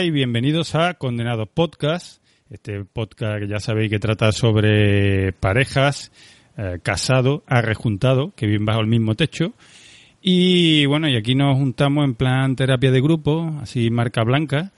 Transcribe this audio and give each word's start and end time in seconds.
Y 0.00 0.10
bienvenidos 0.10 0.74
a 0.74 0.94
Condenados 0.94 1.48
Podcast, 1.52 2.22
este 2.48 2.82
podcast 2.84 3.40
que 3.40 3.48
ya 3.48 3.60
sabéis 3.60 3.90
que 3.90 3.98
trata 3.98 4.32
sobre 4.32 5.32
parejas, 5.34 6.10
eh, 6.56 6.78
casado, 6.82 7.42
arrejuntado, 7.46 8.32
que 8.34 8.46
viven 8.46 8.64
bajo 8.64 8.80
el 8.80 8.86
mismo 8.86 9.14
techo. 9.16 9.52
Y 10.22 10.86
bueno, 10.86 11.08
y 11.08 11.16
aquí 11.16 11.34
nos 11.34 11.58
juntamos 11.58 12.04
en 12.04 12.14
plan 12.14 12.56
terapia 12.56 12.90
de 12.90 13.02
grupo, 13.02 13.58
así 13.60 13.90
marca 13.90 14.24
blanca, 14.24 14.72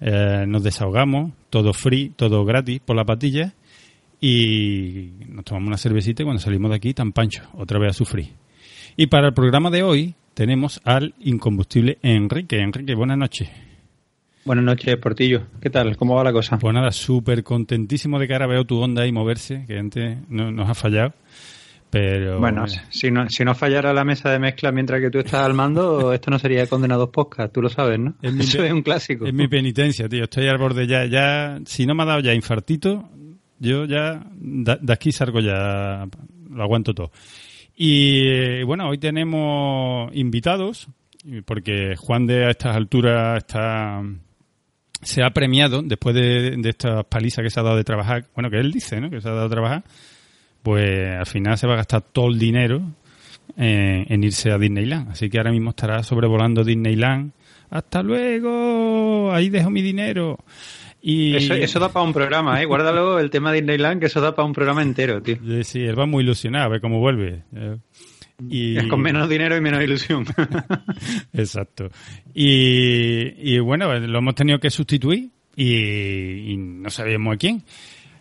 eh, 0.00 0.44
nos 0.46 0.62
desahogamos, 0.62 1.32
todo 1.48 1.72
free, 1.72 2.10
todo 2.10 2.44
gratis 2.44 2.80
por 2.84 2.96
la 2.96 3.04
patilla 3.04 3.54
y 4.20 5.12
nos 5.26 5.46
tomamos 5.46 5.68
una 5.68 5.78
cervecita 5.78 6.22
y 6.22 6.26
cuando 6.26 6.42
salimos 6.42 6.70
de 6.70 6.76
aquí 6.76 6.92
tan 6.92 7.12
pancho, 7.12 7.44
otra 7.54 7.78
vez 7.78 7.90
a 7.90 7.94
sufrir. 7.94 8.34
Y 8.94 9.06
para 9.06 9.28
el 9.28 9.34
programa 9.34 9.70
de 9.70 9.82
hoy 9.82 10.14
tenemos 10.34 10.82
al 10.84 11.14
incombustible 11.20 11.98
Enrique. 12.02 12.58
Enrique, 12.58 12.94
buenas 12.94 13.16
noches. 13.16 13.69
Buenas 14.44 14.64
noches, 14.64 14.96
Portillo. 14.96 15.42
¿Qué 15.60 15.68
tal? 15.68 15.96
¿Cómo 15.98 16.14
va 16.14 16.24
la 16.24 16.32
cosa? 16.32 16.58
Pues 16.58 16.72
nada, 16.72 16.90
súper 16.92 17.44
contentísimo 17.44 18.18
de 18.18 18.26
que 18.26 18.32
ahora 18.32 18.46
veo 18.46 18.64
tu 18.64 18.80
onda 18.80 19.02
ahí 19.02 19.12
moverse, 19.12 19.64
que 19.66 19.78
antes 19.78 20.18
no, 20.28 20.50
nos 20.50 20.68
ha 20.68 20.74
fallado. 20.74 21.12
Pero 21.90 22.38
bueno, 22.38 22.64
si 22.88 23.10
no, 23.10 23.28
si 23.28 23.44
no 23.44 23.54
fallara 23.54 23.92
la 23.92 24.04
mesa 24.04 24.30
de 24.30 24.38
mezcla 24.38 24.72
mientras 24.72 25.00
que 25.00 25.10
tú 25.10 25.18
estás 25.18 25.44
al 25.44 25.54
mando, 25.54 26.12
esto 26.14 26.30
no 26.30 26.38
sería 26.38 26.66
Condenados 26.66 27.10
Podcast, 27.10 27.52
tú 27.52 27.60
lo 27.60 27.68
sabes, 27.68 27.98
¿no? 27.98 28.14
Es 28.22 28.32
Eso 28.38 28.64
es 28.64 28.72
un 28.72 28.82
clásico. 28.82 29.26
Es 29.26 29.34
mi 29.34 29.46
penitencia, 29.46 30.08
tío. 30.08 30.24
Estoy 30.24 30.48
al 30.48 30.56
borde 30.56 30.86
ya, 30.86 31.04
ya, 31.04 31.58
si 31.66 31.84
no 31.84 31.94
me 31.94 32.04
ha 32.04 32.06
dado 32.06 32.20
ya 32.20 32.32
infartito, 32.32 33.10
yo 33.58 33.84
ya 33.84 34.24
de 34.38 34.92
aquí 34.92 35.12
salgo 35.12 35.40
ya, 35.40 36.06
lo 36.48 36.62
aguanto 36.62 36.94
todo. 36.94 37.10
Y 37.76 38.26
eh, 38.26 38.64
bueno, 38.64 38.88
hoy 38.88 38.98
tenemos 38.98 40.14
invitados, 40.14 40.88
porque 41.44 41.94
Juan 41.96 42.26
de 42.26 42.46
a 42.46 42.50
estas 42.50 42.76
alturas 42.76 43.38
está 43.38 44.02
se 45.02 45.22
ha 45.22 45.30
premiado 45.30 45.82
después 45.82 46.14
de, 46.14 46.56
de 46.56 46.68
esta 46.68 47.02
paliza 47.02 47.42
que 47.42 47.50
se 47.50 47.60
ha 47.60 47.62
dado 47.62 47.76
de 47.76 47.84
trabajar, 47.84 48.26
bueno, 48.34 48.50
que 48.50 48.58
él 48.58 48.72
dice, 48.72 49.00
¿no? 49.00 49.10
Que 49.10 49.20
se 49.20 49.28
ha 49.28 49.32
dado 49.32 49.48
de 49.48 49.54
trabajar, 49.54 49.84
pues 50.62 51.16
al 51.16 51.26
final 51.26 51.56
se 51.58 51.66
va 51.66 51.74
a 51.74 51.76
gastar 51.76 52.02
todo 52.02 52.28
el 52.28 52.38
dinero 52.38 52.82
en 53.56 54.24
irse 54.24 54.50
a 54.50 54.58
Disneyland. 54.58 55.10
Así 55.10 55.28
que 55.28 55.38
ahora 55.38 55.52
mismo 55.52 55.70
estará 55.70 56.02
sobrevolando 56.02 56.64
Disneyland. 56.64 57.32
Hasta 57.70 58.02
luego, 58.02 59.32
ahí 59.32 59.48
dejo 59.48 59.70
mi 59.70 59.82
dinero. 59.82 60.38
Y... 61.02 61.34
Eso, 61.36 61.80
da 61.80 61.90
para 61.90 62.04
un 62.04 62.12
programa, 62.12 62.60
¿eh? 62.60 62.66
Guárdalo 62.66 63.18
el 63.18 63.30
tema 63.30 63.52
de 63.52 63.60
Disneyland, 63.60 64.00
que 64.00 64.06
eso 64.06 64.20
da 64.20 64.34
para 64.34 64.46
un 64.46 64.52
programa 64.52 64.82
entero, 64.82 65.22
tío. 65.22 65.36
Sí, 65.62 65.80
él 65.80 65.98
va 65.98 66.06
muy 66.06 66.22
ilusionado 66.24 66.66
a 66.66 66.68
ver 66.68 66.80
cómo 66.80 66.98
vuelve. 66.98 67.42
Y... 68.48 68.76
Con 68.88 69.00
menos 69.00 69.28
dinero 69.28 69.56
y 69.56 69.60
menos 69.60 69.82
ilusión. 69.82 70.24
Exacto. 71.32 71.88
Y, 72.34 73.58
bueno, 73.60 73.98
lo 73.98 74.18
hemos 74.18 74.34
tenido 74.34 74.58
que 74.58 74.70
sustituir 74.70 75.30
y, 75.56 76.56
no 76.56 76.90
sabíamos 76.90 77.34
a 77.34 77.38
quién. 77.38 77.62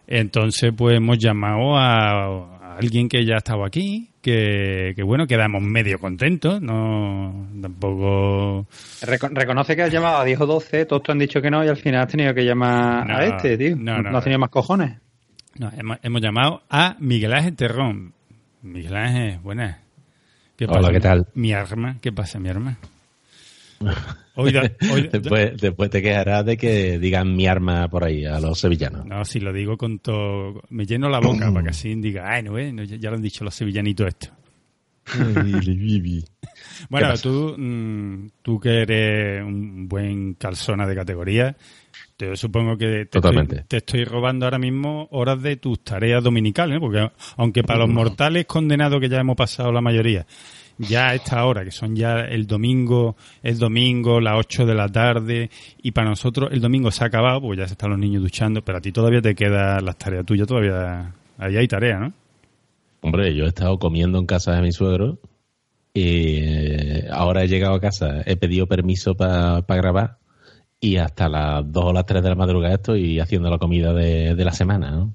Entonces, 0.07 0.73
pues 0.75 0.97
hemos 0.97 1.19
llamado 1.19 1.77
a, 1.77 2.77
alguien 2.77 3.09
que 3.09 3.25
ya 3.25 3.35
estaba 3.35 3.67
aquí, 3.67 4.09
que, 4.21 4.95
bueno, 5.03 5.27
quedamos 5.27 5.61
medio 5.61 5.99
contentos, 5.99 6.61
no 6.61 7.47
tampoco... 7.61 8.67
reconoce 9.01 9.75
que 9.75 9.83
has 9.83 9.91
llamado 9.91 10.17
a 10.17 10.25
10 10.25 10.41
o 10.41 10.45
12, 10.45 10.85
todos 10.85 11.03
te 11.03 11.11
han 11.11 11.19
dicho 11.19 11.41
que 11.41 11.51
no 11.51 11.63
y 11.63 11.67
al 11.67 11.77
final 11.77 12.01
has 12.01 12.07
tenido 12.07 12.33
que 12.33 12.43
llamar 12.43 13.11
a 13.11 13.25
este, 13.25 13.57
tío. 13.57 13.75
No, 13.75 14.01
no, 14.01 14.17
has 14.17 14.23
tenido 14.23 14.39
más 14.39 14.49
cojones. 14.49 14.97
No, 15.57 15.69
hemos, 15.77 15.97
hemos, 16.03 16.21
llamado 16.21 16.63
a 16.69 16.95
Miguel 16.99 17.33
Ángel 17.33 17.55
Terrón. 17.55 18.13
Miguel 18.61 18.95
Ángel, 18.95 19.39
buenas. 19.39 19.88
Hola, 20.67 20.91
¿qué 20.91 20.99
tal? 20.99 21.27
Mi 21.35 21.53
arma, 21.53 21.97
¿qué 22.01 22.11
pasa, 22.11 22.39
mi 22.39 22.49
arma? 22.49 22.77
después, 24.35 25.57
después, 25.57 25.89
te 25.89 26.01
quejarás 26.01 26.45
de 26.45 26.57
que 26.57 26.99
digan 26.99 27.33
mi 27.35 27.47
arma 27.47 27.87
por 27.87 28.03
ahí 28.03 28.25
a 28.25 28.39
los 28.39 28.59
sevillanos. 28.59 29.05
No, 29.05 29.23
si 29.23 29.39
lo 29.39 29.53
digo 29.53 29.77
con 29.77 29.99
todo. 29.99 30.61
Me 30.69 30.85
lleno 30.85 31.09
la 31.09 31.19
boca 31.19 31.51
para 31.51 31.63
que 31.63 31.69
así 31.71 31.95
diga, 31.95 32.29
ay, 32.29 32.43
no, 32.43 32.57
eh, 32.57 32.73
ya 32.99 33.09
lo 33.09 33.15
han 33.15 33.21
dicho 33.21 33.43
los 33.43 33.55
sevillanitos 33.55 34.07
esto. 34.07 34.27
bueno, 36.89 37.13
tú, 37.17 37.55
mm, 37.57 38.29
tú 38.41 38.59
que 38.59 38.81
eres 38.81 39.43
un 39.43 39.87
buen 39.87 40.33
calzona 40.33 40.85
de 40.85 40.95
categoría, 40.95 41.55
te 42.19 42.35
supongo 42.35 42.77
que 42.77 43.05
te 43.05 43.17
estoy, 43.17 43.47
te 43.65 43.77
estoy, 43.77 44.03
robando 44.03 44.45
ahora 44.45 44.59
mismo 44.59 45.07
horas 45.11 45.41
de 45.41 45.55
tus 45.55 45.81
tareas 45.85 46.21
dominicales, 46.21 46.75
¿eh? 46.75 46.79
porque 46.81 47.09
aunque 47.37 47.63
para 47.63 47.79
los 47.79 47.89
mortales 47.89 48.45
condenados 48.45 48.99
que 48.99 49.07
ya 49.07 49.21
hemos 49.21 49.37
pasado 49.37 49.71
la 49.71 49.79
mayoría, 49.79 50.25
ya 50.77 51.07
a 51.07 51.15
esta 51.15 51.45
hora, 51.45 51.63
que 51.63 51.71
son 51.71 51.95
ya 51.95 52.19
el 52.25 52.45
domingo, 52.45 53.15
el 53.41 53.57
domingo, 53.57 54.19
las 54.19 54.37
8 54.37 54.65
de 54.65 54.75
la 54.75 54.89
tarde, 54.89 55.49
y 55.81 55.91
para 55.91 56.09
nosotros 56.09 56.49
el 56.51 56.59
domingo 56.59 56.91
se 56.91 57.05
ha 57.05 57.07
acabado, 57.07 57.39
porque 57.39 57.61
ya 57.61 57.67
se 57.67 57.75
están 57.75 57.91
los 57.91 57.99
niños 57.99 58.21
duchando, 58.21 58.61
pero 58.65 58.79
a 58.79 58.81
ti 58.81 58.91
todavía 58.91 59.21
te 59.21 59.33
quedan 59.33 59.85
las 59.85 59.97
tareas 59.97 60.25
tuyas, 60.25 60.45
todavía, 60.45 61.13
ahí 61.37 61.55
hay 61.55 61.69
tareas, 61.69 62.01
¿no? 62.01 62.13
Hombre, 62.99 63.33
yo 63.33 63.45
he 63.45 63.47
estado 63.47 63.79
comiendo 63.79 64.19
en 64.19 64.25
casa 64.25 64.55
de 64.55 64.61
mi 64.61 64.73
suegro 64.73 65.19
y 65.93 66.39
eh, 66.41 67.07
ahora 67.13 67.43
he 67.43 67.47
llegado 67.47 67.75
a 67.75 67.79
casa, 67.79 68.23
he 68.25 68.35
pedido 68.35 68.67
permiso 68.67 69.15
para 69.15 69.61
grabar 69.61 70.19
y 70.79 70.97
hasta 70.97 71.27
las 71.27 71.71
2 71.71 71.85
o 71.85 71.93
las 71.93 72.05
3 72.05 72.23
de 72.23 72.29
la 72.29 72.35
madrugada 72.35 72.75
estoy 72.75 73.19
haciendo 73.19 73.49
la 73.49 73.57
comida 73.57 73.93
de, 73.93 74.35
la 74.35 74.51
semana, 74.51 74.91
¿no? 74.91 75.13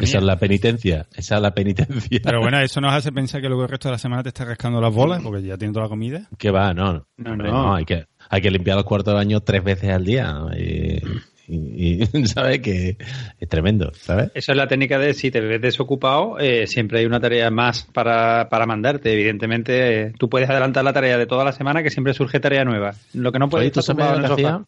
esa 0.00 0.18
es 0.18 0.22
la 0.22 0.38
penitencia, 0.38 1.06
esa 1.14 1.36
es 1.36 1.42
la 1.42 1.54
penitencia. 1.54 2.20
Pero 2.22 2.40
bueno, 2.40 2.60
eso 2.60 2.80
nos 2.80 2.92
hace 2.92 3.12
pensar 3.12 3.40
que 3.40 3.48
luego 3.48 3.62
el 3.62 3.68
resto 3.68 3.88
de 3.88 3.92
la 3.92 3.98
semana 3.98 4.22
te 4.22 4.28
está 4.28 4.44
rascando 4.44 4.80
las 4.80 4.92
bolas 4.92 5.22
porque 5.22 5.42
ya 5.42 5.56
tienes 5.56 5.72
toda 5.72 5.86
la 5.86 5.88
comida. 5.88 6.28
Que 6.36 6.50
va, 6.50 6.74
no, 6.74 7.06
no, 7.16 7.36
no. 7.36 7.74
hay, 7.74 7.84
que, 7.84 8.06
hay 8.28 8.40
que 8.42 8.50
limpiar 8.50 8.76
los 8.76 8.84
cuartos 8.84 9.12
de 9.12 9.16
baño 9.16 9.40
tres 9.40 9.64
veces 9.64 9.90
al 9.90 10.04
día. 10.04 10.36
Y 10.56 11.00
y, 11.48 12.04
¿sabes? 12.26 12.60
Que 12.60 12.96
es 13.38 13.48
tremendo, 13.48 13.92
¿sabes? 13.94 14.30
Esa 14.34 14.52
es 14.52 14.58
la 14.58 14.68
técnica 14.68 14.98
de 14.98 15.14
si 15.14 15.30
te 15.30 15.40
ves 15.40 15.60
desocupado, 15.60 16.38
eh, 16.38 16.66
siempre 16.66 17.00
hay 17.00 17.06
una 17.06 17.20
tarea 17.20 17.50
más 17.50 17.84
para, 17.84 18.48
para 18.48 18.66
mandarte. 18.66 19.12
Evidentemente, 19.12 20.02
eh, 20.02 20.12
tú 20.18 20.28
puedes 20.28 20.48
adelantar 20.50 20.84
la 20.84 20.92
tarea 20.92 21.18
de 21.18 21.26
toda 21.26 21.44
la 21.44 21.52
semana, 21.52 21.82
que 21.82 21.90
siempre 21.90 22.14
surge 22.14 22.40
tarea 22.40 22.64
nueva. 22.64 22.94
Lo 23.14 23.32
que 23.32 23.38
no 23.38 23.48
puedes 23.48 23.76
estar 23.76 23.98
en 23.98 24.24
el 24.24 24.26
sofá. 24.26 24.64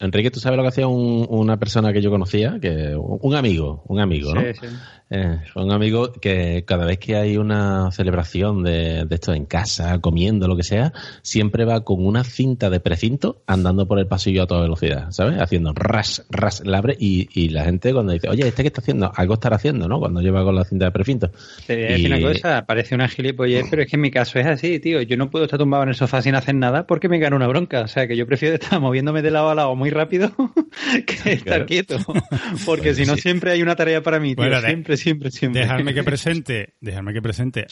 Enrique, 0.00 0.30
¿tú 0.30 0.40
sabes 0.40 0.56
lo 0.56 0.64
que 0.64 0.70
hacía 0.70 0.88
una 0.88 1.56
persona 1.56 1.92
que 1.92 2.02
yo 2.02 2.10
conocía? 2.10 2.58
que 2.60 2.96
Un 2.96 3.34
amigo, 3.36 3.84
un 3.86 4.00
amigo, 4.00 4.34
¿no? 4.34 4.40
Sí, 4.40 4.54
sí. 4.60 4.66
Eh, 5.10 5.38
un 5.54 5.72
amigo 5.72 6.12
que 6.12 6.64
cada 6.66 6.86
vez 6.86 6.98
que 6.98 7.16
hay 7.16 7.36
una 7.36 7.90
celebración 7.92 8.62
de, 8.62 9.04
de, 9.04 9.14
esto 9.14 9.32
en 9.32 9.44
casa, 9.44 10.00
comiendo, 10.00 10.48
lo 10.48 10.56
que 10.56 10.62
sea, 10.62 10.92
siempre 11.22 11.64
va 11.64 11.84
con 11.84 12.04
una 12.04 12.24
cinta 12.24 12.70
de 12.70 12.80
precinto 12.80 13.42
andando 13.46 13.86
por 13.86 13.98
el 13.98 14.06
pasillo 14.06 14.42
a 14.42 14.46
toda 14.46 14.62
velocidad, 14.62 15.10
¿sabes? 15.10 15.40
Haciendo 15.40 15.72
ras, 15.74 16.24
ras, 16.30 16.62
labre 16.64 16.96
y, 16.98 17.28
y 17.32 17.50
la 17.50 17.64
gente 17.64 17.92
cuando 17.92 18.12
dice, 18.12 18.28
oye, 18.28 18.48
¿este 18.48 18.62
qué 18.62 18.68
está 18.68 18.80
haciendo? 18.80 19.12
Algo 19.14 19.34
estará 19.34 19.56
haciendo, 19.56 19.88
¿no? 19.88 19.98
Cuando 19.98 20.20
lleva 20.20 20.42
con 20.42 20.54
la 20.54 20.64
cinta 20.64 20.86
de 20.86 20.90
precinto. 20.90 21.30
Te 21.66 21.76
voy 21.76 21.84
a 21.84 21.88
decir 21.88 22.12
una 22.12 22.32
cosa, 22.32 22.66
parece 22.66 22.94
una 22.94 23.08
gilipollez, 23.08 23.66
pero 23.70 23.82
es 23.82 23.88
que 23.88 23.96
en 23.96 24.02
mi 24.02 24.10
caso 24.10 24.38
es 24.38 24.46
así, 24.46 24.80
tío. 24.80 25.02
Yo 25.02 25.16
no 25.16 25.30
puedo 25.30 25.44
estar 25.44 25.58
tumbado 25.58 25.82
en 25.84 25.90
el 25.90 25.94
sofá 25.94 26.22
sin 26.22 26.34
hacer 26.34 26.54
nada 26.54 26.86
porque 26.86 27.08
me 27.08 27.18
gana 27.18 27.36
una 27.36 27.46
bronca. 27.46 27.82
O 27.82 27.88
sea, 27.88 28.06
que 28.06 28.16
yo 28.16 28.26
prefiero 28.26 28.54
estar 28.60 28.80
moviéndome 28.80 29.22
de 29.22 29.30
lado 29.30 29.50
a 29.50 29.54
lado 29.54 29.76
muy 29.76 29.90
rápido 29.90 30.32
que 31.06 31.32
estar 31.32 31.66
quieto. 31.66 31.98
Porque 32.66 32.94
si 32.94 33.04
no, 33.04 33.16
siempre 33.16 33.52
hay 33.52 33.62
una 33.62 33.76
tarea 33.76 34.02
para 34.02 34.18
mí, 34.18 34.34
tío. 34.34 34.60
siempre, 34.60 34.96
siempre, 35.04 35.30
siempre. 35.30 35.60
Dejarme 35.60 35.94
que 35.94 36.02
presente, 36.02 36.74
dejarme 36.80 37.12
que 37.12 37.22
presente 37.22 37.66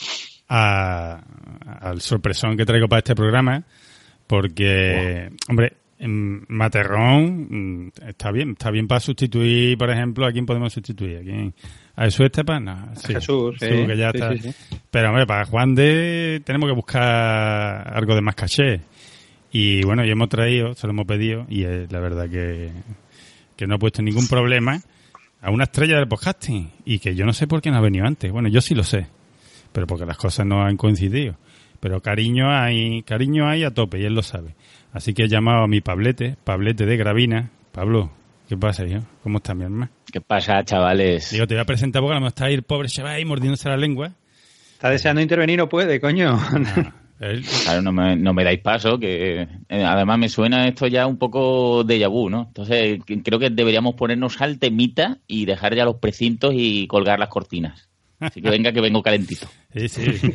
al 0.47 2.01
sorpresón 2.01 2.55
que 2.55 2.65
traigo 2.65 2.87
para 2.87 2.99
este 2.99 3.15
programa, 3.15 3.63
porque, 4.27 5.29
hombre, 5.49 5.73
Materrón 5.99 7.47
mm, 7.49 7.91
está 8.07 8.31
bien, 8.31 8.51
está 8.51 8.69
bien 8.71 8.87
para 8.87 8.99
sustituir, 8.99 9.77
por 9.77 9.89
ejemplo, 9.89 10.25
¿a 10.25 10.31
quién 10.31 10.45
podemos 10.45 10.71
sustituir? 10.73 11.17
¿A 11.17 11.21
quién? 11.21 11.53
¿A 11.95 12.05
Jesús 12.05 12.25
Estepan? 12.25 12.65
No, 12.65 12.89
Jesús, 13.05 13.55
sí, 13.59 13.67
que 13.67 13.97
ya 13.97 14.09
está. 14.09 14.31
Pero, 14.91 15.09
hombre, 15.09 15.25
para 15.25 15.45
Juan 15.45 15.75
de 15.75 16.41
tenemos 16.45 16.69
que 16.69 16.75
buscar 16.75 17.91
algo 17.95 18.15
de 18.15 18.21
más 18.21 18.35
caché. 18.35 18.81
Y 19.51 19.83
bueno, 19.83 20.03
ya 20.03 20.11
hemos 20.11 20.29
traído, 20.29 20.73
se 20.73 20.87
lo 20.87 20.93
hemos 20.93 21.05
pedido, 21.05 21.45
y 21.47 21.63
es 21.63 21.91
la 21.91 21.99
verdad 21.99 22.29
que, 22.29 22.71
que 23.55 23.67
no 23.67 23.75
ha 23.75 23.77
puesto 23.79 24.01
ningún 24.01 24.27
problema 24.27 24.81
a 25.43 25.51
una 25.51 25.65
estrella 25.65 25.97
del 25.97 26.07
podcasting 26.07 26.71
y 26.85 26.99
que 26.99 27.15
yo 27.15 27.25
no 27.25 27.33
sé 27.33 27.47
por 27.47 27.61
qué 27.61 27.69
no 27.69 27.77
ha 27.77 27.81
venido 27.81 28.05
antes. 28.05 28.31
Bueno, 28.31 28.47
yo 28.47 28.61
sí 28.61 28.73
lo 28.73 28.83
sé, 28.83 29.07
pero 29.73 29.85
porque 29.85 30.05
las 30.05 30.17
cosas 30.17 30.45
no 30.45 30.63
han 30.63 30.77
coincidido. 30.77 31.35
Pero 31.81 32.01
cariño 32.01 32.49
hay, 32.49 33.03
cariño 33.03 33.49
hay 33.49 33.65
a 33.65 33.71
tope 33.71 33.99
y 33.99 34.05
él 34.05 34.13
lo 34.15 34.23
sabe. 34.23 34.55
Así 34.93 35.13
que 35.13 35.23
he 35.23 35.27
llamado 35.27 35.63
a 35.63 35.67
mi 35.67 35.81
Pablete, 35.81 36.37
Pablete 36.45 36.85
de 36.85 36.95
Gravina. 36.95 37.49
Pablo, 37.73 38.09
¿qué 38.47 38.55
pasa, 38.55 38.85
hijo? 38.85 39.01
¿Cómo 39.21 39.39
está 39.39 39.53
mi 39.53 39.65
hermano? 39.65 39.91
¿Qué 40.09 40.21
pasa, 40.21 40.63
chavales? 40.63 41.31
Digo, 41.31 41.45
te 41.45 41.55
voy 41.55 41.61
a 41.61 41.65
presentar 41.65 42.01
porque 42.01 42.19
no 42.21 42.27
está 42.27 42.45
ahí 42.45 42.53
el 42.53 42.63
pobre 42.63 42.87
chaval 42.87 43.15
ahí 43.15 43.25
mordiéndose 43.25 43.67
la 43.67 43.75
lengua. 43.75 44.13
Está 44.71 44.89
deseando 44.89 45.21
intervenir, 45.21 45.57
no 45.57 45.67
puede, 45.67 45.99
coño. 45.99 46.39
Claro, 47.63 47.81
no 47.81 47.91
me, 47.91 48.15
no 48.15 48.33
me 48.33 48.43
dais 48.43 48.59
paso, 48.59 48.99
que 48.99 49.47
eh, 49.69 49.83
además 49.83 50.19
me 50.19 50.29
suena 50.29 50.67
esto 50.67 50.87
ya 50.87 51.07
un 51.07 51.17
poco 51.17 51.83
de 51.83 52.05
vu, 52.07 52.29
¿no? 52.29 52.45
Entonces 52.47 52.99
creo 53.23 53.39
que 53.39 53.49
deberíamos 53.49 53.95
ponernos 53.95 54.41
al 54.41 54.59
temita 54.59 55.19
y 55.27 55.45
dejar 55.45 55.75
ya 55.75 55.85
los 55.85 55.97
precintos 55.97 56.53
y 56.55 56.87
colgar 56.87 57.19
las 57.19 57.29
cortinas. 57.29 57.89
Así 58.19 58.41
que 58.41 58.49
venga 58.49 58.71
que 58.71 58.81
vengo 58.81 59.01
calentito. 59.01 59.47
Sí, 59.73 59.89
sí. 59.89 60.03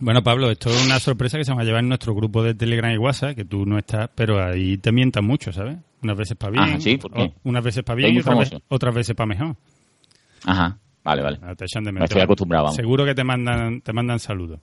Bueno, 0.00 0.22
Pablo, 0.22 0.48
esto 0.48 0.70
es 0.70 0.86
una 0.86 1.00
sorpresa 1.00 1.38
que 1.38 1.44
se 1.44 1.52
va 1.52 1.62
a 1.62 1.64
llevar 1.64 1.82
en 1.82 1.88
nuestro 1.88 2.14
grupo 2.14 2.42
de 2.44 2.54
Telegram 2.54 2.92
y 2.92 2.98
WhatsApp, 2.98 3.34
que 3.34 3.44
tú 3.44 3.66
no 3.66 3.78
estás, 3.78 4.08
pero 4.14 4.40
ahí 4.40 4.78
te 4.78 4.92
mientan 4.92 5.24
mucho, 5.24 5.52
¿sabes? 5.52 5.76
Unas 6.02 6.16
veces 6.16 6.36
para 6.36 6.52
bien, 6.52 6.64
ah, 6.76 6.80
¿sí? 6.80 7.00
unas 7.42 7.64
veces 7.64 7.82
para 7.82 7.96
bien 7.96 8.14
y 8.14 8.20
otras 8.68 8.94
veces, 8.94 9.16
para 9.16 9.26
mejor. 9.26 9.56
Ajá, 10.44 10.78
vale, 11.02 11.22
vale. 11.22 11.38
Te 11.56 11.64
echan 11.64 11.82
de 11.82 11.90
me 11.90 12.04
estoy 12.04 12.20
acostumbrado. 12.20 12.70
Seguro 12.70 13.04
que 13.04 13.16
te 13.16 13.24
mandan, 13.24 13.80
te 13.80 13.92
mandan 13.92 14.20
saludos. 14.20 14.60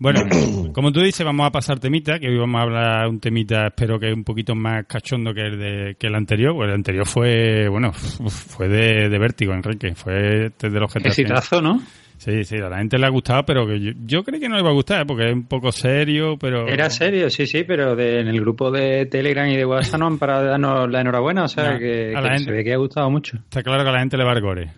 Bueno, 0.00 0.22
como 0.72 0.92
tú 0.92 1.00
dices, 1.00 1.24
vamos 1.24 1.46
a 1.46 1.50
pasar 1.50 1.78
temita, 1.78 2.18
que 2.18 2.28
hoy 2.28 2.38
vamos 2.38 2.58
a 2.58 2.62
hablar 2.62 3.06
un 3.06 3.20
temita, 3.20 3.66
espero 3.66 4.00
que 4.00 4.10
un 4.10 4.24
poquito 4.24 4.54
más 4.54 4.86
cachondo 4.86 5.34
que 5.34 5.42
el, 5.42 5.58
de, 5.58 5.96
que 5.96 6.06
el 6.06 6.14
anterior, 6.14 6.54
pues 6.54 6.68
el 6.68 6.74
anterior 6.74 7.06
fue, 7.06 7.68
bueno, 7.68 7.92
fue 7.92 8.68
de, 8.68 9.10
de 9.10 9.18
vértigo, 9.18 9.52
Enrique, 9.52 9.94
fue 9.94 10.50
desde 10.58 10.80
los 10.80 10.92
GTA. 10.92 11.08
Exitazo, 11.08 11.60
¿no? 11.60 11.82
Sí, 12.16 12.44
sí, 12.44 12.56
a 12.56 12.70
la 12.70 12.78
gente 12.78 12.98
le 12.98 13.06
ha 13.06 13.10
gustado, 13.10 13.44
pero 13.44 13.66
que 13.66 13.78
yo, 13.78 13.92
yo 14.06 14.24
creo 14.24 14.40
que 14.40 14.48
no 14.48 14.56
le 14.56 14.62
va 14.62 14.70
a 14.70 14.74
gustar, 14.74 15.06
porque 15.06 15.28
es 15.28 15.34
un 15.34 15.46
poco 15.46 15.70
serio, 15.70 16.38
pero... 16.38 16.66
Era 16.66 16.88
serio, 16.88 17.28
sí, 17.28 17.46
sí, 17.46 17.64
pero 17.64 17.92
en 17.98 18.28
el 18.28 18.40
grupo 18.40 18.70
de 18.70 19.04
Telegram 19.04 19.48
y 19.48 19.56
de 19.56 19.66
WhatsApp 19.66 20.00
no 20.00 20.06
han 20.06 20.18
parado 20.18 20.44
de 20.44 20.48
darnos 20.48 20.90
la 20.90 21.02
enhorabuena, 21.02 21.44
o 21.44 21.48
sea, 21.48 21.78
que, 21.78 22.14
se 22.38 22.50
ve 22.50 22.64
que 22.64 22.72
ha 22.72 22.78
gustado 22.78 23.10
mucho. 23.10 23.36
Está 23.36 23.62
claro 23.62 23.82
que 23.82 23.90
a 23.90 23.92
la 23.92 24.00
gente 24.00 24.16
le 24.16 24.24
va 24.24 24.32
a 24.32 24.40
gore. 24.40 24.70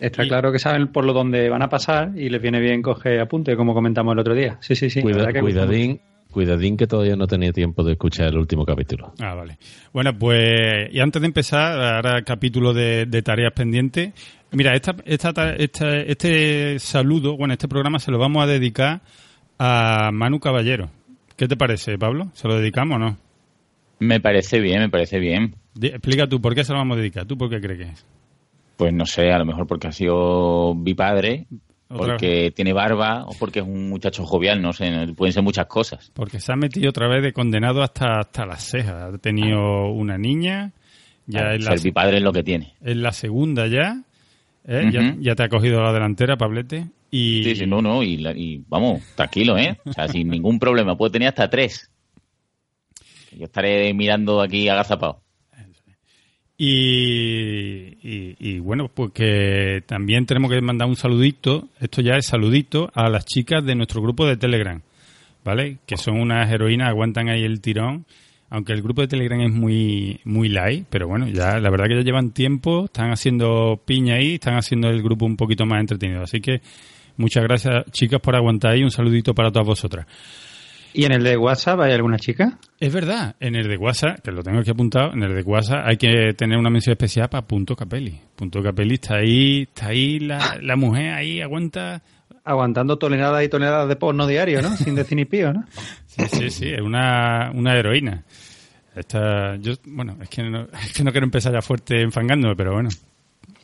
Está 0.00 0.24
claro 0.24 0.52
que 0.52 0.58
saben 0.58 0.88
por 0.88 1.04
lo 1.04 1.12
donde 1.12 1.48
van 1.48 1.62
a 1.62 1.68
pasar 1.68 2.12
y 2.16 2.28
les 2.28 2.40
viene 2.40 2.60
bien 2.60 2.82
coger 2.82 3.20
apunte, 3.20 3.56
como 3.56 3.74
comentamos 3.74 4.12
el 4.12 4.18
otro 4.18 4.34
día. 4.34 4.58
Sí, 4.60 4.74
sí, 4.74 4.90
sí. 4.90 5.02
cuidadín, 5.02 6.00
Cuidadín 6.30 6.76
que 6.76 6.86
todavía 6.86 7.16
no 7.16 7.26
tenía 7.26 7.52
tiempo 7.52 7.82
de 7.82 7.92
escuchar 7.92 8.28
el 8.28 8.38
último 8.38 8.66
capítulo. 8.66 9.14
Ah, 9.18 9.34
vale. 9.34 9.58
Bueno, 9.92 10.12
pues, 10.18 10.92
y 10.92 11.00
antes 11.00 11.22
de 11.22 11.26
empezar, 11.26 11.80
ahora 11.80 12.22
capítulo 12.22 12.74
de, 12.74 13.06
tareas 13.22 13.52
pendientes. 13.52 14.12
Mira, 14.52 14.74
esta, 14.74 14.94
esta, 15.04 15.54
este 15.54 16.78
saludo, 16.78 17.36
bueno, 17.36 17.54
este 17.54 17.68
programa 17.68 17.98
se 17.98 18.10
lo 18.10 18.18
vamos 18.18 18.42
a 18.42 18.46
dedicar 18.46 19.00
a 19.58 20.10
Manu 20.12 20.38
Caballero. 20.38 20.90
¿Qué 21.36 21.48
te 21.48 21.56
parece, 21.56 21.96
Pablo? 21.98 22.30
¿Se 22.34 22.46
lo 22.46 22.58
dedicamos 22.58 22.96
o 22.96 22.98
no? 22.98 23.16
Me 24.00 24.20
parece 24.20 24.60
bien, 24.60 24.80
me 24.80 24.88
parece 24.90 25.18
bien. 25.18 25.54
explica 25.80 26.26
tú, 26.26 26.40
¿por 26.40 26.54
qué 26.54 26.62
se 26.62 26.72
lo 26.72 26.78
vamos 26.78 26.96
a 26.96 27.00
dedicar? 27.00 27.26
¿Tú 27.26 27.38
por 27.38 27.48
qué 27.48 27.60
crees 27.60 27.78
que 27.78 27.92
es? 27.92 28.06
Pues 28.78 28.94
no 28.94 29.04
sé, 29.04 29.30
a 29.30 29.38
lo 29.38 29.44
mejor 29.44 29.66
porque 29.66 29.88
ha 29.88 29.92
sido 29.92 30.74
mi 30.74 30.94
padre 30.94 31.46
porque 31.88 32.52
tiene 32.54 32.72
barba 32.72 33.24
o 33.24 33.32
porque 33.38 33.60
es 33.60 33.66
un 33.66 33.88
muchacho 33.88 34.24
jovial, 34.24 34.60
no 34.60 34.72
sé, 34.72 34.90
pueden 35.16 35.32
ser 35.32 35.42
muchas 35.42 35.66
cosas. 35.66 36.10
Porque 36.14 36.38
se 36.38 36.52
ha 36.52 36.56
metido 36.56 36.90
otra 36.90 37.08
vez 37.08 37.22
de 37.22 37.32
condenado 37.32 37.82
hasta, 37.82 38.20
hasta 38.20 38.44
las 38.44 38.62
cejas. 38.62 39.14
Ha 39.14 39.18
tenido 39.18 39.90
una 39.90 40.18
niña, 40.18 40.72
ya 41.26 41.54
es 41.54 41.64
la, 41.64 41.92
padre 41.92 42.18
es 42.18 42.22
lo 42.22 42.32
que 42.32 42.42
tiene. 42.42 42.74
Es 42.82 42.96
la 42.96 43.12
segunda 43.12 43.66
ya, 43.66 44.02
¿eh? 44.66 45.16
ya, 45.18 45.34
te 45.34 45.42
ha 45.42 45.48
cogido 45.48 45.82
la 45.82 45.92
delantera, 45.92 46.36
Pablete. 46.36 46.88
Y... 47.10 47.42
Sí, 47.42 47.56
sí, 47.56 47.66
no, 47.66 47.80
no, 47.80 48.02
y, 48.02 48.62
vamos, 48.68 49.02
tranquilo, 49.14 49.56
¿eh? 49.56 49.78
O 49.86 49.92
sea, 49.92 50.08
sin 50.08 50.28
ningún 50.28 50.58
problema, 50.58 50.96
puede 50.96 51.12
tener 51.12 51.28
hasta 51.28 51.48
tres. 51.48 51.90
Yo 53.32 53.44
estaré 53.44 53.94
mirando 53.94 54.42
aquí 54.42 54.68
agazapado. 54.68 55.22
Y, 56.60 57.96
y, 58.02 58.58
bueno, 58.58 58.88
pues 58.92 59.12
que 59.12 59.84
también 59.86 60.26
tenemos 60.26 60.50
que 60.50 60.60
mandar 60.60 60.88
un 60.88 60.96
saludito, 60.96 61.68
esto 61.78 62.02
ya 62.02 62.16
es 62.16 62.26
saludito, 62.26 62.90
a 62.94 63.08
las 63.08 63.24
chicas 63.26 63.64
de 63.64 63.76
nuestro 63.76 64.02
grupo 64.02 64.26
de 64.26 64.36
Telegram, 64.36 64.82
¿vale? 65.44 65.78
Que 65.86 65.96
son 65.96 66.20
unas 66.20 66.50
heroínas, 66.50 66.88
aguantan 66.88 67.28
ahí 67.28 67.44
el 67.44 67.60
tirón, 67.60 68.06
aunque 68.50 68.72
el 68.72 68.82
grupo 68.82 69.02
de 69.02 69.06
Telegram 69.06 69.40
es 69.40 69.52
muy, 69.52 70.20
muy 70.24 70.48
light, 70.48 70.84
pero 70.90 71.06
bueno, 71.06 71.28
ya 71.28 71.60
la 71.60 71.70
verdad 71.70 71.86
que 71.86 71.94
ya 71.94 72.02
llevan 72.02 72.32
tiempo, 72.32 72.86
están 72.86 73.12
haciendo 73.12 73.80
piña 73.84 74.16
ahí, 74.16 74.34
están 74.34 74.56
haciendo 74.56 74.88
el 74.88 75.00
grupo 75.00 75.26
un 75.26 75.36
poquito 75.36 75.64
más 75.64 75.78
entretenido. 75.78 76.22
Así 76.22 76.40
que 76.40 76.60
muchas 77.18 77.44
gracias 77.44 77.84
chicas 77.92 78.20
por 78.20 78.34
aguantar 78.34 78.72
ahí, 78.72 78.82
un 78.82 78.90
saludito 78.90 79.32
para 79.32 79.52
todas 79.52 79.68
vosotras. 79.68 80.06
¿Y 80.92 81.04
en 81.04 81.12
el 81.12 81.22
de 81.22 81.36
WhatsApp 81.36 81.80
hay 81.80 81.92
alguna 81.92 82.18
chica? 82.18 82.58
Es 82.80 82.92
verdad, 82.92 83.36
en 83.40 83.54
el 83.54 83.68
de 83.68 83.76
WhatsApp, 83.76 84.20
que 84.20 84.32
lo 84.32 84.42
tengo 84.42 84.60
aquí 84.60 84.70
apuntado, 84.70 85.12
en 85.12 85.22
el 85.22 85.34
de 85.34 85.42
WhatsApp 85.42 85.84
hay 85.84 85.96
que 85.96 86.32
tener 86.34 86.58
una 86.58 86.70
mención 86.70 86.92
especial 86.92 87.28
para 87.28 87.46
Punto 87.46 87.76
Capelli. 87.76 88.18
Punto 88.34 88.62
Capelli 88.62 88.94
está 88.94 89.16
ahí, 89.16 89.62
está 89.62 89.88
ahí 89.88 90.18
la, 90.18 90.58
la 90.60 90.76
mujer 90.76 91.14
ahí, 91.14 91.40
aguanta... 91.40 92.02
Aguantando 92.44 92.96
toneladas 92.96 93.44
y 93.44 93.48
toneladas 93.48 93.88
de 93.88 93.96
porno 93.96 94.26
diario, 94.26 94.62
¿no? 94.62 94.74
Sin 94.76 94.94
decir 94.94 95.16
ni 95.16 95.26
pío, 95.26 95.52
¿no? 95.52 95.64
Sí, 96.06 96.22
sí, 96.32 96.50
sí, 96.50 96.68
es 96.70 96.80
una, 96.80 97.52
una 97.54 97.76
heroína. 97.76 98.24
Esta, 98.96 99.54
yo, 99.56 99.74
bueno, 99.84 100.16
es 100.20 100.28
que, 100.28 100.42
no, 100.42 100.62
es 100.82 100.92
que 100.92 101.04
no 101.04 101.12
quiero 101.12 101.26
empezar 101.26 101.52
ya 101.52 101.62
fuerte 101.62 102.02
enfangándome, 102.02 102.56
pero 102.56 102.72
bueno. 102.72 102.88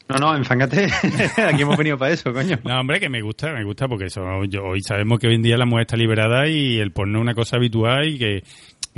No, 0.09 0.17
no, 0.19 0.37
enfángate. 0.37 0.87
Aquí 1.49 1.63
hemos 1.63 1.77
venido 1.79 1.97
para 1.97 2.13
eso, 2.13 2.33
coño. 2.33 2.59
No, 2.65 2.81
hombre, 2.81 3.01
que 3.01 3.09
me 3.09 3.23
gusta, 3.23 3.53
me 3.53 3.65
gusta 3.65 3.89
porque 3.89 4.07
eso, 4.07 4.23
hoy 4.23 4.81
sabemos 4.83 5.19
que 5.19 5.29
hoy 5.29 5.37
en 5.37 5.43
día 5.43 5.57
la 5.57 5.65
mujer 5.65 5.83
está 5.83 5.97
liberada 5.97 6.47
y 6.47 6.79
el 6.79 6.93
porno 6.93 7.19
es 7.19 7.23
una 7.23 7.35
cosa 7.35 7.57
habitual 7.57 8.07
y 8.09 8.19
que, 8.19 8.43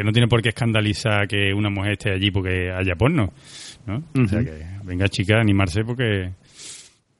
no 0.02 0.12
tiene 0.12 0.28
por 0.28 0.42
qué 0.42 0.48
escandalizar 0.48 1.28
que 1.28 1.54
una 1.54 1.70
mujer 1.70 1.92
esté 1.92 2.12
allí 2.12 2.30
porque 2.30 2.70
haya 2.70 2.96
porno, 2.96 3.32
¿no? 3.86 4.02
O 4.20 4.26
sea 4.26 4.42
que, 4.42 4.66
venga 4.84 5.08
chica, 5.08 5.40
animarse 5.40 5.84
porque 5.84 6.32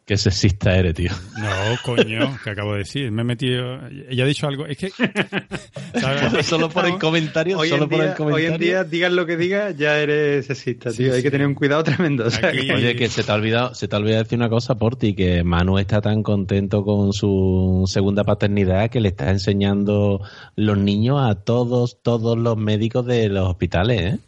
Qué 0.06 0.16
sexista 0.16 0.76
eres, 0.76 0.94
tío. 0.94 1.10
No, 1.36 1.48
coño, 1.82 2.38
que 2.44 2.50
acabo 2.50 2.74
de 2.74 2.78
decir. 2.78 3.10
Me 3.10 3.22
he 3.22 3.24
metido. 3.24 3.80
Ella 4.08 4.22
ha 4.22 4.26
dicho 4.28 4.46
algo. 4.46 4.64
Es 4.64 4.78
que. 4.78 4.92
solo 6.44 6.68
por 6.68 6.86
el 6.86 6.96
comentario. 6.96 7.58
Hoy, 7.58 7.68
solo 7.68 7.82
en 7.82 7.88
por 7.88 7.98
día, 7.98 8.10
el 8.10 8.14
comentario. 8.14 8.48
hoy 8.48 8.54
en 8.54 8.60
día, 8.60 8.84
digas 8.84 9.10
lo 9.10 9.26
que 9.26 9.36
digas, 9.36 9.76
ya 9.76 9.98
eres 9.98 10.46
sexista, 10.46 10.92
tío. 10.92 11.12
Hay 11.12 11.24
que 11.24 11.30
tener 11.32 11.44
un 11.44 11.54
cuidado 11.54 11.82
tremendo. 11.82 12.26
Oye, 12.26 12.94
que 12.94 13.08
se 13.08 13.24
te 13.24 13.32
ha 13.32 13.34
olvidado, 13.34 13.74
se 13.74 13.88
te 13.88 13.96
ha 13.96 13.98
olvidado 13.98 14.22
decir 14.22 14.38
una 14.38 14.48
cosa 14.48 14.76
por 14.76 14.94
ti, 14.94 15.16
que 15.16 15.42
Manu 15.42 15.76
está 15.76 16.00
tan 16.00 16.22
contento 16.22 16.84
con 16.84 17.12
su 17.12 17.82
segunda 17.88 18.22
paternidad 18.22 18.88
que 18.90 19.00
le 19.00 19.08
está 19.08 19.28
enseñando 19.32 20.20
los 20.54 20.78
niños 20.78 21.18
a 21.20 21.34
todos, 21.34 22.00
todos 22.00 22.38
los 22.38 22.56
médicos 22.56 23.06
de 23.06 23.28
los 23.28 23.48
hospitales, 23.48 24.14
¿eh? 24.14 24.18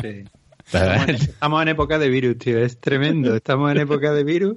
Sí. 0.00 0.37
Estamos 0.72 1.62
en, 1.62 1.68
época 1.68 1.98
de 1.98 2.08
virus, 2.10 2.38
tío, 2.38 2.58
es 2.58 2.78
tremendo. 2.78 3.34
Estamos 3.34 3.70
en 3.70 3.78
época 3.78 4.12
de 4.12 4.24
virus 4.24 4.56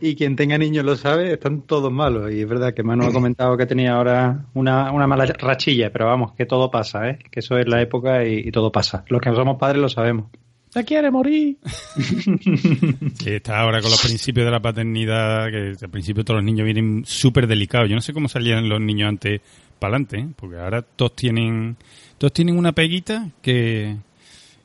y 0.00 0.16
quien 0.16 0.34
tenga 0.34 0.58
niños 0.58 0.84
lo 0.84 0.96
sabe, 0.96 1.32
están 1.32 1.62
todos 1.62 1.92
malos. 1.92 2.32
Y 2.32 2.40
es 2.40 2.48
verdad 2.48 2.74
que 2.74 2.82
Manu 2.82 3.04
ha 3.04 3.12
comentado 3.12 3.56
que 3.56 3.66
tenía 3.66 3.94
ahora 3.94 4.46
una, 4.54 4.90
una 4.90 5.06
mala 5.06 5.26
rachilla, 5.26 5.92
pero 5.92 6.06
vamos, 6.06 6.32
que 6.32 6.46
todo 6.46 6.70
pasa, 6.70 7.08
¿eh? 7.08 7.18
Que 7.30 7.40
eso 7.40 7.56
es 7.58 7.68
la 7.68 7.80
época 7.80 8.24
y, 8.24 8.50
todo 8.50 8.72
pasa. 8.72 9.04
Los 9.08 9.20
que 9.20 9.30
somos 9.30 9.58
padres 9.58 9.80
lo 9.80 9.88
sabemos. 9.88 10.26
¡Se 10.68 10.84
quiere 10.84 11.10
morir! 11.10 11.58
sí, 11.94 13.30
está 13.30 13.60
ahora 13.60 13.80
con 13.82 13.90
los 13.90 14.00
principios 14.00 14.46
de 14.46 14.50
la 14.50 14.60
paternidad, 14.60 15.50
que 15.50 15.76
al 15.80 15.90
principio 15.90 16.24
todos 16.24 16.38
los 16.38 16.44
niños 16.44 16.64
vienen 16.64 17.04
súper 17.04 17.46
delicados. 17.46 17.88
Yo 17.90 17.94
no 17.94 18.00
sé 18.00 18.12
cómo 18.14 18.28
salían 18.28 18.68
los 18.68 18.80
niños 18.80 19.08
antes 19.08 19.42
para 19.78 19.96
adelante, 19.96 20.18
¿eh? 20.18 20.28
porque 20.34 20.56
ahora 20.56 20.80
todos 20.80 21.14
tienen, 21.14 21.76
todos 22.16 22.32
tienen 22.32 22.56
una 22.56 22.72
peguita 22.72 23.28
que, 23.42 23.96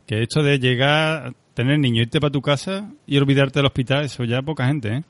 que 0.07 0.23
esto 0.23 0.41
de 0.41 0.57
llegar, 0.57 1.33
tener 1.53 1.77
niño, 1.77 2.01
irte 2.01 2.19
para 2.19 2.31
tu 2.31 2.41
casa 2.41 2.89
y 3.05 3.17
olvidarte 3.17 3.59
del 3.59 3.67
hospital, 3.67 4.05
eso 4.05 4.23
ya 4.23 4.41
poca 4.41 4.65
gente, 4.65 4.89
¿eh? 4.89 5.03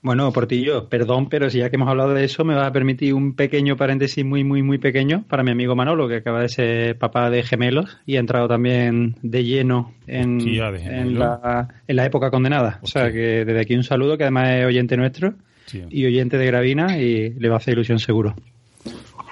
Bueno, 0.00 0.32
Portillo, 0.32 0.88
perdón, 0.88 1.28
pero 1.28 1.50
si 1.50 1.58
ya 1.58 1.70
que 1.70 1.76
hemos 1.76 1.88
hablado 1.88 2.14
de 2.14 2.24
eso, 2.24 2.44
me 2.44 2.54
va 2.54 2.66
a 2.66 2.72
permitir 2.72 3.14
un 3.14 3.34
pequeño 3.34 3.76
paréntesis 3.76 4.24
muy, 4.24 4.44
muy, 4.44 4.62
muy 4.62 4.78
pequeño 4.78 5.24
para 5.28 5.42
mi 5.42 5.50
amigo 5.50 5.74
Manolo, 5.74 6.06
que 6.06 6.16
acaba 6.16 6.40
de 6.40 6.48
ser 6.48 6.98
papá 6.98 7.30
de 7.30 7.42
gemelos 7.42 7.98
y 8.06 8.16
ha 8.16 8.20
entrado 8.20 8.46
también 8.46 9.16
de 9.22 9.42
lleno 9.42 9.94
en, 10.06 10.40
en, 10.40 11.18
la, 11.18 11.68
en 11.88 11.96
la, 11.96 12.06
época 12.06 12.30
condenada. 12.30 12.78
O 12.82 12.86
sea 12.86 13.10
que 13.10 13.44
desde 13.44 13.60
aquí 13.60 13.74
un 13.74 13.82
saludo, 13.82 14.16
que 14.16 14.24
además 14.24 14.50
es 14.50 14.66
oyente 14.66 14.96
nuestro 14.96 15.34
y 15.90 16.06
oyente 16.06 16.38
de 16.38 16.46
Gravina 16.46 16.96
y 16.98 17.30
le 17.30 17.48
va 17.48 17.56
a 17.56 17.58
hacer 17.58 17.74
ilusión 17.74 17.98
seguro. 17.98 18.36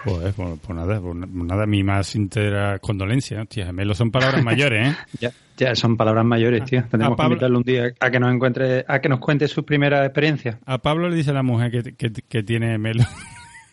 Pues, 0.06 0.34
pues, 0.36 0.68
nada, 0.68 1.00
pues 1.00 1.16
nada, 1.16 1.66
mi 1.66 1.82
más 1.82 2.06
sincera 2.06 2.78
condolencia, 2.78 3.42
hostia, 3.42 3.66
gemelos 3.66 3.98
son 3.98 4.12
palabras 4.12 4.40
mayores, 4.44 4.90
¿eh? 4.90 4.96
ya, 5.20 5.32
ya 5.56 5.74
son 5.74 5.96
palabras 5.96 6.24
mayores, 6.24 6.64
tío. 6.64 6.84
Tenemos 6.88 7.16
que 7.16 7.24
invitarle 7.24 7.56
un 7.56 7.64
día 7.64 7.92
a 7.98 8.10
que 8.10 8.20
nos 8.20 8.32
encuentre, 8.32 8.84
a 8.86 9.00
que 9.00 9.08
nos 9.08 9.18
cuente 9.18 9.48
sus 9.48 9.64
primeras 9.64 10.06
experiencias. 10.06 10.58
A 10.64 10.78
Pablo 10.78 11.08
le 11.08 11.16
dice 11.16 11.30
a 11.30 11.34
la 11.34 11.42
mujer 11.42 11.96
que, 11.96 12.12
que, 12.12 12.42
tiene 12.44 12.68
gemelo. 12.68 13.02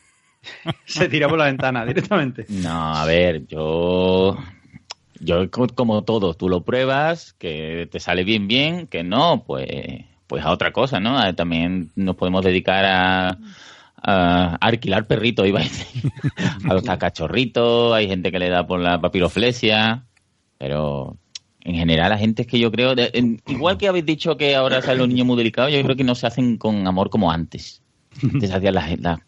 Se 0.85 1.07
tira 1.07 1.29
por 1.29 1.37
la 1.37 1.45
ventana 1.45 1.85
directamente. 1.85 2.47
No, 2.49 2.95
a 2.95 3.05
ver, 3.05 3.45
yo 3.45 4.35
yo 5.19 5.51
como 5.51 6.03
todo, 6.03 6.33
tú 6.33 6.49
lo 6.49 6.63
pruebas, 6.63 7.33
que 7.33 7.87
te 7.91 7.99
sale 7.99 8.23
bien, 8.23 8.47
bien, 8.47 8.87
que 8.87 9.03
no, 9.03 9.43
pues, 9.45 9.67
pues 10.25 10.43
a 10.43 10.51
otra 10.51 10.71
cosa, 10.71 10.99
¿no? 10.99 11.35
También 11.35 11.91
nos 11.95 12.15
podemos 12.15 12.43
dedicar 12.43 12.85
a, 12.85 13.37
a 14.03 14.55
alquilar 14.55 15.07
perritos, 15.07 15.47
iba 15.47 15.59
a 15.59 15.63
decir. 15.63 16.11
a 16.69 16.73
los 16.73 16.83
cachorritos, 16.83 17.93
hay 17.93 18.07
gente 18.07 18.31
que 18.31 18.39
le 18.39 18.49
da 18.49 18.67
por 18.67 18.79
la 18.79 18.99
papiroflesia, 18.99 20.05
pero 20.57 21.17
en 21.61 21.75
general 21.75 22.09
la 22.09 22.17
gente 22.17 22.41
es 22.41 22.47
que 22.47 22.59
yo 22.59 22.71
creo, 22.71 22.93
igual 23.47 23.77
que 23.77 23.87
habéis 23.87 24.05
dicho 24.05 24.35
que 24.35 24.55
ahora 24.55 24.81
salen 24.81 24.99
los 24.99 25.07
niños 25.07 25.25
muy 25.25 25.37
delicados, 25.37 25.71
yo 25.71 25.81
creo 25.81 25.95
que 25.95 26.03
no 26.03 26.15
se 26.15 26.27
hacen 26.27 26.57
con 26.57 26.85
amor 26.85 27.09
como 27.09 27.31
antes. 27.31 27.81
Antes 28.21 28.51
hacían 28.51 28.75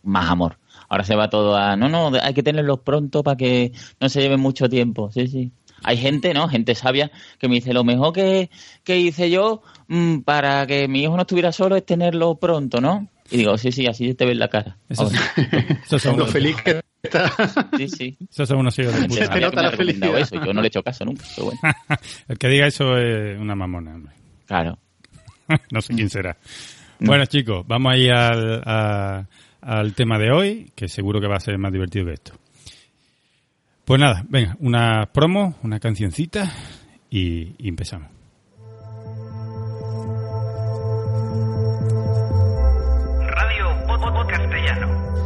más 0.03 0.29
amor. 0.29 0.59
Ahora 0.89 1.03
se 1.03 1.15
va 1.15 1.29
todo 1.29 1.55
a, 1.55 1.75
no, 1.75 1.89
no, 1.89 2.11
hay 2.21 2.33
que 2.33 2.43
tenerlos 2.43 2.81
pronto 2.81 3.23
para 3.23 3.37
que 3.37 3.71
no 3.99 4.09
se 4.09 4.21
lleven 4.21 4.39
mucho 4.39 4.69
tiempo. 4.69 5.09
Sí, 5.11 5.27
sí. 5.27 5.51
Hay 5.83 5.97
gente, 5.97 6.33
¿no? 6.33 6.47
Gente 6.47 6.75
sabia 6.75 7.11
que 7.39 7.47
me 7.47 7.55
dice, 7.55 7.73
lo 7.73 7.83
mejor 7.83 8.13
que, 8.13 8.49
que 8.83 8.99
hice 8.99 9.29
yo 9.29 9.61
mm, 9.87 10.19
para 10.19 10.67
que 10.67 10.87
mi 10.87 11.03
hijo 11.03 11.15
no 11.15 11.21
estuviera 11.21 11.51
solo 11.51 11.75
es 11.75 11.85
tenerlo 11.85 12.35
pronto, 12.35 12.81
¿no? 12.81 13.07
Y 13.31 13.37
digo, 13.37 13.57
sí, 13.57 13.71
sí, 13.71 13.87
así 13.87 14.13
te 14.13 14.25
ves 14.25 14.37
la 14.37 14.47
cara. 14.49 14.77
Eso, 14.87 15.09
eso 15.83 15.99
son 15.99 16.17
lo 16.19 16.27
feliz 16.27 16.55
que 16.61 16.81
está. 17.01 17.31
Sí, 17.77 17.87
sí. 17.89 18.17
Eso 18.29 18.45
son 18.45 18.57
unos 18.59 18.77
hijos 18.77 18.93
de 18.99 19.07
puta. 19.07 19.33
Se 19.33 19.39
nota 19.41 19.61
la 19.63 19.71
felicidad. 19.71 20.17
Eso. 20.19 20.35
Yo 20.45 20.53
no 20.53 20.61
le 20.61 20.67
he 20.67 20.69
hecho 20.69 20.83
caso 20.83 21.05
nunca, 21.05 21.23
pero 21.35 21.45
bueno. 21.47 21.59
El 22.27 22.37
que 22.37 22.47
diga 22.49 22.67
eso 22.67 22.97
es 22.97 23.39
una 23.39 23.55
mamona, 23.55 23.95
hombre. 23.95 24.13
Claro. 24.45 24.77
no 25.71 25.81
sé 25.81 25.93
quién 25.95 26.09
será. 26.09 26.37
Bueno, 26.99 27.25
chicos, 27.25 27.65
vamos 27.67 27.93
a 27.93 27.97
ir 27.97 28.11
al, 28.11 28.61
a- 28.65 29.27
al 29.61 29.93
tema 29.95 30.19
de 30.19 30.31
hoy, 30.31 30.71
que 30.75 30.87
seguro 30.87 31.19
que 31.19 31.27
va 31.27 31.37
a 31.37 31.39
ser 31.39 31.57
más 31.57 31.71
divertido 31.73 32.05
que 32.05 32.13
esto. 32.13 32.33
Pues 33.85 33.99
nada, 33.99 34.23
venga, 34.29 34.55
una 34.59 35.07
promo, 35.11 35.57
una 35.63 35.79
cancioncita 35.79 36.51
y, 37.09 37.53
y 37.57 37.67
empezamos. 37.69 38.09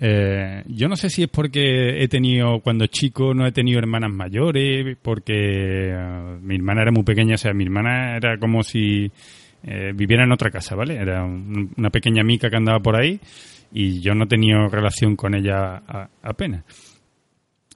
Eh, 0.01 0.63
yo 0.69 0.89
no 0.89 0.97
sé 0.97 1.11
si 1.11 1.25
es 1.25 1.29
porque 1.29 2.03
he 2.03 2.09
tenido, 2.09 2.61
cuando 2.61 2.87
chico, 2.87 3.35
no 3.35 3.47
he 3.47 3.53
tenido 3.53 3.79
hermanas 3.79 4.11
mayores, 4.11 4.97
porque 5.03 5.91
eh, 5.91 6.39
mi 6.41 6.55
hermana 6.55 6.81
era 6.81 6.93
muy 6.93 7.03
pequeña, 7.05 7.35
o 7.35 7.39
sea, 7.39 7.53
mi 7.53 7.65
hermana 7.65 8.17
era 8.17 8.39
como 8.39 8.63
si 8.63 9.13
eh, 9.65 9.93
viviera 9.95 10.25
en 10.25 10.33
otra 10.33 10.51
casa, 10.51 10.75
¿vale? 10.75 10.97
Era 10.97 11.25
un- 11.25 11.75
una 11.77 11.91
pequeña 11.91 12.23
mica 12.23 12.49
que 12.49 12.57
andaba 12.57 12.81
por 12.81 12.97
ahí 12.99 13.21
y 13.75 14.01
yo 14.01 14.15
no 14.15 14.25
he 14.25 14.29
tenido 14.29 14.69
relación 14.69 15.17
con 15.17 15.35
ella 15.35 15.83
a- 15.87 16.09
apenas. 16.23 16.65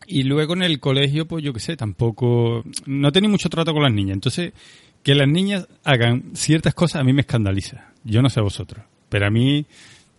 Y 0.07 0.23
luego 0.23 0.55
en 0.55 0.63
el 0.63 0.81
colegio, 0.81 1.27
pues 1.27 1.45
yo 1.45 1.53
qué 1.53 1.61
sé, 1.61 1.77
tampoco, 1.77 2.65
no 2.87 3.09
he 3.09 3.13
tenido 3.13 3.31
mucho 3.33 3.51
trato 3.51 3.75
con 3.75 3.83
las 3.83 3.93
niñas. 3.93 4.15
Entonces, 4.15 4.53
que 5.03 5.15
las 5.15 5.29
niñas 5.29 5.69
hagan 5.85 6.35
ciertas 6.35 6.73
cosas 6.73 7.03
a 7.03 7.05
mí 7.05 7.13
me 7.13 7.21
escandaliza. 7.23 7.93
Yo 8.05 8.23
no 8.23 8.31
sé 8.31 8.41
a 8.41 8.45
vosotros, 8.45 8.85
pero 9.11 9.27
a 9.27 9.31
mí 9.31 9.67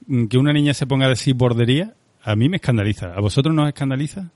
mm, 0.06 0.26
que 0.28 0.38
una 0.38 0.54
niña 0.54 0.74
se 0.76 0.86
ponga 0.86 1.06
a 1.08 1.10
decir 1.10 1.34
bordería, 1.34 1.94
a 2.22 2.36
mí 2.36 2.50
me 2.50 2.58
escandaliza. 2.58 3.14
¿A 3.16 3.22
vosotros 3.22 3.56
no 3.56 3.64
os 3.64 3.70
escandaliza? 3.70 4.30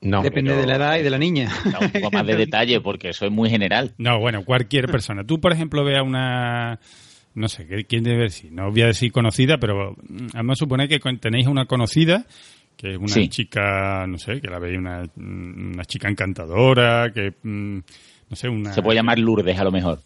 No. 0.00 0.22
Depende 0.22 0.50
pero- 0.50 0.60
de 0.62 0.66
la 0.66 0.76
edad 0.76 0.98
y 0.98 1.02
de 1.02 1.10
la 1.10 1.18
niña. 1.18 1.50
Un 1.80 1.90
poco 1.90 2.10
más 2.10 2.26
de 2.26 2.36
detalle 2.36 2.80
porque 2.80 3.10
eso 3.10 3.26
es 3.26 3.32
muy 3.32 3.48
general. 3.50 3.94
No, 3.98 4.18
bueno, 4.18 4.44
cualquier 4.44 4.86
persona. 4.86 5.24
Tú, 5.24 5.40
por 5.40 5.52
ejemplo, 5.52 5.84
ve 5.84 5.98
a 5.98 6.02
una... 6.02 6.80
No 7.36 7.48
sé, 7.48 7.66
¿qué- 7.66 7.84
¿quién 7.84 8.02
debe 8.02 8.22
decir? 8.24 8.50
No 8.50 8.70
voy 8.70 8.82
a 8.82 8.86
decir 8.86 9.12
conocida, 9.12 9.58
pero 9.58 9.92
mm, 10.08 10.26
vamos 10.34 10.58
a 10.58 10.60
suponer 10.64 10.88
que 10.88 10.98
tenéis 11.20 11.46
una 11.46 11.66
conocida, 11.66 12.26
que 12.76 12.92
es 12.92 12.96
una 12.98 13.08
Sí. 13.08 13.28
chica, 13.28 14.06
no 14.08 14.18
sé, 14.18 14.40
que 14.40 14.48
la 14.48 14.58
veis 14.58 14.76
una, 14.78 15.02
mm, 15.14 15.72
una 15.74 15.84
chica 15.84 16.08
encantadora, 16.08 17.12
que, 17.12 17.32
mm, 17.42 17.76
no 18.30 18.36
sé, 18.36 18.48
una... 18.48 18.72
Se 18.72 18.82
puede 18.82 18.96
llamar 18.96 19.18
Lourdes 19.18 19.58
a 19.58 19.64
lo 19.64 19.70
mejor. 19.70 20.00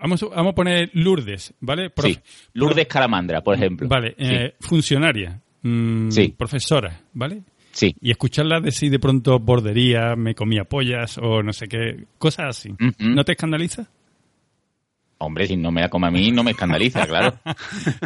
Vamos, 0.00 0.22
a- 0.22 0.26
vamos 0.28 0.52
a 0.52 0.54
poner 0.54 0.90
Lourdes, 0.92 1.54
¿vale? 1.60 1.90
Sí. 1.96 2.18
Lourdes 2.52 2.86
Calamandra, 2.86 3.40
por 3.40 3.54
ejemplo. 3.54 3.88
Vale, 3.88 4.14
eh, 4.18 4.54
funcionaria, 4.60 5.40
Sí. 6.10 6.34
profesora, 6.36 7.00
¿vale? 7.14 7.42
Sí. 7.70 7.94
Y 8.02 8.10
escucharla 8.10 8.60
decir 8.60 8.90
de 8.90 8.98
pronto 8.98 9.38
bordería, 9.38 10.14
me 10.16 10.34
comía 10.34 10.64
pollas 10.64 11.16
o 11.16 11.42
no 11.42 11.54
sé 11.54 11.68
qué, 11.68 12.04
cosas 12.18 12.46
así. 12.58 12.74
¿No 12.98 13.24
te 13.24 13.32
escandaliza? 13.32 13.88
Hombre, 15.24 15.46
si 15.46 15.56
no 15.56 15.70
me 15.70 15.80
la 15.80 15.88
come 15.88 16.08
a 16.08 16.10
mí, 16.10 16.30
no 16.32 16.42
me 16.44 16.50
escandaliza, 16.52 17.06
claro. 17.06 17.38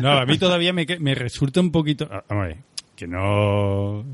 No, 0.00 0.12
a 0.18 0.26
mí 0.26 0.38
todavía 0.38 0.72
me, 0.72 0.84
resulta 1.14 1.60
un 1.60 1.70
poquito... 1.72 2.08
ah, 2.10 2.24
Vamos 2.28 2.44
a 2.44 2.48
ver, 2.48 2.56
que 2.94 3.06
no, 3.06 4.04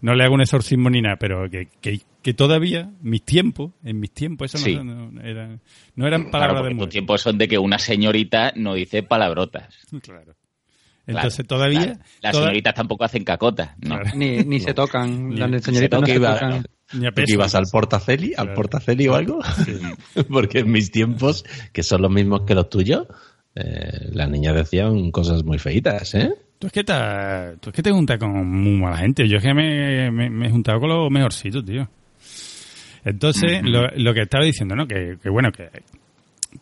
no 0.00 0.14
le 0.14 0.24
hago 0.24 0.34
un 0.34 0.40
exorcismo 0.42 0.88
ni 0.90 1.02
nada, 1.02 1.16
pero 1.16 1.48
que, 1.50 1.68
que, 1.80 2.00
que 2.22 2.34
todavía, 2.34 2.90
mis 3.02 3.22
tiempos, 3.22 3.72
en 3.84 4.00
mis 4.00 4.12
tiempos, 4.12 4.54
eso 4.54 4.64
Sí. 4.64 4.74
no, 4.76 5.10
no, 5.10 5.20
eran, 5.22 5.60
no 5.96 6.06
eran 6.06 6.30
palabras 6.30 6.62
de 6.62 6.68
tus 6.70 6.76
mujer. 6.76 6.88
tiempos 6.90 7.20
son 7.22 7.36
de 7.38 7.48
que 7.48 7.58
una 7.58 7.78
señorita 7.78 8.52
no 8.56 8.74
dice 8.74 9.02
palabrotas. 9.02 9.74
Claro. 10.02 10.34
Entonces 11.06 11.46
Claro, 11.46 11.48
todavía... 11.48 11.80
claro. 11.84 12.00
Las 12.22 12.32
toda- 12.32 12.44
señoritas 12.44 12.74
tampoco 12.74 13.04
hacen 13.04 13.24
cacotas, 13.24 13.70
¿no? 13.78 14.00
Claro. 14.00 14.10
Ni, 14.16 14.38
ni 14.44 14.58
se 14.60 14.72
tocan. 14.72 15.28
Ni- 15.28 15.36
Las 15.36 15.62
señoritas 15.62 16.00
no 16.00 16.06
se 16.06 16.14
iba- 16.14 16.32
tocan. 16.34 16.64
Ni 16.92 17.06
a 17.06 17.10
¿Tú 17.10 17.14
que 17.16 17.22
peso. 17.22 17.34
ibas 17.34 17.54
al 17.54 17.64
portaceli, 17.72 18.28
al 18.36 18.46
Claro. 18.46 18.54
portaceli 18.54 19.08
o 19.08 19.14
algo? 19.14 19.40
Porque 20.30 20.60
en 20.60 20.70
mis 20.70 20.90
tiempos, 20.90 21.44
que 21.72 21.82
son 21.82 22.02
los 22.02 22.10
mismos 22.10 22.42
que 22.42 22.54
los 22.54 22.68
tuyos, 22.68 23.06
eh, 23.54 24.10
las 24.12 24.28
niñas 24.28 24.54
decían 24.54 25.10
cosas 25.10 25.44
muy 25.44 25.58
feitas, 25.58 26.14
¿eh? 26.14 26.32
Tú 26.58 26.68
es 26.68 26.72
que 26.72 26.84
te, 26.84 26.92
tú 27.60 27.70
es 27.70 27.76
que 27.76 27.82
te 27.82 27.90
juntas 27.90 28.18
con 28.18 28.30
muy 28.48 28.80
mala 28.80 28.96
gente. 28.98 29.28
Yo 29.28 29.38
es 29.38 29.42
que 29.42 29.52
me, 29.54 30.10
me, 30.10 30.30
me 30.30 30.46
he 30.46 30.50
juntado 30.50 30.78
con 30.80 30.88
los 30.88 31.10
mejorcitos, 31.10 31.64
tío. 31.64 31.88
Entonces, 33.04 33.60
lo, 33.62 33.88
lo 33.96 34.14
que 34.14 34.22
estaba 34.22 34.44
diciendo, 34.44 34.74
¿no? 34.74 34.86
Que, 34.86 35.18
que 35.22 35.28
bueno, 35.28 35.50
que, 35.52 35.68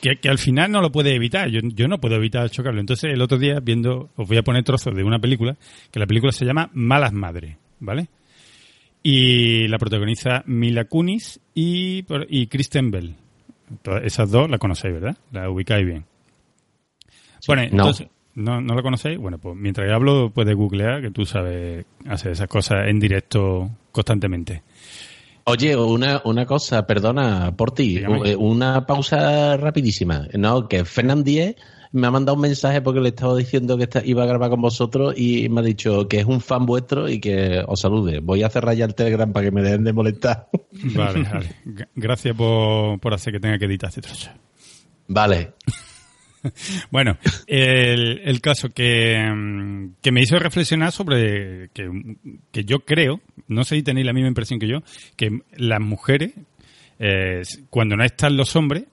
que, 0.00 0.17
que 0.21 0.29
al 0.29 0.38
final 0.38 0.73
no 0.73 0.81
lo 0.81 0.91
puede 0.91 1.14
evitar. 1.14 1.49
Yo, 1.50 1.61
yo 1.62 1.87
no 1.87 1.99
puedo 2.00 2.17
evitar 2.17 2.50
chocarlo. 2.50 2.81
Entonces, 2.81 3.12
el 3.12 3.23
otro 3.23 3.38
día, 3.38 3.61
viendo, 3.62 4.11
os 4.17 4.26
voy 4.26 4.38
a 4.38 4.43
poner 4.43 4.64
trozos 4.64 4.95
de 4.95 5.05
una 5.05 5.19
película, 5.21 5.57
que 5.91 6.00
la 6.00 6.07
película 6.07 6.33
se 6.33 6.45
llama 6.45 6.69
Malas 6.73 7.12
Madres, 7.12 7.57
¿vale? 7.79 8.09
Y 9.03 9.67
la 9.69 9.79
protagoniza 9.79 10.43
Mila 10.47 10.85
Kunis 10.85 11.41
y, 11.55 12.05
y 12.29 12.47
Kristen 12.47 12.91
Bell. 12.91 13.17
Todas 13.83 14.05
esas 14.05 14.31
dos 14.31 14.49
la 14.51 14.59
conocéis, 14.59 14.95
¿verdad? 14.95 15.17
La 15.33 15.51
ubicáis 15.51 15.85
bien. 15.87 16.05
Bueno, 17.47 17.63
No. 17.63 17.69
entonces, 17.71 18.09
¿no, 18.35 18.61
¿no 18.61 18.75
lo 18.75 18.83
conocéis? 18.83 19.19
Bueno, 19.19 19.39
pues 19.39 19.57
mientras 19.57 19.89
yo 19.89 19.95
hablo, 19.95 20.31
puedes 20.31 20.55
googlear, 20.55 21.01
que 21.03 21.11
tú 21.11 21.25
sabes 21.25 21.85
hacer 22.07 22.33
esas 22.33 22.49
cosas 22.49 22.87
en 22.89 23.01
directo 23.01 23.71
constantemente. 23.91 24.63
Oye, 25.45 25.75
una, 25.75 26.23
una 26.25 26.47
cosa, 26.47 26.87
perdona, 26.87 27.53
por 27.57 27.73
ti, 27.73 27.99
eh, 27.99 28.37
una 28.37 28.87
pausa 28.87 29.57
rapidísima. 29.57 30.29
No, 30.35 30.69
que 30.69 30.85
Fernand 30.85 31.25
Diez 31.25 31.57
me 31.93 32.07
ha 32.07 32.11
mandado 32.11 32.37
un 32.37 32.43
mensaje 32.43 32.81
porque 32.81 33.01
le 33.01 33.11
estaba 33.11 33.37
diciendo 33.37 33.77
que 33.77 33.89
iba 34.05 34.23
a 34.23 34.27
grabar 34.27 34.51
con 34.51 34.63
vosotros 34.63 35.15
y 35.17 35.49
me 35.51 35.61
ha 35.61 35.65
dicho 35.65 36.09
que 36.09 36.21
es 36.21 36.25
un 36.25 36.41
fan 36.41 36.65
vuestro 36.65 37.09
y 37.09 37.21
que 37.21 37.63
os 37.67 37.81
salude. 37.81 38.21
Voy 38.21 38.43
a 38.43 38.49
cerrar 38.49 38.75
ya 38.75 38.87
el 38.87 38.95
Telegram 38.95 39.31
para 39.31 39.45
que 39.45 39.51
me 39.51 39.63
dejen 39.63 39.85
de 39.85 39.93
molestar. 39.93 40.49
Vale, 40.95 41.23
vale. 41.23 41.57
Gracias 41.95 42.35
por, 42.35 42.99
por 42.99 43.13
hacer 43.13 43.35
que 43.35 43.41
tenga 43.41 43.59
que 43.59 43.67
editar 43.67 43.89
este 43.89 44.01
trozo. 44.01 44.31
Vale. 45.07 45.53
bueno, 46.91 47.19
el, 47.47 48.21
el 48.25 48.41
caso 48.41 48.71
que, 48.71 49.93
que, 50.01 50.13
me 50.13 50.23
hizo 50.23 50.39
reflexionar 50.39 50.91
sobre 50.91 51.69
que, 51.75 51.89
que, 52.51 52.65
yo 52.65 52.81
creo, 52.81 53.21
no 53.49 53.65
sé 53.65 53.77
si 53.77 53.83
tenéis 53.83 54.07
la 54.07 54.15
misma 54.15 54.29
impresión 54.29 54.59
que 54.59 54.67
yo, 54.67 54.83
que 55.15 55.41
las 55.57 55.81
mujeres, 55.81 56.33
eh, 56.99 57.43
cuando 57.71 57.97
no 57.97 58.05
están 58.05 58.37
los 58.37 58.57
hombres, 58.57 58.85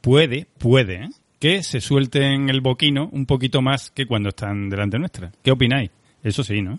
puede, 0.00 0.46
puede, 0.58 1.04
¿eh? 1.04 1.08
Que 1.38 1.62
se 1.62 1.80
suelten 1.80 2.48
el 2.48 2.60
boquino 2.60 3.08
un 3.12 3.26
poquito 3.26 3.62
más 3.62 3.90
que 3.90 4.06
cuando 4.06 4.30
están 4.30 4.68
delante 4.68 4.98
nuestra. 4.98 5.32
¿Qué 5.42 5.50
opináis? 5.50 5.90
Eso 6.22 6.42
sí, 6.42 6.62
¿no? 6.62 6.78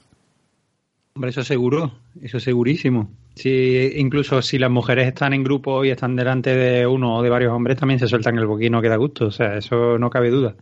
Hombre, 1.15 1.31
eso 1.31 1.43
seguro, 1.43 1.99
eso 2.21 2.39
segurísimo. 2.39 3.09
Sí, 3.35 3.91
incluso 3.95 4.41
si 4.41 4.57
las 4.57 4.69
mujeres 4.69 5.07
están 5.07 5.33
en 5.33 5.43
grupo 5.43 5.83
y 5.85 5.89
están 5.89 6.15
delante 6.15 6.55
de 6.55 6.85
uno 6.85 7.17
o 7.17 7.23
de 7.23 7.29
varios 7.29 7.53
hombres, 7.53 7.77
también 7.77 7.99
se 7.99 8.07
sueltan 8.07 8.37
el 8.37 8.47
boquino 8.47 8.81
que 8.81 8.89
da 8.89 8.97
gusto. 8.97 9.27
O 9.27 9.31
sea, 9.31 9.57
eso 9.57 9.97
no 9.97 10.09
cabe 10.09 10.29
duda. 10.29 10.55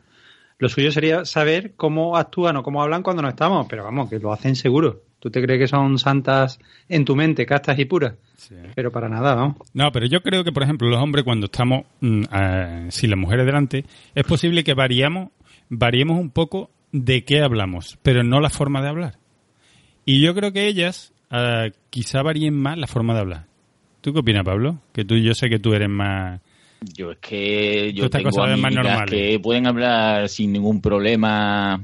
Lo 0.57 0.69
suyo 0.69 0.91
sería 0.91 1.25
saber 1.25 1.73
cómo 1.75 2.15
actúan 2.15 2.55
o 2.57 2.63
cómo 2.63 2.81
hablan 2.81 3.03
cuando 3.03 3.21
no 3.21 3.29
estamos, 3.29 3.67
pero 3.69 3.83
vamos, 3.83 4.09
que 4.09 4.19
lo 4.19 4.31
hacen 4.31 4.55
seguro. 4.55 5.03
¿Tú 5.19 5.31
te 5.31 5.41
crees 5.41 5.59
que 5.59 5.67
son 5.67 5.97
santas 5.97 6.59
en 6.87 7.03
tu 7.03 7.15
mente, 7.15 7.45
castas 7.45 7.79
y 7.79 7.85
puras? 7.85 8.13
Pero 8.75 8.91
para 8.91 9.09
nada, 9.09 9.35
¿no? 9.35 9.57
No, 9.73 9.91
pero 9.91 10.05
yo 10.05 10.21
creo 10.21 10.43
que, 10.43 10.51
por 10.51 10.63
ejemplo, 10.63 10.87
los 10.87 11.01
hombres 11.01 11.23
cuando 11.23 11.45
estamos 11.45 11.85
mm, 12.01 12.23
sin 12.89 13.09
las 13.09 13.19
mujeres 13.19 13.45
delante, 13.45 13.85
es 14.13 14.23
posible 14.23 14.63
que 14.63 14.73
variamos, 14.73 15.29
variemos 15.69 16.19
un 16.19 16.29
poco 16.29 16.69
de 16.91 17.23
qué 17.23 17.41
hablamos, 17.41 17.97
pero 18.03 18.23
no 18.23 18.39
la 18.39 18.49
forma 18.49 18.81
de 18.81 18.89
hablar. 18.89 19.17
Y 20.05 20.21
yo 20.21 20.35
creo 20.35 20.53
que 20.53 20.67
ellas 20.67 21.13
uh, 21.31 21.71
quizá 21.89 22.21
varíen 22.21 22.55
más 22.55 22.77
la 22.77 22.87
forma 22.87 23.13
de 23.15 23.21
hablar. 23.21 23.45
¿Tú 24.01 24.13
qué 24.13 24.19
opinas, 24.19 24.43
Pablo? 24.43 24.81
Que 24.93 25.03
tú, 25.03 25.17
yo 25.17 25.33
sé 25.33 25.49
que 25.49 25.57
tú 25.57 25.73
eres 25.73 25.89
más... 25.89 26.39
Yo 26.93 27.11
es 27.11 27.17
que 27.17 27.91
yo 27.93 28.09
tengo 28.11 28.43
amigas 28.43 29.09
que 29.09 29.39
pueden 29.39 29.65
hablar 29.65 30.29
sin 30.29 30.51
ningún 30.51 30.81
problema 30.81 31.83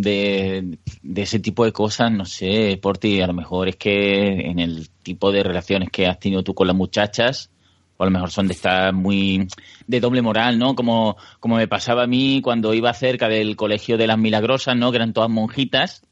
de, 0.00 0.78
ese 1.16 1.40
tipo 1.40 1.64
de 1.64 1.72
cosas, 1.72 2.12
no 2.12 2.24
sé, 2.24 2.78
por 2.80 2.98
ti, 2.98 3.20
a 3.20 3.26
lo 3.26 3.34
mejor 3.34 3.68
es 3.68 3.76
que 3.76 4.48
en 4.48 4.58
el 4.60 4.88
tipo 5.02 5.32
de 5.32 5.42
relaciones 5.42 5.90
que 5.90 6.06
has 6.06 6.20
tenido 6.20 6.42
tú 6.44 6.54
con 6.54 6.68
las 6.68 6.76
muchachas, 6.76 7.50
o 7.96 8.04
a 8.04 8.06
lo 8.06 8.12
mejor 8.12 8.30
son 8.30 8.46
de 8.46 8.54
estar 8.54 8.92
muy 8.92 9.48
de 9.88 10.00
doble 10.00 10.22
moral, 10.22 10.56
¿no? 10.58 10.76
Como, 10.76 11.16
como 11.40 11.56
me 11.56 11.66
pasaba 11.66 12.04
a 12.04 12.06
mí 12.06 12.40
cuando 12.42 12.74
iba 12.74 12.92
cerca 12.94 13.28
del 13.28 13.56
colegio 13.56 13.98
de 13.98 14.06
las 14.06 14.18
milagrosas, 14.18 14.76
¿no? 14.76 14.92
Que 14.92 14.98
eran 14.98 15.12
todas 15.12 15.30
monjitas, 15.30 16.02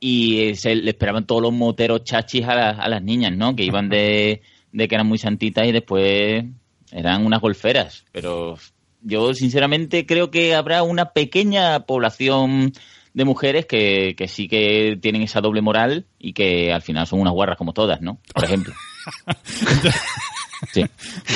y 0.00 0.54
se 0.56 0.74
le 0.74 0.90
esperaban 0.90 1.26
todos 1.26 1.42
los 1.42 1.52
moteros 1.52 2.02
chachis 2.02 2.46
a, 2.46 2.70
a 2.70 2.88
las 2.88 3.02
niñas, 3.02 3.36
¿no? 3.36 3.54
Que 3.54 3.64
iban 3.64 3.88
de, 3.88 4.42
de 4.72 4.88
que 4.88 4.94
eran 4.94 5.06
muy 5.06 5.18
santitas 5.18 5.68
y 5.68 5.72
después 5.72 6.44
eran 6.90 7.24
unas 7.24 7.40
golferas. 7.40 8.04
Pero 8.10 8.56
yo 9.02 9.34
sinceramente 9.34 10.04
creo 10.04 10.32
que 10.32 10.56
habrá 10.56 10.82
una 10.82 11.12
pequeña 11.12 11.86
población 11.86 12.72
de 13.12 13.24
mujeres 13.24 13.66
que, 13.66 14.14
que 14.16 14.28
sí 14.28 14.48
que 14.48 14.98
tienen 15.00 15.22
esa 15.22 15.40
doble 15.40 15.62
moral 15.62 16.06
y 16.18 16.32
que 16.32 16.72
al 16.72 16.82
final 16.82 17.06
son 17.06 17.20
unas 17.20 17.32
guarras 17.32 17.56
como 17.56 17.72
todas, 17.72 18.00
¿no? 18.00 18.20
Por 18.34 18.44
ejemplo. 18.44 18.74
Sí. 20.72 20.84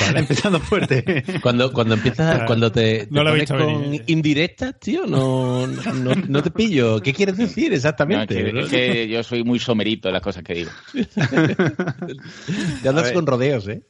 Vale. 0.05 0.19
Empezando 0.19 0.59
fuerte. 0.59 1.23
Cuando, 1.41 1.73
cuando 1.73 1.95
empiezas, 1.95 2.43
cuando 2.45 2.71
te, 2.71 3.07
te 3.07 3.23
pones 3.23 3.49
con 3.49 3.93
indirectas, 4.07 4.79
tío, 4.79 5.05
no, 5.07 5.65
no, 5.67 6.15
no, 6.15 6.43
te 6.43 6.51
pillo. 6.51 7.01
¿Qué 7.01 7.13
quieres 7.13 7.37
decir 7.37 7.73
exactamente? 7.73 8.59
es, 8.59 8.69
que, 8.69 9.07
yo 9.07 9.23
soy 9.23 9.43
muy 9.43 9.59
somerito 9.59 10.09
en 10.09 10.13
las 10.13 10.21
cosas 10.21 10.43
que 10.43 10.53
digo. 10.53 10.71
te 12.83 12.89
andas 12.89 13.11
con 13.11 13.25
rodeos, 13.25 13.67
¿eh? 13.67 13.81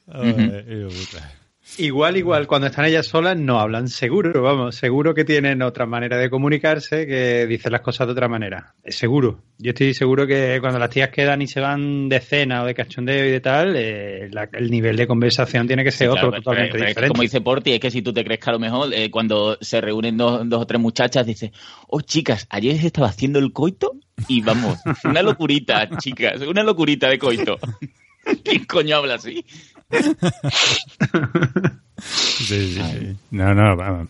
Igual, 1.78 2.16
igual, 2.16 2.48
cuando 2.48 2.68
están 2.68 2.86
ellas 2.86 3.08
solas 3.08 3.38
no 3.38 3.60
hablan 3.60 3.90
seguro, 3.90 4.42
vamos, 4.42 4.76
seguro 4.76 5.14
que 5.14 5.26
tienen 5.26 5.62
otra 5.62 5.86
manera 5.86 6.18
de 6.18 6.30
comunicarse, 6.30 7.06
que 7.06 7.46
dicen 7.48 7.72
las 7.72 7.82
cosas 7.82 8.08
de 8.08 8.14
otra 8.14 8.30
manera. 8.30 8.76
Es 8.84 8.98
seguro. 8.98 9.42
Yo 9.58 9.72
estoy 9.72 9.94
seguro 9.94 10.26
que 10.26 10.60
cuando 10.62 10.80
las 10.80 10.90
tías 10.90 11.10
quedan 11.10 11.42
y 11.42 11.48
se 11.48 11.60
van 11.60 12.08
de 12.08 12.20
cena 12.22 12.64
o 12.64 12.66
de 12.66 12.76
cachondeo 12.76 13.26
y 13.26 13.32
de 13.32 13.42
tal, 13.42 13.76
eh, 13.76 14.30
el 14.54 14.72
nivel 14.72 14.96
de 14.96 15.08
conversación 15.08 15.68
tiene 15.68 15.84
que 15.84 15.92
ser 15.92 16.10
otro 16.10 16.32
totalmente 16.32 16.78
diferente. 16.78 17.08
como 17.10 17.24
dice 17.24 17.42
Porti, 17.42 17.74
es 17.74 17.80
que 17.80 17.92
si 17.92 18.02
tú 18.02 18.14
te 18.14 18.24
crees 18.24 18.40
que 18.40 18.50
a 18.50 18.54
lo 18.54 18.60
mejor 18.60 18.94
eh, 18.94 19.12
cuando 19.12 19.58
se 19.60 19.82
reúnen 19.82 20.16
dos, 20.16 20.48
dos 20.48 20.62
o 20.62 20.68
tres 20.68 20.80
muchachas, 20.80 21.26
dice, 21.26 21.52
oh 21.88 22.00
chicas, 22.02 22.48
ayer 22.52 22.78
se 22.78 22.88
estaba 22.88 23.08
haciendo 23.08 23.40
el 23.40 23.52
coito 23.52 23.94
y 24.28 24.42
vamos, 24.42 24.80
una 25.04 25.22
locurita, 25.22 25.90
chicas, 25.98 26.42
una 26.42 26.64
locurita 26.64 27.10
de 27.10 27.20
coito. 27.20 27.58
¿Quién 28.44 28.66
coño 28.66 28.98
habla 28.98 29.16
así? 29.16 29.46
sí, 31.98 32.74
sí, 32.74 33.16
No, 33.32 33.54
no, 33.54 33.76
vamos. 33.76 34.10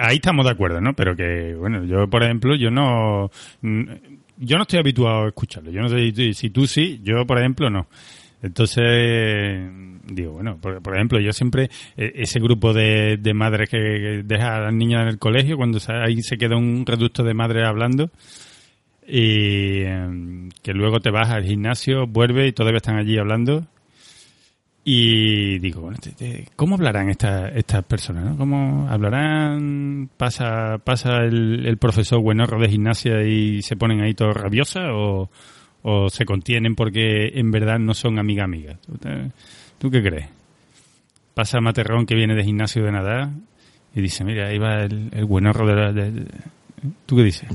Ahí 0.00 0.16
estamos 0.16 0.44
de 0.44 0.52
acuerdo, 0.52 0.80
¿no? 0.80 0.94
Pero 0.94 1.16
que, 1.16 1.54
bueno, 1.54 1.84
yo, 1.84 2.08
por 2.08 2.22
ejemplo, 2.22 2.54
yo 2.56 2.70
no. 2.70 3.30
Yo 4.38 4.56
no 4.56 4.62
estoy 4.62 4.78
habituado 4.78 5.24
a 5.24 5.28
escucharlo. 5.28 5.70
Yo 5.70 5.80
no 5.80 5.88
sé 5.88 6.34
si 6.34 6.50
tú 6.50 6.66
sí, 6.66 7.00
yo, 7.02 7.26
por 7.26 7.38
ejemplo, 7.38 7.70
no. 7.70 7.86
Entonces, 8.42 9.66
digo, 10.04 10.32
bueno, 10.32 10.58
por, 10.60 10.94
ejemplo, 10.94 11.18
yo 11.20 11.32
siempre, 11.32 11.70
e, 11.96 12.12
ese 12.16 12.38
grupo 12.38 12.72
de, 12.72 13.16
de 13.16 13.34
madres 13.34 13.68
que, 13.68 14.22
deja 14.24 14.56
a 14.56 14.60
las 14.60 14.74
niñas 14.74 15.02
en 15.02 15.08
el 15.08 15.18
colegio, 15.18 15.56
cuando 15.56 15.78
ahí 15.88 16.22
se 16.22 16.36
queda 16.36 16.56
un 16.56 16.84
reducto 16.86 17.24
de 17.24 17.34
madres 17.34 17.66
hablando, 17.66 18.10
y 19.06 19.82
em, 19.82 20.50
que 20.62 20.72
luego 20.72 21.00
te 21.00 21.10
vas 21.10 21.30
al 21.30 21.44
gimnasio, 21.44 22.06
vuelve 22.06 22.46
y 22.46 22.52
todavía 22.52 22.78
están 22.78 22.98
allí 22.98 23.18
hablando, 23.18 23.66
y 24.88 25.58
digo, 25.58 25.90
¿cómo 26.54 26.76
hablarán 26.76 27.10
estas 27.10 27.50
estas 27.56 27.84
personas? 27.84 28.24
¿no? 28.24 28.36
¿Cómo 28.36 28.88
hablarán? 28.88 30.08
¿Pasa 30.16 30.78
pasa 30.78 31.24
el, 31.24 31.76
profesor 31.76 32.22
buenorro 32.22 32.60
de 32.60 32.68
gimnasia 32.68 33.20
y 33.24 33.62
se 33.62 33.74
ponen 33.74 34.00
ahí 34.00 34.14
todos 34.14 34.36
rabiosas? 34.36 34.84
¿O, 34.92 35.28
¿O 35.82 36.08
se 36.08 36.24
contienen 36.24 36.76
porque 36.76 37.32
en 37.34 37.50
verdad 37.50 37.80
no 37.80 37.94
son 37.94 38.20
amiga 38.20 38.44
amigas? 38.44 38.78
¿Tú, 39.78 39.90
qué 39.90 40.00
crees? 40.00 40.28
Pasa 41.34 41.60
Materrón 41.60 42.06
que 42.06 42.14
viene 42.14 42.36
de 42.36 42.44
gimnasio 42.44 42.84
de 42.84 42.92
nadar 42.92 43.30
y 43.92 44.00
dice, 44.00 44.22
mira, 44.22 44.46
ahí 44.46 44.58
va 44.58 44.84
el, 44.84 45.10
el 45.12 45.24
buenorro 45.24 45.66
de, 45.66 45.74
la, 45.74 45.92
de... 45.92 46.26
¿Tú 47.06 47.16
qué 47.16 47.24
dices? 47.24 47.48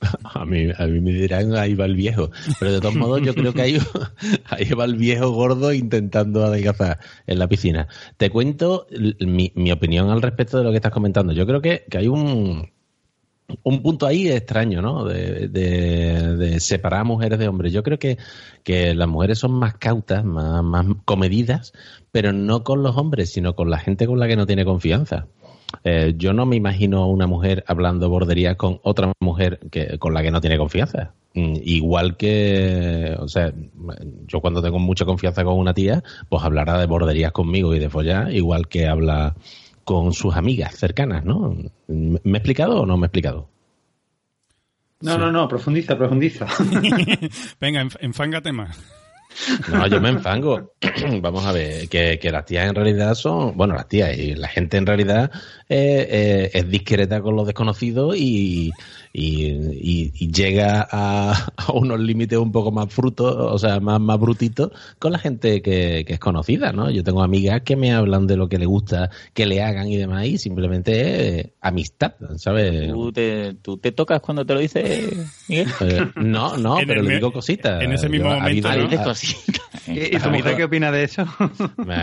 A 0.34 0.44
mí, 0.44 0.68
a 0.76 0.86
mí 0.86 1.00
me 1.00 1.12
dirán, 1.12 1.54
ahí 1.56 1.74
va 1.74 1.84
el 1.84 1.94
viejo. 1.94 2.30
Pero 2.58 2.72
de 2.72 2.80
todos 2.80 2.94
modos, 2.94 3.20
yo 3.22 3.34
creo 3.34 3.52
que 3.52 3.62
ahí, 3.62 3.78
ahí 4.46 4.70
va 4.70 4.84
el 4.84 4.96
viejo 4.96 5.30
gordo 5.30 5.72
intentando 5.72 6.44
adelgazar 6.44 6.98
en 7.26 7.38
la 7.38 7.48
piscina. 7.48 7.88
Te 8.16 8.30
cuento 8.30 8.86
mi, 9.20 9.52
mi 9.54 9.72
opinión 9.72 10.10
al 10.10 10.22
respecto 10.22 10.58
de 10.58 10.64
lo 10.64 10.70
que 10.70 10.76
estás 10.76 10.92
comentando. 10.92 11.32
Yo 11.32 11.46
creo 11.46 11.60
que, 11.60 11.84
que 11.90 11.98
hay 11.98 12.08
un, 12.08 12.70
un 13.62 13.82
punto 13.82 14.06
ahí 14.06 14.28
extraño, 14.28 14.82
¿no? 14.82 15.04
De, 15.04 15.48
de, 15.48 16.36
de, 16.36 16.60
separar 16.60 17.00
a 17.00 17.04
mujeres 17.04 17.38
de 17.38 17.48
hombres. 17.48 17.72
Yo 17.72 17.82
creo 17.82 17.98
que, 17.98 18.18
que 18.62 18.94
las 18.94 19.08
mujeres 19.08 19.38
son 19.38 19.52
más 19.52 19.74
cautas, 19.74 20.24
más, 20.24 20.62
más 20.62 20.86
comedidas, 21.04 21.72
pero 22.10 22.32
no 22.32 22.64
con 22.64 22.82
los 22.82 22.96
hombres, 22.96 23.32
sino 23.32 23.54
con 23.54 23.70
la 23.70 23.78
gente 23.78 24.06
con 24.06 24.18
la 24.18 24.28
que 24.28 24.36
no 24.36 24.46
tiene 24.46 24.64
confianza. 24.64 25.26
Eh, 25.84 26.14
yo 26.16 26.32
no 26.32 26.46
me 26.46 26.56
imagino 26.56 27.02
a 27.02 27.06
una 27.06 27.26
mujer 27.26 27.64
hablando 27.66 28.08
bordería 28.08 28.56
con 28.56 28.80
otra 28.82 29.12
mujer 29.20 29.60
que, 29.70 29.98
con 29.98 30.14
la 30.14 30.22
que 30.22 30.30
no 30.30 30.40
tiene 30.40 30.58
confianza. 30.58 31.12
Mm, 31.34 31.54
igual 31.62 32.16
que, 32.16 33.16
o 33.18 33.28
sea, 33.28 33.52
yo 34.26 34.40
cuando 34.40 34.62
tengo 34.62 34.78
mucha 34.78 35.04
confianza 35.04 35.44
con 35.44 35.58
una 35.58 35.74
tía, 35.74 36.02
pues 36.28 36.42
hablará 36.42 36.78
de 36.78 36.86
borderías 36.86 37.32
conmigo 37.32 37.74
y 37.74 37.78
de 37.78 37.88
follar, 37.88 38.32
igual 38.34 38.68
que 38.68 38.88
habla 38.88 39.36
con 39.84 40.12
sus 40.12 40.36
amigas 40.36 40.76
cercanas, 40.76 41.24
¿no? 41.24 41.56
¿Me 41.88 42.20
he 42.24 42.36
explicado 42.36 42.82
o 42.82 42.86
no 42.86 42.96
me 42.96 43.04
he 43.04 43.08
explicado? 43.08 43.48
No, 45.00 45.16
no, 45.16 45.32
no, 45.32 45.48
profundiza, 45.48 45.96
profundiza. 45.96 46.46
Venga, 47.60 47.86
enfángate 48.00 48.52
más. 48.52 48.99
No, 49.70 49.86
yo 49.86 50.00
me 50.00 50.10
enfango. 50.10 50.74
Vamos 51.20 51.44
a 51.46 51.52
ver, 51.52 51.88
que, 51.88 52.18
que, 52.18 52.30
las 52.30 52.44
tías 52.44 52.68
en 52.68 52.74
realidad 52.74 53.14
son, 53.14 53.56
bueno, 53.56 53.74
las 53.74 53.88
tías 53.88 54.16
y 54.16 54.34
la 54.34 54.48
gente 54.48 54.76
en 54.76 54.86
realidad 54.86 55.30
eh, 55.68 56.06
eh, 56.10 56.50
es 56.52 56.68
discreta 56.68 57.20
con 57.20 57.36
los 57.36 57.46
desconocidos 57.46 58.16
y, 58.16 58.72
y, 59.12 60.10
y, 60.14 60.32
llega 60.32 60.86
a, 60.90 61.52
unos 61.74 62.00
límites 62.00 62.38
un 62.38 62.52
poco 62.52 62.70
más 62.70 62.92
frutos, 62.92 63.34
o 63.36 63.58
sea, 63.58 63.80
más, 63.80 64.00
más 64.00 64.18
brutitos 64.18 64.70
con 64.98 65.12
la 65.12 65.18
gente 65.18 65.62
que, 65.62 66.04
que, 66.06 66.14
es 66.14 66.20
conocida, 66.20 66.72
¿no? 66.72 66.90
Yo 66.90 67.02
tengo 67.02 67.22
amigas 67.22 67.62
que 67.62 67.76
me 67.76 67.92
hablan 67.92 68.26
de 68.26 68.36
lo 68.36 68.48
que 68.48 68.58
le 68.58 68.66
gusta 68.66 69.10
que 69.34 69.46
le 69.46 69.62
hagan 69.62 69.88
y 69.88 69.96
demás 69.96 70.26
y 70.26 70.38
simplemente 70.38 71.40
es 71.40 71.46
amistad, 71.60 72.14
¿sabes? 72.36 72.88
¿Tú 72.88 73.12
te, 73.12 73.54
¿Tú 73.54 73.78
te, 73.78 73.92
tocas 73.92 74.20
cuando 74.20 74.46
te 74.46 74.54
lo 74.54 74.60
dice 74.60 75.10
Miguel? 75.48 75.68
Eh, 75.80 76.12
no, 76.16 76.58
no, 76.58 76.76
pero 76.86 77.02
le 77.02 77.14
digo 77.14 77.32
cositas. 77.32 77.82
En 77.82 77.92
ese 77.92 78.08
mismo 78.08 78.28
momento, 78.28 78.68
¿no? 78.68 78.76
nerviosita. 78.88 79.62
¿Y, 79.86 80.18
tu 80.18 80.30
mujer 80.30 80.56
qué 80.56 80.64
opina 80.64 80.92
de 80.92 81.04
eso? 81.04 81.26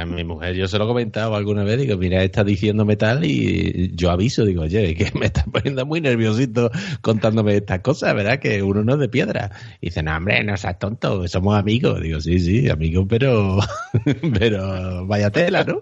Mi 0.07 0.23
mujer, 0.23 0.55
yo 0.55 0.67
se 0.67 0.77
lo 0.77 0.85
he 0.85 0.87
comentado 0.87 1.35
alguna 1.35 1.63
vez, 1.63 1.79
digo, 1.79 1.95
mira, 1.97 2.23
está 2.23 2.43
diciéndome 2.43 2.95
tal 2.95 3.23
y 3.23 3.91
yo 3.95 4.09
aviso, 4.09 4.45
digo, 4.45 4.63
oye, 4.63 4.95
que 4.95 5.11
me 5.17 5.27
está 5.27 5.45
poniendo 5.45 5.85
muy 5.85 6.01
nerviosito 6.01 6.71
contándome 7.01 7.57
estas 7.57 7.79
cosas, 7.81 8.13
¿verdad? 8.13 8.39
Que 8.39 8.63
uno 8.63 8.83
no 8.83 8.93
es 8.93 8.99
de 8.99 9.09
piedra. 9.09 9.51
Y 9.81 9.87
dice, 9.87 10.03
no, 10.03 10.15
hombre, 10.15 10.43
no 10.43 10.57
seas 10.57 10.79
tonto, 10.79 11.27
somos 11.27 11.57
amigos. 11.57 12.01
Digo, 12.01 12.19
sí, 12.21 12.39
sí, 12.39 12.69
amigos, 12.69 13.05
pero, 13.09 13.59
pero 14.39 15.05
vaya 15.05 15.29
tela, 15.29 15.63
¿no? 15.63 15.81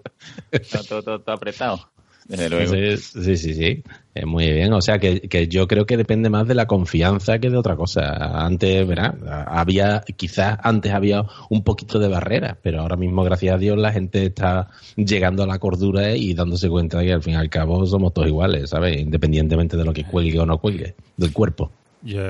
todo, 0.70 1.02
todo, 1.02 1.20
todo 1.20 1.34
apretado. 1.34 1.95
Desde 2.28 2.50
luego. 2.50 2.74
Sí, 2.96 3.36
sí, 3.36 3.54
sí. 3.54 3.82
muy 4.24 4.50
bien. 4.50 4.72
O 4.72 4.80
sea, 4.80 4.98
que, 4.98 5.20
que, 5.20 5.46
yo 5.46 5.68
creo 5.68 5.86
que 5.86 5.96
depende 5.96 6.28
más 6.28 6.48
de 6.48 6.54
la 6.54 6.66
confianza 6.66 7.38
que 7.38 7.50
de 7.50 7.56
otra 7.56 7.76
cosa. 7.76 8.44
Antes, 8.44 8.86
¿verdad? 8.86 9.14
Había, 9.46 10.02
quizás 10.16 10.58
antes 10.62 10.92
había 10.92 11.24
un 11.50 11.62
poquito 11.62 11.98
de 11.98 12.08
barrera, 12.08 12.58
pero 12.60 12.80
ahora 12.80 12.96
mismo, 12.96 13.22
gracias 13.22 13.54
a 13.54 13.58
Dios, 13.58 13.78
la 13.78 13.92
gente 13.92 14.26
está 14.26 14.68
llegando 14.96 15.44
a 15.44 15.46
la 15.46 15.58
cordura 15.58 16.16
y 16.16 16.34
dándose 16.34 16.68
cuenta 16.68 16.98
de 16.98 17.06
que 17.06 17.12
al 17.12 17.22
fin 17.22 17.34
y 17.34 17.36
al 17.36 17.48
cabo 17.48 17.86
somos 17.86 18.12
todos 18.12 18.28
iguales, 18.28 18.70
¿sabes? 18.70 19.00
Independientemente 19.00 19.76
de 19.76 19.84
lo 19.84 19.92
que 19.92 20.04
cuelgue 20.04 20.40
o 20.40 20.46
no 20.46 20.58
cuelgue 20.58 20.94
del 21.16 21.32
cuerpo. 21.32 21.70
Yo, 22.02 22.20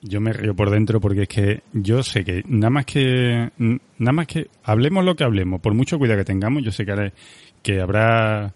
yo 0.00 0.20
me 0.20 0.32
río 0.32 0.54
por 0.54 0.70
dentro 0.70 1.00
porque 1.00 1.22
es 1.22 1.28
que 1.28 1.62
yo 1.72 2.02
sé 2.02 2.24
que 2.24 2.42
nada 2.46 2.70
más 2.70 2.86
que 2.86 3.50
nada 3.58 4.12
más 4.12 4.26
que 4.26 4.48
hablemos 4.62 5.04
lo 5.04 5.16
que 5.16 5.24
hablemos, 5.24 5.60
por 5.60 5.74
mucho 5.74 5.98
cuidado 5.98 6.18
que 6.18 6.24
tengamos, 6.24 6.62
yo 6.62 6.70
sé 6.70 6.84
que, 6.84 7.12
que 7.62 7.80
habrá 7.80 8.52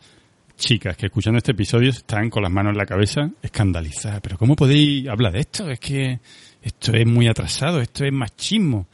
chicas 0.59 0.97
que 0.97 1.07
escuchando 1.07 1.39
este 1.39 1.53
episodio 1.53 1.91
están 1.91 2.29
con 2.29 2.43
las 2.43 2.51
manos 2.53 2.73
en 2.73 2.79
la 2.79 2.85
cabeza 2.85 3.31
escandalizadas. 3.41 4.21
Pero 4.21 4.37
¿cómo 4.37 4.57
podéis 4.57 5.09
hablar 5.09 5.33
de 5.33 5.41
esto? 5.41 5.71
Es 5.71 5.79
que 5.81 6.19
esto 6.61 6.93
es 6.93 7.07
muy 7.07 7.29
atrasado, 7.29 7.81
esto 7.81 8.05
es 8.05 8.13
machismo. 8.13 8.89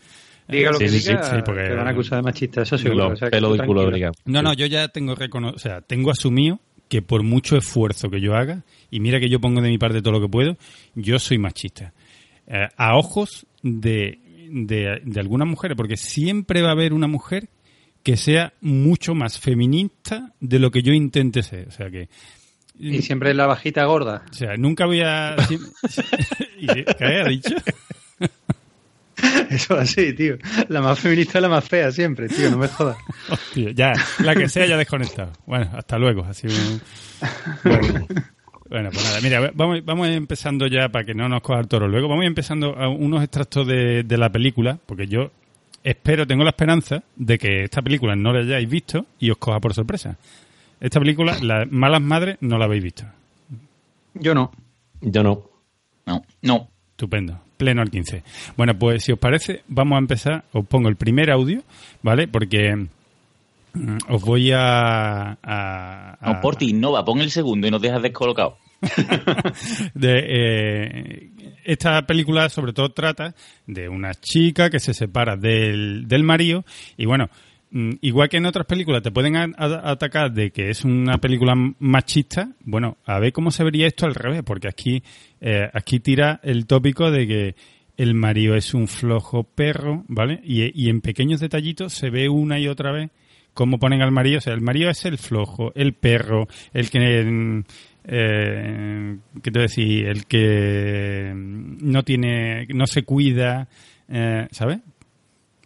Diga 0.46 0.70
lo 0.70 0.78
que 0.78 0.88
diga, 0.88 1.42
porque 1.44 1.62
te 1.62 1.74
van 1.74 1.88
a 1.88 1.90
acusar 1.90 2.18
de 2.18 2.22
machista, 2.22 2.62
eso 2.62 2.76
sí. 2.76 2.88
Lo, 2.88 3.14
no, 4.26 4.42
no, 4.42 4.52
yo 4.52 4.66
ya 4.66 4.88
tengo 4.88 5.14
o 5.14 5.58
sea, 5.58 5.80
tengo 5.80 6.10
asumido 6.10 6.60
que 6.88 7.00
por 7.00 7.22
mucho 7.22 7.56
esfuerzo 7.56 8.10
que 8.10 8.20
yo 8.20 8.34
haga, 8.34 8.62
y 8.90 9.00
mira 9.00 9.18
que 9.18 9.30
yo 9.30 9.40
pongo 9.40 9.62
de 9.62 9.70
mi 9.70 9.78
parte 9.78 10.02
todo 10.02 10.12
lo 10.12 10.20
que 10.20 10.28
puedo, 10.28 10.58
yo 10.94 11.18
soy 11.18 11.38
machista. 11.38 11.94
Eh, 12.46 12.68
a 12.76 12.94
ojos 12.94 13.46
de, 13.62 14.18
de, 14.50 15.00
de 15.02 15.20
algunas 15.20 15.48
mujeres, 15.48 15.78
porque 15.78 15.96
siempre 15.96 16.60
va 16.60 16.68
a 16.68 16.72
haber 16.72 16.92
una 16.92 17.06
mujer 17.06 17.48
que 18.04 18.16
sea 18.18 18.52
mucho 18.60 19.14
más 19.14 19.40
feminista 19.40 20.32
de 20.38 20.58
lo 20.60 20.70
que 20.70 20.82
yo 20.82 20.92
intente 20.92 21.42
ser. 21.42 21.66
O 21.66 21.70
sea 21.72 21.90
que. 21.90 22.08
Y 22.78 23.02
siempre 23.02 23.30
es 23.30 23.36
la 23.36 23.46
bajita 23.46 23.84
gorda. 23.84 24.24
O 24.30 24.34
sea, 24.34 24.56
nunca 24.56 24.86
voy 24.86 25.00
a. 25.00 25.34
¿Qué 26.98 27.04
ha 27.04 27.24
dicho? 27.24 27.56
Eso 29.50 29.74
así, 29.74 30.12
tío. 30.12 30.36
La 30.68 30.82
más 30.82 30.98
feminista 31.00 31.38
es 31.38 31.42
la 31.42 31.48
más 31.48 31.66
fea 31.66 31.90
siempre, 31.92 32.28
tío, 32.28 32.50
no 32.50 32.58
me 32.58 32.68
jodas. 32.68 32.98
ya, 33.54 33.92
la 34.18 34.34
que 34.34 34.48
sea 34.48 34.66
ya 34.66 34.76
desconectado. 34.76 35.32
Bueno, 35.46 35.70
hasta 35.74 35.98
luego. 35.98 36.24
Así 36.24 36.48
bueno, 37.64 38.06
bueno, 38.68 38.90
pues 38.92 39.04
nada, 39.04 39.20
mira, 39.22 39.52
vamos, 39.54 39.84
vamos 39.84 40.08
empezando 40.08 40.66
ya 40.66 40.88
para 40.90 41.04
que 41.04 41.14
no 41.14 41.28
nos 41.28 41.40
coja 41.42 41.60
el 41.60 41.68
toro 41.68 41.88
luego. 41.88 42.08
Vamos 42.08 42.26
empezando 42.26 42.76
a 42.76 42.88
unos 42.88 43.22
extractos 43.22 43.66
de, 43.66 44.02
de 44.02 44.18
la 44.18 44.30
película, 44.30 44.78
porque 44.84 45.06
yo 45.06 45.30
espero, 45.84 46.26
tengo 46.26 46.42
la 46.42 46.50
esperanza 46.50 47.04
de 47.14 47.38
que 47.38 47.62
esta 47.64 47.82
película 47.82 48.16
no 48.16 48.32
la 48.32 48.40
hayáis 48.40 48.68
visto 48.68 49.06
y 49.20 49.30
os 49.30 49.36
coja 49.36 49.60
por 49.60 49.74
sorpresa. 49.74 50.16
Esta 50.80 50.98
película, 50.98 51.36
Las 51.40 51.70
Malas 51.70 52.02
Madres, 52.02 52.38
no 52.40 52.58
la 52.58 52.64
habéis 52.64 52.82
visto. 52.82 53.04
Yo 54.14 54.34
no. 54.34 54.50
Yo 55.00 55.22
no. 55.22 55.42
No. 56.06 56.22
No. 56.42 56.68
Estupendo. 56.90 57.40
Pleno 57.56 57.82
al 57.82 57.90
15. 57.90 58.22
Bueno, 58.56 58.76
pues 58.78 59.04
si 59.04 59.12
os 59.12 59.18
parece, 59.18 59.62
vamos 59.68 59.96
a 59.96 60.00
empezar. 60.00 60.44
Os 60.52 60.66
pongo 60.66 60.88
el 60.88 60.96
primer 60.96 61.30
audio, 61.30 61.62
¿vale? 62.02 62.26
Porque 62.26 62.74
mm, 63.74 63.96
os 64.08 64.22
voy 64.22 64.52
a... 64.52 65.38
a, 65.42 66.18
a... 66.20 66.32
No, 66.32 66.40
por 66.40 66.56
ti, 66.56 66.70
innova, 66.70 67.04
pon 67.04 67.20
el 67.20 67.30
segundo 67.30 67.66
y 67.66 67.70
nos 67.70 67.82
dejas 67.82 68.02
descolocado. 68.02 68.58
de, 69.94 70.18
eh, 70.28 71.30
esta 71.64 72.06
película 72.06 72.48
sobre 72.48 72.72
todo 72.72 72.90
trata 72.90 73.34
de 73.66 73.88
una 73.88 74.14
chica 74.14 74.70
que 74.70 74.80
se 74.80 74.94
separa 74.94 75.36
del, 75.36 76.06
del 76.06 76.22
marido 76.22 76.64
y 76.96 77.06
bueno, 77.06 77.28
mm, 77.70 77.90
igual 78.02 78.28
que 78.28 78.36
en 78.36 78.46
otras 78.46 78.66
películas 78.66 79.02
te 79.02 79.10
pueden 79.10 79.36
atacar 79.36 80.32
de 80.32 80.50
que 80.50 80.70
es 80.70 80.84
una 80.84 81.18
película 81.18 81.54
machista, 81.78 82.50
bueno, 82.60 82.98
a 83.04 83.18
ver 83.18 83.32
cómo 83.32 83.50
se 83.50 83.64
vería 83.64 83.86
esto 83.86 84.06
al 84.06 84.14
revés, 84.14 84.42
porque 84.44 84.68
aquí, 84.68 85.02
eh, 85.40 85.68
aquí 85.72 86.00
tira 86.00 86.40
el 86.42 86.66
tópico 86.66 87.10
de 87.10 87.26
que 87.26 87.54
el 87.96 88.14
marido 88.14 88.56
es 88.56 88.74
un 88.74 88.88
flojo 88.88 89.44
perro, 89.44 90.04
¿vale? 90.08 90.40
Y, 90.42 90.70
y 90.80 90.88
en 90.90 91.00
pequeños 91.00 91.40
detallitos 91.40 91.92
se 91.92 92.10
ve 92.10 92.28
una 92.28 92.58
y 92.58 92.66
otra 92.66 92.92
vez 92.92 93.10
cómo 93.54 93.78
ponen 93.78 94.02
al 94.02 94.10
marido, 94.10 94.38
o 94.38 94.40
sea, 94.40 94.52
el 94.52 94.60
marido 94.60 94.90
es 94.90 95.04
el 95.04 95.16
flojo, 95.16 95.72
el 95.74 95.94
perro, 95.94 96.48
el 96.72 96.90
que 96.90 97.24
mm, 97.24 97.64
eh, 98.04 99.16
¿qué 99.42 99.50
te 99.50 99.60
decir? 99.60 100.06
El 100.06 100.26
que 100.26 101.32
no 101.34 102.02
tiene, 102.02 102.66
no 102.68 102.86
se 102.86 103.02
cuida, 103.02 103.68
eh, 104.08 104.46
¿sabes? 104.50 104.80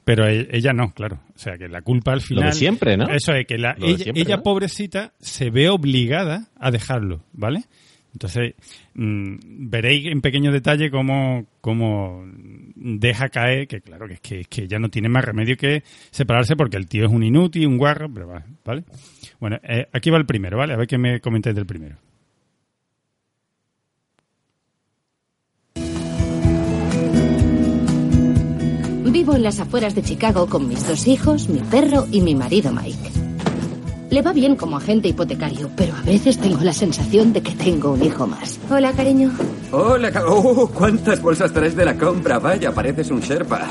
Pero 0.05 0.27
e, 0.27 0.49
ella 0.53 0.73
no, 0.73 0.93
claro. 0.95 1.21
O 1.35 1.39
sea, 1.39 1.59
que 1.59 1.69
la 1.69 1.83
culpa 1.83 2.13
al 2.13 2.21
final... 2.21 2.45
Lo 2.45 2.51
de 2.51 2.57
siempre, 2.57 2.97
¿no? 2.97 3.09
Eso 3.09 3.35
es, 3.35 3.47
que 3.47 3.59
la, 3.59 3.77
ella, 3.81 4.43
pobrecita, 4.43 5.13
se 5.21 5.51
ve 5.51 5.69
obligada 5.69 6.49
a 6.59 6.71
dejarlo, 6.71 7.25
¿vale? 7.33 7.65
Entonces, 8.13 8.55
mm, 8.95 9.69
veréis 9.69 10.07
en 10.07 10.21
pequeño 10.21 10.51
detalle 10.51 10.91
cómo, 10.91 11.47
cómo 11.61 12.25
deja 12.75 13.29
caer, 13.29 13.69
que 13.69 13.81
claro, 13.81 14.07
que 14.09 14.15
es 14.15 14.21
que, 14.21 14.45
que 14.45 14.63
ella 14.63 14.79
no 14.79 14.89
tiene 14.89 15.09
más 15.09 15.25
remedio 15.25 15.57
que 15.57 15.83
separarse 16.11 16.57
porque 16.57 16.77
el 16.77 16.87
tío 16.87 17.05
es 17.05 17.13
un 17.13 17.23
inútil, 17.23 17.67
un 17.67 17.77
guarro, 17.77 18.09
pero 18.13 18.29
¿vale? 18.65 18.85
Bueno, 19.41 19.59
eh, 19.63 19.87
aquí 19.93 20.11
va 20.11 20.19
el 20.19 20.27
primero, 20.27 20.57
¿vale? 20.57 20.73
A 20.73 20.77
ver 20.77 20.87
qué 20.87 20.99
me 20.99 21.21
comentáis 21.21 21.55
del 21.55 21.67
primero. 21.67 21.97
Vivo 29.11 29.35
en 29.35 29.43
las 29.43 29.59
afueras 29.59 29.95
de 29.95 30.03
Chicago 30.03 30.47
con 30.49 30.69
mis 30.69 30.87
dos 30.87 31.07
hijos, 31.07 31.49
mi 31.49 31.61
perro 31.61 32.07
y 32.11 32.21
mi 32.21 32.35
marido 32.35 32.71
Mike. 32.73 33.11
Le 34.11 34.23
va 34.23 34.33
bien 34.33 34.55
como 34.55 34.77
agente 34.77 35.09
hipotecario, 35.09 35.71
pero 35.77 35.95
a 35.97 36.03
veces 36.03 36.39
tengo 36.39 36.63
la 36.63 36.75
sensación 36.75 37.33
de 37.33 37.43
que 37.43 37.53
tengo 37.53 37.93
un 37.93 38.05
hijo 38.05 38.27
más. 38.27 38.59
Hola, 38.71 38.93
cariño. 38.93 39.33
Hola, 39.73 40.13
oh, 40.27 40.69
¿cuántas 40.69 41.23
bolsas 41.23 41.53
traes 41.53 41.75
de 41.75 41.87
la 41.87 41.97
compra? 41.97 42.39
Vaya, 42.39 42.73
pareces 42.73 43.11
un 43.11 43.21
Sherpa. 43.21 43.67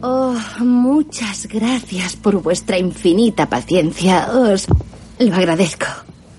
Oh, 0.00 0.36
muchas 0.60 1.46
gracias 1.48 2.16
por 2.16 2.40
vuestra 2.40 2.78
infinita 2.78 3.48
paciencia. 3.48 4.28
Os 4.32 4.68
lo 5.18 5.34
agradezco. 5.34 5.86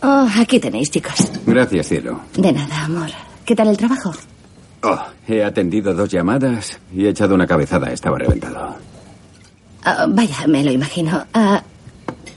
Oh, 0.02 0.28
aquí 0.39 0.60
tenéis, 0.60 0.91
chicos. 0.91 1.30
Gracias, 1.46 1.88
cielo. 1.88 2.22
De 2.36 2.52
nada, 2.52 2.86
amor. 2.86 3.10
¿Qué 3.46 3.56
tal 3.56 3.67
el 3.67 3.78
trabajo? 3.78 4.13
Oh, 4.84 5.00
he 5.28 5.41
atendido 5.43 5.93
dos 5.93 6.10
llamadas 6.10 6.78
y 6.93 7.06
he 7.06 7.10
echado 7.10 7.36
una 7.36 7.48
cabezada. 7.48 7.91
Estaba 7.91 8.17
reventado. 8.17 8.76
Ah, 9.86 10.06
vaya, 10.10 10.46
me 10.48 10.63
lo 10.63 10.72
imagino. 10.72 11.26
Ah, 11.34 11.63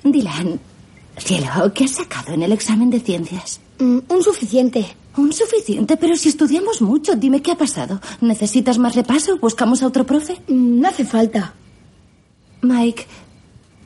Dylan, 0.05 0.61
cielo, 1.19 1.73
¿qué 1.75 1.85
has 1.85 1.93
sacado 1.93 2.33
en 2.35 2.43
el 2.43 2.53
examen 2.53 2.89
de 2.91 3.01
ciencias? 3.01 3.61
Mm, 3.81 3.99
un 4.09 4.23
suficiente. 4.23 4.87
Un 5.17 5.33
suficiente, 5.33 5.97
pero 5.97 6.15
si 6.15 6.29
estudiamos 6.29 6.83
mucho, 6.83 7.17
dime 7.17 7.41
qué 7.43 7.53
ha 7.53 7.57
pasado. 7.57 8.01
¿Necesitas 8.21 8.79
más 8.79 8.95
repaso? 8.95 9.39
¿Buscamos 9.39 9.83
a 9.83 9.87
otro 9.87 10.05
profe? 10.05 10.35
Mm, 10.47 10.81
no 10.81 10.89
hace 10.89 11.05
falta. 11.05 11.55
Mike, 12.63 13.07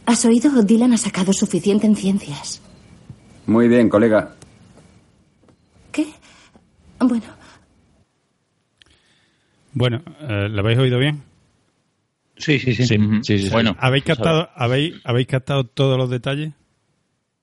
¿has 0.07 0.25
oído? 0.25 0.62
Dylan 0.62 0.92
ha 0.92 0.99
sacado 0.99 1.33
suficiente 1.33 1.87
en 1.87 1.96
ciencias. 1.96 2.61
Muy 3.46 3.68
bien, 3.68 3.88
colega. 3.88 4.35
¿Qué? 5.92 6.07
Bueno, 6.99 7.25
bueno, 9.73 10.03
eh, 10.21 10.49
¿lo 10.51 10.61
habéis 10.61 10.79
oído 10.79 10.99
bien? 10.99 11.23
Sí, 12.37 12.59
sí, 12.59 12.75
sí. 12.75 12.85
sí, 13.23 13.49
bueno, 13.51 13.77
¿habéis 13.79 14.05
captado, 14.05 14.49
habéis, 14.55 14.95
¿habéis 15.05 15.27
captado 15.27 15.65
todos 15.65 15.99
los 15.99 16.09
detalles? 16.09 16.53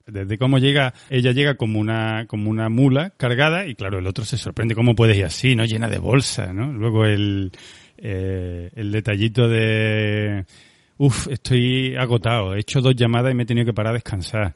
Desde 0.07 0.37
cómo 0.37 0.57
llega, 0.57 0.93
ella 1.09 1.33
llega 1.33 1.55
como 1.55 1.79
una, 1.79 2.25
como 2.27 2.49
una 2.49 2.69
mula 2.69 3.11
cargada 3.17 3.67
y 3.67 3.75
claro, 3.75 3.99
el 3.99 4.07
otro 4.07 4.25
se 4.25 4.37
sorprende 4.37 4.73
cómo 4.73 4.95
puede 4.95 5.17
ir 5.17 5.25
así, 5.25 5.55
¿no? 5.55 5.65
Llena 5.65 5.89
de 5.89 5.99
bolsa, 5.99 6.53
¿no? 6.53 6.71
Luego 6.71 7.05
el, 7.05 7.51
eh, 7.97 8.71
el 8.73 8.91
detallito 8.91 9.47
de, 9.49 10.45
uff, 10.97 11.27
estoy 11.27 11.95
agotado, 11.95 12.55
he 12.55 12.61
hecho 12.61 12.81
dos 12.81 12.95
llamadas 12.95 13.33
y 13.33 13.35
me 13.35 13.43
he 13.43 13.45
tenido 13.45 13.65
que 13.65 13.73
parar 13.73 13.91
a 13.91 13.95
descansar. 13.95 14.55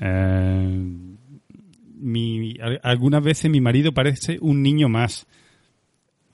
Eh, 0.00 0.84
mi, 1.96 2.56
algunas 2.82 3.22
veces 3.22 3.50
mi 3.50 3.60
marido 3.60 3.92
parece 3.92 4.38
un 4.40 4.62
niño 4.62 4.88
más. 4.88 5.26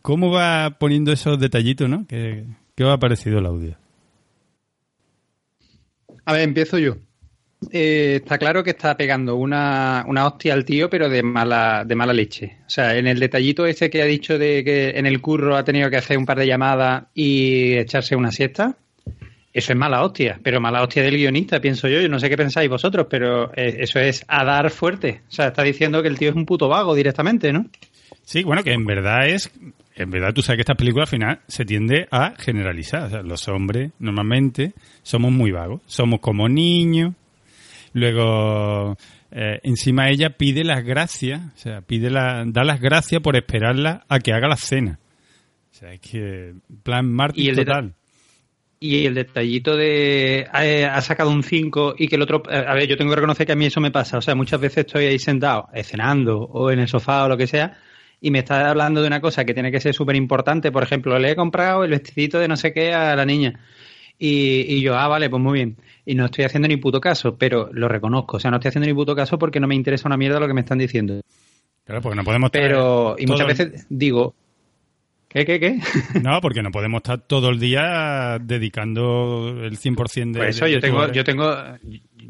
¿Cómo 0.03 0.31
va 0.31 0.77
poniendo 0.79 1.13
esos 1.13 1.39
detallitos, 1.39 1.89
no? 1.89 2.07
¿Qué, 2.07 2.45
os 2.81 2.91
ha 2.91 2.99
parecido 2.99 3.39
el 3.39 3.47
audio? 3.47 3.77
A 6.25 6.33
ver, 6.33 6.43
empiezo 6.43 6.79
yo. 6.79 6.97
eh, 7.71 8.21
está 8.23 8.39
claro 8.39 8.65
que 8.65 8.71
está 8.71 8.97
pegando 8.97 9.37
una, 9.37 10.05
una 10.09 10.27
hostia 10.27 10.55
al 10.55 10.65
tío, 10.65 10.89
pero 10.89 11.09
de 11.09 11.23
mala, 11.23 11.85
de 11.85 11.95
mala 11.95 12.15
leche. 12.15 12.59
O 12.67 12.71
sea, 12.71 12.97
en 12.97 13.07
el 13.07 13.19
detallito 13.19 13.67
ese 13.67 13.91
que 13.91 14.01
ha 14.01 14.07
dicho 14.07 14.39
de 14.39 14.65
que 14.65 14.91
en 14.91 15.05
el 15.07 15.21
curro 15.21 15.57
ha 15.57 15.65
tenido 15.65 15.91
que 15.91 15.99
hacer 15.99 16.17
un 16.17 16.25
par 16.25 16.39
de 16.39 16.47
llamadas 16.47 17.05
y 17.15 17.75
echarse 17.75 18.17
una 18.17 18.33
siesta, 18.33 18.77
eso 19.53 19.73
es 19.73 19.79
mala 19.79 20.05
hostia, 20.05 20.39
pero 20.43 20.61
mala 20.61 20.83
hostia 20.83 21.03
del 21.03 21.17
guionista, 21.17 21.61
pienso 21.61 21.89
yo. 21.89 22.01
Yo 22.01 22.09
no 22.09 22.21
sé 22.21 22.31
qué 22.31 22.37
pensáis 22.37 22.71
vosotros, 22.71 23.07
pero 23.11 23.53
eh, 23.55 23.79
eso 23.81 23.99
es 23.99 24.25
a 24.29 24.45
dar 24.45 24.71
fuerte. 24.71 25.23
O 25.29 25.33
sea, 25.33 25.49
está 25.49 25.63
diciendo 25.63 26.01
que 26.03 26.09
el 26.09 26.19
tío 26.19 26.31
es 26.31 26.37
un 26.37 26.47
puto 26.47 26.69
vago 26.69 26.95
directamente, 26.95 27.53
¿no? 27.53 27.67
Sí, 28.23 28.45
bueno, 28.45 28.63
que 28.63 28.73
en 28.73 28.87
verdad 28.87 29.27
es 29.29 29.51
en 29.95 30.11
verdad 30.11 30.33
tú 30.33 30.43
sabes 30.43 30.59
que 30.59 30.63
esta 30.63 30.75
película 30.75 31.05
al 31.05 31.09
final 31.09 31.41
se 31.47 31.65
tiende 31.65 32.09
a 32.11 32.35
generalizar. 32.39 33.05
O 33.05 33.11
sea, 33.11 33.23
los 33.23 33.49
hombres 33.49 33.93
normalmente 33.99 34.73
somos 35.03 35.33
muy 35.33 35.51
vagos, 35.51 35.83
somos 35.87 36.21
como 36.21 36.49
niños. 36.49 37.15
Luego, 37.93 38.97
eh, 39.33 39.61
encima 39.63 40.09
ella 40.11 40.31
pide 40.31 40.65
las 40.65 40.85
gracias, 40.85 41.41
o 41.55 41.59
sea, 41.59 41.81
pide 41.81 42.11
la, 42.11 42.45
da 42.47 42.63
las 42.63 42.81
gracias 42.81 43.21
por 43.21 43.37
esperarla 43.37 44.05
a 44.09 44.21
que 44.21 44.33
haga 44.33 44.49
la 44.49 44.57
cena. 44.57 45.01
O 45.71 45.75
sea, 45.75 45.93
es 45.93 46.01
que 46.01 46.55
plan 46.83 47.11
Martín 47.11 47.55
total. 47.55 47.95
Y 48.83 49.05
el 49.05 49.15
detallito 49.15 49.77
de 49.77 50.47
eh, 50.63 50.87
ha 50.87 51.01
sacado 51.03 51.31
un 51.31 51.43
5 51.43 51.97
y 51.99 52.09
que 52.09 52.17
el 52.17 52.23
otro. 52.23 52.43
Eh, 52.51 52.65
a 52.67 52.73
ver, 52.75 52.89
yo 52.89 52.97
tengo 52.97 53.11
que 53.11 53.17
reconocer 53.17 53.47
que 53.47 53.53
a 53.53 53.57
mí 53.57 53.67
eso 53.67 53.81
me 53.81 53.91
pasa. 53.91 54.17
O 54.19 54.23
sea, 54.23 54.35
muchas 54.35 54.59
veces 54.59 54.87
estoy 54.87 55.05
ahí 55.05 55.19
sentado, 55.19 55.69
cenando 55.85 56.39
o 56.41 56.71
en 56.71 56.79
el 56.79 56.89
sofá 56.89 57.25
o 57.25 57.29
lo 57.29 57.37
que 57.37 57.47
sea, 57.47 57.77
y 58.21 58.31
me 58.31 58.41
está 58.41 58.69
hablando 58.69 59.01
de 59.01 59.07
una 59.07 59.21
cosa 59.21 59.45
que 59.45 59.55
tiene 59.55 59.73
que 59.73 59.81
ser 59.81 59.95
súper 59.95 60.17
importante. 60.17 60.71
Por 60.71 60.83
ejemplo, 60.83 61.19
le 61.19 61.31
he 61.31 61.37
comprado 61.37 61.85
el 61.85 61.91
vestidito 61.91 62.39
de 62.39 62.49
no 62.49 62.57
sé 62.57 62.73
qué 62.73 62.93
a 62.93 63.17
la 63.17 63.25
niña. 63.25 63.61
Y, 64.19 64.67
y, 64.75 64.83
yo, 64.83 64.97
ah, 64.97 65.09
vale, 65.09 65.31
pues 65.31 65.43
muy 65.43 65.55
bien. 65.55 65.77
Y 66.05 66.15
no 66.15 66.27
estoy 66.27 66.45
haciendo 66.45 66.69
ni 66.69 66.77
puto 66.77 67.01
caso, 67.01 67.37
pero 67.39 67.71
lo 67.73 67.89
reconozco. 67.89 68.37
O 68.37 68.41
sea, 68.41 68.51
no 68.51 68.59
estoy 68.59 68.69
haciendo 68.69 68.87
ni 68.87 68.95
puto 68.95 69.17
caso 69.17 69.39
porque 69.39 69.61
no 69.61 69.67
me 69.67 69.75
interesa 69.75 70.09
una 70.09 70.19
mierda 70.19 70.39
lo 70.39 70.47
que 70.47 70.55
me 70.55 70.61
están 70.61 70.79
diciendo. 70.79 71.21
Claro, 71.85 72.03
porque 72.03 72.17
no 72.17 72.25
podemos... 72.25 72.51
Pero, 72.51 73.17
y 73.19 73.27
muchas 73.27 73.47
veces 73.47 73.87
digo, 73.89 74.35
¿Qué, 75.31 75.45
qué, 75.45 75.61
qué? 75.61 75.79
No, 76.23 76.41
porque 76.41 76.61
no 76.61 76.73
podemos 76.73 76.99
estar 76.99 77.21
todo 77.21 77.51
el 77.51 77.61
día 77.61 78.39
dedicando 78.41 79.61
el 79.63 79.79
100% 79.79 80.33
de... 80.33 80.39
Por 80.39 80.49
eso 80.49 80.67
yo 80.67 80.81
tengo, 80.81 81.11
yo 81.13 81.23
tengo, 81.23 81.55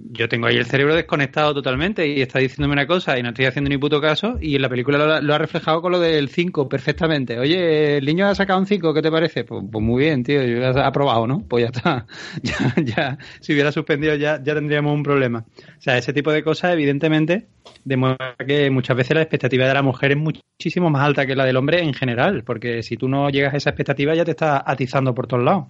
yo 0.09 0.29
tengo 0.29 0.47
ahí 0.47 0.57
el 0.57 0.67
cerebro 0.67 0.95
desconectado 0.95 1.55
totalmente 1.55 2.07
y 2.07 2.21
está 2.23 2.39
diciéndome 2.39 2.73
una 2.73 2.87
cosa 2.87 3.19
y 3.19 3.23
no 3.23 3.31
estoy 3.31 3.47
haciendo 3.47 3.69
ni 3.69 3.79
puto 3.79 4.01
caso 4.01 4.39
y 4.41 4.57
en 4.57 4.63
la 4.63 4.69
película 4.69 5.21
lo, 5.21 5.35
ha 5.35 5.39
reflejado 5.39 5.83
con 5.83 5.93
lo 5.93 6.01
del 6.01 6.29
5 6.29 6.69
perfectamente. 6.69 7.39
Oye, 7.39 7.99
el 7.99 8.05
niño 8.05 8.27
ha 8.27 8.35
sacado 8.35 8.59
un 8.59 8.67
5, 8.67 8.95
¿qué 8.95 9.03
te 9.03 9.11
parece? 9.11 9.45
Pues, 9.45 9.63
pues, 9.71 9.85
muy 9.85 10.05
bien, 10.05 10.23
tío, 10.23 10.43
yo 10.43 10.61
ya 10.61 10.87
aprobado, 10.87 11.27
¿no? 11.27 11.45
Pues 11.47 11.65
ya 11.65 11.69
está. 11.69 12.07
Ya, 12.43 12.75
ya, 12.83 13.19
si 13.41 13.53
hubiera 13.53 13.71
suspendido 13.71 14.15
ya, 14.15 14.43
ya 14.43 14.55
tendríamos 14.55 14.95
un 14.95 15.03
problema. 15.03 15.45
O 15.79 15.81
sea, 15.81 15.99
ese 15.99 16.13
tipo 16.13 16.33
de 16.33 16.43
cosas 16.43 16.73
evidentemente 16.73 17.47
demuestra 17.85 18.35
que 18.47 18.71
muchas 18.71 18.97
veces 18.97 19.15
la 19.15 19.23
expectativa 19.23 19.67
de 19.67 19.75
la 19.75 19.83
mujer 19.83 20.13
es 20.13 20.17
muchísimo 20.17 20.91
más 20.91 21.03
alta 21.03 21.27
que 21.27 21.37
la 21.37 21.45
del 21.45 21.57
hombre 21.57 21.83
en 21.83 21.93
general, 21.93 22.43
porque 22.45 22.83
si 22.83 22.97
tú 22.97 23.09
no 23.09 23.29
llegas 23.31 23.55
a 23.55 23.57
esa 23.59 23.71
expectativa 23.71 24.15
ya 24.15 24.25
te 24.25 24.33
estás 24.33 24.63
atizando 24.65 25.15
por 25.15 25.27
todos 25.27 25.45
lados. 25.45 25.67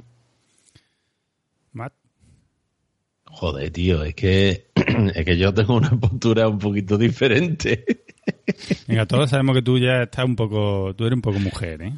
Joder, 3.32 3.70
tío, 3.70 4.02
es 4.02 4.14
que, 4.14 4.70
es 5.14 5.24
que 5.24 5.38
yo 5.38 5.54
tengo 5.54 5.74
una 5.74 5.90
postura 5.90 6.48
un 6.48 6.58
poquito 6.58 6.98
diferente. 6.98 7.84
Venga, 8.86 9.06
todos 9.06 9.30
sabemos 9.30 9.56
que 9.56 9.62
tú 9.62 9.78
ya 9.78 10.02
estás 10.02 10.24
un 10.24 10.36
poco, 10.36 10.94
tú 10.96 11.06
eres 11.06 11.16
un 11.16 11.22
poco 11.22 11.38
mujer, 11.38 11.82
¿eh? 11.82 11.92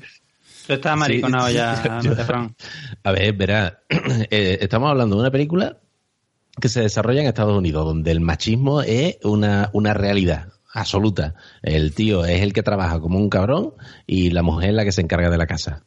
Tú 0.66 0.74
estás 0.74 0.96
mariconado 0.96 1.50
ya, 1.50 1.82
A 3.02 3.12
ver, 3.12 3.32
verá, 3.32 3.82
eh, 4.30 4.58
estamos 4.60 4.90
hablando 4.90 5.16
de 5.16 5.22
una 5.22 5.30
película 5.30 5.78
que 6.60 6.68
se 6.68 6.82
desarrolla 6.82 7.22
en 7.22 7.26
Estados 7.26 7.56
Unidos, 7.56 7.84
donde 7.84 8.12
el 8.12 8.20
machismo 8.20 8.82
es 8.82 9.16
una, 9.24 9.70
una 9.72 9.94
realidad 9.94 10.52
absoluta. 10.72 11.34
El 11.62 11.94
tío 11.94 12.24
es 12.24 12.42
el 12.42 12.52
que 12.52 12.62
trabaja 12.62 13.00
como 13.00 13.18
un 13.18 13.28
cabrón 13.28 13.74
y 14.06 14.30
la 14.30 14.42
mujer 14.42 14.70
es 14.70 14.76
la 14.76 14.84
que 14.84 14.92
se 14.92 15.00
encarga 15.00 15.30
de 15.30 15.38
la 15.38 15.46
casa. 15.46 15.84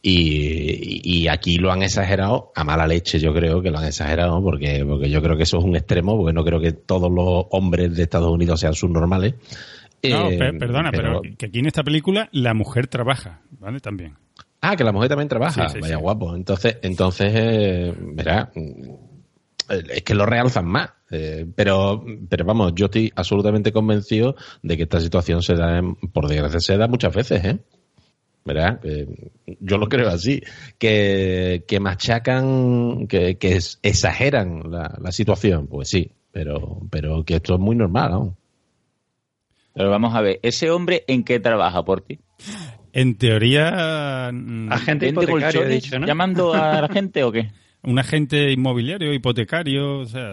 Y, 0.00 1.26
aquí 1.28 1.56
lo 1.56 1.72
han 1.72 1.82
exagerado 1.82 2.52
a 2.54 2.64
mala 2.64 2.86
leche, 2.86 3.18
yo 3.18 3.34
creo 3.34 3.60
que 3.60 3.70
lo 3.70 3.78
han 3.78 3.86
exagerado, 3.86 4.40
porque, 4.42 4.84
porque 4.86 5.10
yo 5.10 5.20
creo 5.20 5.36
que 5.36 5.42
eso 5.42 5.58
es 5.58 5.64
un 5.64 5.76
extremo, 5.76 6.16
porque 6.16 6.32
no 6.32 6.44
creo 6.44 6.60
que 6.60 6.72
todos 6.72 7.10
los 7.10 7.46
hombres 7.50 7.94
de 7.94 8.04
Estados 8.04 8.30
Unidos 8.30 8.60
sean 8.60 8.74
subnormales. 8.74 9.34
No, 10.04 10.30
eh, 10.30 10.52
perdona, 10.58 10.92
pero, 10.92 11.20
que 11.36 11.46
aquí 11.46 11.58
en 11.58 11.66
esta 11.66 11.82
película 11.82 12.28
la 12.32 12.54
mujer 12.54 12.86
trabaja, 12.86 13.40
¿vale? 13.58 13.80
También. 13.80 14.14
Ah, 14.60 14.76
que 14.76 14.84
la 14.84 14.92
mujer 14.92 15.08
también 15.08 15.28
trabaja. 15.28 15.66
Vaya 15.80 15.96
guapo. 15.96 16.34
Entonces, 16.34 16.78
entonces, 16.82 17.32
eh, 17.34 17.94
verá, 17.98 18.50
es 19.68 20.02
que 20.02 20.14
lo 20.14 20.26
realzan 20.26 20.66
más. 20.66 20.90
Eh, 21.10 21.46
pero, 21.54 22.04
pero 22.28 22.44
vamos, 22.44 22.72
yo 22.74 22.86
estoy 22.86 23.12
absolutamente 23.14 23.72
convencido 23.72 24.36
de 24.62 24.76
que 24.76 24.82
esta 24.84 25.00
situación 25.00 25.42
se 25.42 25.54
da, 25.54 25.80
por 26.12 26.28
desgracia, 26.28 26.60
se 26.60 26.76
da 26.76 26.86
muchas 26.86 27.14
veces, 27.14 27.44
¿eh? 27.44 27.58
¿Verdad? 28.48 28.80
yo 29.60 29.78
lo 29.78 29.88
creo 29.88 30.08
así, 30.08 30.42
que, 30.78 31.64
que 31.68 31.80
machacan, 31.80 33.06
que, 33.06 33.36
que 33.36 33.58
exageran 33.82 34.62
la, 34.70 35.12
situación, 35.12 35.66
pues 35.68 35.88
sí, 35.88 36.10
pero, 36.32 36.80
pero 36.90 37.24
que 37.24 37.36
esto 37.36 37.54
es 37.54 37.60
muy 37.60 37.76
normal, 37.76 38.10
¿no? 38.10 38.36
Pero 39.74 39.90
vamos 39.90 40.14
a 40.14 40.20
ver, 40.20 40.40
¿ese 40.42 40.70
hombre 40.70 41.04
en 41.06 41.22
qué 41.22 41.38
trabaja 41.38 41.84
por 41.84 42.00
ti? 42.00 42.18
En 42.92 43.16
teoría... 43.16 44.28
Agente 44.70 45.08
hipotecario, 45.08 45.64
he 45.64 45.68
dicho, 45.68 45.98
¿no? 45.98 46.06
¿Llamando 46.06 46.52
a 46.52 46.80
la 46.80 46.88
gente 46.88 47.22
o 47.22 47.30
qué? 47.30 47.52
Un 47.82 47.98
agente 47.98 48.50
inmobiliario, 48.50 49.14
hipotecario, 49.14 50.00
o 50.00 50.06
sea... 50.06 50.32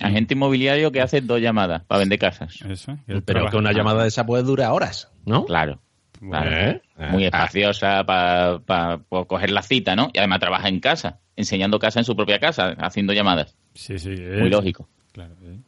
Agente 0.00 0.34
inmobiliario 0.34 0.90
que 0.92 1.02
hace 1.02 1.20
dos 1.20 1.40
llamadas 1.40 1.82
para 1.84 1.98
vender 1.98 2.18
casas. 2.18 2.58
Eso, 2.62 2.96
Pero 3.06 3.50
que 3.50 3.56
una 3.58 3.72
llamada 3.72 4.02
de 4.02 4.08
esa 4.08 4.24
puede 4.24 4.44
durar 4.44 4.72
horas, 4.72 5.12
¿no? 5.26 5.44
Claro. 5.44 5.78
¿Eh? 6.20 6.80
Muy 7.10 7.24
ah. 7.24 7.26
espaciosa 7.26 8.04
para 8.04 9.00
coger 9.26 9.50
la 9.50 9.62
cita, 9.62 9.96
¿no? 9.96 10.10
Y 10.12 10.18
además 10.18 10.40
trabaja 10.40 10.68
en 10.68 10.80
casa, 10.80 11.20
enseñando 11.36 11.78
casa 11.78 12.00
en 12.00 12.04
su 12.04 12.16
propia 12.16 12.38
casa, 12.38 12.74
haciendo 12.78 13.12
llamadas. 13.12 13.56
Sí, 13.74 13.98
sí. 13.98 14.10
Muy 14.10 14.50
lógico. 14.50 14.88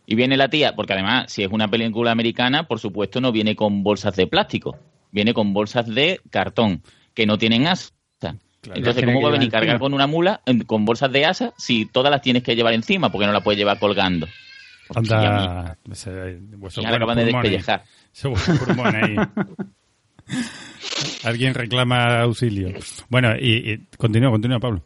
Y 0.07 0.15
viene 0.15 0.37
la 0.37 0.49
tía, 0.49 0.75
porque 0.75 0.93
además, 0.93 1.33
si 1.33 1.43
es 1.43 1.51
una 1.51 1.69
película 1.69 2.11
americana, 2.11 2.65
por 2.65 2.79
supuesto 2.79 3.21
no 3.21 3.33
viene 3.33 3.57
con 3.57 3.83
bolsas 3.83 4.15
de 4.17 4.27
plástico, 4.27 4.77
viene 5.11 5.33
con 5.33 5.53
bolsas 5.53 5.87
de 5.87 6.21
cartón, 6.31 6.83
que 7.15 7.27
no 7.27 7.39
tienen 7.39 7.67
asa. 7.67 7.91
Entonces, 8.75 9.05
¿cómo 9.05 9.23
va 9.23 9.29
a 9.29 9.33
venir 9.33 9.51
cargar 9.51 9.79
con 9.79 9.95
una 9.95 10.07
mula 10.07 10.43
con 10.67 10.85
bolsas 10.85 11.13
de 11.13 11.25
asa 11.25 11.55
si 11.57 11.87
todas 11.87 12.11
las 12.11 12.21
tienes 12.21 12.43
que 12.43 12.57
llevar 12.57 12.75
encima? 12.75 13.11
Porque 13.11 13.27
no 13.27 13.33
la 13.33 13.41
puedes 13.41 13.59
llevar 13.59 13.79
colgando. 13.79 14.27
Anda, 14.95 15.77
ya 15.85 16.89
acaban 16.89 17.19
de 17.19 17.25
despellejar. 17.27 17.85
ahí. 18.95 19.17
Alguien 21.25 21.55
reclama 21.55 22.21
auxilio. 22.21 22.73
Bueno, 23.09 23.35
y, 23.39 23.87
continúa, 23.97 24.31
continúa, 24.31 24.59
Pablo. 24.59 24.83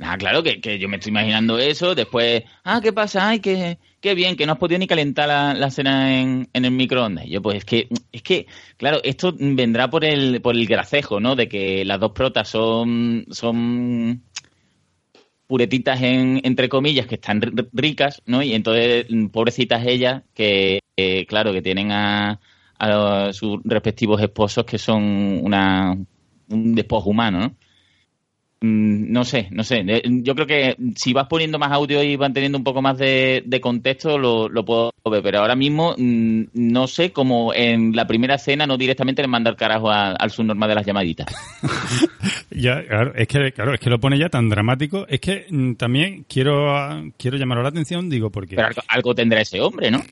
Ah, 0.00 0.16
claro, 0.16 0.44
que, 0.44 0.78
yo 0.78 0.88
me 0.88 0.96
estoy 0.96 1.10
imaginando 1.10 1.58
eso. 1.58 1.94
Después, 1.94 2.44
ah, 2.62 2.80
¿qué 2.80 2.92
pasa? 2.92 3.28
Ay, 3.28 3.40
qué, 3.40 3.78
qué 4.00 4.14
bien, 4.14 4.36
que 4.36 4.46
no 4.46 4.52
has 4.52 4.58
podido 4.58 4.78
ni 4.78 4.86
calentar 4.86 5.28
la, 5.28 5.70
cena 5.70 6.20
en, 6.20 6.48
en, 6.52 6.64
el 6.64 6.70
microondas. 6.70 7.26
Yo, 7.26 7.42
pues 7.42 7.58
es 7.58 7.64
que, 7.64 7.88
es 8.12 8.22
que, 8.22 8.46
claro, 8.76 9.00
esto 9.02 9.34
vendrá 9.36 9.90
por 9.90 10.04
el, 10.04 10.40
por 10.40 10.54
el 10.54 10.66
gracejo, 10.66 11.18
¿no? 11.18 11.34
De 11.34 11.48
que 11.48 11.84
las 11.84 11.98
dos 11.98 12.12
protas 12.12 12.48
son, 12.48 13.26
son 13.30 14.22
puretitas 15.48 16.00
en, 16.00 16.40
entre 16.44 16.68
comillas, 16.68 17.06
que 17.06 17.16
están 17.16 17.40
ricas, 17.72 18.22
¿no? 18.24 18.42
Y 18.42 18.54
entonces, 18.54 19.06
pobrecitas 19.32 19.84
ellas, 19.84 20.22
que, 20.32 20.80
claro, 21.26 21.52
que 21.52 21.62
tienen 21.62 21.90
a, 21.90 22.38
a 22.78 23.32
sus 23.32 23.58
respectivos 23.64 24.20
esposos 24.20 24.64
que 24.64 24.78
son 24.78 25.40
una, 25.42 25.96
un 26.48 26.74
despojo 26.74 27.10
humano, 27.10 27.40
¿no? 27.40 27.54
Mm, 28.60 29.12
no 29.12 29.24
sé, 29.24 29.48
no 29.52 29.62
sé. 29.62 29.84
Yo 30.04 30.34
creo 30.34 30.46
que 30.46 30.76
si 30.96 31.12
vas 31.12 31.28
poniendo 31.28 31.60
más 31.60 31.70
audio 31.70 32.02
y 32.02 32.16
van 32.16 32.32
teniendo 32.32 32.58
un 32.58 32.64
poco 32.64 32.82
más 32.82 32.98
de, 32.98 33.58
contexto, 33.62 34.18
lo, 34.18 34.64
puedo 34.64 34.92
ver. 35.04 35.22
Pero 35.22 35.38
ahora 35.38 35.54
mismo 35.54 35.94
mm, 35.96 36.44
no 36.54 36.88
sé 36.88 37.12
cómo 37.12 37.54
en 37.54 37.94
la 37.94 38.06
primera 38.06 38.34
escena 38.34 38.66
no 38.66 38.76
directamente 38.76 39.22
le 39.22 39.28
manda 39.28 39.50
el 39.50 39.56
carajo 39.56 39.90
al 39.90 40.30
subnormal 40.30 40.68
de 40.68 40.74
las 40.74 40.86
llamaditas. 40.86 41.26
ya, 42.50 42.82
claro, 42.84 43.12
es 43.14 43.28
que, 43.28 43.52
claro, 43.52 43.74
es 43.74 43.80
que 43.80 43.90
lo 43.90 44.00
pone 44.00 44.18
ya 44.18 44.28
tan 44.28 44.48
dramático. 44.48 45.06
Es 45.08 45.20
que 45.20 45.46
mm, 45.48 45.74
también 45.74 46.24
quiero, 46.28 47.12
quiero 47.16 47.36
llamar 47.36 47.58
la 47.58 47.68
atención, 47.68 48.10
digo, 48.10 48.30
porque. 48.30 48.56
Pero 48.56 48.68
algo, 48.88 49.14
tendrá 49.14 49.40
ese 49.40 49.60
hombre, 49.60 49.90
¿no? 49.90 50.02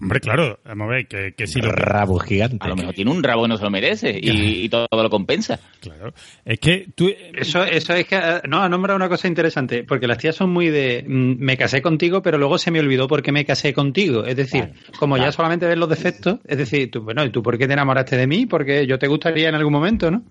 Hombre, 0.00 0.20
claro, 0.20 0.58
vamos 0.64 0.86
a 0.86 0.90
ver, 0.90 1.06
que, 1.06 1.32
que 1.32 1.46
si 1.46 1.60
lo... 1.60 1.70
Rabo 1.70 2.18
gigante. 2.18 2.58
A 2.60 2.68
lo 2.68 2.76
mejor 2.76 2.94
tiene 2.94 3.10
un 3.10 3.22
rabo 3.22 3.44
y 3.44 3.48
no 3.48 3.56
se 3.56 3.64
lo 3.64 3.70
merece 3.70 4.18
y, 4.20 4.68
todo 4.68 4.88
lo 4.90 5.10
compensa. 5.10 5.60
Claro. 5.80 6.14
Es 6.44 6.58
que 6.58 6.86
tú... 6.94 7.10
Eso, 7.34 7.64
eso 7.64 7.89
es 7.94 8.06
que... 8.06 8.16
Eh, 8.16 8.40
no, 8.48 8.62
ha 8.62 8.68
nombrado 8.68 8.96
una 8.96 9.08
cosa 9.08 9.28
interesante, 9.28 9.84
porque 9.84 10.06
las 10.06 10.18
tías 10.18 10.36
son 10.36 10.50
muy 10.50 10.68
de... 10.68 11.04
Mm, 11.06 11.36
me 11.38 11.56
casé 11.56 11.82
contigo, 11.82 12.22
pero 12.22 12.38
luego 12.38 12.58
se 12.58 12.70
me 12.70 12.80
olvidó 12.80 13.08
por 13.08 13.22
qué 13.22 13.32
me 13.32 13.44
casé 13.44 13.72
contigo. 13.72 14.24
Es 14.24 14.36
decir, 14.36 14.72
como 14.98 15.16
ya 15.16 15.32
solamente 15.32 15.66
ves 15.66 15.78
los 15.78 15.88
defectos, 15.88 16.38
es 16.46 16.58
decir, 16.58 16.90
tú, 16.90 17.02
bueno, 17.02 17.24
¿y 17.24 17.30
tú 17.30 17.42
por 17.42 17.58
qué 17.58 17.66
te 17.66 17.72
enamoraste 17.72 18.16
de 18.16 18.26
mí? 18.26 18.46
Porque 18.46 18.86
yo 18.86 18.98
te 18.98 19.06
gustaría 19.06 19.48
en 19.48 19.54
algún 19.54 19.72
momento, 19.72 20.10
¿no? 20.10 20.24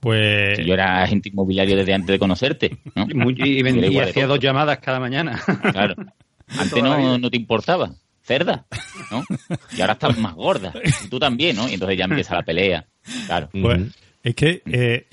Pues... 0.00 0.58
yo 0.64 0.74
era 0.74 1.02
agente 1.02 1.28
inmobiliario 1.28 1.76
desde 1.76 1.94
antes 1.94 2.08
de 2.08 2.18
conocerte, 2.18 2.78
¿no? 2.94 3.06
Y, 3.36 3.60
y, 3.60 3.98
hacía 3.98 4.26
dos 4.26 4.38
llamadas 4.38 4.78
cada 4.78 5.00
mañana. 5.00 5.40
Claro. 5.72 5.94
Antes 6.58 6.82
no, 6.82 7.18
no 7.18 7.30
te 7.30 7.36
importaba. 7.36 7.90
Cerda, 8.22 8.66
¿no? 9.10 9.24
Y 9.76 9.80
ahora 9.80 9.94
estás 9.94 10.18
más 10.18 10.34
gorda. 10.34 10.72
Y 11.04 11.08
tú 11.08 11.18
también, 11.18 11.56
¿no? 11.56 11.68
Y 11.68 11.74
entonces 11.74 11.98
ya 11.98 12.04
empieza 12.04 12.34
la 12.34 12.42
pelea. 12.42 12.86
Claro. 13.26 13.48
Pues, 13.50 13.80
es 14.22 14.34
que, 14.34 14.62
eh, 14.66 15.06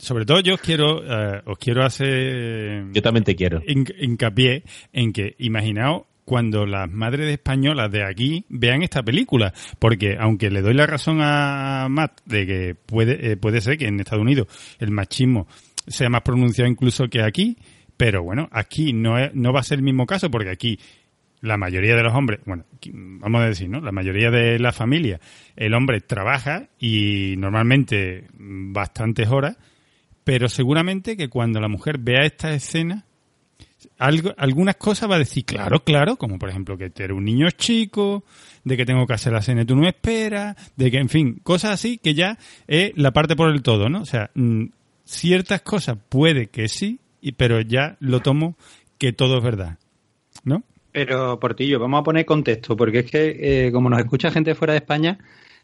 sobre 0.00 0.24
todo 0.24 0.40
yo 0.40 0.54
os 0.54 0.60
quiero, 0.60 1.02
eh, 1.04 1.42
os 1.44 1.58
quiero 1.58 1.84
hacer... 1.84 2.86
Yo 2.92 3.02
también 3.02 3.24
te 3.24 3.36
quiero. 3.36 3.62
hincapié 3.66 4.62
en 4.92 5.12
que, 5.12 5.34
imaginaos 5.38 6.02
cuando 6.24 6.66
las 6.66 6.90
madres 6.90 7.32
españolas 7.32 7.90
de 7.90 8.04
aquí 8.04 8.44
vean 8.50 8.82
esta 8.82 9.02
película, 9.02 9.54
porque 9.78 10.18
aunque 10.20 10.50
le 10.50 10.60
doy 10.60 10.74
la 10.74 10.86
razón 10.86 11.20
a 11.22 11.86
Matt 11.88 12.20
de 12.26 12.46
que 12.46 12.74
puede, 12.74 13.32
eh, 13.32 13.36
puede 13.38 13.62
ser 13.62 13.78
que 13.78 13.86
en 13.86 13.98
Estados 13.98 14.22
Unidos 14.22 14.46
el 14.78 14.90
machismo 14.90 15.46
sea 15.86 16.10
más 16.10 16.20
pronunciado 16.20 16.70
incluso 16.70 17.08
que 17.08 17.22
aquí, 17.22 17.56
pero 17.96 18.22
bueno, 18.22 18.46
aquí 18.52 18.92
no, 18.92 19.14
no 19.32 19.52
va 19.54 19.60
a 19.60 19.64
ser 19.64 19.78
el 19.78 19.84
mismo 19.84 20.04
caso, 20.04 20.30
porque 20.30 20.50
aquí 20.50 20.78
la 21.40 21.56
mayoría 21.56 21.94
de 21.94 22.02
los 22.02 22.14
hombres, 22.14 22.40
bueno, 22.46 22.64
vamos 22.92 23.40
a 23.40 23.46
decir, 23.46 23.68
¿no? 23.68 23.80
La 23.80 23.92
mayoría 23.92 24.30
de 24.30 24.58
la 24.58 24.72
familia, 24.72 25.20
el 25.56 25.74
hombre 25.74 26.00
trabaja 26.00 26.68
y 26.78 27.34
normalmente 27.38 28.26
bastantes 28.38 29.28
horas, 29.28 29.56
pero 30.24 30.48
seguramente 30.48 31.16
que 31.16 31.28
cuando 31.28 31.60
la 31.60 31.68
mujer 31.68 31.98
vea 31.98 32.24
esta 32.24 32.52
escena, 32.52 33.04
algo, 33.98 34.32
algunas 34.36 34.76
cosas 34.76 35.10
va 35.10 35.16
a 35.16 35.20
decir, 35.20 35.44
claro, 35.44 35.84
claro, 35.84 36.16
como 36.16 36.38
por 36.38 36.48
ejemplo 36.48 36.76
que 36.76 36.92
eres 36.94 37.16
un 37.16 37.24
niño 37.24 37.48
chico, 37.50 38.24
de 38.64 38.76
que 38.76 38.84
tengo 38.84 39.06
que 39.06 39.14
hacer 39.14 39.32
la 39.32 39.42
cena 39.42 39.62
y 39.62 39.64
tú 39.64 39.76
no 39.76 39.88
esperas, 39.88 40.56
de 40.76 40.90
que, 40.90 40.98
en 40.98 41.08
fin, 41.08 41.40
cosas 41.42 41.72
así 41.72 41.98
que 41.98 42.14
ya 42.14 42.38
es 42.66 42.92
la 42.96 43.12
parte 43.12 43.36
por 43.36 43.50
el 43.50 43.62
todo, 43.62 43.88
¿no? 43.88 44.02
O 44.02 44.04
sea, 44.04 44.30
mm, 44.34 44.66
ciertas 45.04 45.62
cosas 45.62 45.98
puede 46.08 46.48
que 46.48 46.68
sí, 46.68 47.00
pero 47.36 47.60
ya 47.60 47.96
lo 48.00 48.20
tomo 48.20 48.56
que 48.98 49.12
todo 49.12 49.38
es 49.38 49.44
verdad, 49.44 49.78
¿no? 50.44 50.64
Pero, 50.92 51.38
Portillo, 51.38 51.78
vamos 51.78 52.00
a 52.00 52.02
poner 52.02 52.24
contexto, 52.24 52.76
porque 52.76 53.00
es 53.00 53.10
que, 53.10 53.66
eh, 53.66 53.72
como 53.72 53.90
nos 53.90 54.00
escucha 54.00 54.30
gente 54.30 54.54
fuera 54.54 54.72
de 54.72 54.78
España, 54.78 55.18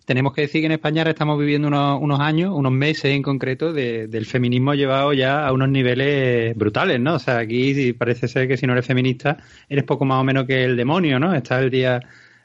tenemos 0.04 0.34
que 0.34 0.42
decir 0.42 0.60
que 0.60 0.66
en 0.66 0.72
España 0.72 1.02
estamos 1.02 1.38
viviendo 1.38 1.68
unos, 1.68 2.20
años, 2.20 2.52
unos 2.54 2.72
meses 2.72 3.06
en 3.06 3.22
concreto, 3.22 3.72
del 3.72 4.26
feminismo 4.26 4.74
llevado 4.74 5.14
ya 5.14 5.46
a 5.46 5.52
unos 5.52 5.70
niveles 5.70 6.54
brutales, 6.56 7.00
¿no? 7.00 7.14
O 7.14 7.18
sea, 7.18 7.38
aquí 7.38 7.94
parece 7.94 8.28
ser 8.28 8.46
que 8.46 8.56
si 8.58 8.66
no 8.66 8.74
eres 8.74 8.87
feminista, 8.87 9.38
eres 9.68 9.84
poco 9.84 10.04
más 10.04 10.20
o 10.20 10.24
menos 10.24 10.46
que 10.46 10.64
el 10.64 10.76
demonio, 10.76 11.18
¿no? 11.18 11.34
Está 11.34 11.58
el 11.60 11.70
día, 11.70 12.00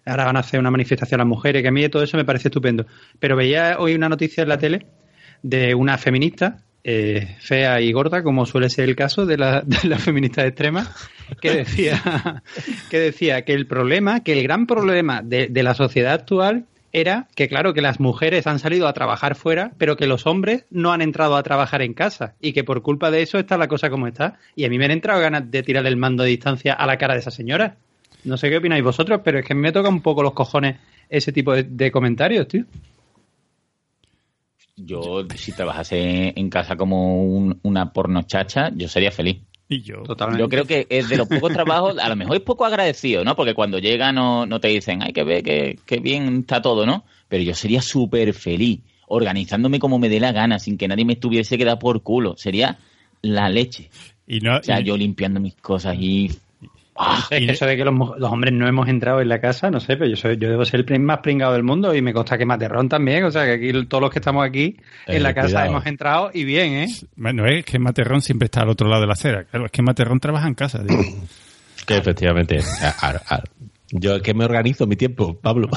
ahora 0.06 0.26
van 0.26 0.38
a 0.38 0.40
hacer 0.40 0.60
una 0.60 0.72
manifestación 0.72 1.20
a 1.20 1.24
las 1.26 1.30
mujeres, 1.30 1.62
que 1.62 1.68
a 1.68 1.72
mí 1.72 1.88
todo 1.90 2.04
eso 2.04 2.16
me 2.16 2.26
parece 2.26 2.48
estupendo. 2.48 2.86
Pero 3.20 3.36
veía 3.36 3.78
hoy 3.78 3.94
una 3.94 4.08
noticia 4.08 4.44
en 4.44 4.50
la 4.50 4.58
tele 4.58 4.86
de 5.44 5.76
una 5.76 5.98
feminista 5.98 6.64
eh, 6.84 7.36
fea 7.40 7.82
y 7.82 7.92
gorda, 7.92 8.24
como 8.24 8.46
suele 8.46 8.70
ser 8.70 8.88
el 8.90 8.96
caso 8.96 9.26
de 9.26 9.38
la, 9.38 9.62
de 9.62 9.98
feminista 9.98 10.46
extrema, 10.46 10.92
que 11.42 11.52
decía, 11.52 12.44
que 12.90 13.00
decía 13.00 13.44
que 13.44 13.54
el 13.54 13.68
problema, 13.68 14.24
que 14.24 14.34
el 14.34 14.44
gran 14.44 14.66
problema 14.68 15.22
de, 15.22 15.48
de, 15.48 15.64
la 15.64 15.74
sociedad 15.74 16.14
actual 16.14 16.66
era 16.92 17.28
que, 17.36 17.48
claro, 17.48 17.74
que 17.74 17.82
las 17.82 18.00
mujeres 18.00 18.48
han 18.48 18.60
salido 18.60 18.88
a 18.88 18.94
trabajar 18.94 19.36
fuera, 19.36 19.74
pero 19.78 19.96
que 19.96 20.08
los 20.08 20.26
hombres 20.26 20.66
no 20.72 20.92
han 20.92 21.02
entrado 21.02 21.36
a 21.36 21.44
trabajar 21.44 21.82
en 21.82 21.94
casa 21.94 22.36
y 22.42 22.54
que 22.54 22.64
por 22.64 22.82
culpa 22.82 23.12
de 23.12 23.22
eso 23.22 23.38
está 23.38 23.58
la 23.58 23.68
cosa 23.68 23.90
como 23.90 24.08
está. 24.08 24.40
Y 24.56 24.66
a 24.66 24.70
mí 24.70 24.78
me 24.78 24.86
han 24.86 24.92
entrado 24.92 25.22
ganas 25.22 25.52
de 25.52 25.64
tirar 25.64 25.86
el 25.86 25.98
mando 25.98 26.24
de 26.24 26.30
distancia 26.30 26.74
a 26.74 26.88
la 26.88 26.98
cara 26.98 27.14
de 27.14 27.20
esa 27.20 27.32
señora. 27.32 27.76
No 28.24 28.38
sé 28.38 28.50
qué 28.50 28.58
opináis 28.58 28.84
vosotros, 28.84 29.22
pero 29.24 29.40
es 29.40 29.46
que 29.46 29.54
me 29.54 29.72
toca 29.72 29.90
un 29.90 30.02
poco 30.02 30.24
los 30.24 30.34
cojones 30.34 30.78
ese 31.10 31.32
tipo 31.32 31.54
de 31.54 31.92
comentarios, 31.92 32.48
tío. 32.48 32.66
Yo, 34.86 35.26
si 35.36 35.52
trabajase 35.52 36.34
en 36.36 36.50
casa 36.50 36.76
como 36.76 37.24
una 37.64 37.92
pornochacha, 37.92 38.72
yo 38.76 38.88
sería 38.88 39.12
feliz. 39.12 39.42
Y 39.68 39.82
yo. 39.82 40.02
Totalmente. 40.02 40.42
Yo 40.42 40.50
creo 40.50 40.66
que 40.66 40.88
es 40.90 41.10
de 41.10 41.18
los 41.18 41.28
pocos 41.28 41.54
trabajos, 41.54 42.00
a 42.00 42.10
lo 42.10 42.16
mejor 42.16 42.38
es 42.38 42.42
poco 42.42 42.66
agradecido, 42.66 43.24
¿no? 43.24 43.36
Porque 43.36 43.54
cuando 43.54 43.78
llega 43.78 44.12
no, 44.12 44.48
no 44.48 44.60
te 44.60 44.70
dicen, 44.70 45.04
ay, 45.04 45.14
que 45.14 45.24
ve, 45.24 45.44
que, 45.86 46.00
bien 46.00 46.40
está 46.40 46.62
todo, 46.62 46.88
¿no? 46.88 47.06
Pero 47.28 47.44
yo 47.44 47.54
sería 47.54 47.82
súper 47.82 48.34
feliz, 48.34 48.82
organizándome 49.08 49.78
como 49.78 50.00
me 50.00 50.10
dé 50.10 50.20
la 50.20 50.32
gana, 50.32 50.58
sin 50.58 50.78
que 50.78 50.88
nadie 50.88 51.06
me 51.06 51.14
estuviese 51.14 51.58
que 51.58 51.66
dar 51.66 51.78
por 51.78 52.02
culo. 52.02 52.36
Sería 52.36 52.80
la 53.22 53.48
leche. 53.50 53.92
Y 54.26 54.40
no, 54.40 54.58
o 54.58 54.64
sea, 54.64 54.80
yo 54.80 54.98
limpiando 54.98 55.40
mis 55.40 55.56
cosas 55.56 55.96
y 56.00 56.32
Es 57.30 57.40
que 57.40 57.52
eso 57.52 57.66
de 57.66 57.78
que 57.78 57.86
los, 57.86 57.94
hombres 58.22 58.54
no 58.54 58.68
hemos 58.68 58.88
entrado 58.90 59.22
en 59.22 59.30
la 59.30 59.40
casa, 59.40 59.72
no 59.72 59.80
sé, 59.80 59.96
pero 59.96 60.10
yo 60.10 60.18
soy, 60.18 60.38
yo 60.38 60.50
debo 60.50 60.66
ser 60.66 60.84
el 60.86 61.00
más 61.00 61.20
pringado 61.20 61.54
del 61.54 61.64
mundo 61.64 61.96
y 61.96 62.02
me 62.02 62.14
consta 62.14 62.38
que 62.38 62.46
Materrón 62.46 62.90
también, 62.90 63.24
o 63.24 63.32
sea 63.32 63.46
que 63.46 63.54
aquí 63.54 63.86
todos 63.86 64.02
los 64.02 64.12
que 64.12 64.20
estamos 64.20 64.46
aquí 64.46 64.76
en 65.08 65.16
eh, 65.16 65.20
la 65.20 65.34
casa 65.34 65.66
hemos 65.66 65.86
entrado 65.86 66.30
y 66.34 66.44
bien, 66.44 66.74
¿eh? 66.74 66.88
Bueno, 67.16 67.46
es 67.46 67.64
que 67.64 67.80
Materrón 67.80 68.22
siempre 68.22 68.46
está 68.46 68.62
al 68.62 68.70
otro 68.70 68.90
lado 68.90 69.02
de 69.02 69.08
la 69.08 69.14
acera, 69.14 69.46
claro, 69.46 69.66
es 69.68 69.72
que 69.72 69.82
Materrón 69.82 70.20
trabaja 70.20 70.48
en 70.48 70.56
casa, 70.56 70.84
digo. 70.84 71.02
que 71.86 71.98
efectivamente, 71.98 72.60
yo 73.92 74.16
es 74.16 74.22
que 74.22 74.34
me 74.34 74.44
organizo 74.44 74.86
mi 74.86 74.96
tiempo, 74.96 75.40
Pablo. 75.40 75.70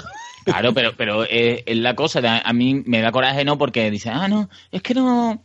Claro, 0.45 0.75
pero, 0.75 0.97
pero 0.97 1.25
es, 1.25 1.63
la 1.69 1.95
cosa, 1.95 2.43
a 2.45 2.53
mí 2.53 2.83
me 2.85 3.01
da 3.01 3.13
coraje 3.13 3.45
no 3.45 3.59
porque 3.59 3.89
dice, 3.93 4.11
ah, 4.11 4.27
no, 4.27 4.51
es 4.73 4.83
que 4.83 4.93
no, 4.93 5.41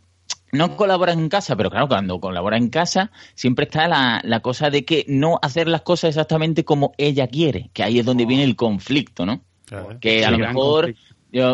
no 0.52 0.76
colaboras 0.76 1.16
en 1.16 1.28
casa, 1.28 1.56
pero 1.56 1.70
claro, 1.70 1.88
cuando 1.88 2.20
colaboras 2.20 2.60
en 2.60 2.70
casa 2.70 3.10
siempre 3.34 3.64
está 3.64 3.88
la, 3.88 4.20
la, 4.24 4.40
cosa 4.40 4.70
de 4.70 4.84
que 4.84 5.04
no 5.08 5.38
hacer 5.42 5.68
las 5.68 5.82
cosas 5.82 6.10
exactamente 6.10 6.64
como 6.64 6.92
ella 6.98 7.26
quiere, 7.26 7.70
que 7.72 7.82
ahí 7.82 7.98
es 7.98 8.06
donde 8.06 8.26
viene 8.26 8.44
el 8.44 8.56
conflicto, 8.56 9.26
¿no? 9.26 9.42
que 10.00 10.24
a 10.24 10.30
lo 10.30 10.38
mejor 10.38 10.94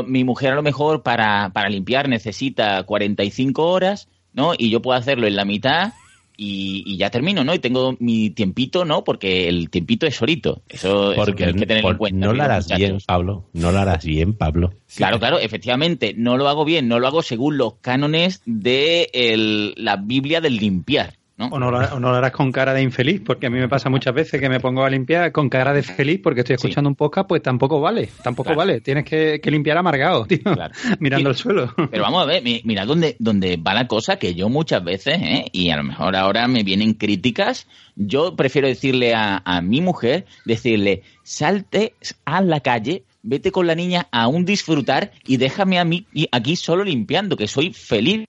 mi 0.07 0.23
mujer 0.25 0.53
a 0.53 0.57
lo 0.57 0.63
mejor 0.63 1.03
para, 1.03 1.51
para 1.53 1.69
limpiar 1.69 2.09
necesita 2.09 2.83
45 2.85 3.67
horas, 3.67 4.09
¿no? 4.33 4.53
Y 4.57 4.71
yo 4.71 4.81
puedo 4.81 4.97
hacerlo 4.97 5.27
en 5.27 5.37
la 5.37 5.45
mitad 5.45 5.93
y, 6.37 6.97
ya 6.97 7.11
termino, 7.11 7.45
¿no? 7.45 7.55
Y 7.55 7.59
tengo 7.59 7.97
mi 7.99 8.31
tiempito, 8.31 8.85
¿no? 8.85 9.05
Porque 9.05 9.49
el 9.49 9.71
tiempito 9.71 10.07
es 10.07 10.17
solito. 10.17 10.63
Eso, 10.69 11.13
Porque 11.15 11.53
que 11.53 11.67
tener 11.67 11.85
en 11.85 11.97
cuenta. 11.97 12.27
No 12.27 12.33
lo 12.33 12.43
harás 12.43 12.69
bien, 12.69 12.99
Pablo. 13.07 13.49
No 13.53 13.73
lo 13.73 13.79
harás 13.79 14.05
bien, 14.05 14.35
Pablo. 14.35 14.73
Claro, 14.95 15.19
claro, 15.19 15.39
efectivamente. 15.39 16.15
No 16.17 16.37
lo 16.37 16.49
hago 16.49 16.65
bien, 16.65 16.89
no 16.89 16.99
lo 16.99 17.07
hago 17.07 17.23
según 17.23 17.59
los 17.59 17.75
cánones 17.77 18.43
de 18.47 19.75
la 19.77 19.97
Biblia 19.97 20.41
del 20.41 20.57
limpiar. 20.57 21.15
O, 21.37 21.59
no 21.59 21.69
lo, 21.69 22.15
harás 22.15 22.31
con 22.31 22.53
cara 22.53 22.73
de 22.75 22.83
infeliz, 22.83 23.21
porque 23.21 23.49
a 23.49 23.51
mí 23.51 23.59
me 23.59 23.69
pasa 23.69 23.91
muchas 23.91 24.15
veces 24.15 24.41
que 24.41 24.49
me 24.49 24.61
pongo 24.61 24.85
a 24.85 24.91
limpiar 24.91 25.33
con 25.33 25.49
cara 25.49 25.73
de 25.73 25.83
feliz 25.83 26.21
porque 26.23 26.41
estoy 26.41 26.55
escuchando 26.55 26.89
un 26.89 26.95
podcast, 26.95 27.29
pues 27.29 27.43
tampoco 27.43 27.81
vale, 27.81 28.09
tampoco 28.23 28.55
vale. 28.55 28.81
Tienes 28.81 29.05
que, 29.05 29.41
limpiar 29.45 29.77
amargado, 29.77 30.27
tío, 30.27 30.39
mirando 31.01 31.31
el 31.31 31.35
suelo. 31.35 31.75
Pero 31.91 32.05
vamos 32.05 32.23
a 32.23 32.27
ver, 32.27 32.43
mira 32.65 32.87
dónde, 32.87 33.17
dónde 33.19 33.57
va 33.57 33.75
la 33.75 33.89
cosa 33.89 34.17
que 34.17 34.37
yo 34.37 34.49
muchas 34.49 34.85
veces, 34.85 35.19
¿eh? 35.21 35.47
y 35.51 35.71
a 35.71 35.77
lo 35.77 35.83
mejor 35.83 36.15
ahora 36.15 36.47
me 36.47 36.63
vienen 36.63 36.95
críticas, 36.95 37.67
yo 37.97 38.37
prefiero 38.37 38.69
decirle 38.69 39.15
a, 39.15 39.43
a 39.45 39.61
mi 39.61 39.81
mujer, 39.81 40.27
decirle, 40.45 41.03
salte 41.25 41.95
a 42.25 42.43
la 42.43 42.61
calle, 42.61 43.03
vete 43.25 43.51
con 43.51 43.67
la 43.67 43.75
niña 43.75 44.07
a 44.13 44.29
un 44.29 44.45
disfrutar 44.45 45.11
y 45.27 45.39
déjame 45.39 45.81
a 45.81 45.85
mí 45.85 46.07
aquí 46.31 46.55
solo 46.55 46.85
limpiando, 46.85 47.37
que 47.37 47.49
soy 47.49 47.73
feliz, 47.73 48.25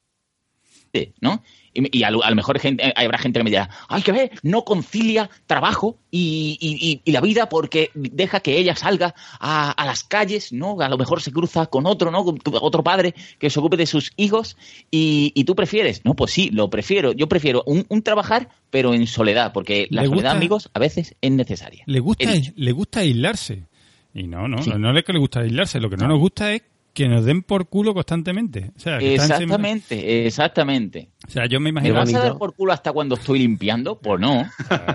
¿no? 1.22 1.44
Y, 1.76 2.04
a, 2.04 2.12
lo, 2.12 2.20
mejor 2.36 2.58
gente, 2.60 2.88
eh, 2.88 2.94
habrá 2.96 3.18
gente 3.18 3.40
que 3.40 3.44
me 3.44 3.50
dirá, 3.50 3.70
ay, 3.90 4.02
que 4.02 4.14
ve, 4.14 4.32
no 4.44 4.64
concilia 4.64 5.30
trabajo 5.46 6.00
y, 6.10 7.02
la 7.06 7.20
vida 7.22 7.50
porque 7.50 7.92
deja 7.94 8.40
que 8.40 8.58
ella 8.58 8.76
salga 8.76 9.14
a, 9.40 9.86
las 9.86 10.04
calles, 10.04 10.54
¿no? 10.54 10.80
A 10.80 10.88
lo 10.88 10.98
mejor 10.98 11.22
se 11.22 11.32
cruza 11.32 11.66
con 11.66 11.86
otro, 11.86 12.12
¿no? 12.12 12.24
Con 12.24 12.40
otro 12.62 12.84
padre 12.84 13.14
que 13.40 13.50
se 13.50 13.60
ocupe 13.60 13.78
de 13.78 13.86
sus 13.86 14.12
hijos 14.16 14.58
y, 14.90 15.44
tú 15.46 15.56
prefieres. 15.56 16.02
No, 16.06 16.16
pues 16.16 16.32
sí, 16.32 16.50
lo 16.52 16.70
prefiero. 16.70 17.12
Yo 17.12 17.28
prefiero 17.28 17.64
un, 17.66 17.86
trabajar, 18.02 18.50
pero 18.70 18.94
en 18.94 19.06
soledad, 19.08 19.52
porque 19.54 19.88
la 19.90 20.06
soledad, 20.06 20.36
amigos, 20.36 20.70
a 20.74 20.80
veces 20.80 21.16
es 21.22 21.32
necesaria. 21.32 21.84
Le 21.88 22.00
gusta, 22.00 22.32
le 22.56 22.72
gusta 22.72 23.02
aislarse. 23.02 23.66
Y 24.14 24.28
no, 24.28 24.48
no, 24.48 24.58
no 24.58 24.98
es 24.98 25.04
que 25.04 25.12
le 25.12 25.20
gusta 25.20 25.42
aislarse, 25.42 25.80
lo 25.82 25.90
que 25.90 25.98
no 25.98 26.08
nos 26.08 26.20
gusta 26.20 26.54
es 26.54 26.62
que 26.96 27.10
nos 27.10 27.26
den 27.26 27.44
por 27.44 27.68
culo 27.68 27.94
constantemente. 27.94 28.72
exactamente, 29.00 30.26
exactamente. 30.26 31.10
O 31.28 31.30
sea, 31.30 31.46
yo 31.46 31.60
me 31.60 31.70
imagino. 31.70 31.94
¿Me 31.94 32.00
vas 32.00 32.14
a 32.14 32.20
dar 32.20 32.38
por 32.38 32.56
culo 32.56 32.72
hasta 32.72 32.94
cuando 32.94 33.16
estoy 33.16 33.40
limpiando? 33.40 34.00
Pues 34.00 34.20
no. 34.20 34.50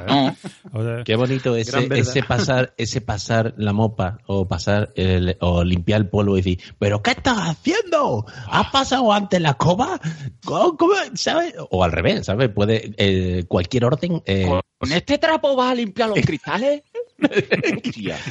no. 0.08 0.34
Qué 1.04 1.14
bonito 1.14 1.54
ese, 1.54 1.88
ese 1.94 2.22
pasar, 2.22 2.72
ese 2.78 3.02
pasar 3.02 3.54
la 3.58 3.74
mopa 3.74 4.18
o 4.26 4.48
pasar 4.48 4.92
el, 4.96 5.36
o 5.40 5.62
limpiar 5.62 6.00
el 6.00 6.08
polvo 6.08 6.38
y 6.38 6.40
decir, 6.40 6.60
¿pero 6.78 7.02
qué 7.02 7.10
estás 7.10 7.36
haciendo? 7.38 8.24
¿Has 8.48 8.70
pasado 8.70 9.12
antes 9.12 9.40
la 9.40 9.50
escoba? 9.50 10.00
¿Cómo, 10.44 10.94
sabes 11.14 11.54
O 11.70 11.84
al 11.84 11.92
revés, 11.92 12.24
¿sabes? 12.24 12.48
Puede, 12.48 12.94
eh, 12.96 13.44
cualquier 13.46 13.84
orden. 13.84 14.22
Eh, 14.24 14.48
¿Con 14.80 14.92
este 14.92 15.18
trapo 15.18 15.54
vas 15.54 15.72
a 15.72 15.74
limpiar 15.74 16.08
los 16.08 16.20
cristales? 16.24 16.82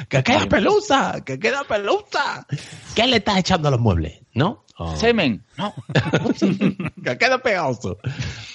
que 0.09 0.23
queda 0.23 0.49
pelusa, 0.49 1.23
que 1.23 1.37
queda 1.37 1.63
pelusa. 1.63 2.47
¿Qué 2.95 3.05
le 3.05 3.17
estás 3.17 3.37
echando 3.37 3.67
a 3.67 3.71
los 3.71 3.79
muebles? 3.79 4.19
¿No? 4.33 4.65
Oh. 4.79 4.95
Semen, 4.95 5.43
no. 5.57 5.71
que 7.03 7.17
queda 7.19 7.37
pegajoso. 7.37 7.99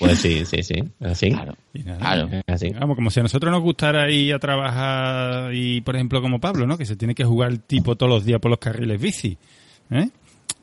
Pues 0.00 0.18
sí, 0.18 0.44
sí, 0.44 0.64
sí. 0.64 0.82
Así. 0.98 1.30
Claro. 1.30 1.54
claro. 1.98 2.30
Así. 2.48 2.70
Vamos, 2.70 2.96
como 2.96 3.10
si 3.10 3.20
a 3.20 3.22
nosotros 3.22 3.52
nos 3.52 3.62
gustara 3.62 4.10
ir 4.10 4.34
a 4.34 4.40
trabajar 4.40 5.54
y, 5.54 5.80
por 5.82 5.94
ejemplo, 5.94 6.20
como 6.20 6.40
Pablo, 6.40 6.66
¿no? 6.66 6.76
Que 6.76 6.86
se 6.86 6.96
tiene 6.96 7.14
que 7.14 7.24
jugar 7.24 7.52
el 7.52 7.60
tipo 7.60 7.94
todos 7.94 8.10
los 8.10 8.24
días 8.24 8.40
por 8.40 8.50
los 8.50 8.58
carriles 8.58 9.00
bici. 9.00 9.38
¿Eh? 9.90 10.08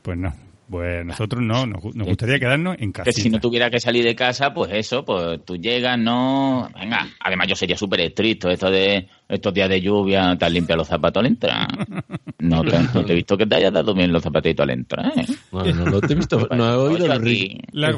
Pues 0.02 0.18
no. 0.18 0.34
Pues 0.72 1.05
nosotros 1.05 1.43
no, 1.43 1.65
nos, 1.65 1.82
gustaría 1.82 2.39
quedarnos 2.39 2.78
en 2.80 2.93
casa. 2.93 3.03
Que 3.03 3.11
si 3.11 3.30
no 3.30 3.41
tuviera 3.41 3.69
que 3.69 3.82
salir 3.82 4.05
de 4.05 4.15
casa, 4.15 4.53
pues 4.53 4.72
eso, 4.72 5.03
pues 5.03 5.43
tú 5.43 5.57
llegas, 5.57 5.99
no. 5.99 6.69
Venga, 6.80 7.09
además 7.19 7.49
yo 7.49 7.57
sería 7.57 7.76
súper 7.76 7.99
estricto. 7.99 8.49
Esto 8.49 8.72
de 8.72 9.05
estos 9.28 9.53
días 9.53 9.67
de 9.67 9.82
lluvia, 9.82 10.38
te 10.38 10.45
has 10.45 10.51
limpiado 10.53 10.78
los 10.78 10.88
zapatos 10.88 11.19
al 11.19 11.28
entrar. 11.28 11.67
No 12.39 12.63
te, 12.63 12.78
he 13.11 13.15
visto 13.15 13.38
que 13.38 13.45
te 13.45 13.55
hayas 13.55 13.74
dado 13.74 13.93
bien 13.93 14.13
los 14.13 14.24
zapatitos 14.24 14.63
al 14.63 14.69
entrar. 14.69 15.11
¿eh? 15.13 15.26
No, 15.51 15.61
no, 15.65 15.99
te 15.99 16.13
he 16.13 16.15
visto, 16.15 16.47
no 16.49 16.69
he 16.69 16.76
oído 16.76 17.05
el, 17.11 17.61
la 17.74 17.91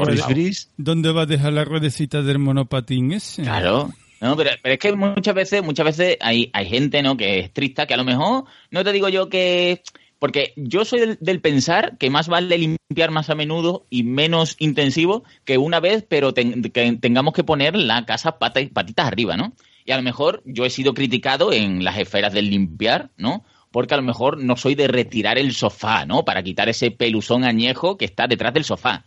¿Dónde 0.76 1.11
vas 1.11 1.24
a 1.24 1.26
dejar 1.28 1.53
la 1.53 1.65
ruedecita 1.65 2.24
del 2.24 2.39
monopatín 2.39 3.11
ese? 3.11 3.43
Claro. 3.43 3.91
No, 4.19 4.36
pero, 4.36 4.49
pero, 4.63 4.74
es 4.74 4.80
que 4.80 4.93
muchas 4.93 5.36
veces, 5.36 5.63
muchas 5.63 5.86
veces 5.86 6.17
hay, 6.21 6.49
hay 6.53 6.65
gente, 6.65 7.03
¿no? 7.03 7.17
Que 7.17 7.39
es 7.39 7.45
estricta, 7.45 7.86
que 7.86 7.93
a 7.93 7.97
lo 7.97 8.03
mejor, 8.03 8.45
no 8.71 8.84
te 8.84 8.93
digo 8.93 9.09
yo 9.09 9.30
que 9.30 9.84
porque 10.24 10.53
yo 10.55 10.86
soy 10.86 11.17
del, 11.19 11.41
pensar 11.41 11.97
que 11.97 12.09
más 12.09 12.30
vale 12.30 12.57
limpiar 12.57 13.11
más 13.11 13.30
a 13.30 13.36
menudo 13.36 13.86
y 13.89 14.03
menos 14.03 14.55
intensivo 14.57 15.26
que 15.43 15.57
una 15.57 15.82
vez, 15.82 16.05
pero 16.07 16.34
que 16.34 16.97
tengamos 17.01 17.34
que 17.34 17.43
poner 17.43 17.76
la 17.76 18.05
casa 18.05 18.39
patitas 18.39 19.05
arriba, 19.05 19.36
¿no? 19.36 19.51
Y 19.84 19.91
a 19.91 19.97
lo 19.97 20.01
mejor 20.01 20.41
yo 20.45 20.63
he 20.63 20.69
sido 20.69 20.93
criticado 20.93 21.51
en 21.51 21.84
las 21.84 21.97
esferas 21.97 22.32
del 22.32 22.49
limpiar, 22.49 23.11
¿no? 23.17 23.43
Porque 23.69 23.95
a 23.95 23.97
lo 23.97 24.03
mejor 24.03 24.41
no 24.41 24.55
soy 24.55 24.76
de 24.76 24.88
retirar 24.88 25.38
el 25.38 25.51
sofá, 25.53 26.05
¿no? 26.05 26.24
Para 26.24 26.41
quitar 26.41 26.69
ese 26.69 26.89
pelusón 26.89 27.43
añejo 27.43 27.97
que 27.97 28.05
está 28.05 28.26
detrás 28.26 28.53
del 28.53 28.63
sofá. 28.63 29.03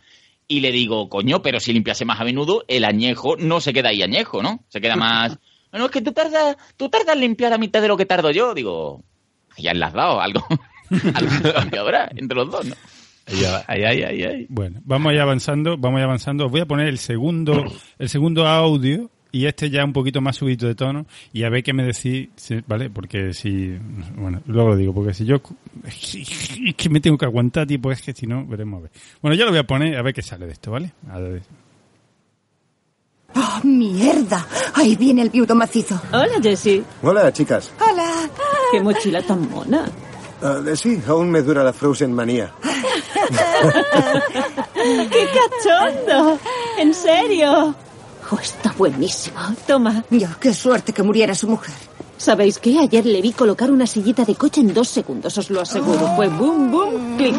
Y 0.47 0.59
le 0.59 0.71
digo, 0.71 1.09
coño, 1.09 1.41
pero 1.41 1.59
si 1.59 1.73
limpiase 1.73 2.05
más 2.05 2.21
a 2.21 2.25
menudo, 2.25 2.63
el 2.67 2.85
añejo 2.85 3.37
no 3.37 3.59
se 3.59 3.73
queda 3.73 3.89
ahí 3.89 4.03
añejo, 4.03 4.43
¿no? 4.43 4.63
Se 4.67 4.81
queda 4.81 4.95
más... 4.95 5.39
No, 5.71 5.85
es 5.85 5.91
que 5.91 6.01
tú 6.01 6.11
tardas, 6.11 6.57
tú 6.77 6.89
tardas 6.89 7.15
en 7.15 7.21
limpiar 7.21 7.53
a 7.53 7.57
mitad 7.57 7.81
de 7.81 7.87
lo 7.87 7.97
que 7.97 8.05
tardo 8.05 8.29
yo. 8.29 8.53
Digo, 8.53 9.01
ya 9.57 9.73
le 9.73 9.83
has 9.83 9.93
dado 9.93 10.21
algo. 10.21 10.45
habrá 11.79 12.09
entre 12.15 12.35
los 12.35 12.51
dos, 12.51 12.65
¿no? 12.65 12.75
Ay, 13.67 13.83
ay, 13.83 14.03
ay, 14.03 14.23
ay. 14.23 14.45
Bueno, 14.49 14.79
vamos 14.85 15.13
ya 15.13 15.23
avanzando, 15.23 15.77
vamos 15.77 15.99
ya 15.99 16.05
avanzando. 16.05 16.49
Voy 16.49 16.61
a 16.61 16.65
poner 16.65 16.87
el 16.87 16.97
segundo, 16.97 17.65
el 17.99 18.09
segundo 18.09 18.47
audio 18.47 19.09
y 19.31 19.45
este 19.45 19.69
ya 19.69 19.83
un 19.83 19.93
poquito 19.93 20.21
más 20.21 20.37
subido 20.37 20.67
de 20.67 20.75
tono 20.75 21.05
y 21.33 21.43
a 21.43 21.49
ver 21.49 21.61
qué 21.61 21.73
me 21.73 21.83
decís, 21.83 22.29
¿vale? 22.67 22.89
Porque 22.89 23.33
si, 23.33 23.77
bueno, 24.15 24.41
luego 24.45 24.69
lo 24.69 24.75
digo, 24.77 24.93
porque 24.93 25.13
si 25.13 25.25
yo, 25.25 25.41
es 25.85 26.75
que 26.75 26.89
me 26.89 27.01
tengo 27.01 27.17
que 27.17 27.25
aguantar, 27.25 27.67
tipo, 27.67 27.91
es 27.91 28.01
que 28.01 28.13
si 28.13 28.25
no, 28.25 28.45
veremos 28.45 28.79
a 28.79 28.81
ver. 28.83 28.91
Bueno, 29.21 29.35
ya 29.35 29.45
lo 29.45 29.51
voy 29.51 29.59
a 29.59 29.67
poner 29.67 29.97
a 29.97 30.01
ver 30.01 30.13
qué 30.13 30.21
sale 30.21 30.45
de 30.45 30.53
esto, 30.53 30.71
¿vale? 30.71 30.93
A 31.11 31.19
ver. 31.19 31.41
¡Oh, 33.35 33.59
mierda! 33.63 34.47
Ahí 34.73 34.95
viene 34.95 35.21
el 35.21 35.29
viudo 35.29 35.53
macizo. 35.53 36.01
Hola, 36.13 36.39
Jessie. 36.41 36.83
Hola, 37.01 37.31
chicas. 37.33 37.73
Hola. 37.79 38.29
¡Qué 38.71 38.81
mochila 38.81 39.21
tan 39.21 39.49
mona! 39.49 39.85
Uh, 40.41 40.75
sí, 40.75 41.01
aún 41.07 41.31
me 41.31 41.41
dura 41.41 41.63
la 41.63 41.73
Frozen 41.73 42.13
manía. 42.13 42.53
¡Qué 44.73 45.27
cachondo! 45.33 46.39
¿En 46.77 46.93
serio? 46.93 47.73
Oh, 48.31 48.39
está 48.39 48.73
buenísimo. 48.77 49.39
Toma. 49.65 50.03
Yo, 50.09 50.27
qué 50.39 50.53
suerte 50.53 50.93
que 50.93 51.01
muriera 51.01 51.33
su 51.33 51.47
mujer. 51.47 51.73
¿Sabéis 52.17 52.59
qué? 52.59 52.79
Ayer 52.79 53.05
le 53.05 53.21
vi 53.21 53.31
colocar 53.31 53.71
una 53.71 53.87
sillita 53.87 54.25
de 54.25 54.35
coche 54.35 54.61
en 54.61 54.73
dos 54.73 54.89
segundos, 54.89 55.37
os 55.37 55.49
lo 55.49 55.61
aseguro. 55.61 56.15
Fue 56.15 56.27
boom, 56.27 56.71
boom, 56.71 57.17
clic. 57.17 57.35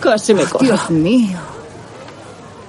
Casi 0.00 0.34
me 0.34 0.44
cojo. 0.44 0.64
Dios 0.64 0.90
mío. 0.90 1.38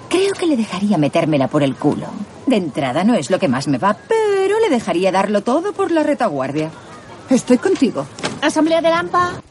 Creo 0.10 0.34
que 0.34 0.48
le 0.48 0.58
dejaría 0.58 0.98
metérmela 0.98 1.48
por 1.48 1.64
el 1.64 1.76
culo. 1.76 2.08
De 2.46 2.56
entrada 2.58 3.04
no 3.04 3.16
es 3.16 3.30
lo 3.30 3.40
que 3.40 3.48
más 3.48 3.68
me 3.68 3.78
va, 3.78 3.98
pero 4.08 4.60
le 4.60 4.70
dejaría 4.70 5.12
darlo 5.12 5.42
todo 5.42 5.74
por 5.74 5.92
la 5.92 6.04
retaguardia. 6.04 6.72
Estoy 7.30 7.58
contigo. 7.58 8.06
Asamblea 8.44 8.82
de 8.82 8.90
Lampa. 8.90 9.42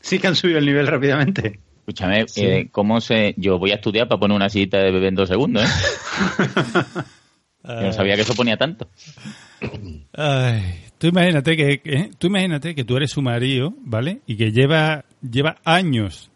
sí 0.00 0.18
que 0.18 0.26
han 0.26 0.36
subido 0.36 0.58
el 0.58 0.66
nivel 0.66 0.86
rápidamente. 0.86 1.60
Escúchame, 1.78 2.26
eh, 2.36 2.68
¿cómo 2.70 3.00
se...? 3.00 3.34
Yo 3.38 3.58
voy 3.58 3.70
a 3.70 3.76
estudiar 3.76 4.08
para 4.08 4.20
poner 4.20 4.36
una 4.36 4.50
cita 4.50 4.78
de 4.78 4.92
bebé 4.92 5.08
en 5.08 5.14
dos 5.14 5.28
segundos, 5.28 5.64
¿eh? 5.64 5.68
Yo 7.64 7.80
no 7.82 7.92
sabía 7.92 8.14
que 8.14 8.22
eso 8.22 8.34
ponía 8.34 8.56
tanto. 8.56 8.88
Ay, 10.12 10.84
tú 10.96 11.08
imagínate 11.08 11.56
que, 11.56 12.10
tú 12.16 12.28
imagínate 12.28 12.74
que 12.74 12.84
tú 12.84 12.96
eres 12.96 13.10
su 13.10 13.20
marido, 13.20 13.74
¿vale? 13.80 14.20
Y 14.26 14.36
que 14.36 14.52
lleva 14.52 15.04
lleva 15.20 15.56
años 15.64 16.30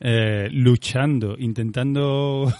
eh, 0.00 0.48
luchando, 0.50 1.36
intentando 1.38 2.52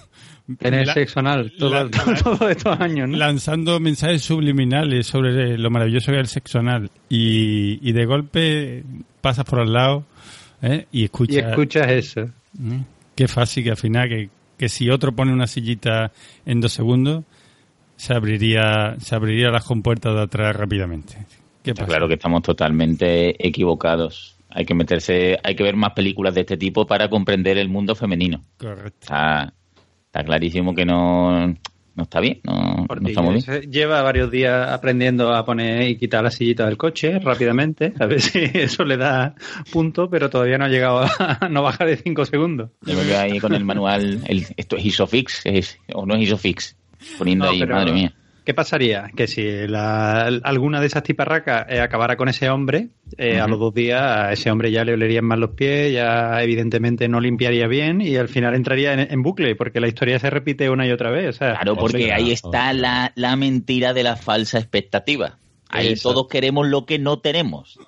Tener 0.58 0.88
sexo 0.88 1.20
anal 1.20 1.52
todo, 1.58 2.48
estos 2.48 2.80
años, 2.80 3.08
¿no? 3.08 3.16
Lanzando 3.16 3.78
mensajes 3.80 4.22
subliminales 4.22 5.06
sobre 5.06 5.58
lo 5.58 5.70
maravilloso 5.70 6.12
que 6.12 6.18
es 6.18 6.20
el 6.20 6.28
sexo 6.28 6.58
anal. 6.58 6.90
Y, 7.08 7.92
de 7.92 8.04
golpe 8.06 8.84
pasas 9.20 9.44
por 9.44 9.60
al 9.60 9.72
lado 9.72 10.04
¿eh? 10.62 10.86
y 10.92 11.04
escuchas... 11.04 11.36
Y 11.36 11.38
escuchas 11.40 11.90
eso. 11.90 12.20
¿eh? 12.20 12.82
Qué 13.14 13.28
fácil 13.28 13.64
que 13.64 13.70
al 13.70 13.76
final, 13.76 14.08
que, 14.08 14.30
que 14.56 14.68
si 14.68 14.88
otro 14.90 15.12
pone 15.12 15.32
una 15.32 15.46
sillita 15.46 16.10
en 16.46 16.60
dos 16.60 16.72
segundos, 16.72 17.24
se 17.96 18.14
abriría, 18.14 18.96
se 18.98 19.14
abriría 19.14 19.50
las 19.50 19.64
compuertas 19.64 20.14
de 20.14 20.22
atrás 20.22 20.56
rápidamente. 20.56 21.26
¿Qué 21.62 21.74
pasa? 21.74 21.86
Claro 21.86 22.08
que 22.08 22.14
estamos 22.14 22.42
totalmente 22.42 23.46
equivocados. 23.46 24.36
Hay 24.48 24.64
que 24.64 24.74
meterse, 24.74 25.38
hay 25.42 25.54
que 25.54 25.62
ver 25.62 25.76
más 25.76 25.92
películas 25.92 26.34
de 26.34 26.40
este 26.40 26.56
tipo 26.56 26.86
para 26.86 27.10
comprender 27.10 27.58
el 27.58 27.68
mundo 27.68 27.94
femenino. 27.94 28.42
Correcto 28.56 28.96
está 29.00 29.52
clarísimo 30.12 30.74
que 30.74 30.84
no, 30.84 31.54
no 32.00 32.04
está 32.04 32.20
bien, 32.20 32.40
no, 32.44 32.86
estamos 33.06 33.44
bien. 33.44 33.70
Lleva 33.70 34.02
varios 34.02 34.30
días 34.30 34.70
aprendiendo 34.70 35.34
a 35.34 35.44
poner 35.44 35.88
y 35.88 35.96
quitar 35.96 36.22
la 36.22 36.30
sillita 36.30 36.66
del 36.66 36.76
coche 36.76 37.18
rápidamente, 37.18 37.92
a 37.98 38.06
ver 38.06 38.20
si 38.20 38.38
eso 38.54 38.84
le 38.84 38.96
da 38.96 39.34
punto, 39.72 40.08
pero 40.08 40.30
todavía 40.30 40.58
no 40.58 40.64
ha 40.64 40.68
llegado 40.68 41.02
a 41.02 41.48
no 41.50 41.62
bajar 41.62 41.88
de 41.88 41.96
5 41.96 42.24
segundos. 42.24 42.70
Yo 42.82 42.94
que 43.02 43.16
ahí 43.16 43.38
con 43.38 43.54
el 43.54 43.64
manual, 43.64 44.22
el, 44.26 44.46
esto 44.56 44.76
es 44.76 44.86
Isofix, 44.86 45.44
o 45.94 46.06
no 46.06 46.14
es 46.14 46.22
Isofix, 46.22 46.76
poniendo 47.18 47.48
ahí, 47.48 47.64
madre 47.66 47.92
mía. 47.92 48.14
¿Qué 48.44 48.54
pasaría? 48.54 49.10
Que 49.14 49.26
si 49.26 49.46
alguna 49.72 50.80
de 50.80 50.86
esas 50.86 51.02
tiparracas 51.02 51.66
eh, 51.68 51.80
acabara 51.80 52.16
con 52.16 52.28
ese 52.28 52.48
hombre, 52.48 52.88
eh, 53.18 53.38
a 53.38 53.46
los 53.46 53.58
dos 53.58 53.74
días 53.74 54.00
a 54.00 54.32
ese 54.32 54.50
hombre 54.50 54.70
ya 54.70 54.84
le 54.84 54.94
olerían 54.94 55.24
mal 55.24 55.40
los 55.40 55.50
pies, 55.50 55.92
ya 55.92 56.42
evidentemente 56.42 57.08
no 57.08 57.20
limpiaría 57.20 57.66
bien 57.66 58.00
y 58.00 58.16
al 58.16 58.28
final 58.28 58.54
entraría 58.54 58.94
en, 58.94 59.22
bucle, 59.22 59.54
porque 59.56 59.80
la 59.80 59.88
historia 59.88 60.18
se 60.18 60.30
repite 60.30 60.70
una 60.70 60.86
y 60.86 60.90
otra 60.90 61.10
vez. 61.10 61.38
claro, 61.38 61.76
porque 61.76 62.12
ahí 62.12 62.32
está 62.32 62.72
la, 62.72 63.12
la 63.14 63.36
mentira 63.36 63.92
de 63.92 64.02
la 64.02 64.16
falsa 64.16 64.58
expectativa. 64.58 65.38
Ahí 65.70 65.94
todos 65.94 66.26
queremos 66.28 66.66
lo 66.66 66.84
que 66.84 66.98
no 66.98 67.18
tenemos. 67.18 67.78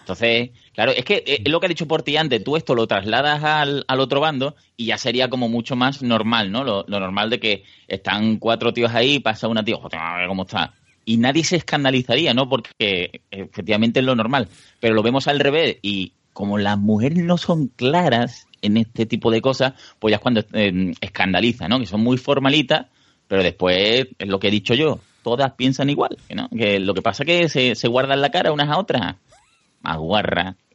Entonces, 0.00 0.50
claro, 0.74 0.92
es 0.92 1.04
que 1.04 1.22
eh, 1.26 1.42
es 1.44 1.50
lo 1.50 1.60
que 1.60 1.66
ha 1.66 1.68
dicho 1.68 1.86
por 1.86 2.02
ti 2.02 2.16
antes, 2.16 2.42
tú 2.42 2.56
esto 2.56 2.74
lo 2.74 2.86
trasladas 2.86 3.42
al, 3.44 3.84
al 3.86 4.00
otro 4.00 4.20
bando 4.20 4.56
y 4.76 4.86
ya 4.86 4.98
sería 4.98 5.28
como 5.28 5.48
mucho 5.48 5.76
más 5.76 6.02
normal, 6.02 6.50
¿no? 6.50 6.64
Lo, 6.64 6.84
normal 6.88 7.30
de 7.30 7.40
que 7.40 7.64
están 7.86 8.38
cuatro 8.38 8.72
tíos 8.72 8.92
ahí, 8.94 9.20
pasa 9.20 9.48
una 9.48 9.64
tío, 9.64 9.80
¿cómo 10.26 10.42
está? 10.42 10.74
Y 11.04 11.16
nadie 11.16 11.44
se 11.44 11.56
escandalizaría, 11.56 12.34
¿no? 12.34 12.48
Porque 12.48 13.22
efectivamente 13.30 14.00
es 14.00 14.06
lo 14.06 14.14
normal. 14.14 14.48
Pero 14.80 14.94
lo 14.94 15.02
vemos 15.02 15.26
al 15.26 15.40
revés 15.40 15.78
y 15.80 16.12
como 16.32 16.58
las 16.58 16.78
mujeres 16.78 17.18
no 17.18 17.38
son 17.38 17.68
claras 17.68 18.46
en 18.62 18.76
este 18.76 19.06
tipo 19.06 19.30
de 19.30 19.40
cosas, 19.40 19.74
pues 19.98 20.12
ya 20.12 20.16
es 20.16 20.22
cuando 20.22 20.44
eh, 20.52 20.92
escandaliza, 21.00 21.68
¿no? 21.68 21.78
Que 21.78 21.86
son 21.86 22.00
muy 22.00 22.16
formalitas, 22.16 22.86
pero 23.26 23.42
después 23.42 24.08
es 24.18 24.28
lo 24.28 24.38
que 24.38 24.48
he 24.48 24.50
dicho 24.52 24.74
yo, 24.74 25.00
todas 25.36 25.52
piensan 25.52 25.90
igual, 25.90 26.16
¿no? 26.34 26.48
Que 26.50 26.80
lo 26.80 26.94
que 26.94 27.02
pasa 27.02 27.22
es 27.22 27.26
que 27.26 27.48
se, 27.48 27.74
se 27.74 27.88
guardan 27.88 28.20
la 28.20 28.30
cara 28.30 28.52
unas 28.52 28.68
a 28.68 28.78
otras. 28.78 29.16
Más 29.82 29.96
guarra. 29.98 30.56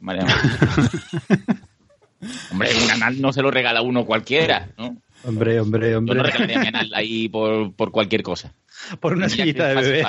hombre, 2.50 2.70
un 2.82 2.90
anal 2.90 3.20
no 3.20 3.32
se 3.32 3.42
lo 3.42 3.50
regala 3.50 3.82
uno 3.82 4.06
cualquiera, 4.06 4.68
¿no? 4.78 4.96
Hombre, 5.24 5.60
hombre, 5.60 5.96
hombre. 5.96 6.14
Yo 6.14 6.22
no 6.22 6.22
regalaría 6.22 6.58
mi 6.58 6.66
anal 6.68 6.90
ahí 6.94 7.28
por, 7.28 7.72
por 7.74 7.90
cualquier 7.90 8.22
cosa. 8.22 8.52
Por 9.00 9.14
una 9.14 9.28
sillita 9.28 9.68
de 9.68 9.74
bebé. 9.74 10.04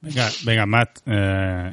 Venga, 0.00 0.28
venga, 0.44 0.64
Matt. 0.64 1.00
Eh, 1.06 1.70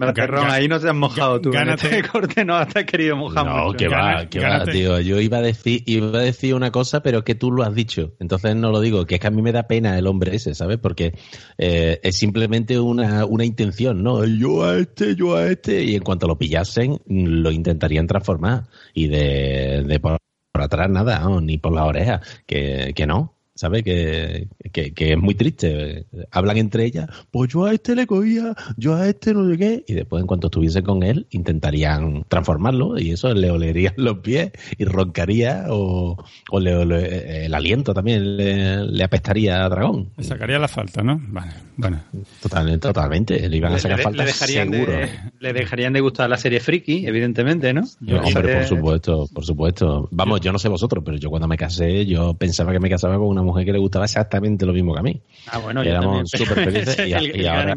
ahí 0.50 0.68
no 0.68 0.80
te 0.80 0.90
has 0.90 0.96
mojado 0.96 1.40
tú. 1.40 1.52
Gánate. 1.52 1.96
Este 1.96 2.10
corte 2.10 2.44
no 2.44 2.66
te 2.66 2.80
has 2.80 2.86
querido 2.86 3.16
mojar 3.16 3.46
No, 3.46 3.72
que 3.74 3.88
va, 3.88 4.26
que 4.28 4.40
va, 4.40 4.66
tío. 4.66 5.00
Yo 5.00 5.20
iba 5.20 5.38
a, 5.38 5.42
decir, 5.42 5.84
iba 5.86 6.18
a 6.18 6.24
decir 6.24 6.56
una 6.56 6.72
cosa, 6.72 7.04
pero 7.04 7.24
que 7.24 7.36
tú 7.36 7.52
lo 7.52 7.62
has 7.62 7.76
dicho. 7.76 8.16
Entonces 8.20 8.56
no 8.56 8.72
lo 8.72 8.80
digo. 8.80 9.06
Que 9.06 9.16
es 9.16 9.22
que 9.22 9.28
a 9.28 9.32
mí 9.32 9.44
me 9.44 9.52
da 9.52 9.68
pena 9.68 9.96
el 10.00 10.08
hombre 10.08 10.36
ese, 10.36 10.56
¿sabes? 10.56 10.80
Porque 10.80 11.14
eh, 11.60 12.00
es 12.02 12.18
simplemente 12.18 12.80
una, 12.80 13.26
una 13.26 13.46
intención, 13.46 14.02
¿no? 14.02 14.26
Yo 14.26 14.66
a 14.66 14.80
este, 14.80 15.16
yo 15.16 15.36
a 15.36 15.46
este. 15.46 15.84
Y 15.84 15.96
en 15.96 16.02
cuanto 16.02 16.28
lo 16.28 16.40
pillasen, 16.40 17.00
lo 17.06 17.52
intentarían 17.52 18.08
transformar. 18.08 18.64
Y 18.96 19.08
de, 19.08 19.84
de 19.86 20.00
por, 20.00 20.18
atrás 20.54 20.90
nada, 20.90 21.24
ni 21.42 21.60
por 21.60 21.74
la 21.74 21.86
oreja. 21.86 22.22
Que, 22.48 22.94
que 22.96 23.06
no 23.06 23.35
¿sabes? 23.56 23.84
Que, 23.84 24.50
que, 24.72 25.14
es 25.14 25.18
muy 25.18 25.34
triste. 25.34 26.06
Hablan 26.32 26.58
entre 26.58 26.86
ellas, 26.86 27.08
pues 27.32 27.52
yo 27.52 27.66
a 27.66 27.74
este 27.74 27.96
le 27.96 28.06
cogía, 28.06 28.54
yo 28.76 28.96
a 28.96 29.08
este 29.08 29.34
no 29.34 29.50
sé 29.50 29.58
qué, 29.58 29.84
y 29.88 29.94
después 29.94 30.22
en 30.22 30.28
cuanto 30.28 30.48
estuviese 30.48 30.84
con 30.84 31.04
él, 31.04 31.26
intentarían 31.32 32.26
transformarlo 32.28 33.00
y 33.00 33.12
eso 33.12 33.34
le 33.34 33.50
olerían 33.50 33.94
los 33.98 34.20
pies 34.20 34.52
y 34.78 34.84
roncaría 34.84 35.68
o, 35.70 36.18
o 36.52 36.60
le, 36.60 37.46
el 37.46 37.54
aliento 37.54 37.94
también 37.94 38.36
le, 38.36 39.04
apestaría 39.04 39.64
a 39.64 39.70
dragón. 39.70 40.10
Le 40.18 40.24
sacaría 40.24 40.60
la 40.60 40.68
falta, 40.68 41.02
¿no? 41.02 41.22
Vale, 41.28 41.54
bueno. 41.78 42.02
Totalmente, 42.42 42.88
totalmente. 42.88 43.50
Le 43.50 43.58
iban 43.58 43.74
a 43.74 43.80
sacar 43.80 44.02
falta 44.02 44.26
dejarían 44.26 44.72
seguro. 44.72 44.92
De, 44.92 45.10
le 45.40 45.54
dejarían 45.54 45.94
de 45.94 46.02
gustar 46.02 46.30
la 46.30 46.38
serie 46.38 46.60
Friki, 46.60 47.06
evidentemente, 47.08 47.74
¿no? 47.74 47.84
hombre, 48.24 48.58
por 48.58 48.66
supuesto, 48.66 49.30
por 49.34 49.46
supuesto. 49.46 50.10
Vamos, 50.12 50.42
yo 50.42 50.52
no 50.52 50.60
sé 50.60 50.68
vosotros, 50.68 51.04
pero 51.06 51.18
yo 51.18 51.30
cuando 51.30 51.48
me 51.48 51.56
casé, 51.56 52.06
yo 52.06 52.34
pensaba 52.34 52.74
que 52.74 52.80
me 52.80 52.90
casaba 52.90 53.18
con 53.18 53.28
una 53.28 53.45
mujer 53.46 53.66
que 53.66 53.72
le 53.72 53.80
gustaba 53.80 54.06
exactamente 54.06 54.66
lo 54.66 54.74
mismo 54.74 54.94
que 54.94 55.00
a 55.00 55.04
mí. 55.04 55.22
Ah, 55.52 55.60
bueno, 55.60 55.82
Éramos 55.82 56.30
súper 56.30 56.66
felices 56.66 56.98
y, 57.08 57.46
ahora, 57.46 57.76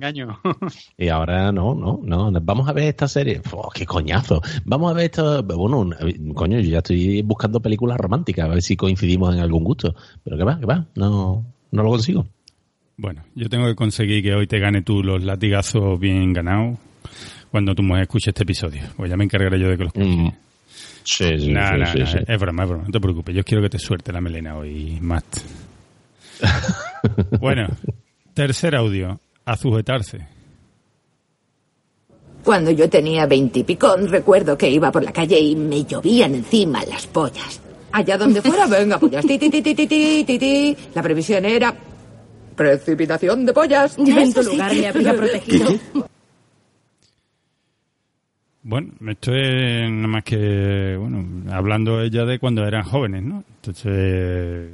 y 0.96 1.08
ahora 1.08 1.52
no, 1.52 1.74
no, 1.74 2.00
no. 2.02 2.32
Vamos 2.42 2.68
a 2.68 2.72
ver 2.72 2.84
esta 2.84 3.06
serie. 3.06 3.40
¡Qué 3.74 3.86
coñazo! 3.86 4.40
Vamos 4.64 4.90
a 4.90 4.94
ver 4.94 5.04
esto. 5.06 5.42
Bueno, 5.42 5.90
coño, 6.34 6.58
yo 6.60 6.70
ya 6.70 6.78
estoy 6.78 7.22
buscando 7.22 7.60
películas 7.60 7.98
románticas, 7.98 8.46
a 8.46 8.48
ver 8.48 8.62
si 8.62 8.76
coincidimos 8.76 9.34
en 9.34 9.40
algún 9.40 9.64
gusto. 9.64 9.94
Pero 10.24 10.36
que 10.36 10.44
va, 10.44 10.58
que 10.58 10.66
va, 10.66 10.86
no, 10.96 11.44
no 11.70 11.82
lo 11.82 11.90
consigo. 11.90 12.26
Bueno, 12.96 13.22
yo 13.34 13.48
tengo 13.48 13.66
que 13.66 13.76
conseguir 13.76 14.24
que 14.24 14.34
hoy 14.34 14.46
te 14.48 14.58
gane 14.58 14.82
tú 14.82 15.04
los 15.04 15.22
latigazos 15.22 16.00
bien 16.00 16.32
ganados 16.32 16.78
cuando 17.50 17.74
tu 17.74 17.82
mujer 17.82 18.02
escuche 18.02 18.30
este 18.30 18.42
episodio. 18.42 18.82
Pues 18.96 19.10
ya 19.10 19.16
me 19.16 19.24
encargaré 19.24 19.58
yo 19.60 19.68
de 19.68 19.76
que 19.76 19.84
los 19.84 19.94
escuche. 19.94 20.16
Mm. 20.16 20.47
Sí, 21.04 21.24
sí, 21.38 21.54
sí, 21.92 22.06
sí, 22.06 22.18
Es 22.26 22.38
broma, 22.38 22.64
es 22.64 22.68
broma. 22.68 22.84
No 22.84 22.90
te 22.90 23.00
preocupes. 23.00 23.34
Yo 23.34 23.42
quiero 23.42 23.62
que 23.62 23.70
te 23.70 23.78
suerte 23.78 24.12
la 24.12 24.20
melena 24.20 24.56
hoy, 24.56 24.98
Matt. 25.00 25.24
bueno, 27.40 27.68
tercer 28.34 28.76
audio. 28.76 29.18
A 29.44 29.56
sujetarse. 29.56 30.26
Cuando 32.44 32.70
yo 32.70 32.88
tenía 32.88 33.26
veintipicón, 33.26 34.08
recuerdo 34.08 34.56
que 34.56 34.68
iba 34.68 34.92
por 34.92 35.02
la 35.02 35.12
calle 35.12 35.38
y 35.38 35.56
me 35.56 35.84
llovían 35.84 36.34
encima 36.34 36.84
las 36.84 37.06
pollas. 37.06 37.60
Allá 37.92 38.18
donde 38.18 38.42
fuera, 38.42 38.66
venga, 38.68 38.98
pollas. 38.98 39.26
Ti, 39.26 39.38
ti, 39.38 39.50
ti, 39.50 39.62
ti, 39.62 39.74
ti, 39.74 40.24
ti, 40.24 40.38
ti. 40.38 40.76
La 40.94 41.02
previsión 41.02 41.44
era 41.44 41.74
precipitación 42.54 43.46
de 43.46 43.52
pollas. 43.52 43.96
Ya 43.96 44.22
en 44.22 44.34
tu 44.34 44.42
lugar 44.42 44.74
me 44.74 44.86
habría 44.86 45.14
protegido. 45.14 45.68
Bueno, 48.68 48.92
esto 49.08 49.34
es 49.34 49.90
nada 49.90 50.08
más 50.08 50.24
que, 50.24 50.94
bueno, 51.00 51.50
hablando 51.50 52.02
ella 52.02 52.26
de 52.26 52.38
cuando 52.38 52.66
eran 52.66 52.82
jóvenes, 52.82 53.22
¿no? 53.22 53.42
Entonces, 53.56 54.68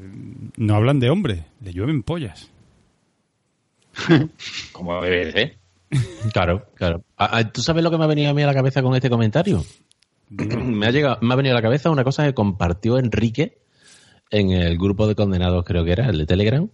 no 0.56 0.74
hablan 0.74 0.98
de 0.98 1.10
hombres, 1.10 1.44
le 1.60 1.72
llueven 1.72 2.02
pollas. 2.02 2.50
Como 4.72 5.00
debe 5.00 5.30
ser. 5.30 5.58
Claro, 6.32 6.66
claro. 6.74 7.04
Ah, 7.16 7.30
ah, 7.34 7.52
¿Tú 7.52 7.62
sabes 7.62 7.84
lo 7.84 7.92
que 7.92 7.98
me 7.98 8.02
ha 8.02 8.08
venido 8.08 8.30
a 8.30 8.34
mí 8.34 8.42
a 8.42 8.48
la 8.48 8.54
cabeza 8.54 8.82
con 8.82 8.96
este 8.96 9.08
comentario? 9.08 9.64
me, 10.28 10.86
ha 10.86 10.90
llegado, 10.90 11.18
me 11.20 11.32
ha 11.32 11.36
venido 11.36 11.54
a 11.54 11.58
la 11.60 11.62
cabeza 11.62 11.90
una 11.90 12.02
cosa 12.02 12.24
que 12.24 12.34
compartió 12.34 12.98
Enrique 12.98 13.58
en 14.28 14.50
el 14.50 14.76
grupo 14.76 15.06
de 15.06 15.14
condenados, 15.14 15.64
creo 15.64 15.84
que 15.84 15.92
era, 15.92 16.06
el 16.06 16.18
de 16.18 16.26
Telegram, 16.26 16.68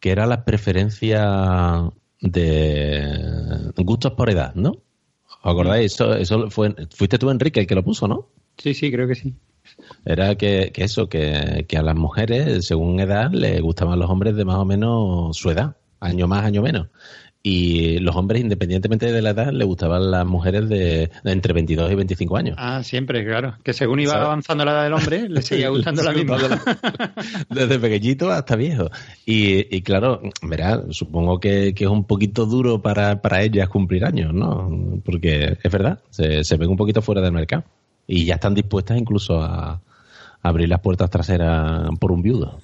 que 0.00 0.10
era 0.10 0.26
la 0.26 0.44
preferencia 0.44 1.88
de 2.18 3.72
gustos 3.76 4.14
por 4.14 4.28
edad, 4.28 4.56
¿no? 4.56 4.82
¿Os 5.44 5.52
acordáis? 5.52 5.92
Eso, 5.92 6.14
eso 6.14 6.50
fue, 6.50 6.74
fuiste 6.90 7.18
tú, 7.18 7.28
Enrique, 7.28 7.60
el 7.60 7.66
que 7.66 7.74
lo 7.74 7.84
puso, 7.84 8.08
¿no? 8.08 8.28
Sí, 8.56 8.72
sí, 8.72 8.90
creo 8.90 9.06
que 9.06 9.14
sí. 9.14 9.34
Era 10.06 10.36
que, 10.36 10.70
que 10.72 10.84
eso, 10.84 11.08
que, 11.10 11.66
que, 11.68 11.76
a 11.76 11.82
las 11.82 11.96
mujeres, 11.96 12.64
según 12.64 12.98
edad, 12.98 13.30
les 13.30 13.60
gustaban 13.60 13.98
los 13.98 14.08
hombres 14.08 14.36
de 14.36 14.46
más 14.46 14.56
o 14.56 14.64
menos 14.64 15.36
su 15.36 15.50
edad, 15.50 15.76
año 16.00 16.26
más, 16.26 16.44
año 16.44 16.62
menos. 16.62 16.88
Y 17.46 17.98
los 17.98 18.16
hombres, 18.16 18.40
independientemente 18.40 19.12
de 19.12 19.20
la 19.20 19.30
edad, 19.30 19.52
les 19.52 19.66
gustaban 19.66 20.10
las 20.10 20.24
mujeres 20.24 20.66
de, 20.66 21.10
entre 21.24 21.52
22 21.52 21.92
y 21.92 21.94
25 21.94 22.36
años. 22.38 22.56
Ah, 22.58 22.82
siempre, 22.82 23.22
claro. 23.22 23.56
Que 23.62 23.74
según 23.74 24.00
iba 24.00 24.14
avanzando 24.14 24.64
la 24.64 24.72
edad 24.72 24.84
del 24.84 24.94
hombre, 24.94 25.28
le 25.28 25.42
seguía 25.42 25.68
gustando 25.68 26.02
la 26.02 26.12
misma. 26.12 26.38
Desde 27.50 27.78
pequeñito 27.78 28.30
hasta 28.30 28.56
viejo. 28.56 28.88
Y, 29.26 29.76
y 29.76 29.82
claro, 29.82 30.22
verá, 30.40 30.84
supongo 30.88 31.38
que, 31.38 31.74
que, 31.74 31.84
es 31.84 31.90
un 31.90 32.04
poquito 32.04 32.46
duro 32.46 32.80
para, 32.80 33.20
para 33.20 33.42
ellas 33.42 33.68
cumplir 33.68 34.06
años, 34.06 34.32
¿no? 34.32 35.02
Porque 35.04 35.58
es 35.62 35.70
verdad, 35.70 35.98
se, 36.08 36.44
se 36.44 36.56
ven 36.56 36.70
un 36.70 36.78
poquito 36.78 37.02
fuera 37.02 37.20
del 37.20 37.32
mercado. 37.32 37.64
Y 38.06 38.24
ya 38.24 38.36
están 38.36 38.54
dispuestas 38.54 38.96
incluso 38.96 39.42
a, 39.42 39.82
abrir 40.44 40.68
las 40.68 40.80
puertas 40.80 41.10
traseras 41.10 41.88
por 41.98 42.12
un 42.12 42.22
viudo. 42.22 42.60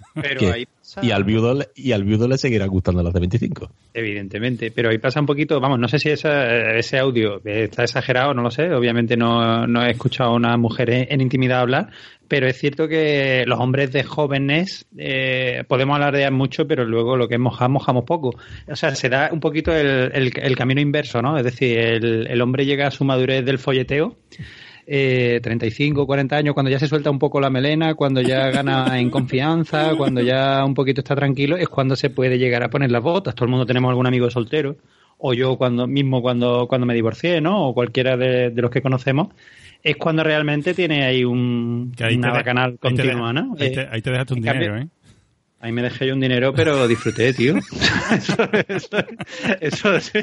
Y 1.03 1.11
al 1.11 1.24
viudo 1.24 1.59
y 1.74 1.93
al 1.93 2.05
viudo 2.05 2.28
le 2.28 2.38
seguirá 2.38 2.66
gustando 2.66 3.03
las 3.03 3.12
de 3.12 3.20
25. 3.20 3.70
Evidentemente, 3.95 4.70
pero 4.70 4.91
ahí 4.91 4.99
pasa 4.99 5.20
un 5.20 5.26
poquito, 5.26 5.61
vamos, 5.61 5.78
no 5.78 5.88
sé 5.88 5.99
si 5.99 6.11
ese 6.11 6.99
audio 6.99 7.41
está 7.45 7.82
exagerado, 7.82 8.34
no 8.34 8.43
lo 8.43 8.51
sé, 8.51 8.72
obviamente 8.72 9.16
no, 9.16 9.66
no 9.66 9.84
he 9.84 9.91
escuchado 9.91 10.30
a 10.30 10.34
una 10.34 10.57
mujer 10.57 10.91
en, 10.91 11.20
intimidad 11.20 11.61
hablar, 11.61 11.91
pero 12.28 12.47
es 12.47 12.57
cierto 12.57 12.88
que 12.88 13.45
los 13.47 13.59
hombres 13.59 13.93
de 13.93 14.05
jóvenes 14.05 14.86
eh, 14.97 15.64
podemos 15.68 15.95
hablar 15.95 16.14
de 16.14 16.30
mucho, 16.30 16.66
pero 16.66 16.84
luego 16.84 17.16
lo 17.16 17.28
que 17.28 17.38
mojamos, 17.38 17.80
mojamos 17.80 18.05
poco. 18.05 18.34
O 18.68 18.76
sea, 18.76 18.95
se 18.95 19.09
da 19.09 19.30
un 19.32 19.41
poquito 19.41 19.74
el, 19.74 20.12
el, 20.12 20.57
camino 20.57 20.80
inverso, 20.80 21.22
¿no? 21.22 21.36
Es 21.36 21.45
decir, 21.45 21.78
el, 21.78 22.26
el 22.28 22.41
hombre 22.41 22.66
llega 22.66 22.86
a 22.86 22.91
su 22.91 23.05
madurez 23.05 23.45
del 23.45 23.59
folleteo 23.59 24.16
eh, 24.93 25.38
35, 25.41 26.05
40 26.05 26.36
años, 26.36 26.53
cuando 26.53 26.68
ya 26.68 26.80
se 26.80 26.88
suelta 26.88 27.12
un 27.12 27.20
poco 27.20 27.41
la 27.41 27.49
melena, 27.49 27.95
cuando 27.95 28.20
ya 28.20 28.51
gana 28.51 28.99
en 28.99 29.09
confianza, 29.09 29.95
cuando 29.97 30.20
ya 30.20 30.64
un 30.64 30.74
poquito 30.74 31.01
está 31.01 31.14
tranquilo, 31.14 31.57
es 31.57 31.68
cuando 31.68 31.95
se 31.95 32.11
puede 32.11 32.38
llegar 32.38 32.64
a 32.64 32.70
poner 32.70 32.91
las 32.91 33.01
botas. 33.01 33.36
Todo 33.36 33.45
el 33.45 33.53
mundo 33.53 33.66
tenemos 33.66 33.88
algún 33.91 34.09
amigo 34.09 34.28
soltero, 34.30 34.78
o 35.16 35.32
yo 35.32 35.57
cuando 35.57 35.86
mismo 35.86 36.20
cuando, 36.22 36.66
cuando 36.66 36.88
me 36.88 36.95
divorcié, 36.95 37.41
¿no? 37.41 37.68
O 37.68 37.72
cualquiera 37.72 38.16
de, 38.16 38.51
los 38.51 38.72
que 38.72 38.82
conocemos, 38.82 39.28
es 39.80 39.97
cuando 39.97 40.24
realmente 40.24 40.74
tiene 40.74 41.05
ahí 41.05 41.24
un, 41.24 41.93
una 42.16 42.43
canal 42.43 42.76
continua, 42.80 43.32
¿no? 43.32 43.55
Ahí 43.61 43.70
te, 43.70 43.86
ahí 43.88 44.03
te 44.03 44.11
dejaste 44.11 44.34
un 44.34 44.41
dinero, 44.41 44.76
¿eh? 44.76 44.88
Ahí 45.63 45.73
me 45.73 45.83
dejé 45.83 46.07
yo 46.07 46.15
un 46.15 46.21
dinero, 46.21 46.55
pero 46.55 46.89
disfruté, 46.89 47.35
tío. 47.35 47.57
eso, 49.61 50.01
sí. 50.01 50.19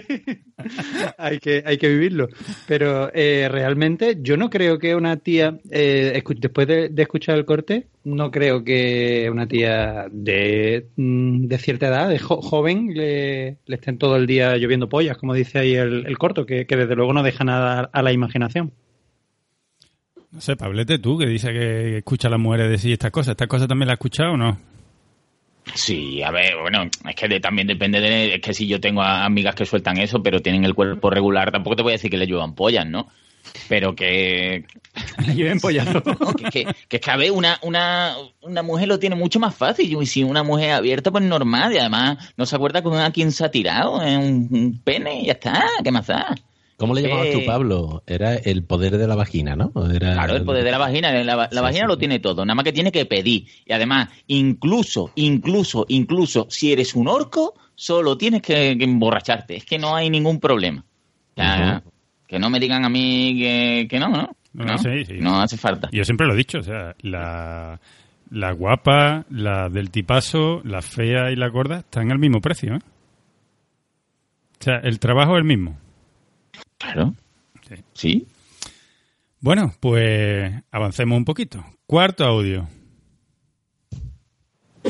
hay, 1.15 1.37
que, 1.37 1.61
hay 1.63 1.77
que 1.77 1.89
vivirlo. 1.89 2.27
Pero 2.67 3.11
eh, 3.13 3.47
realmente 3.47 4.17
yo 4.19 4.35
no 4.35 4.49
creo 4.49 4.79
que 4.79 4.95
una 4.95 5.17
tía, 5.17 5.59
eh, 5.69 6.23
después 6.37 6.67
de, 6.67 6.91
escuchar 6.97 7.37
el 7.37 7.45
corte, 7.45 7.85
no 8.03 8.31
creo 8.31 8.63
que 8.63 9.29
una 9.31 9.47
tía 9.47 10.07
de, 10.11 10.87
mm, 10.95 11.45
de 11.45 11.57
cierta 11.59 11.89
edad, 11.89 12.09
de 12.09 12.17
joven, 12.17 12.95
le, 12.95 13.57
estén 13.67 13.99
todo 13.99 14.15
el 14.15 14.25
día 14.25 14.57
lloviendo 14.57 14.89
pollas, 14.89 15.17
como 15.17 15.35
dice 15.35 15.59
ahí 15.59 15.75
el, 15.75 16.17
corto, 16.17 16.47
que, 16.47 16.65
que 16.65 16.75
desde 16.75 16.95
luego 16.95 17.13
no 17.13 17.21
deja 17.21 17.43
nada 17.43 17.91
a 17.93 18.01
la 18.01 18.11
imaginación. 18.11 18.73
No 20.31 20.41
sé, 20.41 20.55
Pablete, 20.55 20.97
tú 20.97 21.19
que 21.19 21.27
dice 21.27 21.53
que 21.53 21.99
escucha 21.99 22.27
a 22.27 22.31
las 22.31 22.39
mujeres 22.39 22.71
decir 22.71 22.93
estas 22.93 23.11
cosas, 23.11 23.33
¿estas 23.33 23.47
cosas 23.47 23.67
también 23.67 23.87
las 23.87 23.93
has 23.93 23.99
escuchado 23.99 24.33
o 24.33 24.37
no? 24.37 24.57
Sí, 25.75 26.21
a 26.23 26.31
ver, 26.31 26.57
bueno, 26.61 26.83
es 26.83 27.15
que 27.15 27.39
también 27.39 27.67
depende 27.67 27.99
de. 27.99 28.35
Es 28.35 28.41
que 28.41 28.53
si 28.53 28.67
yo 28.67 28.79
tengo 28.79 29.01
amigas 29.01 29.55
que 29.55 29.65
sueltan 29.65 29.97
eso, 29.97 30.21
pero 30.23 30.41
tienen 30.41 30.63
el 30.63 30.75
cuerpo 30.75 31.09
regular, 31.09 31.51
tampoco 31.51 31.75
te 31.75 31.83
voy 31.83 31.91
a 31.91 31.95
decir 31.95 32.09
que 32.09 32.17
le 32.17 32.27
llevan 32.27 32.55
pollas, 32.55 32.85
¿no? 32.85 33.07
Pero 33.69 33.95
que. 33.95 34.65
Le 35.25 35.35
lleven 35.35 35.59
pollas. 35.59 35.87
que, 36.51 36.65
que, 36.87 36.99
que, 36.99 37.11
a 37.11 37.17
ver, 37.17 37.31
una, 37.31 37.59
una, 37.61 38.15
una 38.41 38.63
mujer 38.63 38.87
lo 38.87 38.99
tiene 38.99 39.15
mucho 39.15 39.39
más 39.39 39.55
fácil. 39.55 39.95
Y 40.01 40.05
si 40.05 40.23
una 40.23 40.43
mujer 40.43 40.71
abierta, 40.71 41.11
pues 41.11 41.23
normal. 41.23 41.73
Y 41.73 41.77
además, 41.77 42.33
no 42.35 42.45
se 42.45 42.55
acuerda 42.55 42.81
con 42.81 42.99
a 42.99 43.11
quien 43.11 43.31
se 43.31 43.45
ha 43.45 43.51
tirado 43.51 44.01
en 44.01 44.47
un 44.51 44.81
pene 44.83 45.21
y 45.21 45.25
ya 45.27 45.33
está. 45.33 45.65
¿Qué 45.83 45.91
más 45.91 46.07
da? 46.07 46.35
¿Cómo 46.77 46.93
le 46.93 47.01
llamabas 47.01 47.31
tú, 47.31 47.43
Pablo? 47.43 48.03
Era 48.05 48.35
el 48.35 48.63
poder 48.63 48.97
de 48.99 49.07
la 49.07 49.15
vagina, 49.15 49.55
¿no? 49.55 49.71
claro, 49.71 50.35
el 50.35 50.45
poder 50.45 50.63
de 50.63 50.71
la 50.71 50.77
vagina. 50.77 51.11
La, 51.23 51.61
vagina 51.61 51.87
lo 51.87 51.97
tiene 51.97 52.19
todo, 52.19 52.45
nada 52.45 52.53
más 52.53 52.65
que 52.65 52.71
tiene 52.71 52.91
que 52.91 53.05
pedir. 53.05 53.47
Y 53.65 53.73
además, 53.73 54.09
incluso, 54.27 55.11
incluso, 55.15 55.85
incluso, 55.89 56.45
si 56.51 56.71
eres 56.71 56.93
un 56.93 57.07
orco, 57.07 57.55
solo 57.73 58.15
tienes 58.15 58.43
que, 58.43 58.71
emborracharte. 58.71 59.55
Es 59.55 59.65
que 59.65 59.79
no 59.79 59.95
hay 59.95 60.11
ningún 60.11 60.39
problema. 60.39 60.85
Que 62.27 62.37
no 62.37 62.49
me 62.51 62.59
digan 62.59 62.85
a 62.85 62.89
mí 62.89 63.87
que, 63.89 63.99
no, 63.99 64.09
¿no? 64.09 64.29
No, 64.53 64.77
sí, 64.77 65.05
sí. 65.05 65.13
no, 65.19 65.41
hace 65.41 65.57
falta. 65.57 65.89
Yo 65.91 66.03
siempre 66.03 66.27
lo 66.27 66.33
he 66.33 66.37
dicho, 66.37 66.59
o 66.59 66.63
sea, 66.63 66.95
la, 67.01 67.79
la 68.29 68.51
guapa, 68.51 69.25
la 69.29 69.69
del 69.69 69.89
tipazo, 69.89 70.61
la 70.63 70.81
fea 70.81 71.31
y 71.31 71.35
la 71.35 71.47
gorda 71.49 71.79
están 71.79 72.11
al 72.11 72.19
mismo 72.19 72.39
precio, 72.39 72.75
¿eh? 72.75 72.79
O 74.59 74.63
sea, 74.63 74.77
el 74.83 74.99
trabajo 74.99 75.33
es 75.33 75.39
el 75.39 75.43
mismo. 75.43 75.77
Claro. 76.77 77.13
Sí. 77.93 78.27
Bueno, 79.39 79.73
pues 79.79 80.51
avancemos 80.71 81.17
un 81.17 81.25
poquito. 81.25 81.63
Cuarto 81.85 82.23
audio. 82.23 82.67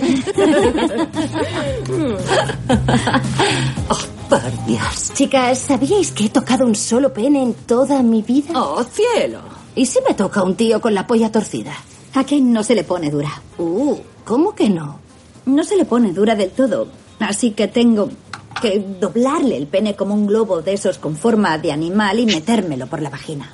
oh, 3.89 3.99
por 4.29 4.65
Dios. 4.67 5.11
Chicas, 5.13 5.57
¿sabíais 5.59 6.11
que 6.11 6.25
he 6.25 6.29
tocado 6.29 6.65
un 6.65 6.75
solo 6.75 7.11
pene 7.13 7.41
en 7.41 7.53
toda 7.53 8.03
mi 8.03 8.21
vida? 8.21 8.51
Oh, 8.55 8.83
cielo. 8.83 9.41
¿Y 9.75 9.85
si 9.85 9.99
me 10.07 10.13
toca 10.13 10.43
un 10.43 10.55
tío 10.55 10.79
con 10.79 10.93
la 10.93 11.07
polla 11.07 11.31
torcida? 11.31 11.73
¿A 12.13 12.23
quién 12.23 12.53
no 12.53 12.63
se 12.63 12.75
le 12.75 12.83
pone 12.83 13.09
dura? 13.09 13.41
Uh, 13.57 13.97
¿cómo 14.23 14.53
que 14.53 14.69
no? 14.69 15.07
no 15.47 15.63
se 15.63 15.77
le 15.77 15.85
pone 15.85 16.11
dura 16.11 16.35
del 16.35 16.51
todo, 16.51 16.89
así 17.19 17.51
que 17.51 17.67
tengo 17.67 18.09
que 18.61 18.83
doblarle 18.99 19.57
el 19.57 19.67
pene 19.67 19.95
como 19.95 20.13
un 20.13 20.27
globo 20.27 20.61
de 20.61 20.73
esos 20.73 20.97
con 20.97 21.15
forma 21.15 21.57
de 21.57 21.71
animal 21.71 22.19
y 22.19 22.25
metérmelo 22.25 22.87
por 22.87 23.01
la 23.01 23.09
vagina. 23.09 23.53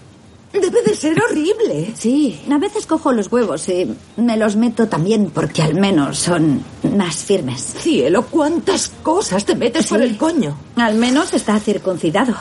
Debe 0.53 0.83
de 0.83 0.95
ser 0.95 1.19
horrible. 1.19 1.93
Sí, 1.95 2.39
a 2.51 2.57
veces 2.59 2.85
cojo 2.85 3.11
los 3.11 3.31
huevos 3.31 3.67
y 3.69 3.95
me 4.17 4.37
los 4.37 4.55
meto 4.55 4.87
también 4.87 5.31
porque 5.31 5.63
al 5.63 5.73
menos 5.73 6.19
son 6.19 6.63
más 6.95 7.15
firmes. 7.15 7.59
Cielo, 7.79 8.27
¿cuántas 8.29 8.89
cosas 9.01 9.45
te 9.45 9.55
metes 9.55 9.87
por 9.87 10.01
el 10.01 10.15
coño? 10.15 10.55
Al 10.75 10.95
menos 10.95 11.33
está 11.33 11.59
circuncidado. 11.59 12.35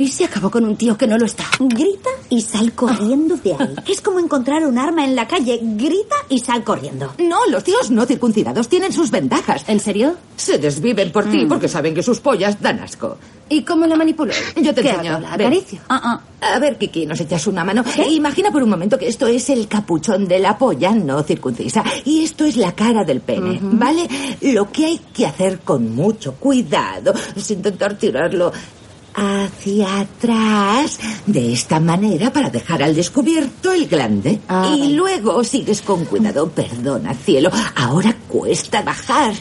Y 0.00 0.08
se 0.08 0.24
acabó 0.24 0.50
con 0.50 0.64
un 0.64 0.76
tío 0.76 0.96
que 0.96 1.06
no 1.06 1.18
lo 1.18 1.26
está. 1.26 1.44
Grita 1.58 2.08
y 2.30 2.40
sal 2.40 2.72
corriendo 2.72 3.36
de 3.36 3.52
ahí. 3.52 3.74
Es 3.86 4.00
como 4.00 4.18
encontrar 4.18 4.66
un 4.66 4.78
arma 4.78 5.04
en 5.04 5.14
la 5.14 5.28
calle. 5.28 5.60
Grita 5.62 6.16
y 6.30 6.38
sal 6.38 6.64
corriendo. 6.64 7.12
No, 7.18 7.44
los 7.50 7.62
tíos 7.64 7.90
no 7.90 8.06
circuncidados 8.06 8.68
tienen 8.68 8.94
sus 8.94 9.10
ventajas. 9.10 9.62
¿En 9.68 9.78
serio? 9.78 10.14
Se 10.36 10.56
desviven 10.56 11.12
por 11.12 11.26
ti 11.30 11.44
Mm. 11.44 11.48
porque 11.48 11.68
saben 11.68 11.94
que 11.94 12.02
sus 12.02 12.18
pollas 12.20 12.58
dan 12.62 12.80
asco. 12.80 13.18
¿Y 13.50 13.62
cómo 13.62 13.84
la 13.86 13.94
manipuló? 13.96 14.32
Yo 14.56 14.72
te 14.72 14.80
¿Qué 14.80 14.88
enseño. 14.90 15.12
hago? 15.16 15.20
¿La 15.20 15.36
Ven. 15.36 15.46
acaricio? 15.48 15.80
Ah, 15.90 16.20
A 16.40 16.58
ver, 16.58 16.78
Kiki, 16.78 17.04
nos 17.04 17.20
echas 17.20 17.46
una 17.46 17.62
mano. 17.64 17.84
Imagina 18.08 18.50
por 18.50 18.62
un 18.62 18.70
momento 18.70 18.96
que 18.98 19.06
esto 19.08 19.26
es 19.26 19.50
el 19.50 19.68
capuchón 19.68 20.26
de 20.26 20.38
la 20.38 20.56
polla 20.56 20.92
no 20.92 21.22
circuncisa 21.22 21.84
y 22.06 22.24
esto 22.24 22.44
es 22.46 22.56
la 22.56 22.72
cara 22.74 23.04
del 23.04 23.20
pene, 23.20 23.58
¿vale? 23.60 24.08
Lo 24.40 24.72
que 24.72 24.86
hay 24.86 25.00
que 25.12 25.26
hacer 25.26 25.58
con 25.58 25.94
mucho 25.94 26.32
cuidado 26.36 27.12
es 27.36 27.50
intentar 27.50 27.98
tirarlo 27.98 28.50
hacia 29.14 30.00
atrás 30.00 30.98
de 31.26 31.52
esta 31.52 31.80
manera 31.80 32.32
para 32.32 32.50
dejar 32.50 32.82
al 32.82 32.94
descubierto 32.94 33.72
el 33.72 33.86
glande. 33.86 34.40
Ah, 34.48 34.74
y 34.76 34.92
luego 34.94 35.42
sigues 35.44 35.82
con 35.82 36.04
cuidado. 36.04 36.50
Perdona, 36.50 37.14
cielo. 37.14 37.50
Ahora 37.76 38.16
cuesta 38.28 38.82
bajar. 38.82 39.34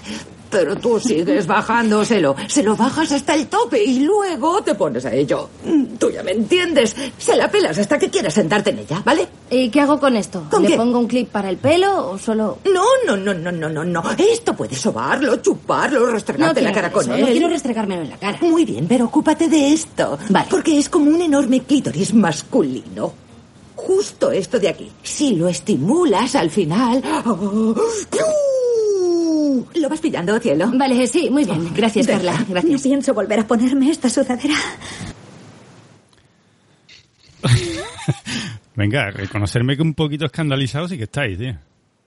Pero 0.50 0.76
tú 0.76 1.00
sigues 1.00 1.45
bajándoselo. 1.45 2.36
Se 2.47 2.64
lo 2.64 2.76
bajas 2.76 3.12
hasta 3.12 3.36
el 3.36 3.47
tope 3.47 3.84
y 3.84 4.00
luego 4.00 4.62
te 4.64 4.74
pones 4.76 5.06
a 5.06 5.14
ello. 5.14 5.47
Mm, 5.64 5.84
Tú 6.00 6.10
ya 6.10 6.24
me 6.24 6.32
entiendes. 6.32 6.95
Se 7.18 7.36
la 7.36 7.52
pelas 7.52 7.78
hasta 7.78 8.00
que 8.00 8.10
quieras 8.10 8.34
sentarte 8.34 8.70
en 8.72 8.80
ella, 8.80 9.02
¿vale? 9.06 9.28
¿Y 9.52 9.70
qué 9.70 9.82
hago 9.82 10.00
con 10.00 10.16
esto? 10.16 10.43
¿Con 10.50 10.64
¿Le 10.64 10.70
qué? 10.70 10.76
pongo 10.78 10.97
un 11.00 11.08
clip 11.08 11.30
para 11.30 11.50
el 11.50 11.58
pelo 11.58 12.10
o 12.12 12.18
solo...? 12.18 12.60
No, 12.74 12.84
no, 13.06 13.16
no, 13.18 13.34
no, 13.34 13.52
no, 13.52 13.70
no, 13.70 13.84
no. 13.84 14.04
Esto 14.18 14.56
puedes 14.56 14.80
sobarlo, 14.80 15.36
chuparlo, 15.38 16.08
restregarte 16.08 16.62
la 16.62 16.72
quiero 16.72 16.76
cara 16.82 16.91
con 16.93 17.04
eso, 17.04 17.14
él. 17.16 17.22
No 17.22 17.28
quiero 17.28 17.47
restregármelo 17.50 18.02
en 18.04 18.10
la 18.10 18.18
cara. 18.18 18.38
Muy 18.41 18.66
bien, 18.66 18.88
pero 18.88 19.06
ocúpate 19.06 19.47
de 19.50 19.74
esto. 19.74 20.18
Vale. 20.30 20.47
Porque 20.50 20.78
es 20.80 20.89
como 20.89 21.12
un 21.12 21.22
enorme 21.22 21.62
clítoris 21.64 22.14
masculino. 22.14 23.14
Justo 23.76 24.32
esto 24.32 24.60
de 24.60 24.70
aquí. 24.70 24.89
Si 25.04 25.36
lo 25.36 25.47
estimulas 25.47 26.36
al 26.36 26.50
final. 26.50 27.04
¡oh! 27.26 27.76
¿Lo 29.76 29.89
vas 29.89 30.00
pillando, 30.02 30.39
cielo? 30.39 30.72
Vale, 30.74 31.08
sí, 31.08 31.30
muy 31.30 31.45
bien. 31.45 31.74
Gracias, 31.76 32.08
Carla. 32.08 32.34
No 32.39 32.45
Gracias. 32.50 32.82
pienso 32.82 33.14
volver 33.14 33.39
a 33.39 33.47
ponerme 33.47 33.89
esta 33.89 34.10
sudadera. 34.10 34.56
Venga, 38.76 39.12
reconocerme 39.12 39.76
que 39.76 39.82
un 39.82 39.93
poquito 39.93 40.26
escandalizado 40.26 40.88
sí 40.88 40.97
que 40.97 41.04
estáis, 41.04 41.38
tío. 41.38 41.54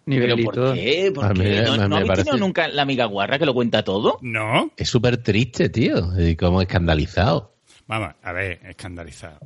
¿Pero 0.05 0.21
Nivelito. 0.35 0.51
por 0.53 0.75
qué? 0.75 1.13
¿Por 1.15 1.25
A 1.27 1.33
qué? 1.33 1.43
mí- 1.43 1.57
¿No, 1.77 1.89
no 1.89 1.97
habéis 1.97 2.09
parece- 2.09 2.25
tenido 2.31 2.45
nunca 2.47 2.67
la 2.69 2.83
amiga 2.83 3.05
guarra 3.07 3.39
que 3.39 3.47
lo 3.47 3.55
cuenta 3.55 3.85
todo? 3.85 4.19
No. 4.23 4.71
Es 4.77 4.89
súper 4.89 5.19
triste, 5.19 5.69
tío. 5.69 5.97
Y 6.19 6.35
como 6.35 6.61
escandalizado. 6.61 7.55
Vamos, 7.87 8.15
a 8.23 8.33
ver, 8.33 8.61
escandalizado. 8.69 9.39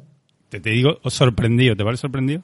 Te, 0.49 0.61
te 0.61 0.70
digo, 0.70 0.99
sorprendido, 1.11 1.76
¿te 1.76 1.84
parece 1.84 2.03
sorprendido? 2.03 2.42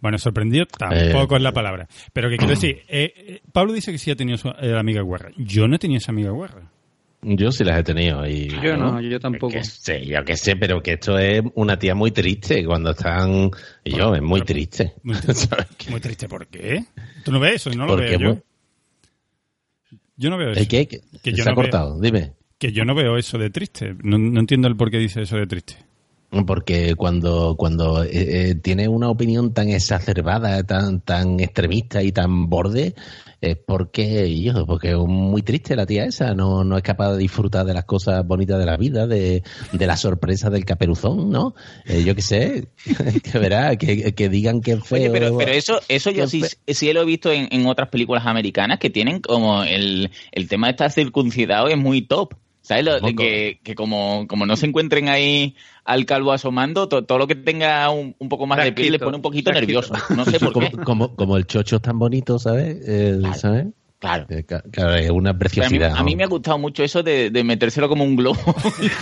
Bueno, 0.00 0.18
sorprendido 0.18 0.66
tampoco 0.66 1.34
Eh. 1.34 1.38
es 1.38 1.42
la 1.42 1.52
palabra. 1.52 1.86
Pero 2.12 2.28
que 2.30 2.36
quiero 2.36 2.54
decir, 2.54 2.82
eh, 2.88 3.12
eh, 3.16 3.40
Pablo 3.52 3.72
dice 3.72 3.92
que 3.92 3.98
sí 3.98 4.10
ha 4.10 4.16
tenido 4.16 4.38
su 4.38 4.48
eh, 4.48 4.76
amiga 4.78 5.02
guarra. 5.02 5.30
Yo 5.36 5.68
no 5.68 5.76
he 5.76 5.78
tenido 5.78 5.98
esa 5.98 6.12
amiga 6.12 6.30
guarra. 6.30 6.70
Yo 7.22 7.52
sí 7.52 7.64
las 7.64 7.78
he 7.78 7.82
tenido. 7.82 8.26
Y, 8.26 8.48
Yo 8.62 8.78
no, 8.78 8.98
yo 9.02 9.20
tampoco. 9.20 9.52
Que 9.52 9.62
sé, 9.62 10.06
yo 10.06 10.24
que 10.24 10.38
sé, 10.38 10.56
pero 10.56 10.82
que 10.82 10.94
esto 10.94 11.18
es 11.18 11.42
una 11.54 11.78
tía 11.78 11.94
muy 11.94 12.12
triste 12.12 12.64
cuando 12.64 12.92
están. 12.92 13.50
Y 13.84 13.90
yo, 13.94 14.14
es 14.14 14.22
muy 14.22 14.40
triste. 14.40 14.94
Muy 15.02 15.16
triste. 15.20 15.34
¿Sabes 15.48 15.66
qué? 15.76 15.90
Muy 15.90 16.00
triste, 16.00 16.28
¿por 16.28 16.46
qué? 16.46 16.82
¿Tú 17.22 17.30
no 17.30 17.38
ves 17.38 17.56
eso? 17.56 17.70
No 17.76 17.84
lo 17.84 17.96
veo 17.96 18.18
yo. 18.18 18.28
muy- 18.30 18.42
Yo 20.16 20.30
no 20.30 20.38
veo 20.38 20.52
eso. 20.52 20.60
¿El 20.60 20.68
qué? 20.68 20.86
Que 20.86 21.00
Que 21.22 21.32
yo 21.32 21.42
se 21.44 21.50
ha 21.50 21.52
no 21.52 21.56
veo- 21.60 21.64
cortado, 21.64 22.00
dime. 22.00 22.32
Que 22.58 22.72
yo 22.72 22.84
no 22.86 22.94
veo 22.94 23.16
eso 23.18 23.36
de 23.38 23.50
triste. 23.50 23.94
No, 24.02 24.16
no 24.18 24.40
entiendo 24.40 24.68
el 24.68 24.76
por 24.76 24.90
qué 24.90 24.98
dice 24.98 25.20
eso 25.22 25.36
de 25.36 25.46
triste. 25.46 25.76
Porque 26.46 26.94
cuando, 26.94 27.56
cuando 27.56 28.04
eh, 28.04 28.10
eh, 28.12 28.54
tiene 28.54 28.86
una 28.86 29.08
opinión 29.08 29.52
tan 29.52 29.68
exacerbada, 29.68 30.62
tan, 30.62 31.00
tan 31.00 31.40
extremista 31.40 32.04
y 32.04 32.12
tan 32.12 32.48
borde, 32.48 32.94
es 33.40 33.56
porque, 33.56 34.40
yo, 34.40 34.64
porque 34.64 34.90
es 34.90 34.96
muy 34.96 35.42
triste 35.42 35.74
la 35.74 35.86
tía 35.86 36.04
esa, 36.04 36.34
no, 36.34 36.62
no 36.62 36.76
es 36.76 36.84
capaz 36.84 37.12
de 37.12 37.18
disfrutar 37.18 37.66
de 37.66 37.74
las 37.74 37.84
cosas 37.84 38.24
bonitas 38.24 38.60
de 38.60 38.66
la 38.66 38.76
vida, 38.76 39.08
de, 39.08 39.42
de 39.72 39.86
la 39.86 39.96
sorpresa 39.96 40.50
del 40.50 40.64
caperuzón, 40.64 41.30
¿no? 41.30 41.54
Eh, 41.84 42.04
yo 42.04 42.14
qué 42.14 42.22
sé, 42.22 42.68
que 43.24 43.38
verá, 43.38 43.74
que, 43.76 44.14
que 44.14 44.28
digan 44.28 44.60
que 44.60 44.72
es 44.72 44.84
feo. 44.86 45.00
Oye, 45.00 45.10
pero, 45.10 45.36
pero 45.36 45.50
eso, 45.50 45.80
eso 45.88 46.10
yo 46.12 46.28
sí, 46.28 46.44
sí 46.68 46.92
lo 46.92 47.02
he 47.02 47.06
visto 47.06 47.32
en, 47.32 47.48
en 47.50 47.66
otras 47.66 47.88
películas 47.88 48.24
americanas 48.26 48.78
que 48.78 48.90
tienen 48.90 49.20
como 49.20 49.64
el, 49.64 50.10
el 50.30 50.48
tema 50.48 50.68
de 50.68 50.72
estar 50.72 50.92
circuncidado 50.92 51.66
es 51.68 51.76
muy 51.76 52.02
top. 52.02 52.34
¿Sabes? 52.62 52.84
Lo- 52.84 53.00
que, 53.16 53.58
que 53.64 53.74
como, 53.74 54.26
como 54.28 54.44
no 54.44 54.54
se 54.54 54.66
encuentren 54.66 55.08
ahí 55.08 55.56
al 55.90 56.06
calvo 56.06 56.32
asomando, 56.32 56.88
to- 56.88 57.04
todo 57.04 57.18
lo 57.18 57.26
que 57.26 57.34
tenga 57.34 57.90
un, 57.90 58.14
un 58.18 58.28
poco 58.28 58.46
más 58.46 58.58
de 58.58 58.72
piel 58.72 58.88
Frasquito, 58.88 59.04
pone 59.06 59.16
un 59.16 59.22
poquito 59.22 59.52
nervioso. 59.52 59.94
No 60.16 60.24
sé 60.24 60.38
por 60.38 60.52
qué. 60.58 60.70
como, 60.70 60.84
como, 60.84 61.16
como 61.16 61.36
el 61.36 61.46
chocho 61.46 61.76
es 61.76 61.82
tan 61.82 61.98
bonito, 61.98 62.38
¿sabes? 62.38 62.76
Eh, 62.86 63.20
¿sabes? 63.36 63.66
Claro. 63.98 64.24
Eh, 64.30 64.44
Claro, 64.44 64.94
es 64.94 65.10
una 65.10 65.36
Pero 65.36 65.64
a, 65.64 65.68
mí, 65.68 65.78
preciosidad. 65.78 65.92
a 65.96 66.02
mí 66.02 66.16
me 66.16 66.24
ha 66.24 66.26
gustado 66.26 66.56
mucho 66.58 66.82
eso 66.82 67.02
de, 67.02 67.30
de 67.30 67.44
metérselo 67.44 67.88
como 67.88 68.02
un 68.04 68.16
globo. 68.16 68.38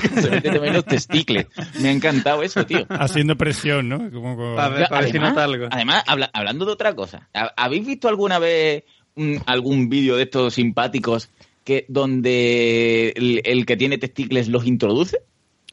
que 0.02 0.08
se 0.08 0.30
mete 0.30 0.50
también 0.50 0.72
los 0.74 0.84
testicles. 0.86 1.46
Me 1.80 1.88
ha 1.90 1.92
encantado 1.92 2.42
eso, 2.42 2.66
tío. 2.66 2.84
Haciendo 2.88 3.36
presión, 3.36 3.88
¿no? 3.88 3.98
Como, 4.10 4.34
como- 4.36 4.58
A 4.58 4.68
ver, 4.70 4.88
para 4.88 5.02
ver 5.02 5.10
si 5.12 5.16
además, 5.18 5.36
algo. 5.38 5.66
además, 5.70 6.02
habla- 6.06 6.30
hablando 6.32 6.64
de 6.64 6.72
otra 6.72 6.94
cosa, 6.96 7.28
¿ha- 7.34 7.52
¿habéis 7.56 7.86
visto 7.86 8.08
alguna 8.08 8.38
vez 8.40 8.82
mm, 9.14 9.36
algún 9.46 9.88
vídeo 9.88 10.16
de 10.16 10.24
estos 10.24 10.54
simpáticos 10.54 11.28
que 11.64 11.84
donde 11.88 13.12
el, 13.14 13.40
el 13.44 13.66
que 13.66 13.76
tiene 13.76 13.98
testicles 13.98 14.48
los 14.48 14.66
introduce? 14.66 15.18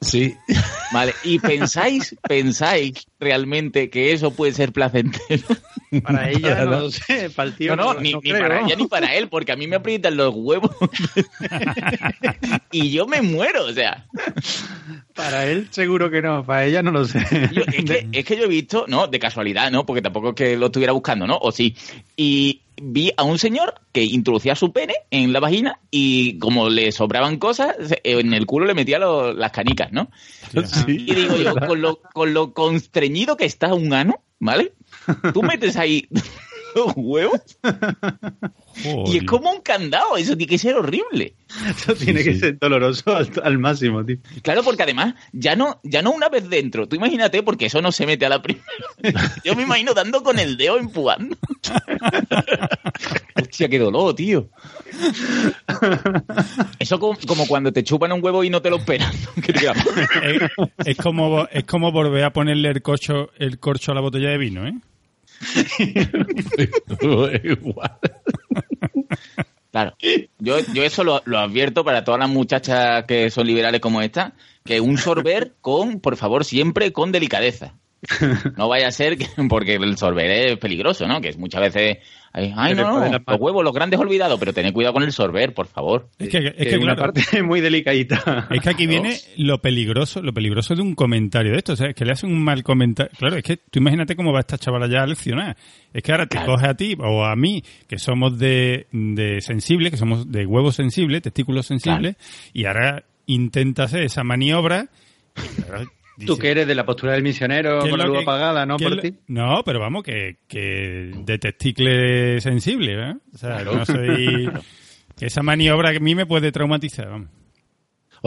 Sí. 0.06 0.38
Vale, 0.92 1.14
y 1.24 1.40
pensáis, 1.40 2.16
pensáis 2.28 3.06
realmente 3.26 3.90
que 3.90 4.14
eso 4.14 4.32
puede 4.32 4.54
ser 4.54 4.72
placentero. 4.72 5.44
Para 6.04 6.30
ella, 6.30 6.66
no 6.66 6.72
lo 6.72 6.92
sé. 6.92 7.30
Para 7.30 7.50
el 7.50 7.56
tío. 7.56 7.76
No, 7.76 7.94
no, 7.94 8.00
ni, 8.02 8.14
ni 8.14 8.32
para 8.32 8.62
ella 8.62 8.76
ni 8.76 8.86
para 8.88 9.16
él, 9.16 9.30
porque 9.30 9.52
a 9.54 9.56
mí 9.56 9.66
me 9.68 9.78
aprietan 9.78 10.18
los 10.18 10.34
huevos 10.36 10.72
y 12.72 12.92
yo 12.92 13.06
me 13.08 13.22
muero, 13.22 13.66
o 13.66 13.74
sea. 13.74 14.06
Para 15.14 15.46
él, 15.46 15.68
seguro 15.72 16.10
que 16.12 16.22
no. 16.22 16.44
Para 16.46 16.66
ella, 16.66 16.82
no 16.84 16.92
lo 16.92 17.06
sé. 17.06 17.20
Yo- 17.54 17.64
es, 17.72 17.86
que, 17.86 18.08
es 18.12 18.26
que 18.26 18.38
yo 18.38 18.44
he 18.44 18.48
visto, 18.48 18.86
no, 18.88 19.08
de 19.08 19.20
casualidad, 19.20 19.72
¿no? 19.72 19.86
Porque 19.86 20.02
tampoco 20.02 20.30
es 20.30 20.36
que 20.36 20.58
lo 20.58 20.68
estuviera 20.68 20.92
buscando, 20.94 21.26
¿no? 21.28 21.38
O 21.38 21.52
sí. 21.52 21.76
Y 22.18 22.62
vi 22.82 23.14
a 23.16 23.24
un 23.24 23.40
señor 23.40 23.76
que 23.94 24.04
introducía 24.04 24.54
su 24.54 24.74
pene 24.74 24.96
en 25.10 25.32
la 25.32 25.40
vagina 25.40 25.80
y 25.92 26.38
como 26.40 26.68
le 26.68 26.92
sobraban 26.92 27.38
cosas, 27.38 27.74
en 28.04 28.34
el 28.34 28.46
culo 28.46 28.66
le 28.66 28.74
metía 28.74 29.00
lo- 29.00 29.32
las 29.34 29.52
canicas, 29.52 29.94
¿no? 29.94 30.10
Sí. 30.66 31.06
Y 31.08 31.16
digo 31.16 31.38
yo, 31.38 31.56
con 31.56 31.82
lo, 31.82 32.02
con 32.02 32.34
lo 32.34 32.54
constreñido 32.54 33.15
que 33.38 33.46
está 33.46 33.74
un 33.74 33.94
ano, 33.94 34.22
¿vale? 34.40 34.74
Tú 35.34 35.44
metes 35.44 35.78
ahí 35.78 36.08
los 36.76 36.94
huevos 36.96 37.42
y 39.06 39.18
es 39.18 39.24
como 39.24 39.52
un 39.52 39.62
candado, 39.62 40.18
eso 40.18 40.36
tiene 40.36 40.50
que 40.50 40.58
ser 40.58 40.76
horrible. 40.76 41.34
Eso 41.70 41.94
tiene 41.96 42.24
que 42.24 42.36
ser 42.36 42.60
doloroso 42.60 43.16
al, 43.16 43.32
al 43.44 43.58
máximo, 43.58 44.04
tío. 44.06 44.18
Claro, 44.42 44.64
porque 44.64 44.84
además, 44.84 45.16
ya 45.32 45.56
no, 45.56 45.80
ya 45.84 46.02
no 46.02 46.12
una 46.12 46.28
vez 46.28 46.50
dentro. 46.50 46.88
Tú 46.88 46.96
imagínate, 46.98 47.44
porque 47.44 47.68
eso 47.68 47.82
no 47.82 47.92
se 47.92 48.06
mete 48.06 48.26
a 48.26 48.30
la 48.30 48.42
primera. 48.42 48.66
Yo 49.44 49.56
me 49.56 49.64
imagino 49.64 49.94
dando 49.94 50.22
con 50.24 50.40
el 50.40 50.58
dedo 50.58 50.78
empujando. 50.78 51.38
Hostia, 53.42 53.70
qué 53.70 53.80
dolor, 53.80 54.16
tío. 54.16 54.50
Eso 56.80 57.00
como, 57.00 57.18
como 57.28 57.48
cuando 57.48 57.72
te 57.72 57.84
chupan 57.84 58.12
un 58.12 58.24
huevo 58.24 58.44
y 58.44 58.50
no 58.50 58.62
te 58.62 58.70
lo 58.70 58.78
esperan. 58.78 59.14
Es 60.86 60.98
como 60.98 61.48
es 61.52 61.64
como 61.64 61.92
volver 61.92 62.24
a 62.24 62.34
ponerle 62.34 62.70
el 62.70 62.82
corcho 62.82 63.30
el 63.38 63.60
corcho 63.60 63.92
a 63.92 63.96
la 63.96 64.02
botella 64.02 64.30
de 64.30 64.38
vino, 64.38 64.68
¿eh? 64.68 64.74
Claro. 69.72 69.94
Yo, 70.40 70.60
yo 70.74 70.84
eso 70.84 71.04
lo, 71.04 71.22
lo 71.26 71.38
advierto 71.38 71.84
para 71.84 72.06
todas 72.06 72.18
las 72.18 72.30
muchachas 72.30 73.04
que 73.04 73.30
son 73.30 73.46
liberales 73.46 73.82
como 73.82 74.02
esta, 74.02 74.34
que 74.64 74.80
un 74.80 74.98
sorber 74.98 75.56
con, 75.60 76.00
por 76.00 76.16
favor, 76.16 76.46
siempre 76.46 76.94
con 76.94 77.12
delicadeza. 77.12 77.76
No 78.58 78.68
vaya 78.68 78.88
a 78.88 78.92
ser 78.92 79.18
que, 79.18 79.28
porque 79.50 79.76
el 79.76 79.98
sorber 79.98 80.30
es 80.32 80.58
peligroso, 80.58 81.08
¿no? 81.08 81.22
Que 81.22 81.30
es 81.30 81.38
muchas 81.38 81.62
veces 81.62 81.98
Ay, 82.38 82.76
no, 82.76 83.00
no, 83.00 83.24
los 83.26 83.40
huevos, 83.40 83.64
los 83.64 83.74
grandes 83.74 83.98
olvidados, 83.98 84.38
pero 84.38 84.52
tened 84.52 84.74
cuidado 84.74 84.94
con 84.94 85.04
el 85.04 85.14
sorber, 85.14 85.54
por 85.54 85.68
favor. 85.68 86.10
Es 86.20 86.28
que, 86.28 86.54
es 86.58 86.68
que, 86.68 86.78
una 86.78 86.98
parte 86.98 87.22
muy 87.44 87.62
delicadita. 87.62 88.50
Es 88.52 88.62
que 88.62 88.70
aquí 88.70 88.88
viene 88.88 89.18
lo 89.38 89.62
peligroso, 89.62 90.22
lo 90.22 90.34
peligroso 90.34 90.76
de 90.76 90.82
un 90.82 90.96
comentario 90.96 91.54
de 91.54 91.60
esto, 91.60 91.74
o 91.74 91.76
sea, 91.78 91.88
es 91.88 91.96
que 91.96 92.04
le 92.04 92.12
hacen 92.12 92.30
un 92.30 92.44
mal 92.44 92.62
comentario. 92.62 93.14
Claro, 93.18 93.38
es 93.38 93.44
que 93.44 93.56
tú 93.56 93.80
imagínate 93.80 94.18
cómo 94.18 94.34
va 94.34 94.42
esta 94.42 94.58
chavala 94.58 94.88
ya 94.88 95.04
a 95.04 95.08
leccionar. 95.08 95.56
Es 95.94 96.04
que 96.04 96.12
ahora 96.12 96.26
te 96.28 96.44
coge 96.44 96.68
a 96.68 96.74
ti 96.74 96.98
o 97.00 97.24
a 97.24 97.38
mí, 97.38 97.64
que 97.88 97.98
somos 97.98 98.38
de, 98.38 98.88
de 98.92 99.40
sensible, 99.40 99.90
que 99.90 99.98
somos 99.98 100.30
de 100.30 100.46
huevos 100.46 100.76
sensibles, 100.76 101.22
testículos 101.22 101.68
sensibles, 101.68 102.18
y 102.52 102.66
ahora 102.66 103.06
intenta 103.28 103.84
hacer 103.84 104.04
esa 104.04 104.26
maniobra 104.26 104.90
Tú 106.26 106.38
que 106.38 106.52
eres 106.52 106.68
de 106.68 106.76
la 106.76 106.86
postura 106.86 107.14
del 107.14 107.24
misionero 107.24 107.80
con 107.80 107.98
la 107.98 108.06
luz 108.06 108.22
apagada, 108.22 108.66
¿no? 108.66 108.78
Por 108.78 109.02
ti. 109.02 109.16
No, 109.28 109.64
pero 109.66 109.80
vamos, 109.80 110.04
que, 110.04 110.38
que 110.48 111.12
de 111.26 111.38
testicle 111.38 112.40
sensible, 112.42 112.94
¿eh? 112.94 113.16
O 113.34 113.38
sea, 113.38 113.64
no 113.64 113.86
soy... 113.86 114.50
que 115.18 115.26
esa 115.26 115.44
maniobra 115.44 115.92
que 115.92 115.98
a 115.98 116.02
mí 116.02 116.16
me 116.16 116.26
puede 116.26 116.52
traumatizar, 116.52 117.10
vamos. 117.10 117.30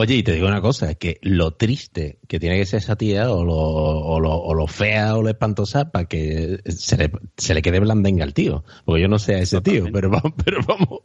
Oye, 0.01 0.15
y 0.15 0.23
te 0.23 0.31
digo 0.31 0.47
una 0.47 0.61
cosa, 0.61 0.91
es 0.91 0.95
que 0.95 1.19
lo 1.23 1.51
triste 1.51 2.19
que 2.29 2.39
tiene 2.39 2.57
que 2.57 2.65
ser 2.65 2.77
esa 2.77 2.95
tía, 2.95 3.33
o 3.33 3.43
lo, 3.43 3.57
o 3.57 4.21
lo, 4.21 4.31
o 4.31 4.53
lo 4.53 4.65
fea 4.65 5.17
o 5.17 5.21
lo 5.21 5.27
espantosa, 5.27 5.91
para 5.91 6.05
que 6.05 6.61
se 6.69 6.95
le, 6.95 7.11
se 7.35 7.53
le 7.53 7.61
quede 7.61 7.81
blandenga 7.81 8.23
al 8.23 8.33
tío. 8.33 8.63
Porque 8.85 9.01
yo 9.01 9.09
no 9.09 9.19
sé 9.19 9.35
a 9.35 9.39
ese 9.39 9.59
tío, 9.59 9.87
pero 9.91 10.09
vamos, 10.09 10.31
pero 10.45 10.61
vamos. 10.65 11.01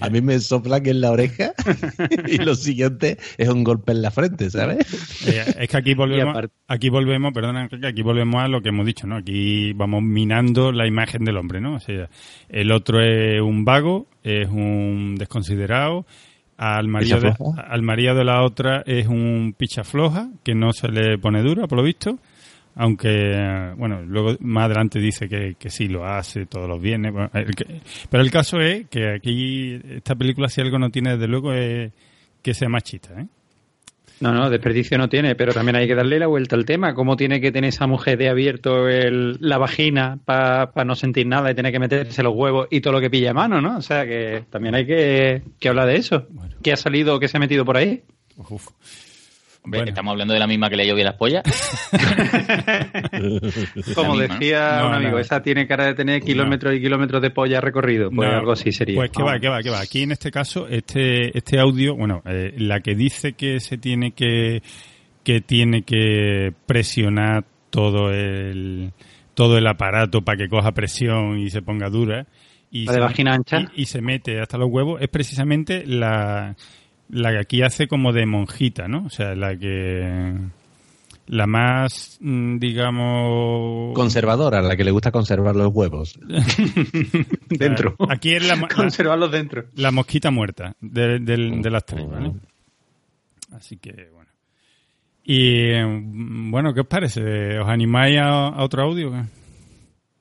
A 0.00 0.10
mí 0.10 0.20
me 0.20 0.38
sopla 0.38 0.82
que 0.82 0.90
en 0.90 1.00
la 1.00 1.12
oreja 1.12 1.54
y 2.28 2.36
lo 2.36 2.54
siguiente 2.56 3.16
es 3.38 3.48
un 3.48 3.64
golpe 3.64 3.92
en 3.92 4.02
la 4.02 4.10
frente, 4.10 4.50
¿sabes? 4.50 4.86
Eh, 5.26 5.54
es 5.60 5.68
que 5.70 5.76
aquí 5.78 5.94
volvemos, 5.94 6.36
aquí 6.68 6.90
volvemos, 6.90 7.32
perdona, 7.32 7.70
aquí 7.88 8.02
volvemos 8.02 8.42
a 8.42 8.48
lo 8.48 8.60
que 8.60 8.68
hemos 8.68 8.84
dicho, 8.84 9.06
¿no? 9.06 9.16
Aquí 9.16 9.72
vamos 9.72 10.02
minando 10.02 10.72
la 10.72 10.86
imagen 10.86 11.24
del 11.24 11.38
hombre, 11.38 11.62
¿no? 11.62 11.76
O 11.76 11.80
sea, 11.80 12.10
el 12.50 12.70
otro 12.70 13.00
es 13.00 13.40
un 13.40 13.64
vago, 13.64 14.08
es 14.22 14.46
un 14.50 15.14
desconsiderado, 15.16 16.04
al 16.56 16.88
marido, 16.88 17.20
de, 17.20 17.34
al 17.68 17.82
marido 17.82 18.14
de 18.14 18.24
la 18.24 18.42
otra 18.42 18.82
es 18.86 19.06
un 19.06 19.54
picha 19.56 19.84
floja, 19.84 20.30
que 20.42 20.54
no 20.54 20.72
se 20.72 20.88
le 20.88 21.18
pone 21.18 21.42
dura, 21.42 21.66
por 21.66 21.78
lo 21.78 21.84
visto. 21.84 22.18
Aunque, 22.78 23.72
bueno, 23.78 24.02
luego 24.02 24.36
más 24.40 24.66
adelante 24.66 24.98
dice 24.98 25.28
que, 25.28 25.56
que 25.58 25.70
sí 25.70 25.88
lo 25.88 26.04
hace 26.04 26.44
todos 26.44 26.68
los 26.68 26.80
viernes. 26.80 27.14
pero 28.10 28.22
el 28.22 28.30
caso 28.30 28.60
es 28.60 28.86
que 28.88 29.14
aquí, 29.14 29.80
esta 29.88 30.14
película, 30.14 30.48
si 30.48 30.60
algo 30.60 30.78
no 30.78 30.90
tiene, 30.90 31.12
desde 31.12 31.26
luego, 31.26 31.54
es 31.54 31.90
que 32.42 32.52
sea 32.52 32.68
machista, 32.68 33.18
¿eh? 33.18 33.26
No, 34.18 34.32
no, 34.32 34.48
desperdicio 34.48 34.96
no 34.96 35.08
tiene, 35.08 35.34
pero 35.34 35.52
también 35.52 35.76
hay 35.76 35.86
que 35.86 35.94
darle 35.94 36.18
la 36.18 36.26
vuelta 36.26 36.56
al 36.56 36.64
tema. 36.64 36.94
¿Cómo 36.94 37.16
tiene 37.16 37.40
que 37.40 37.52
tener 37.52 37.68
esa 37.68 37.86
mujer 37.86 38.16
de 38.16 38.30
abierto 38.30 38.88
el, 38.88 39.36
la 39.40 39.58
vagina 39.58 40.18
para 40.24 40.84
no 40.84 40.96
sentir 40.96 41.26
nada 41.26 41.50
y 41.50 41.54
tener 41.54 41.70
que 41.70 41.78
meterse 41.78 42.22
los 42.22 42.34
huevos 42.34 42.68
y 42.70 42.80
todo 42.80 42.94
lo 42.94 43.00
que 43.00 43.10
pilla 43.10 43.32
a 43.32 43.34
mano, 43.34 43.60
¿no? 43.60 43.76
O 43.76 43.82
sea 43.82 44.06
que 44.06 44.44
también 44.48 44.74
hay 44.74 44.86
que, 44.86 45.42
que 45.60 45.68
hablar 45.68 45.86
de 45.86 45.96
eso. 45.96 46.26
¿Qué 46.62 46.72
ha 46.72 46.76
salido, 46.76 47.20
qué 47.20 47.28
se 47.28 47.36
ha 47.36 47.40
metido 47.40 47.64
por 47.64 47.76
ahí? 47.76 48.02
Uf. 48.36 48.68
¿Estamos 49.72 50.12
hablando 50.12 50.34
de 50.34 50.40
la 50.40 50.46
misma 50.46 50.68
que 50.68 50.76
le 50.76 50.86
llovió 50.86 51.04
las 51.04 51.14
pollas? 51.14 51.42
Como 53.94 54.16
decía 54.16 54.84
un 54.86 54.94
amigo, 54.94 55.18
esa 55.18 55.42
tiene 55.42 55.66
cara 55.66 55.86
de 55.86 55.94
tener 55.94 56.22
kilómetros 56.22 56.74
y 56.74 56.80
kilómetros 56.80 57.22
de 57.22 57.30
polla 57.30 57.60
recorrido. 57.60 58.10
Pues 58.10 58.28
algo 58.28 58.52
así 58.52 58.72
sería. 58.72 58.96
Pues 58.96 59.10
que 59.10 59.22
va, 59.22 59.38
que 59.38 59.48
va, 59.48 59.62
que 59.62 59.70
va. 59.70 59.80
Aquí 59.80 60.02
en 60.02 60.12
este 60.12 60.30
caso, 60.30 60.66
este, 60.68 61.36
este 61.36 61.58
audio, 61.58 61.96
bueno, 61.96 62.22
eh, 62.26 62.54
la 62.58 62.80
que 62.80 62.94
dice 62.94 63.34
que 63.34 63.60
se 63.60 63.78
tiene 63.78 64.12
que, 64.12 64.62
que 65.24 65.40
tiene 65.40 65.82
que 65.82 66.52
presionar 66.66 67.44
todo 67.70 68.12
el, 68.12 68.92
todo 69.34 69.58
el 69.58 69.66
aparato 69.66 70.22
para 70.22 70.38
que 70.38 70.48
coja 70.48 70.72
presión 70.72 71.38
y 71.38 71.50
se 71.50 71.62
ponga 71.62 71.90
dura. 71.90 72.26
Y 72.70 72.86
de 72.86 73.00
vagina 73.00 73.34
ancha. 73.34 73.70
y 73.74 73.86
se 73.86 74.00
mete 74.00 74.40
hasta 74.40 74.58
los 74.58 74.68
huevos, 74.70 75.00
es 75.00 75.08
precisamente 75.08 75.84
la, 75.86 76.56
la 77.08 77.30
que 77.30 77.38
aquí 77.38 77.62
hace 77.62 77.88
como 77.88 78.12
de 78.12 78.26
monjita, 78.26 78.88
¿no? 78.88 79.04
O 79.06 79.10
sea, 79.10 79.34
la 79.34 79.56
que 79.56 80.34
la 81.28 81.46
más, 81.46 82.18
mm, 82.20 82.58
digamos... 82.58 83.94
Conservadora, 83.94 84.62
la 84.62 84.76
que 84.76 84.84
le 84.84 84.90
gusta 84.90 85.10
conservar 85.10 85.56
los 85.56 85.72
huevos. 85.72 86.18
dentro. 87.50 87.96
Aquí 88.08 88.34
es 88.34 88.46
la... 88.46 88.68
Conservarlos 88.68 89.30
dentro. 89.32 89.64
La 89.74 89.90
mosquita 89.90 90.30
muerta 90.30 90.76
de, 90.80 91.18
de 91.18 91.70
las 91.70 91.84
tres, 91.84 92.08
¿vale? 92.08 92.32
Así 93.52 93.78
que, 93.78 94.08
bueno. 94.12 94.30
Y, 95.24 95.72
mm, 95.74 96.50
bueno, 96.50 96.72
¿qué 96.72 96.80
os 96.80 96.86
parece? 96.86 97.58
¿Os 97.58 97.68
animáis 97.68 98.18
a, 98.20 98.62
otro 98.62 98.82
audio? 98.82 99.12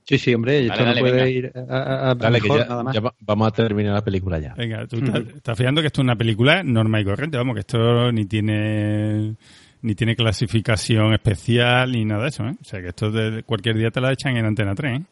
Sí, 0.08 0.20
sí, 0.20 0.36
hombre, 0.36 0.68
esto 0.68 0.86
no 0.86 0.94
puede 0.94 1.32
ir 1.32 1.52
a, 1.56 2.14
dale, 2.16 2.40
que 2.40 2.48
ya, 2.48 2.68
ya, 2.94 3.02
vamos 3.22 3.48
a 3.48 3.52
terminar 3.52 3.96
la 3.96 4.04
película 4.04 4.38
ya. 4.38 4.54
Venga, 4.54 4.86
tú 4.86 4.98
estás, 4.98 5.24
estás 5.36 5.58
fijando 5.58 5.82
que 5.82 5.88
esto 5.88 6.02
es 6.02 6.04
una 6.04 6.16
película 6.16 6.62
normal 6.64 7.02
y 7.02 7.06
corriente, 7.06 7.38
vamos, 7.38 7.56
que 7.56 7.62
esto 7.62 8.12
ni 8.12 8.26
tiene 8.26 9.36
ni 9.82 9.96
tiene 9.96 10.16
clasificación 10.16 11.14
especial 11.14 11.92
ni 11.92 12.06
nada 12.06 12.24
de 12.24 12.30
eso, 12.30 12.44
¿eh? 12.44 12.56
O 12.60 12.64
sea, 12.64 12.82
que 12.82 12.90
esto 12.90 13.12
de 13.12 13.44
cualquier 13.44 13.78
día 13.78 13.92
te 13.92 14.02
la 14.02 14.12
echan 14.12 14.38
en 14.38 14.46
Antena 14.46 14.76
3, 14.76 15.00
¿eh? 15.00 15.04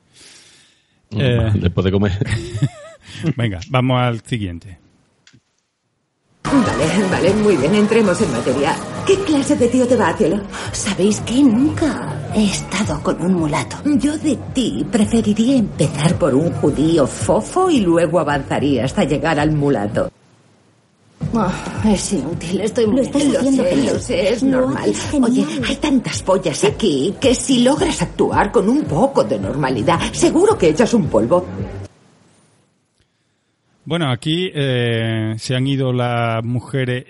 eh 1.18 1.52
después 1.56 1.86
de 1.86 1.92
comer. 1.92 2.14
Venga, 3.36 3.60
vamos 3.70 4.00
al 4.00 4.22
siguiente. 4.22 4.83
Vale, 6.54 7.08
vale, 7.10 7.34
muy 7.34 7.58
bien, 7.58 7.74
entremos 7.74 8.22
en 8.22 8.32
materia. 8.32 8.76
¿Qué 9.08 9.16
clase 9.22 9.56
de 9.56 9.68
tío 9.68 9.88
te 9.88 9.96
va, 9.96 10.14
cielo? 10.14 10.40
¿Sabéis 10.72 11.20
que 11.22 11.42
nunca 11.42 12.30
he 12.36 12.46
estado 12.46 13.02
con 13.02 13.20
un 13.22 13.34
mulato? 13.34 13.78
Yo 13.86 14.18
de 14.20 14.38
ti 14.54 14.86
preferiría 14.92 15.58
empezar 15.58 16.16
por 16.16 16.36
un 16.36 16.52
judío 16.54 17.08
fofo 17.08 17.70
y 17.70 17.80
luego 17.80 18.20
avanzaría 18.20 18.86
hasta 18.86 19.04
llegar 19.04 19.40
al 19.40 19.52
mulato. 19.52 20.12
Oh, 21.34 21.52
es 21.88 22.14
inútil, 22.14 22.62
estoy 22.62 22.86
muy... 22.86 22.98
Lo 22.98 23.02
estás 23.02 23.24
haciendo 23.24 23.64
lo 23.64 24.00
sé, 24.00 24.34
es 24.34 24.44
normal. 24.44 24.94
Oye, 25.24 25.46
hay 25.68 25.76
tantas 25.78 26.22
pollas 26.22 26.64
aquí 26.64 27.16
que 27.20 27.34
si 27.34 27.64
logras 27.64 28.02
actuar 28.04 28.52
con 28.52 28.70
un 28.70 28.84
poco 28.84 29.24
de 29.24 29.40
normalidad, 29.40 30.00
seguro 30.12 30.56
que 30.56 30.70
echas 30.70 30.94
un 30.94 31.08
polvo. 31.08 31.46
Bueno, 33.86 34.10
aquí 34.12 34.50
eh, 34.54 35.34
se 35.38 35.56
han 35.56 35.68
ido 35.68 35.92
las 35.92 36.44
mujeres 36.44 37.06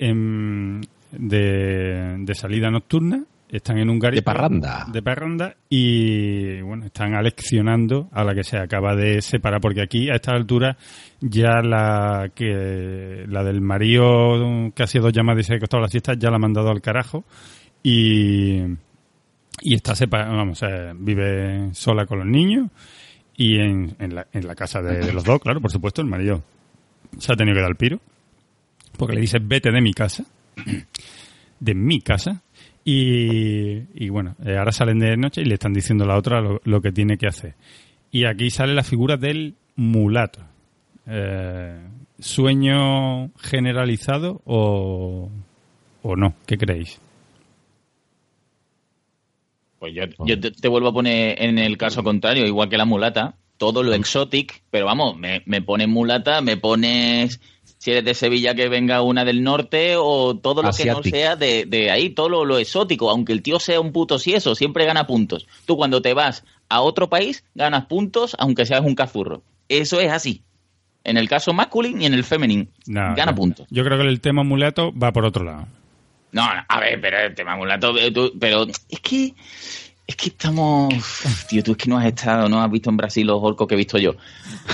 de, 1.11 2.33
salida 2.33 2.71
nocturna, 2.71 3.23
están 3.47 3.77
en 3.77 3.91
un 3.91 3.99
garito 3.99 4.21
de 4.21 4.23
parranda. 4.23 4.85
De 4.91 5.03
parranda 5.03 5.55
y 5.69 6.61
bueno, 6.61 6.87
están 6.87 7.13
aleccionando 7.13 8.09
a 8.11 8.23
la 8.23 8.33
que 8.33 8.43
se 8.43 8.57
acaba 8.57 8.95
de 8.95 9.21
separar, 9.21 9.61
porque 9.61 9.83
aquí 9.83 10.09
a 10.09 10.15
esta 10.15 10.31
altura 10.31 10.75
ya 11.21 11.61
la 11.61 12.31
que 12.33 13.25
la 13.27 13.43
del 13.43 13.61
marido 13.61 14.71
que 14.75 14.81
ha 14.81 14.87
sido 14.87 15.11
llamadas 15.11 15.41
y 15.41 15.43
se 15.43 15.55
ha 15.55 15.59
costado 15.59 15.81
la 15.83 15.89
siesta 15.89 16.15
ya 16.15 16.31
la 16.31 16.37
ha 16.37 16.39
mandado 16.39 16.71
al 16.71 16.81
carajo 16.81 17.23
y, 17.83 18.63
y 19.61 19.75
está 19.75 19.93
separada, 19.93 20.35
vamos, 20.35 20.59
vive 20.95 21.69
sola 21.73 22.07
con 22.07 22.17
los 22.17 22.27
niños 22.27 22.71
y 23.37 23.59
en, 23.59 23.95
en, 23.99 24.15
la, 24.15 24.25
en 24.33 24.47
la 24.47 24.55
casa 24.55 24.81
de 24.81 25.13
los 25.13 25.23
dos, 25.23 25.39
claro, 25.39 25.61
por 25.61 25.69
supuesto, 25.69 26.01
el 26.01 26.07
marido 26.07 26.41
se 27.17 27.33
ha 27.33 27.35
tenido 27.35 27.55
que 27.55 27.61
dar 27.61 27.71
el 27.71 27.77
piro, 27.77 27.99
porque 28.97 29.15
le 29.15 29.21
dice 29.21 29.39
vete 29.41 29.71
de 29.71 29.81
mi 29.81 29.93
casa, 29.93 30.25
de 31.59 31.75
mi 31.75 32.01
casa, 32.01 32.41
y, 32.85 34.09
bueno, 34.09 34.35
eh, 34.45 34.57
ahora 34.57 34.71
salen 34.71 34.99
de 34.99 35.15
noche 35.15 35.41
y 35.41 35.45
le 35.45 35.53
están 35.53 35.73
diciendo 35.73 36.03
a 36.03 36.07
la 36.07 36.17
otra 36.17 36.41
lo, 36.41 36.81
que 36.81 36.91
tiene 36.91 37.17
que 37.17 37.27
hacer. 37.27 37.55
Y 38.11 38.25
aquí 38.25 38.49
sale 38.49 38.73
la 38.73 38.83
figura 38.83 39.15
del 39.15 39.55
mulato. 39.75 40.41
Eh, 41.07 41.79
¿Sueño 42.19 43.31
generalizado 43.39 44.41
o, 44.45 45.29
o 46.01 46.15
no? 46.15 46.35
¿Qué 46.45 46.57
creéis? 46.57 46.99
Pues 49.79 49.93
yo, 49.95 50.03
yo 50.25 50.39
te, 50.39 50.67
vuelvo 50.67 50.89
a 50.89 50.93
poner 50.93 51.41
en 51.41 51.59
el 51.59 51.77
caso 51.77 52.03
contrario, 52.03 52.45
igual 52.45 52.69
que 52.69 52.77
la 52.77 52.85
mulata, 52.85 53.35
todo 53.63 53.81
lo 53.81 53.93
exotic, 53.93 54.61
pero 54.69 54.85
vamos, 54.85 55.17
me, 55.17 55.41
me 55.45 55.61
pones 55.61 55.87
mulata, 55.87 56.41
me 56.41 56.57
pones 56.57 57.39
si 57.77 57.91
eres 57.91 58.03
de 58.03 58.13
Sevilla 58.13 58.55
que 58.55 58.67
venga 58.67 59.01
una 59.01 59.23
del 59.23 59.41
norte 59.41 59.95
o 59.97 60.37
todo 60.37 60.63
lo 60.63 60.71
que 60.71 60.85
no 60.85 61.01
sea 61.01 61.37
de, 61.37 61.89
ahí, 61.89 62.09
todo 62.09 62.45
lo, 62.45 62.57
exótico, 62.57 63.09
aunque 63.09 63.31
el 63.31 63.41
tío 63.41 63.59
sea 63.59 63.79
un 63.79 63.93
puto 63.93 64.19
si 64.19 64.33
eso, 64.33 64.53
siempre 64.53 64.85
gana 64.85 65.07
puntos. 65.07 65.47
Tú 65.65 65.77
cuando 65.77 66.01
te 66.01 66.13
vas 66.13 66.43
a 66.67 66.81
otro 66.81 67.09
país 67.09 67.45
ganas 67.55 67.85
puntos 67.85 68.35
aunque 68.37 68.65
seas 68.65 68.81
un 68.81 68.95
cazurro. 68.95 69.43
Eso 69.69 70.01
es 70.01 70.11
así. 70.11 70.43
En 71.05 71.15
el 71.15 71.29
caso 71.29 71.53
masculino 71.53 72.01
y 72.01 72.05
en 72.05 72.13
el 72.13 72.25
femenino. 72.25 72.67
gana 72.85 73.33
puntos. 73.33 73.65
Yo 73.69 73.85
creo 73.85 73.97
que 73.97 74.07
el 74.07 74.19
tema 74.19 74.43
mulato 74.43 74.91
va 74.93 75.13
por 75.13 75.23
otro 75.23 75.45
lado. 75.45 75.67
No, 76.33 76.43
a 76.43 76.79
ver, 76.81 76.99
pero 76.99 77.19
el 77.19 77.35
tema 77.35 77.55
mulato, 77.55 77.97
eh, 77.97 78.11
pero 78.39 78.65
es 78.65 78.99
que 78.99 79.33
es 80.13 80.17
que 80.17 80.29
estamos. 80.29 80.93
Tío, 81.49 81.63
tú 81.63 81.71
es 81.71 81.77
que 81.77 81.89
no 81.89 81.97
has 81.97 82.05
estado, 82.05 82.47
no 82.47 82.61
has 82.61 82.71
visto 82.71 82.89
en 82.89 82.97
Brasil 82.97 83.25
los 83.25 83.39
orcos 83.41 83.67
que 83.67 83.73
he 83.73 83.77
visto 83.77 83.97
yo. 83.97 84.13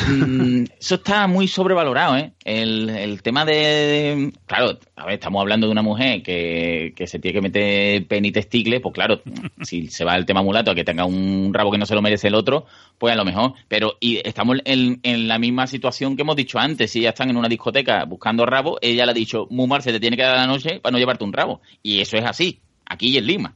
Mm, 0.07 0.65
eso 0.79 0.95
está 0.95 1.27
muy 1.27 1.47
sobrevalorado, 1.47 2.17
¿eh? 2.17 2.33
El, 2.43 3.21
tema 3.21 3.45
de, 3.45 4.33
Claro, 4.45 4.77
a 4.95 5.05
ver, 5.05 5.15
estamos 5.15 5.41
hablando 5.41 5.67
de 5.67 5.71
una 5.71 5.81
mujer 5.81 6.21
que, 6.23 6.93
se 7.05 7.19
tiene 7.19 7.33
que 7.33 7.41
meter 7.41 8.07
pen 8.07 8.25
y 8.25 8.31
testicle, 8.31 8.79
pues 8.79 8.93
claro, 8.93 9.21
si 9.61 9.87
se 9.87 10.03
va 10.03 10.15
el 10.15 10.25
tema 10.25 10.41
mulato 10.41 10.71
a 10.71 10.75
que 10.75 10.83
tenga 10.83 11.05
un 11.05 11.51
rabo 11.53 11.71
que 11.71 11.77
no 11.77 11.85
se 11.85 11.95
lo 11.95 12.01
merece 12.01 12.27
el 12.27 12.35
otro, 12.35 12.65
pues 12.97 13.13
a 13.13 13.17
lo 13.17 13.25
mejor. 13.25 13.53
Pero 13.67 13.95
y 13.99 14.19
estamos 14.27 14.57
en, 14.65 14.99
la 15.27 15.39
misma 15.39 15.67
situación 15.67 16.15
que 16.15 16.23
hemos 16.23 16.35
dicho 16.35 16.59
antes. 16.59 16.91
Si 16.91 17.01
ya 17.01 17.09
están 17.09 17.29
en 17.29 17.37
una 17.37 17.47
discoteca 17.47 18.03
buscando 18.05 18.45
rabo, 18.45 18.77
ella 18.81 19.05
le 19.05 19.11
ha 19.11 19.15
dicho, 19.15 19.47
Mumar, 19.49 19.81
se 19.81 19.91
te 19.91 19.99
tiene 19.99 20.17
que 20.17 20.23
dar 20.23 20.35
la 20.35 20.47
noche 20.47 20.79
para 20.79 20.91
no 20.91 20.97
llevarte 20.97 21.23
un 21.23 21.33
rabo. 21.33 21.61
Y 21.81 22.01
eso 22.01 22.17
es 22.17 22.25
así, 22.25 22.61
aquí 22.85 23.09
y 23.09 23.17
en 23.17 23.25
Lima. 23.25 23.55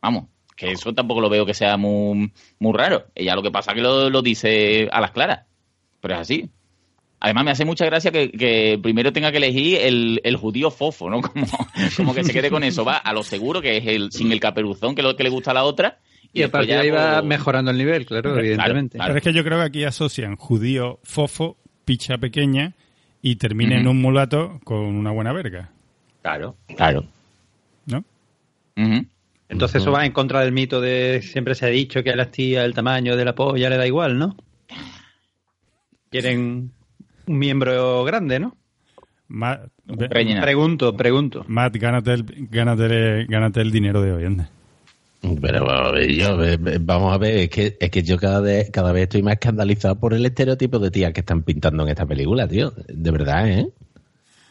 Vamos, 0.00 0.26
que 0.56 0.70
eso 0.70 0.92
tampoco 0.92 1.20
lo 1.20 1.28
veo 1.28 1.46
que 1.46 1.54
sea 1.54 1.76
muy, 1.76 2.32
muy 2.58 2.72
raro. 2.72 3.06
Ella 3.14 3.34
lo 3.34 3.42
que 3.42 3.50
pasa 3.50 3.72
es 3.72 3.76
que 3.76 3.82
lo, 3.82 4.22
dice 4.22 4.88
a 4.92 5.00
las 5.00 5.10
claras. 5.10 5.40
Pero 6.00 6.14
es 6.14 6.20
así. 6.20 6.50
Además, 7.20 7.44
me 7.44 7.50
hace 7.52 7.64
mucha 7.64 7.86
gracia 7.86 8.12
que, 8.12 8.78
primero 8.82 9.12
tenga 9.12 9.30
que 9.30 9.38
elegir 9.38 9.78
el, 9.80 10.36
judío 10.36 10.70
fofo, 10.70 11.08
¿no? 11.08 11.22
Como, 11.22 11.46
como, 11.96 12.14
que 12.14 12.24
se 12.24 12.32
quede 12.32 12.50
con 12.50 12.62
eso. 12.64 12.84
Va 12.84 12.98
a 12.98 13.12
lo 13.12 13.22
seguro, 13.22 13.62
que 13.62 13.78
es 13.78 13.86
el 13.86 14.12
sin 14.12 14.30
el 14.30 14.40
caperuzón, 14.40 14.94
que 14.94 15.00
es 15.00 15.06
lo 15.06 15.16
que 15.16 15.24
le 15.24 15.30
gusta 15.30 15.52
a 15.52 15.54
la 15.54 15.64
otra. 15.64 15.98
Y, 16.32 16.42
a 16.42 16.50
partir 16.50 16.74
de 16.74 16.80
ahí 16.80 16.90
va 16.90 17.22
mejorando 17.22 17.70
el 17.70 17.78
nivel, 17.78 18.04
claro, 18.04 18.38
evidentemente. 18.38 18.98
Pero 18.98 19.16
es 19.16 19.22
que 19.22 19.32
yo 19.32 19.44
creo 19.44 19.58
que 19.58 19.64
aquí 19.64 19.84
asocian 19.84 20.36
judío 20.36 20.98
fofo, 21.04 21.56
picha 21.84 22.18
pequeña, 22.18 22.74
y 23.22 23.36
termina 23.36 23.78
en 23.78 23.88
un 23.88 24.02
mulato 24.02 24.60
con 24.64 24.80
una 24.80 25.10
buena 25.10 25.32
verga. 25.32 25.70
Claro, 26.20 26.56
claro. 26.76 27.06
¿No? 27.86 28.04
Entonces 29.48 29.82
eso 29.82 29.92
va 29.92 30.06
en 30.06 30.12
contra 30.12 30.40
del 30.40 30.52
mito 30.52 30.80
de 30.80 31.20
siempre 31.22 31.54
se 31.54 31.66
ha 31.66 31.68
dicho 31.68 32.02
que 32.02 32.10
a 32.10 32.16
las 32.16 32.30
tías 32.30 32.64
el 32.64 32.74
tamaño 32.74 33.16
de 33.16 33.24
la 33.24 33.34
polla 33.34 33.68
le 33.68 33.76
da 33.76 33.86
igual, 33.86 34.18
¿no? 34.18 34.36
Quieren 36.10 36.72
un 37.26 37.38
miembro 37.38 38.04
grande, 38.04 38.38
¿no? 38.38 38.56
pregunto, 40.40 40.96
pregunto. 40.96 41.44
Matt, 41.48 41.76
gánate 41.76 42.12
el, 42.12 42.46
gánate, 42.48 43.60
el 43.60 43.70
dinero 43.70 44.00
de 44.02 44.12
hoy, 44.12 44.24
anda. 44.24 44.48
Pero 45.40 45.66
vamos 46.80 47.14
a 47.14 47.18
ver, 47.18 47.38
es 47.38 47.48
que, 47.48 47.76
es 47.80 47.90
que 47.90 48.02
yo 48.02 48.18
cada 48.18 48.40
vez, 48.40 48.70
cada 48.70 48.92
vez 48.92 49.04
estoy 49.04 49.22
más 49.22 49.34
escandalizado 49.34 49.98
por 49.98 50.12
el 50.12 50.24
estereotipo 50.26 50.78
de 50.78 50.90
tías 50.90 51.12
que 51.14 51.20
están 51.20 51.42
pintando 51.42 51.82
en 51.82 51.88
esta 51.88 52.04
película, 52.04 52.46
tío. 52.46 52.72
De 52.88 53.10
verdad, 53.10 53.48
¿eh? 53.48 53.68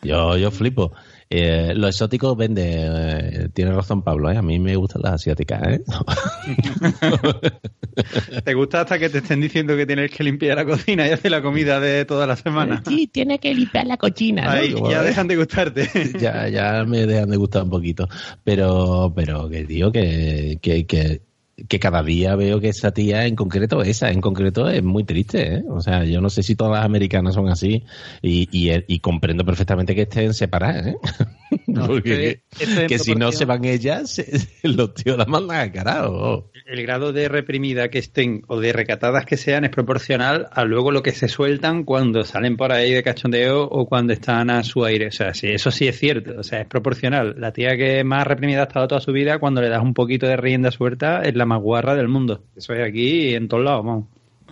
Yo, 0.02 0.36
yo 0.38 0.50
flipo. 0.50 0.92
Eh, 1.36 1.74
lo 1.74 1.88
exótico 1.88 2.36
vende. 2.36 2.76
Eh, 2.76 3.50
tiene 3.52 3.72
razón 3.72 4.04
Pablo, 4.04 4.30
¿eh? 4.30 4.38
A 4.38 4.44
mí 4.44 4.60
me 4.60 4.76
gustan 4.76 5.02
las 5.02 5.14
asiáticas, 5.14 5.68
¿eh? 5.68 5.84
¿Te 8.46 8.54
gusta 8.54 8.82
hasta 8.82 9.00
que 9.00 9.10
te 9.10 9.18
estén 9.18 9.42
diciendo 9.42 9.76
que 9.76 9.88
tienes 9.88 10.12
que 10.12 10.24
limpiar 10.24 10.58
la 10.58 10.66
cocina 10.66 11.08
y 11.08 11.12
hacer 11.12 11.32
la 11.32 11.42
comida 11.42 11.80
de 11.80 12.06
toda 12.06 12.28
la 12.28 12.36
semana? 12.36 12.84
Sí, 12.88 13.08
tiene 13.08 13.40
que 13.40 13.52
limpiar 13.52 13.88
la 13.88 13.98
cocina. 13.98 14.62
ya 14.64 15.02
dejan 15.02 15.28
de 15.28 15.38
gustarte. 15.38 15.90
ya, 16.20 16.50
ya 16.50 16.84
me 16.86 17.08
dejan 17.08 17.32
de 17.32 17.38
gustar 17.38 17.64
un 17.64 17.72
poquito. 17.72 18.08
Pero, 18.44 19.12
pero 19.16 19.50
que 19.50 19.64
tío, 19.64 19.92
que, 19.92 20.60
que, 20.62 20.86
que 20.86 21.22
que 21.68 21.80
cada 21.80 22.04
día 22.04 22.36
veo 22.36 22.60
que 22.60 22.70
esa 22.70 22.92
tía 22.92 23.26
en 23.26 23.36
concreto, 23.36 23.82
esa 23.84 24.12
en 24.12 24.22
concreto, 24.22 24.70
es 24.70 24.84
muy 24.84 25.04
triste. 25.04 25.56
¿eh? 25.56 25.64
O 25.70 25.82
sea, 25.82 26.04
yo 26.04 26.22
no 26.22 26.30
sé 26.30 26.44
si 26.44 26.56
todas 26.56 26.74
las 26.74 26.86
americanas 26.86 27.36
son 27.36 27.50
así 27.50 27.84
y, 28.22 28.48
y, 28.52 29.00
comprendo 29.00 29.46
perfectamente 29.46 29.96
que 29.96 30.04
estén 30.04 30.34
separadas. 30.34 30.88
¿eh? 30.88 30.96
Porque 31.88 32.42
que, 32.88 33.00
si 33.00 33.16
no 33.16 33.32
se 33.32 33.46
van 33.46 33.66
ellas, 33.66 34.24
los 34.64 34.94
tíos 34.94 35.18
las 35.18 35.28
mandan 35.28 35.60
a 35.60 35.72
carajo. 35.72 36.52
El 36.66 36.82
grado 36.84 37.14
de 37.14 37.28
reprimida 37.30 37.90
que 37.90 38.00
estén 38.00 38.44
o 38.48 38.60
de 38.60 38.74
recatadas 38.74 39.26
que 39.26 39.38
sean 39.38 39.64
es 39.64 39.70
proporcional 39.70 40.48
a 40.52 40.64
luego 40.64 40.92
lo 40.92 41.04
que 41.04 41.12
se 41.12 41.28
sueltan 41.28 41.84
cuando 41.84 42.24
salen 42.24 42.58
por 42.58 42.72
ahí 42.72 42.92
de 42.92 43.04
cachondeo 43.04 43.64
o 43.64 43.86
cuando 43.88 44.14
están 44.14 44.50
a 44.50 44.64
su 44.64 44.84
aire. 44.84 45.08
O 45.08 45.12
sea, 45.12 45.34
sí, 45.34 45.48
eso 45.48 45.72
sí 45.72 45.88
es 45.88 45.98
cierto. 45.98 46.40
O 46.40 46.44
sea, 46.44 46.62
es 46.62 46.68
proporcional. 46.68 47.36
La 47.38 47.52
tía 47.52 47.76
que 47.78 48.04
más 48.04 48.26
reprimida 48.26 48.62
ha 48.62 48.64
estado 48.64 48.88
toda 48.88 49.02
su 49.02 49.12
vida, 49.12 49.40
cuando 49.40 49.62
le 49.62 49.70
das 49.70 49.82
un 49.82 49.94
poquito 49.94 50.28
de 50.28 50.38
rienda 50.38 50.72
suelta, 50.72 51.22
es 51.22 51.36
la 51.36 51.46
más 51.46 51.53
guarra 51.58 51.96
del 51.96 52.08
mundo. 52.08 52.44
Eso 52.56 52.74
es 52.74 52.88
aquí 52.88 53.34
en 53.36 53.48
todos 53.48 53.64
lados, 53.64 53.86
vamos. 53.86 54.06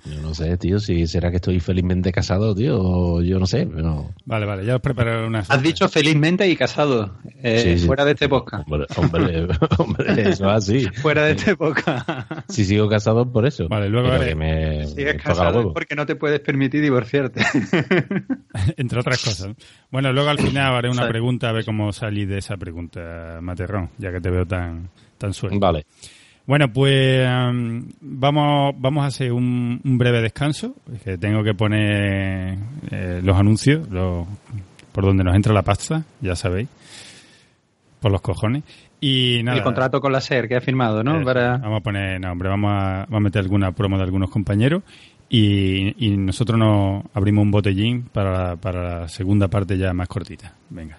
Yo 0.06 0.20
no 0.20 0.34
sé, 0.34 0.58
tío, 0.58 0.80
si 0.80 1.06
será 1.06 1.30
que 1.30 1.36
estoy 1.36 1.60
felizmente 1.60 2.12
casado, 2.12 2.56
tío, 2.56 2.80
o 2.82 3.22
yo 3.22 3.40
no 3.40 3.46
sé, 3.46 3.68
pero... 3.68 4.10
Vale, 4.26 4.48
vale, 4.48 4.66
ya 4.66 4.78
os 4.78 4.82
prepararé 4.82 5.28
una... 5.28 5.40
Has 5.40 5.62
dicho 5.62 5.88
felizmente 5.90 6.48
y 6.50 6.56
casado, 6.56 7.18
eh, 7.44 7.78
fuera 7.86 8.04
de 8.04 8.14
este 8.14 8.28
podcast. 8.28 8.68
Hombre, 8.98 9.48
hombre, 9.78 10.30
eso 10.30 10.46
es 10.46 10.52
así. 10.56 10.88
fuera 10.88 11.26
de 11.26 11.34
este 11.34 11.56
podcast. 11.56 12.10
si 12.50 12.66
sigo 12.66 12.90
casado, 12.90 13.32
por 13.32 13.46
eso. 13.46 13.68
Vale, 13.70 13.90
luego... 13.90 14.10
Que 14.20 14.34
me, 14.34 14.88
Sigues 14.88 15.22
casado 15.22 15.72
porque 15.72 15.96
no 15.96 16.08
te 16.08 16.16
puedes 16.16 16.40
permitir 16.40 16.82
divorciarte. 16.82 17.42
Entre 18.78 19.00
otras 19.00 19.24
cosas. 19.24 19.56
Bueno, 19.92 20.12
luego 20.12 20.30
al 20.30 20.40
final 20.40 20.74
haré 20.74 20.90
una 20.90 21.08
pregunta, 21.08 21.50
a 21.50 21.52
ver 21.52 21.64
cómo 21.64 21.94
salí 21.94 22.26
de 22.26 22.40
esa 22.40 22.58
pregunta, 22.58 23.38
Materrón, 23.40 23.92
ya 24.00 24.12
que 24.12 24.20
te 24.20 24.32
veo 24.32 24.48
tan, 24.48 24.90
tan 25.20 25.32
suelto. 25.32 25.60
Vale. 25.60 25.86
Bueno, 26.46 26.72
pues 26.74 27.28
vamos, 28.02 28.76
vamos 28.78 29.04
a 29.04 29.08
hacer 29.08 29.32
un, 29.32 29.80
breve 29.84 30.22
descanso, 30.22 30.76
que 31.04 31.18
tengo 31.18 31.44
que 31.44 31.54
poner 31.54 32.58
eh, 32.90 33.22
los 33.24 33.38
anuncios, 33.38 33.88
por 33.88 35.06
donde 35.06 35.24
nos 35.24 35.36
entra 35.36 35.54
la 35.54 35.62
pasta, 35.62 36.04
ya 36.20 36.36
sabéis, 36.36 36.68
por 38.00 38.12
los 38.12 38.22
cojones. 38.22 38.64
Y 39.00 39.42
nada, 39.44 39.58
el 39.58 39.64
contrato 39.64 40.00
con 40.00 40.12
la 40.12 40.22
SER 40.22 40.48
que 40.48 40.56
ha 40.56 40.62
firmado, 40.62 41.04
¿no? 41.04 41.24
Vamos 41.24 41.80
a 41.80 41.80
poner, 41.80 42.20
no, 42.22 42.32
hombre, 42.32 42.50
vamos 42.50 42.72
a, 42.72 43.06
vamos 43.06 43.18
a 43.18 43.20
meter 43.20 43.42
alguna 43.42 43.72
promo 43.72 43.98
de 43.98 44.04
algunos 44.04 44.30
compañeros 44.30 44.84
y, 45.28 46.06
y 46.06 46.18
nosotros 46.18 46.60
nos 46.60 47.04
abrimos 47.14 47.44
un 47.44 47.52
botellín 47.52 48.04
para, 48.12 48.58
para 48.58 49.00
la 49.00 49.08
segunda 49.08 49.48
parte 49.48 49.78
ya 49.78 49.94
más 49.94 50.08
cortita. 50.08 50.54
Venga. 50.70 50.98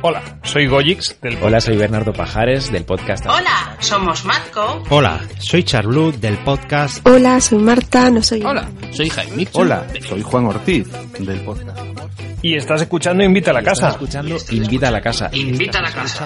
Hola, 0.00 0.22
soy 0.44 0.68
Goyix 0.68 1.20
del 1.20 1.36
Hola, 1.42 1.60
soy 1.60 1.76
Bernardo 1.76 2.12
Pajares 2.12 2.70
del 2.70 2.84
podcast. 2.84 3.26
Hola, 3.26 3.76
somos 3.80 4.24
Matco. 4.24 4.82
Hola, 4.90 5.20
soy 5.38 5.62
Charlu 5.62 6.12
del 6.12 6.38
podcast. 6.38 7.06
Hola, 7.06 7.40
soy 7.40 7.58
Marta, 7.58 8.10
no 8.10 8.22
soy 8.22 8.42
Hola, 8.42 8.68
soy 8.92 9.08
Jaime. 9.08 9.48
Hola, 9.52 9.86
soy 10.06 10.22
Juan 10.22 10.46
Ortiz 10.46 10.86
del 11.18 11.40
podcast. 11.40 11.78
Y 12.40 12.54
estás 12.56 12.82
escuchando 12.82 13.24
Invita 13.24 13.50
a 13.50 13.54
la 13.54 13.62
Casa. 13.62 13.90
escuchando 13.90 14.36
Invita 14.50 14.88
a 14.88 14.90
la 14.92 15.00
Casa. 15.00 15.28
Invita 15.32 15.78
a 15.78 15.82
la 15.82 15.90
Casa. 15.90 16.22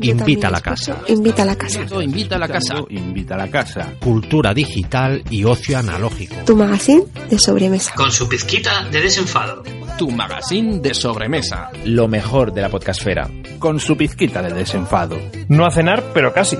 Invita 0.00 0.48
a 0.48 0.50
la 0.50 0.60
Casa. 0.60 0.96
Invita 1.06 1.42
a 1.42 1.46
la 1.46 1.56
Casa. 1.56 2.02
Invita 2.02 2.34
a 2.34 2.38
la 2.38 2.48
Casa. 2.48 2.74
Invita 2.90 3.34
a 3.34 3.38
la 3.38 3.48
Casa. 3.48 3.92
Cultura 4.00 4.52
digital 4.52 5.22
y 5.30 5.44
ocio 5.44 5.78
analógico. 5.78 6.34
Tu 6.44 6.56
magazine 6.56 7.04
de 7.30 7.38
sobremesa. 7.38 7.94
Con 7.94 8.10
su 8.10 8.28
pizquita 8.28 8.84
de 8.90 9.00
desenfado. 9.00 9.62
Tu 9.98 10.10
magazine 10.10 10.80
de 10.80 10.94
sobremesa. 10.94 11.70
Lo 11.84 12.08
mejor 12.08 12.52
de 12.52 12.62
la 12.62 12.68
podcastfera. 12.68 13.30
Con 13.60 13.78
su 13.78 13.96
pizquita 13.96 14.42
de 14.42 14.52
desenfado. 14.52 15.16
No 15.48 15.64
a 15.64 15.70
cenar, 15.70 16.02
pero 16.12 16.32
casi. 16.32 16.58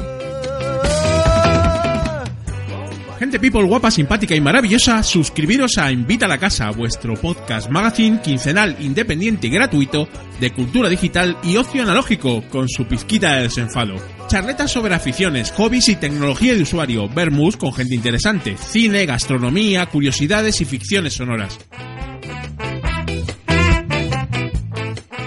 Gente 3.22 3.38
people 3.38 3.62
guapa, 3.62 3.92
simpática 3.92 4.34
y 4.34 4.40
maravillosa, 4.40 5.00
suscribiros 5.04 5.78
a 5.78 5.92
Invita 5.92 6.26
a 6.26 6.28
la 6.28 6.38
Casa, 6.38 6.72
vuestro 6.72 7.14
podcast 7.14 7.70
magazine 7.70 8.20
quincenal 8.20 8.74
independiente 8.80 9.46
y 9.46 9.50
gratuito 9.50 10.08
de 10.40 10.50
cultura 10.52 10.88
digital 10.88 11.38
y 11.44 11.56
ocio 11.56 11.84
analógico, 11.84 12.42
con 12.48 12.68
su 12.68 12.84
pizquita 12.84 13.36
de 13.36 13.42
desenfado. 13.44 13.94
Charletas 14.26 14.72
sobre 14.72 14.96
aficiones, 14.96 15.52
hobbies 15.52 15.88
y 15.90 15.94
tecnología 15.94 16.56
de 16.56 16.62
usuario, 16.62 17.08
vermus 17.08 17.56
con 17.56 17.72
gente 17.72 17.94
interesante, 17.94 18.56
cine, 18.56 19.06
gastronomía, 19.06 19.86
curiosidades 19.86 20.60
y 20.60 20.64
ficciones 20.64 21.14
sonoras. 21.14 21.60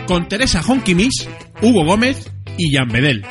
Con 0.06 0.28
Teresa 0.28 0.62
Honkimis, 0.68 1.30
Hugo 1.62 1.86
Gómez 1.86 2.30
y 2.58 2.76
Jan 2.76 2.90
Bedel. 2.90 3.26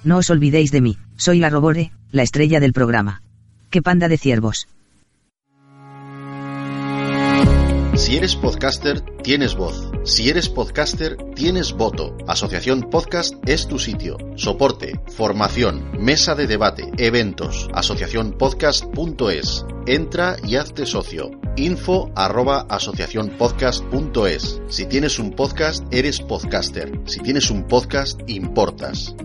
No 0.03 0.17
os 0.17 0.29
olvidéis 0.29 0.71
de 0.71 0.81
mí, 0.81 0.97
soy 1.15 1.39
la 1.39 1.49
Robore, 1.49 1.93
la 2.11 2.23
estrella 2.23 2.59
del 2.59 2.73
programa. 2.73 3.21
¡Qué 3.69 3.81
panda 3.81 4.09
de 4.09 4.17
ciervos! 4.17 4.67
Si 7.95 8.17
eres 8.17 8.35
podcaster, 8.35 8.99
tienes 9.23 9.55
voz. 9.55 9.89
Si 10.03 10.27
eres 10.27 10.49
podcaster, 10.49 11.15
tienes 11.35 11.71
voto. 11.71 12.17
Asociación 12.27 12.89
Podcast 12.91 13.35
es 13.47 13.65
tu 13.65 13.79
sitio. 13.79 14.17
Soporte, 14.35 14.99
formación, 15.15 16.03
mesa 16.03 16.35
de 16.35 16.47
debate, 16.47 16.91
eventos. 16.97 17.69
Asociacionpodcast.es. 17.73 19.65
Entra 19.87 20.35
y 20.43 20.57
hazte 20.57 20.85
socio. 20.85 21.31
Info 21.55 22.11
arroba 22.15 22.65
asociacionpodcast.es. 22.69 24.61
Si 24.69 24.85
tienes 24.87 25.19
un 25.19 25.31
podcast, 25.31 25.85
eres 25.93 26.19
podcaster. 26.19 26.91
Si 27.05 27.19
tienes 27.19 27.51
un 27.51 27.67
podcast, 27.67 28.19
importas. 28.27 29.15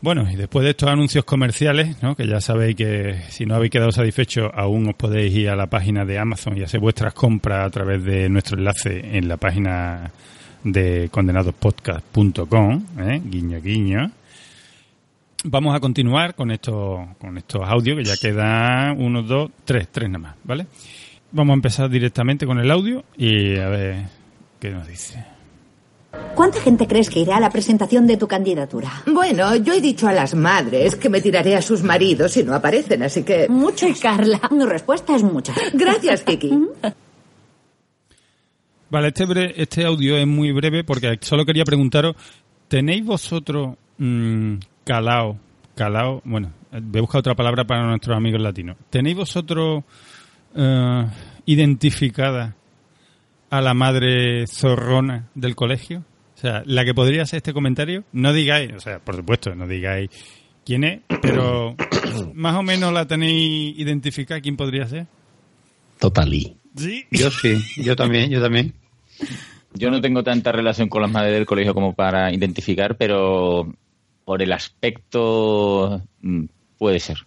Bueno, 0.00 0.30
y 0.30 0.36
después 0.36 0.62
de 0.62 0.70
estos 0.70 0.88
anuncios 0.88 1.24
comerciales, 1.24 2.00
¿no? 2.00 2.14
que 2.14 2.28
ya 2.28 2.40
sabéis 2.40 2.76
que 2.76 3.22
si 3.28 3.44
no 3.44 3.56
habéis 3.56 3.72
quedado 3.72 3.90
satisfechos, 3.90 4.52
aún 4.54 4.88
os 4.88 4.94
podéis 4.94 5.34
ir 5.34 5.50
a 5.50 5.56
la 5.56 5.66
página 5.66 6.04
de 6.04 6.20
Amazon 6.20 6.56
y 6.56 6.62
hacer 6.62 6.78
vuestras 6.78 7.12
compras 7.12 7.66
a 7.66 7.70
través 7.70 8.04
de 8.04 8.28
nuestro 8.28 8.56
enlace 8.56 9.16
en 9.16 9.26
la 9.26 9.36
página 9.36 10.12
de 10.62 11.08
condenadospodcast.com, 11.10 12.84
¿eh? 13.00 13.20
guiño 13.24 13.60
guiño. 13.60 14.12
Vamos 15.44 15.76
a 15.76 15.80
continuar 15.80 16.34
con 16.34 16.50
estos, 16.50 17.00
con 17.18 17.38
estos 17.38 17.62
audios, 17.68 17.98
que 17.98 18.04
ya 18.04 18.16
quedan 18.16 19.00
uno, 19.00 19.22
dos, 19.22 19.50
tres, 19.64 19.88
tres 19.92 20.08
nada 20.08 20.18
más, 20.18 20.36
¿vale? 20.44 20.66
Vamos 21.32 21.52
a 21.52 21.54
empezar 21.54 21.88
directamente 21.90 22.46
con 22.46 22.58
el 22.58 22.70
audio 22.70 23.04
y 23.16 23.56
a 23.56 23.68
ver 23.68 24.04
qué 24.58 24.70
nos 24.70 24.86
dice. 24.88 25.24
¿Cuánta 26.34 26.60
gente 26.60 26.86
crees 26.86 27.10
que 27.10 27.20
irá 27.20 27.36
a 27.36 27.40
la 27.40 27.50
presentación 27.50 28.06
de 28.06 28.16
tu 28.16 28.26
candidatura? 28.26 28.90
Bueno, 29.06 29.54
yo 29.56 29.74
he 29.74 29.80
dicho 29.82 30.08
a 30.08 30.12
las 30.12 30.34
madres 30.34 30.96
que 30.96 31.10
me 31.10 31.20
tiraré 31.20 31.54
a 31.56 31.62
sus 31.62 31.82
maridos 31.82 32.32
si 32.32 32.42
no 32.42 32.54
aparecen, 32.54 33.02
así 33.02 33.22
que... 33.22 33.48
Mucho, 33.48 33.86
Carla. 34.00 34.40
Mi 34.50 34.64
respuesta 34.64 35.14
es 35.14 35.22
mucha. 35.22 35.52
Gracias, 35.74 36.22
Kiki. 36.22 36.58
Vale, 38.88 39.08
este, 39.08 39.26
bre- 39.26 39.52
este 39.56 39.84
audio 39.84 40.16
es 40.16 40.26
muy 40.26 40.52
breve 40.52 40.84
porque 40.84 41.18
solo 41.20 41.44
quería 41.44 41.64
preguntaros, 41.64 42.16
¿tenéis 42.68 43.04
vosotros 43.04 43.76
mm, 43.98 44.54
calao, 44.86 45.36
calao, 45.74 46.22
bueno, 46.24 46.52
voy 46.70 46.98
a 46.98 47.02
buscar 47.02 47.18
otra 47.18 47.34
palabra 47.34 47.64
para 47.64 47.88
nuestros 47.88 48.16
amigos 48.16 48.40
latinos, 48.40 48.76
¿tenéis 48.88 49.16
vosotros 49.16 49.82
eh, 50.54 51.06
identificada 51.44 52.54
a 53.50 53.60
la 53.60 53.74
madre 53.74 54.46
zorrona 54.46 55.28
del 55.34 55.56
colegio? 55.56 56.04
O 56.36 56.38
sea, 56.38 56.62
la 56.66 56.84
que 56.84 56.94
podría 56.94 57.22
hacer 57.22 57.38
este 57.38 57.52
comentario, 57.52 58.04
no 58.12 58.32
digáis, 58.32 58.72
o 58.74 58.80
sea, 58.80 59.00
por 59.00 59.16
supuesto, 59.16 59.56
no 59.56 59.66
digáis 59.66 60.08
quién 60.64 60.84
es, 60.84 61.00
pero 61.20 61.74
más 62.34 62.54
o 62.54 62.62
menos 62.62 62.92
la 62.92 63.06
tenéis 63.06 63.76
identificada, 63.76 64.40
¿quién 64.40 64.56
podría 64.56 64.86
ser? 64.86 65.08
Totalí. 65.98 66.58
Sí. 66.76 67.06
Yo 67.10 67.30
sí, 67.32 67.60
yo 67.78 67.96
también, 67.96 68.30
yo 68.30 68.40
también. 68.40 68.72
Yo 69.74 69.90
no 69.90 70.00
tengo 70.00 70.22
tanta 70.22 70.52
relación 70.52 70.88
con 70.88 71.02
las 71.02 71.10
madres 71.10 71.34
del 71.34 71.44
colegio 71.44 71.74
como 71.74 71.94
para 71.94 72.32
identificar, 72.32 72.96
pero 72.96 73.74
por 74.26 74.42
el 74.42 74.52
aspecto 74.52 76.02
mm, 76.20 76.46
puede 76.78 76.98
ser. 76.98 77.18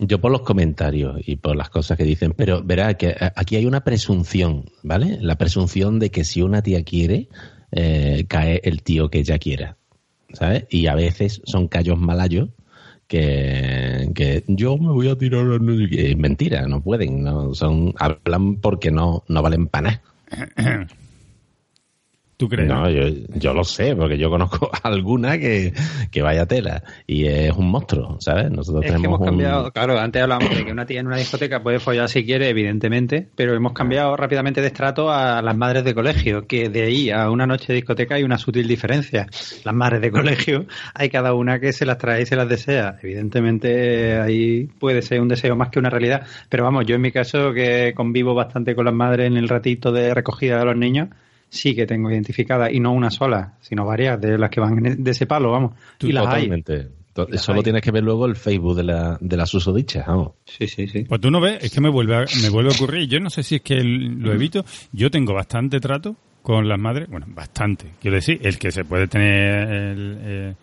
Yo 0.00 0.20
por 0.20 0.32
los 0.32 0.40
comentarios 0.40 1.20
y 1.24 1.36
por 1.36 1.54
las 1.54 1.70
cosas 1.70 1.96
que 1.96 2.02
dicen, 2.02 2.34
pero 2.36 2.62
verá 2.62 2.94
que 2.94 3.10
eh, 3.10 3.30
aquí 3.36 3.54
hay 3.54 3.66
una 3.66 3.84
presunción, 3.84 4.64
¿vale? 4.82 5.18
La 5.20 5.36
presunción 5.36 6.00
de 6.00 6.10
que 6.10 6.24
si 6.24 6.42
una 6.42 6.60
tía 6.60 6.82
quiere, 6.82 7.28
eh, 7.70 8.24
cae 8.26 8.60
el 8.64 8.82
tío 8.82 9.10
que 9.10 9.20
ella 9.20 9.38
quiera, 9.38 9.76
¿sabes? 10.32 10.64
Y 10.70 10.88
a 10.88 10.96
veces 10.96 11.40
son 11.44 11.68
callos 11.68 11.98
malayos 11.98 12.48
que, 13.06 14.10
que 14.12 14.42
yo 14.48 14.76
me 14.76 14.90
voy 14.90 15.08
a 15.08 15.16
tirar. 15.16 15.46
Es 15.92 16.16
mentira, 16.16 16.66
no 16.66 16.82
pueden, 16.82 17.22
no 17.22 17.54
son 17.54 17.94
hablan 17.96 18.56
porque 18.56 18.90
no, 18.90 19.22
no 19.28 19.40
valen 19.40 19.68
para 19.68 20.00
nada. 20.26 20.86
¿Tú 22.40 22.48
crees? 22.48 22.70
No, 22.70 22.88
yo, 22.88 23.02
yo 23.34 23.52
lo 23.52 23.64
sé, 23.64 23.94
porque 23.94 24.16
yo 24.16 24.30
conozco 24.30 24.70
alguna 24.82 25.36
que, 25.38 25.74
que 26.10 26.22
vaya 26.22 26.46
tela 26.46 26.82
y 27.06 27.26
es 27.26 27.52
un 27.52 27.70
monstruo, 27.70 28.16
¿sabes? 28.18 28.50
Nosotros 28.50 28.82
Es 28.82 28.92
que 28.92 28.96
tenemos 28.96 29.08
hemos 29.08 29.20
un- 29.20 29.26
cambiado, 29.26 29.70
claro, 29.72 29.98
antes 29.98 30.22
hablábamos 30.22 30.56
de 30.56 30.64
que 30.64 30.72
una 30.72 30.86
tía 30.86 31.00
en 31.00 31.06
una 31.06 31.18
discoteca 31.18 31.62
puede 31.62 31.80
follar 31.80 32.08
si 32.08 32.24
quiere, 32.24 32.48
evidentemente, 32.48 33.28
pero 33.36 33.54
hemos 33.54 33.74
cambiado 33.74 34.16
rápidamente 34.16 34.62
de 34.62 34.68
estrato 34.68 35.12
a 35.12 35.42
las 35.42 35.54
madres 35.54 35.84
de 35.84 35.94
colegio, 35.94 36.46
que 36.46 36.70
de 36.70 36.82
ahí 36.84 37.10
a 37.10 37.30
una 37.30 37.46
noche 37.46 37.66
de 37.68 37.74
discoteca 37.74 38.14
hay 38.14 38.22
una 38.22 38.38
sutil 38.38 38.66
diferencia. 38.66 39.26
Las 39.64 39.74
madres 39.74 40.00
de 40.00 40.10
colegio, 40.10 40.64
hay 40.94 41.10
cada 41.10 41.34
una 41.34 41.60
que 41.60 41.74
se 41.74 41.84
las 41.84 41.98
trae 41.98 42.22
y 42.22 42.26
se 42.26 42.36
las 42.36 42.48
desea. 42.48 42.96
Evidentemente 43.02 44.18
ahí 44.18 44.64
puede 44.78 45.02
ser 45.02 45.20
un 45.20 45.28
deseo 45.28 45.56
más 45.56 45.68
que 45.68 45.78
una 45.78 45.90
realidad, 45.90 46.26
pero 46.48 46.64
vamos, 46.64 46.86
yo 46.86 46.94
en 46.94 47.02
mi 47.02 47.12
caso 47.12 47.52
que 47.52 47.92
convivo 47.94 48.34
bastante 48.34 48.74
con 48.74 48.86
las 48.86 48.94
madres 48.94 49.26
en 49.26 49.36
el 49.36 49.46
ratito 49.46 49.92
de 49.92 50.14
recogida 50.14 50.58
de 50.58 50.64
los 50.64 50.76
niños, 50.76 51.08
sí 51.50 51.74
que 51.74 51.86
tengo 51.86 52.10
identificada, 52.10 52.72
y 52.72 52.80
no 52.80 52.92
una 52.92 53.10
sola, 53.10 53.54
sino 53.60 53.84
varias 53.84 54.18
de 54.20 54.38
las 54.38 54.48
que 54.48 54.60
van 54.60 54.86
en- 54.86 55.04
de 55.04 55.10
ese 55.10 55.26
palo, 55.26 55.50
vamos. 55.50 55.72
y 56.00 56.12
las 56.12 56.26
hay. 56.28 56.44
Totalmente. 56.48 56.88
To- 57.12 57.26
Y 57.28 57.32
las 57.32 57.42
Solo 57.42 57.58
hay. 57.58 57.64
tienes 57.64 57.82
que 57.82 57.90
ver 57.90 58.04
luego 58.04 58.24
el 58.26 58.36
Facebook 58.36 58.76
de 58.76 58.84
la, 58.84 59.18
de 59.20 59.36
la 59.36 59.44
susodicha, 59.44 60.04
vamos. 60.06 60.30
Sí, 60.46 60.66
sí, 60.68 60.86
sí. 60.86 61.04
Pues 61.04 61.20
tú 61.20 61.30
no 61.30 61.40
ves, 61.40 61.62
es 61.62 61.72
que 61.72 61.80
me 61.80 61.88
vuelve 61.90 62.14
a, 62.16 62.24
me 62.40 62.48
vuelve 62.50 62.70
a 62.70 62.74
ocurrir. 62.74 63.08
Yo 63.08 63.18
no 63.20 63.28
sé 63.30 63.42
si 63.42 63.56
es 63.56 63.62
que 63.62 63.82
lo 63.82 64.32
evito. 64.32 64.64
Yo 64.92 65.10
tengo 65.10 65.34
bastante 65.34 65.80
trato 65.80 66.14
con 66.42 66.68
las 66.68 66.78
madres. 66.78 67.08
Bueno, 67.10 67.26
bastante. 67.28 67.86
Quiero 68.00 68.14
decir, 68.14 68.38
el 68.44 68.58
que 68.58 68.70
se 68.70 68.84
puede 68.84 69.08
tener. 69.08 69.68
El, 69.68 70.18
eh, 70.22 70.54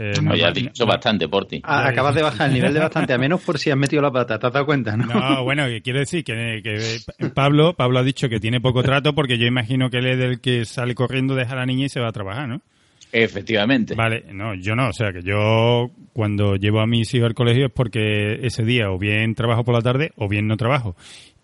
eh, 0.00 0.12
No, 0.22 0.36
ya 0.36 0.48
has 0.48 0.54
dicho 0.54 0.86
bastante 0.86 1.28
por 1.28 1.46
ti. 1.46 1.60
Ah, 1.64 1.88
acabas 1.88 2.14
de 2.14 2.22
bajar 2.22 2.48
el 2.48 2.54
nivel 2.54 2.72
de 2.72 2.78
bastante 2.78 3.12
a 3.12 3.18
menos 3.18 3.42
por 3.42 3.58
si 3.58 3.70
has 3.70 3.76
metido 3.76 4.00
la 4.00 4.12
pata, 4.12 4.38
¿te 4.38 4.46
has 4.46 4.52
dado 4.52 4.64
cuenta? 4.64 4.96
No, 4.96 5.06
No, 5.06 5.42
bueno, 5.42 5.64
quiero 5.82 5.98
decir 5.98 6.22
que, 6.22 6.60
que 6.62 7.28
Pablo, 7.30 7.74
Pablo 7.74 7.98
ha 7.98 8.04
dicho 8.04 8.28
que 8.28 8.38
tiene 8.38 8.60
poco 8.60 8.82
trato 8.82 9.12
porque 9.12 9.38
yo 9.38 9.46
imagino 9.46 9.90
que 9.90 9.98
él 9.98 10.06
es 10.06 10.18
del 10.18 10.40
que 10.40 10.64
sale 10.64 10.94
corriendo, 10.94 11.34
deja 11.34 11.54
a 11.54 11.56
la 11.56 11.66
niña 11.66 11.86
y 11.86 11.88
se 11.88 11.98
va 11.98 12.08
a 12.08 12.12
trabajar, 12.12 12.48
¿no? 12.48 12.62
Efectivamente. 13.10 13.94
Vale, 13.94 14.24
no, 14.32 14.54
yo 14.54 14.76
no, 14.76 14.88
o 14.88 14.92
sea 14.92 15.12
que 15.12 15.22
yo 15.22 15.90
cuando 16.12 16.56
llevo 16.56 16.80
a 16.80 16.86
mis 16.86 17.12
hijos 17.14 17.26
al 17.26 17.34
colegio 17.34 17.66
es 17.66 17.72
porque 17.72 18.38
ese 18.42 18.64
día 18.64 18.90
o 18.90 18.98
bien 18.98 19.34
trabajo 19.34 19.64
por 19.64 19.74
la 19.74 19.80
tarde 19.80 20.12
o 20.16 20.28
bien 20.28 20.46
no 20.46 20.56
trabajo. 20.56 20.94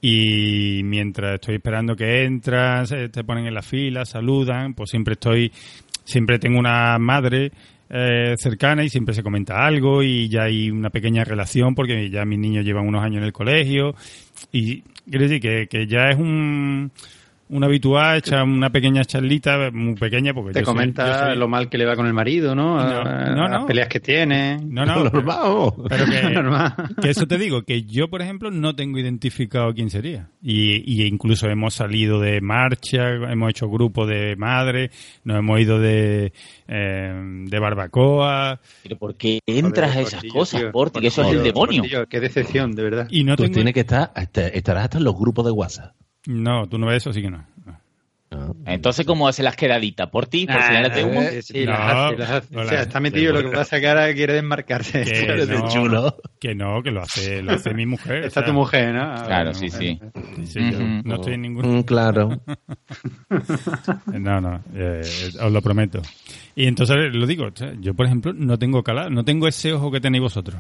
Y 0.01 0.83
mientras 0.85 1.35
estoy 1.35 1.57
esperando 1.57 1.97
que 1.97 2.25
entran, 2.25 2.87
se 2.87 3.09
te 3.09 3.25
ponen 3.25 3.47
en 3.47 3.55
la 3.55 3.63
fila, 3.63 4.05
saludan, 4.05 4.75
pues 4.75 4.91
siempre 4.91 5.15
estoy, 5.15 5.51
siempre 6.05 6.39
tengo 6.39 6.59
una 6.59 6.99
madre 6.99 7.51
eh, 7.97 8.35
cercana 8.39 8.83
y 8.83 8.89
siempre 8.89 9.15
se 9.15 9.23
comenta 9.23 9.65
algo 9.65 10.03
y 10.03 10.29
ya 10.29 10.43
hay 10.43 10.69
una 10.69 10.91
pequeña 10.91 11.23
relación 11.23 11.77
porque 11.77 12.11
ya 12.11 12.25
mis 12.25 12.41
niños 12.41 12.65
llevan 12.65 12.89
unos 12.89 13.05
años 13.05 13.19
en 13.19 13.25
el 13.25 13.33
colegio. 13.33 13.95
Y 14.51 14.81
quiero 15.09 15.29
decir 15.29 15.41
que, 15.41 15.69
que 15.69 15.87
ya 15.87 16.11
es 16.11 16.17
un 16.17 16.91
una 17.49 17.67
habitual, 17.67 18.19
echa 18.19 18.43
una 18.43 18.71
pequeña 18.71 19.05
charlita, 19.05 19.71
muy 19.73 19.95
pequeña 19.95 20.33
porque 20.33 20.53
Te 20.53 20.61
yo 20.61 20.65
soy- 20.67 20.75
comenta 20.75 21.07
yo 21.07 21.27
soy- 21.31 21.37
lo 21.39 21.47
mal 21.49 21.69
que 21.69 21.79
le 21.79 21.85
va 21.85 21.95
con 21.95 22.07
el 22.07 22.13
marido, 22.15 22.55
¿no? 22.55 22.77
No, 22.77 23.01
A- 23.01 23.31
no, 23.31 23.49
Las 23.49 23.65
peleas 23.65 23.89
que 23.89 24.01
tiene. 24.01 24.59
No, 24.65 24.85
no. 24.87 25.05
Normal. 25.11 25.73
Pero 25.89 26.05
que, 26.07 26.23
Normal. 26.35 26.75
que 27.01 27.11
eso 27.11 27.27
te 27.27 27.37
digo, 27.39 27.63
que 27.63 27.83
yo, 27.85 28.09
por 28.09 28.23
ejemplo, 28.23 28.51
no 28.51 28.75
tengo 28.75 28.99
identificado 28.99 29.73
quién 29.75 29.91
sería. 29.91 30.29
Y, 30.43 30.83
y 30.91 31.07
incluso 31.07 31.49
hemos 31.49 31.75
salido 31.75 32.21
de 32.21 32.41
marcha, 32.41 33.09
hemos 33.31 33.51
hecho 33.51 33.69
grupo 33.69 34.07
de 34.07 34.37
madres, 34.37 34.91
nos 35.25 35.39
hemos 35.39 35.61
ido 35.61 35.79
de, 35.79 36.33
eh, 36.69 37.13
de 37.47 37.59
barbacoa. 37.59 38.61
Pero 38.83 38.97
¿por 38.99 39.15
qué 39.17 39.39
entras 39.47 39.97
a 39.97 40.01
esas 40.01 40.15
Portillo, 40.15 40.35
cosas, 40.35 40.61
tío. 40.61 40.73
Porti? 40.73 41.01
Que 41.01 41.07
eso 41.09 41.23
es 41.23 41.29
el 41.29 41.43
demonio. 41.43 41.83
Portillo, 41.83 42.07
qué 42.09 42.21
decepción, 42.21 42.73
de 42.73 42.83
verdad. 42.83 43.07
Y 43.11 43.25
no 43.25 43.37
Tú 43.37 43.45
tengo... 43.45 43.55
tienes 43.55 43.75
que 43.75 43.81
estar, 43.81 44.11
hasta- 44.15 44.49
estarás 44.49 44.85
hasta 44.85 44.99
en 44.99 45.05
los 45.05 45.15
grupos 45.17 45.45
de 45.45 45.51
WhatsApp. 45.53 45.95
No, 46.27 46.67
tú 46.69 46.79
no 46.79 46.87
ves 46.87 46.99
eso, 47.03 47.13
sí 47.13 47.21
que 47.23 47.31
no. 47.31 47.45
no. 47.67 47.79
Entonces, 48.67 49.07
¿cómo 49.07 49.29
hace 49.29 49.45
las 49.45 49.55
quedaditas? 49.55 50.11
¿Por 50.11 50.27
ti? 50.27 50.45
¿Por 50.47 50.57
Ah, 50.57 50.67
señalarte 50.67 51.05
humo? 51.05 51.21
sí, 51.41 51.65
las 51.65 51.79
hace, 51.81 52.17
las 52.19 52.31
hace. 52.31 52.55
no 52.55 52.63
O 52.63 52.65
sea, 52.67 52.83
está 52.83 52.99
metido 52.99 53.33
lo 53.33 53.43
que 53.49 53.57
pasa 53.57 53.79
que 53.79 53.89
ahora 53.89 54.13
quiere 54.13 54.33
desmarcarse. 54.33 55.03
Que 55.05 55.13
de 55.47 55.59
no, 55.59 55.69
chulo. 55.69 56.17
que 56.41 56.53
no, 56.53 56.83
que 56.83 56.91
lo 56.91 57.03
hace, 57.03 57.43
lo 57.43 57.53
hace 57.53 57.73
mi 57.75 57.87
mujer. 57.87 58.25
Está 58.25 58.41
o 58.41 58.43
sea, 58.43 58.47
tu 58.47 58.53
mujer, 58.55 58.93
¿no? 58.93 59.03
Ah, 59.03 59.23
Claro, 59.25 59.55
sí, 59.55 59.71
sí. 59.71 60.01
yo 60.53 60.79
no 61.05 61.15
estoy 61.15 61.35
en 61.35 61.43
ningún... 61.43 61.79
Mm, 61.79 61.83
claro. 61.85 62.41
No, 64.13 64.41
no, 64.41 64.61
eh, 64.75 65.03
os 65.41 65.53
lo 65.53 65.61
prometo. 65.63 66.01
Y 66.57 66.67
entonces 66.67 66.97
lo 67.13 67.27
digo, 67.27 67.49
yo 67.81 67.95
por 67.95 68.07
ejemplo 68.07 68.33
no 68.33 68.59
tengo 68.59 68.83
calado, 68.83 69.11
no 69.11 69.25
tengo 69.25 69.47
ese 69.49 69.73
ojo 69.73 69.91
que 69.91 70.01
tenéis 70.01 70.23
vosotros. 70.23 70.57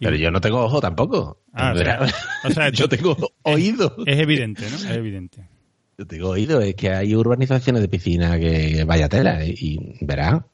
Pero 0.00 0.16
yo 0.16 0.30
no 0.30 0.40
tengo 0.40 0.60
ojo 0.64 0.80
tampoco. 0.80 1.40
Ah, 1.52 1.72
o 1.74 1.78
sea, 1.78 2.06
o 2.44 2.50
sea, 2.50 2.68
yo 2.72 2.88
tengo 2.88 3.16
oído. 3.42 3.96
Es 4.06 4.18
evidente, 4.18 4.62
¿no? 4.70 4.76
Es 4.76 4.84
evidente. 4.90 5.48
Yo 5.96 6.06
tengo 6.06 6.28
oído. 6.30 6.60
Es 6.60 6.74
que 6.76 6.90
hay 6.90 7.14
urbanizaciones 7.16 7.82
de 7.82 7.88
piscina 7.88 8.38
que 8.38 8.84
vaya 8.84 9.08
tela. 9.08 9.44
Y, 9.44 9.54
y 9.58 10.04
verá 10.04 10.46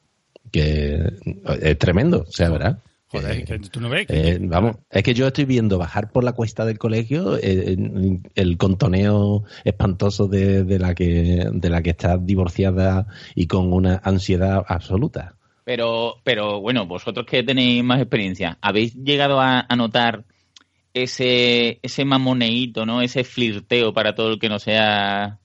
que 0.51 0.99
es 1.61 1.77
tremendo. 1.77 2.25
O 2.27 2.31
sea, 2.31 2.49
verá. 2.49 2.79
Joder, 3.07 3.45
que 3.45 3.59
tú 3.59 3.79
no 3.79 3.87
ves 3.89 4.07
que- 4.07 4.29
Eh, 4.31 4.39
vamos, 4.41 4.77
es 4.89 5.03
que 5.03 5.13
yo 5.13 5.27
estoy 5.27 5.45
viendo 5.45 5.77
bajar 5.77 6.11
por 6.11 6.23
la 6.23 6.33
cuesta 6.33 6.65
del 6.65 6.79
colegio 6.79 7.37
eh, 7.37 7.77
el 8.33 8.57
contoneo 8.57 9.43
espantoso 9.63 10.27
de, 10.27 10.63
de 10.63 10.79
la 10.79 10.95
que 10.95 11.47
de 11.53 11.69
la 11.69 11.81
que 11.83 11.91
está 11.91 12.17
divorciada 12.17 13.05
y 13.35 13.45
con 13.45 13.71
una 13.71 14.01
ansiedad 14.03 14.65
absoluta. 14.67 15.34
Pero, 15.65 16.21
pero 16.23 16.61
bueno, 16.61 16.85
vosotros 16.85 17.25
que 17.25 17.43
tenéis 17.43 17.83
más 17.83 17.99
experiencia, 17.99 18.57
¿habéis 18.61 18.95
llegado 18.95 19.41
a, 19.41 19.65
notar 19.75 20.23
ese, 20.93 21.79
ese 21.81 22.05
mamoneíto, 22.05 22.85
¿no? 22.85 23.01
Ese 23.01 23.23
flirteo 23.23 23.91
para 23.91 24.13
todo 24.15 24.33
el 24.33 24.39
que 24.39 24.47
no 24.47 24.59
sea 24.59 25.39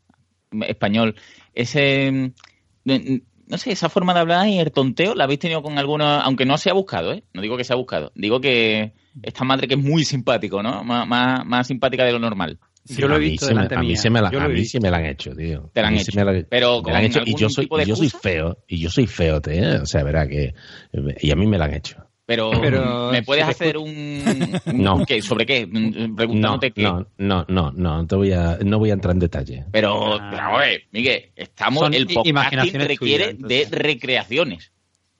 español. 0.68 1.16
Ese, 1.54 2.12
mm, 2.12 3.18
no 3.46 3.58
sé, 3.58 3.72
esa 3.72 3.88
forma 3.88 4.12
de 4.14 4.20
hablar 4.20 4.46
y 4.46 4.58
el 4.58 4.72
tonteo, 4.72 5.14
¿la 5.14 5.24
habéis 5.24 5.40
tenido 5.40 5.62
con 5.62 5.78
alguna, 5.78 6.20
aunque 6.20 6.44
no 6.44 6.58
se 6.58 6.70
ha 6.70 6.74
buscado, 6.74 7.14
¿eh? 7.14 7.24
No 7.32 7.40
digo 7.42 7.56
que 7.56 7.64
se 7.64 7.72
ha 7.72 7.76
buscado, 7.76 8.12
digo 8.14 8.40
que 8.40 8.92
esta 9.22 9.44
madre 9.44 9.66
que 9.68 9.74
es 9.74 9.80
muy 9.80 10.04
simpático, 10.04 10.62
¿no? 10.62 10.84
Más, 10.84 11.08
más, 11.08 11.46
más 11.46 11.66
simpática 11.66 12.04
de 12.04 12.12
lo 12.12 12.18
normal. 12.18 12.58
Yo 12.86 13.06
lo 13.08 13.14
he 13.14 13.16
A 13.16 13.20
mí 13.20 13.30
visto 13.30 13.46
se 13.46 13.54
me- 13.54 13.62
delante 13.62 13.74
a 13.76 13.80
mí 13.82 13.96
se 13.96 14.10
me 14.10 14.20
la, 14.22 14.28
a 14.28 14.48
mí 14.48 14.64
sí 14.64 14.80
me 14.80 14.90
la 14.90 14.96
han 14.98 15.06
hecho, 15.06 15.34
tío. 15.34 15.70
Te 15.72 15.82
la 15.82 15.88
han 15.88 15.94
hecho. 15.94 16.10
sí 16.12 16.16
me 16.16 16.24
la- 16.24 16.44
Pero 16.48 16.82
me 16.82 16.92
la 16.92 16.98
han 16.98 17.04
¿con 17.10 17.22
hecho 17.22 17.22
y 17.26 17.34
yo 17.34 17.48
soy 17.50 17.68
y 17.70 17.84
yo 17.86 17.96
soy 17.96 18.08
feo 18.10 18.58
y 18.66 18.78
yo 18.80 18.90
soy 18.90 19.06
feote, 19.06 19.58
¿eh? 19.58 19.74
o 19.76 19.86
sea, 19.86 20.02
verá 20.02 20.26
que 20.26 20.54
y 21.20 21.30
a 21.30 21.36
mí 21.36 21.46
me 21.46 21.58
la 21.58 21.66
han 21.66 21.74
hecho. 21.74 21.96
Pero, 22.26 22.52
Pero, 22.60 23.10
¿me 23.10 23.24
puedes 23.24 23.44
hacer 23.44 23.76
un... 23.76 23.88
un- 23.88 24.60
No. 24.82 25.04
¿qué? 25.04 25.20
¿Sobre 25.20 25.44
qué? 25.44 25.66
Mm, 25.66 26.10
No, 26.10 26.14
Preguntándote 26.14 26.70
qué. 26.70 26.82
no, 26.84 27.04
no, 27.18 27.44
no, 27.48 27.72
no, 27.72 28.06
te 28.06 28.14
voy 28.14 28.32
a, 28.32 28.56
no 28.64 28.78
voy 28.78 28.90
a 28.90 28.92
entrar 28.92 29.14
en 29.14 29.18
detalle. 29.18 29.64
Pero, 29.72 30.14
Ah. 30.14 30.28
pero, 30.30 30.42
a 30.44 30.58
ver, 30.60 30.82
Miguel, 30.92 31.32
estamos... 31.34 31.80
Son 31.80 31.92
el 31.92 32.06
podcasting 32.06 32.80
requiere 32.82 33.34
tuyas, 33.34 33.48
de 33.48 33.76
recreaciones. 33.76 34.70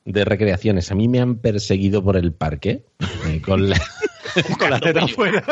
De 0.05 0.25
recreaciones. 0.25 0.93
A 0.93 0.95
mí 0.95 1.09
me 1.09 1.19
han 1.19 1.39
perseguido 1.39 2.03
por 2.05 2.17
el 2.17 2.33
parque 2.33 2.85
eh, 3.27 3.41
con 3.45 3.69
la... 3.69 3.81
Con 4.61 4.71
la 4.71 4.79
teta 4.79 5.03
afuera. 5.03 5.43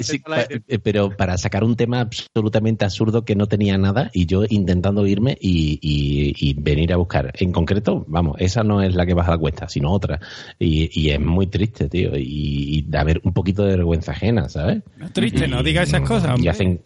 Sí, 0.00 0.18
pa- 0.18 0.42
eh, 0.68 0.78
pero 0.78 1.16
para 1.16 1.38
sacar 1.38 1.64
un 1.64 1.76
tema 1.76 2.00
absolutamente 2.00 2.84
absurdo 2.84 3.24
que 3.24 3.34
no 3.34 3.46
tenía 3.46 3.78
nada 3.78 4.10
y 4.12 4.26
yo 4.26 4.44
intentando 4.48 5.06
irme 5.06 5.36
y, 5.40 5.78
y- 5.80 6.34
y 6.38 6.54
venir 6.54 6.92
a 6.92 6.96
buscar. 6.96 7.32
En 7.38 7.52
concreto, 7.52 8.04
vamos, 8.08 8.36
esa 8.38 8.62
no 8.62 8.82
es 8.82 8.94
la 8.94 9.06
que 9.06 9.14
baja 9.14 9.30
la 9.32 9.38
cuesta, 9.38 9.68
sino 9.68 9.90
otra. 9.92 10.20
Y, 10.58 10.90
y 11.00 11.10
es 11.10 11.20
muy 11.20 11.46
triste, 11.46 11.88
tío. 11.88 12.16
Y, 12.16 12.78
y 12.78 12.82
de 12.82 12.98
haber 12.98 13.20
un 13.24 13.32
poquito 13.32 13.62
de 13.64 13.76
vergüenza 13.76 14.12
ajena, 14.12 14.48
¿sabes? 14.48 14.82
No 14.96 15.06
es 15.06 15.12
triste, 15.12 15.48
no 15.48 15.62
digas 15.62 15.88
esas 15.88 16.02
cosas, 16.02 16.38
Y 16.40 16.48
hacen, 16.48 16.80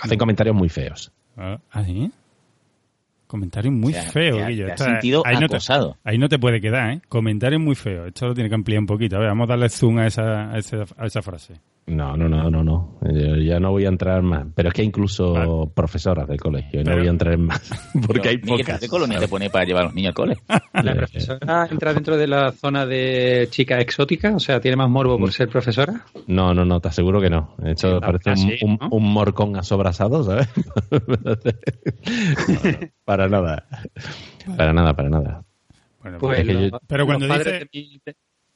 hacen 0.00 0.18
comentarios 0.18 0.54
muy 0.56 0.68
feos. 0.68 1.10
Ah, 1.36 1.58
¿ah, 1.70 1.84
sí? 1.84 2.10
Comentarios 3.32 3.72
muy 3.72 3.94
O 3.94 3.96
sea, 3.96 4.10
feos, 4.10 4.36
te 4.36 4.42
ha- 4.44 4.48
Guillo. 4.48 4.66
te 4.66 4.72
has 4.72 4.80
sentido 4.82 5.22
ahí 5.24 5.34
no 5.36 5.48
te- 5.48 5.54
acosado. 5.56 5.96
ahí 6.04 6.18
no 6.18 6.28
te 6.28 6.38
puede 6.38 6.60
quedar, 6.60 6.90
¿eh? 6.92 7.00
Comentarios 7.08 7.62
muy 7.62 7.74
feos. 7.74 8.08
Esto 8.08 8.26
lo 8.26 8.34
tiene 8.34 8.50
que 8.50 8.54
ampliar 8.54 8.78
un 8.80 8.84
poquito. 8.86 9.16
A 9.16 9.20
ver, 9.20 9.28
vamos 9.28 9.48
a 9.48 9.52
darle 9.52 9.70
zoom 9.70 9.98
a 10.00 10.06
esa, 10.06 10.52
a 10.52 10.58
esa, 10.58 10.84
a 10.98 11.06
esa 11.06 11.22
frase. 11.22 11.54
No, 11.84 12.16
no, 12.16 12.28
no, 12.28 12.48
no, 12.48 12.62
no. 12.62 12.98
Yo 13.02 13.36
ya 13.36 13.58
no 13.58 13.72
voy 13.72 13.84
a 13.84 13.88
entrar 13.88 14.22
más. 14.22 14.46
Pero 14.54 14.68
es 14.68 14.74
que 14.74 14.82
hay 14.82 14.86
incluso 14.86 15.70
profesoras 15.74 16.28
del 16.28 16.38
colegio 16.40 16.82
no 16.84 16.96
voy 16.96 17.08
a 17.08 17.10
entrar 17.10 17.34
en 17.34 17.46
más. 17.46 17.60
Porque 18.06 18.28
hay 18.28 18.36
Miguel, 18.38 18.60
pocas. 18.60 18.80
¿qué 18.80 18.88
colonia 18.88 19.18
te 19.18 19.26
pone 19.26 19.50
para 19.50 19.64
llevar 19.64 19.82
a 19.82 19.86
los 19.86 19.94
niños 19.94 20.10
al 20.10 20.14
cole? 20.14 20.36
La 20.74 20.94
profesora 20.94 21.66
entra 21.68 21.92
dentro 21.92 22.16
de 22.16 22.26
la 22.28 22.52
zona 22.52 22.86
de 22.86 23.48
chica 23.50 23.80
exótica, 23.80 24.34
o 24.34 24.38
sea, 24.38 24.60
tiene 24.60 24.76
más 24.76 24.88
morbo 24.88 25.18
por 25.18 25.32
ser 25.32 25.48
profesora. 25.48 26.04
No, 26.28 26.54
no, 26.54 26.64
no, 26.64 26.80
te 26.80 26.88
aseguro 26.88 27.20
que 27.20 27.28
no. 27.30 27.56
Esto 27.64 27.96
Sí, 27.96 28.00
parece 28.00 28.30
un, 28.30 28.34
casi, 28.36 28.64
un- 28.64 28.78
¿no? 28.80 28.88
un 28.90 29.12
morcón 29.12 29.56
asobrasado, 29.56 30.22
¿sabes? 30.22 30.48
No, 32.48 32.54
no, 32.70 32.78
para 33.04 33.28
nada. 33.28 33.66
Para 34.56 34.72
nada, 34.72 34.94
para 34.94 35.08
nada. 35.08 35.44
Bueno, 36.00 36.18
Pues 36.18 36.38
es 36.40 36.46
que 36.46 36.54
los- 36.54 36.70
yo- 36.70 36.78
pero 36.86 37.06
cuando 37.06 37.26
dice- 37.26 37.68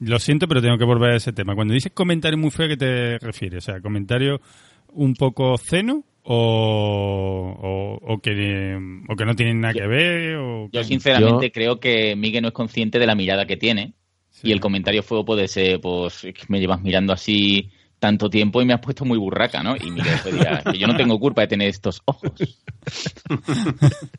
Lo 0.00 0.18
siento, 0.18 0.46
pero 0.46 0.60
tengo 0.60 0.76
que 0.78 0.84
volver 0.84 1.12
a 1.12 1.16
ese 1.16 1.32
tema. 1.32 1.54
Cuando 1.54 1.72
dices 1.74 1.92
comentario 1.94 2.36
muy 2.38 2.50
feo, 2.50 2.66
¿a 2.66 2.68
qué 2.70 2.76
te 2.76 3.18
refieres? 3.18 3.66
O 3.68 3.72
sea, 3.72 3.80
comentario 3.80 4.40
un 4.88 5.14
poco 5.14 5.52
obsceno 5.52 6.04
o, 6.22 7.98
o, 8.02 8.12
o 8.14 8.18
que, 8.20 8.76
o 9.08 9.16
que 9.16 9.24
no 9.24 9.34
tienen 9.34 9.60
nada 9.60 9.72
que 9.74 9.86
ver. 9.86 10.36
O 10.36 10.68
Yo 10.70 10.80
que- 10.80 10.84
sinceramente 10.84 11.46
Yo- 11.46 11.52
creo 11.52 11.80
que 11.80 12.14
Miguel 12.16 12.42
no 12.42 12.48
es 12.48 12.54
consciente 12.54 12.98
de 12.98 13.06
la 13.06 13.14
mirada 13.14 13.46
que 13.46 13.56
tiene. 13.56 13.94
Sí. 14.30 14.48
Y 14.48 14.52
el 14.52 14.60
comentario 14.60 15.02
fue 15.02 15.24
puede 15.24 15.48
ser, 15.48 15.80
pues, 15.80 16.26
me 16.48 16.60
llevas 16.60 16.82
mirando 16.82 17.14
así 17.14 17.70
tanto 17.98 18.28
tiempo 18.28 18.60
y 18.60 18.66
me 18.66 18.74
has 18.74 18.80
puesto 18.80 19.06
muy 19.06 19.16
burraca, 19.16 19.62
¿no? 19.62 19.74
Y 19.76 19.90
Miguel 19.90 20.16
pues 20.22 20.34
dirá, 20.34 20.62
que 20.70 20.78
yo 20.78 20.86
no 20.86 20.94
tengo 20.96 21.18
culpa 21.18 21.40
de 21.40 21.46
tener 21.48 21.68
estos 21.68 22.02
ojos. 22.04 22.32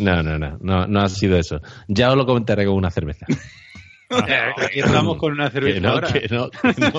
No, 0.00 0.22
no, 0.22 0.38
no, 0.38 0.58
no, 0.60 0.86
no 0.86 1.00
ha 1.00 1.08
sido 1.08 1.36
eso. 1.38 1.60
Ya 1.86 2.10
os 2.10 2.16
lo 2.16 2.26
comentaré 2.26 2.64
con 2.66 2.74
una 2.74 2.90
cerveza. 2.90 3.26
Aquí 4.10 4.80
estamos 4.80 5.16
con 5.18 5.32
una 5.32 5.50
cerveza 5.50 5.74
Que 5.74 5.80
no, 5.80 5.88
ahora. 5.90 6.08
que 6.12 6.28
no, 6.30 6.50
que 6.50 6.80
no, 6.80 6.92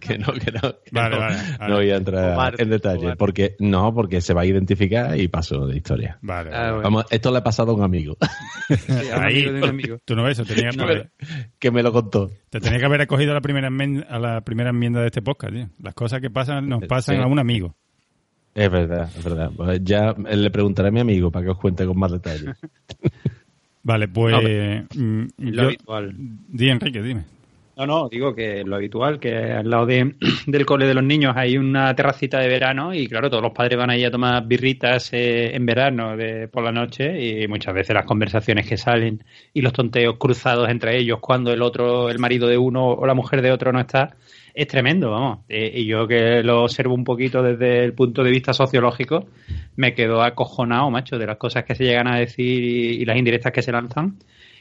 que 0.00 0.18
no, 0.18 0.32
que 0.32 0.52
no, 0.52 0.60
que 0.84 0.90
Vale, 0.92 1.14
no. 1.16 1.20
vale, 1.20 1.36
vale. 1.58 1.68
No 1.68 1.74
voy 1.76 1.90
a 1.90 1.96
entrar 1.96 2.54
en 2.60 2.70
detalle, 2.70 3.16
porque 3.16 3.56
no, 3.60 3.94
porque 3.94 4.20
se 4.20 4.34
va 4.34 4.42
a 4.42 4.46
identificar 4.46 5.18
y 5.18 5.28
paso 5.28 5.66
de 5.66 5.76
historia. 5.76 6.18
Vale, 6.22 6.50
Ah, 6.52 6.66
bueno. 6.72 6.82
Vamos, 6.82 7.04
esto 7.10 7.30
le 7.32 7.38
ha 7.38 7.42
pasado 7.44 7.72
a 7.72 7.74
un 7.74 7.82
amigo 7.82 8.16
Sí, 8.68 8.92
a 9.12 9.16
un 9.18 9.22
Ahí, 9.24 9.36
amigo 9.44 9.52
de 9.52 9.62
un 9.62 9.68
amigo. 9.68 9.98
tú 10.04 10.14
no 10.16 10.22
ves 10.24 10.38
eso. 10.38 10.44
Tenía, 10.54 10.70
No, 10.76 10.84
pues, 10.86 11.06
que 11.58 11.70
me 11.70 11.82
lo 11.82 11.92
contó. 11.92 12.30
te 12.50 12.60
tenía 12.60 12.78
que 12.78 12.84
haber 12.86 13.00
acogido 13.00 13.30
a 13.30 13.34
la 13.34 13.40
primera 13.40 13.68
enmienda, 13.68 14.06
a 14.08 14.18
la 14.18 14.40
primera 14.42 14.70
enmienda 14.70 15.00
de 15.00 15.06
este 15.06 15.22
podcast, 15.22 15.52
tío. 15.54 15.68
Las 15.82 15.94
cosas 15.94 16.20
que 16.20 16.30
pasan 16.30 16.68
nos 16.68 16.84
pasan 16.86 17.16
Sí. 17.16 17.22
a 17.22 17.26
un 17.26 17.38
amigo. 17.38 17.74
Es 18.54 18.70
verdad, 18.70 19.08
es 19.16 19.24
verdad. 19.24 19.50
Pues 19.56 19.80
ya 19.82 20.12
le 20.12 20.50
preguntaré 20.50 20.88
a 20.88 20.92
mi 20.92 21.00
amigo 21.00 21.30
para 21.30 21.44
que 21.46 21.50
os 21.52 21.58
cuente 21.58 21.84
con 21.86 21.98
más 21.98 22.12
detalles. 22.12 22.54
Vale, 23.84 24.08
pues... 24.08 24.32
No, 24.32 24.40
mm, 25.02 25.26
Lo 25.38 25.52
yo- 25.62 25.62
habitual. 25.68 26.14
Di, 26.16 26.68
Enrique, 26.70 27.02
dime. 27.02 27.24
No, 27.76 27.86
no, 27.86 28.08
digo 28.08 28.34
que 28.36 28.62
lo 28.64 28.76
habitual, 28.76 29.18
que 29.18 29.34
al 29.52 29.68
lado 29.68 29.84
de, 29.84 30.14
del 30.46 30.64
cole 30.64 30.86
de 30.86 30.94
los 30.94 31.02
niños 31.02 31.34
hay 31.36 31.58
una 31.58 31.92
terracita 31.94 32.38
de 32.38 32.46
verano 32.46 32.94
y 32.94 33.08
claro, 33.08 33.28
todos 33.28 33.42
los 33.42 33.52
padres 33.52 33.76
van 33.76 33.90
ahí 33.90 34.04
a 34.04 34.12
tomar 34.12 34.46
birritas 34.46 35.12
eh, 35.12 35.56
en 35.56 35.66
verano 35.66 36.16
de, 36.16 36.46
por 36.46 36.62
la 36.62 36.70
noche 36.70 37.20
y 37.42 37.48
muchas 37.48 37.74
veces 37.74 37.92
las 37.94 38.06
conversaciones 38.06 38.68
que 38.68 38.76
salen 38.76 39.24
y 39.52 39.60
los 39.60 39.72
tonteos 39.72 40.16
cruzados 40.18 40.68
entre 40.68 40.96
ellos 40.98 41.18
cuando 41.20 41.52
el 41.52 41.62
otro, 41.62 42.10
el 42.10 42.18
marido 42.20 42.46
de 42.46 42.58
uno 42.58 42.86
o 42.90 43.06
la 43.06 43.14
mujer 43.14 43.42
de 43.42 43.50
otro 43.50 43.72
no 43.72 43.80
está, 43.80 44.14
es 44.54 44.66
tremendo, 44.68 45.10
vamos. 45.10 45.40
Eh, 45.48 45.72
y 45.80 45.84
yo 45.86 46.06
que 46.06 46.42
lo 46.42 46.62
observo 46.62 46.94
un 46.94 47.02
poquito 47.04 47.42
desde 47.42 47.84
el 47.84 47.92
punto 47.92 48.22
de 48.22 48.30
vista 48.30 48.52
sociológico, 48.52 49.26
me 49.76 49.92
quedo 49.94 50.22
acojonado, 50.22 50.90
macho, 50.90 51.18
de 51.18 51.26
las 51.26 51.36
cosas 51.36 51.64
que 51.64 51.74
se 51.74 51.84
llegan 51.84 52.06
a 52.08 52.18
decir 52.18 52.62
y, 52.62 53.02
y 53.02 53.04
las 53.04 53.16
indirectas 53.18 53.52
que 53.52 53.62
se 53.62 53.72
lanzan 53.72 54.16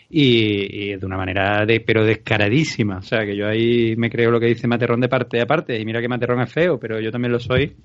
y, 0.10 0.91
y 0.91 0.96
de 0.96 1.06
una 1.06 1.18
manera 1.18 1.66
de 1.66 1.80
pero 1.80 2.04
descaradísima. 2.06 2.98
O 2.98 3.02
sea, 3.04 3.26
que 3.26 3.36
yo 3.36 3.48
ahí 3.48 3.96
me 3.96 4.10
creo 4.10 4.32
lo 4.32 4.39
que 4.39 4.48
dice 4.48 4.68
Materrón 4.68 5.00
de 5.02 5.10
parte 5.10 5.39
a 5.41 5.46
parte. 5.46 5.80
Y 5.80 5.86
mira 5.86 6.02
que 6.02 6.08
Materrón 6.08 6.41
es 6.41 6.52
feo, 6.52 6.80
pero 6.80 7.00
yo 7.00 7.12
también 7.12 7.32
lo 7.32 7.39
soy. 7.39 7.76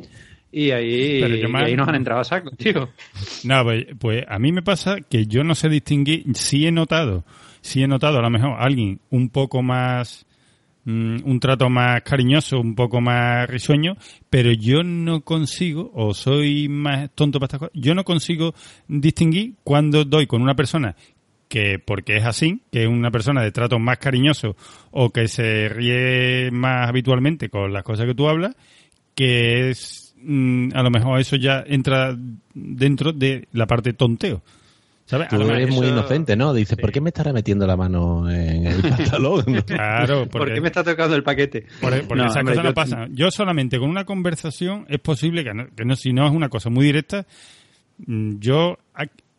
Y 0.51 0.71
ahí, 0.71 1.23
y 1.23 1.47
más- 1.47 1.65
ahí 1.65 1.77
nos 1.77 1.89
han 1.89 1.95
entrado 1.97 2.21
a 2.23 2.25
saco, 2.25 2.51
tío. 2.57 2.89
No, 3.45 3.65
pues, 3.65 3.87
pues 3.99 4.25
a 4.27 4.39
mí 4.39 4.51
me 4.51 4.63
pasa 4.63 4.97
que 5.09 5.27
yo 5.27 5.45
no 5.45 5.55
sé 5.55 5.69
distinguir, 5.69 6.25
sí 6.35 6.67
he 6.67 6.73
notado, 6.73 7.25
sí 7.61 7.83
he 7.83 7.87
notado 7.87 8.19
a 8.19 8.23
lo 8.23 8.31
mejor 8.31 8.57
alguien 8.59 9.01
un 9.11 9.29
poco 9.29 9.63
más, 9.63 10.25
un 10.89 11.39
trato 11.41 11.69
más 11.69 12.03
cariñoso, 12.03 12.61
un 12.61 12.75
poco 12.75 13.01
más 13.01 13.49
risueño, 13.49 13.97
pero 14.31 14.53
yo 14.53 14.83
no 14.83 15.21
consigo, 15.21 15.91
o 15.95 16.15
soy 16.15 16.69
más 16.69 17.11
tonto 17.15 17.39
para 17.39 17.47
estas 17.47 17.61
cosas, 17.61 17.73
yo 17.75 17.95
no 17.95 18.05
consigo 18.05 18.55
distinguir 18.87 19.55
cuando 19.65 20.05
doy 20.05 20.27
con 20.27 20.43
una 20.43 20.55
persona 20.55 20.97
que 21.49 21.79
porque 21.79 22.17
es 22.17 22.25
así, 22.25 22.63
que 22.71 22.83
es 22.83 22.89
una 22.89 23.11
persona 23.11 23.43
de 23.43 23.53
trato 23.53 23.79
más 23.79 23.99
cariñoso 23.99 24.57
o 24.91 25.11
que 25.11 25.29
se 25.29 25.69
ríe 25.69 26.51
más 26.51 26.89
habitualmente 26.89 27.49
con 27.49 27.73
las 27.73 27.83
cosas 27.83 28.07
que 28.07 28.15
tú 28.15 28.29
hablas, 28.29 28.55
que 29.15 29.71
es 29.71 30.15
mm, 30.23 30.71
a 30.75 30.83
lo 30.83 30.91
mejor 30.91 31.21
eso 31.21 31.37
ya 31.37 31.65
entra 31.67 32.17
dentro 32.55 33.13
de 33.13 33.49
la 33.53 33.67
parte 33.67 33.93
tonteo. 33.93 34.43
Tú 35.09 35.17
eres 35.51 35.69
muy 35.75 35.87
eso- 35.87 35.95
inocente, 35.95 36.37
¿no? 36.37 36.53
Dices, 36.53 36.77
¿por 36.79 36.93
qué 36.93 37.01
me 37.01 37.09
estará 37.11 37.33
metiendo 37.33 37.67
la 37.67 37.77
mano 37.77 38.31
en 38.31 38.67
el 38.67 38.83
pantalón? 38.83 39.45
Claro, 39.67 40.29
¿Por 40.29 40.53
qué 40.53 40.61
me 40.61 40.69
está 40.69 40.85
tocando 40.85 41.17
el 41.17 41.23
paquete? 41.23 41.65
porque- 41.81 42.01
porque 42.03 42.23
No, 42.23 42.27
esas 42.29 42.37
hombre, 42.39 42.55
cosas 42.55 42.65
no 42.65 42.71
yo- 42.71 42.75
pasan. 42.75 43.15
Yo 43.17 43.31
solamente 43.31 43.79
con 43.79 43.89
una 43.89 44.05
conversación 44.05 44.85
es 44.89 45.01
posible 45.01 45.45
que, 45.45 45.55
no, 45.55 45.67
que 45.75 45.85
no- 45.85 45.97
si 45.97 46.13
no 46.13 46.27
es 46.27 46.33
una 46.33 46.49
cosa 46.49 46.69
muy 46.71 46.85
directa, 46.85 47.27
mm, 48.07 48.39
yo 48.39 48.79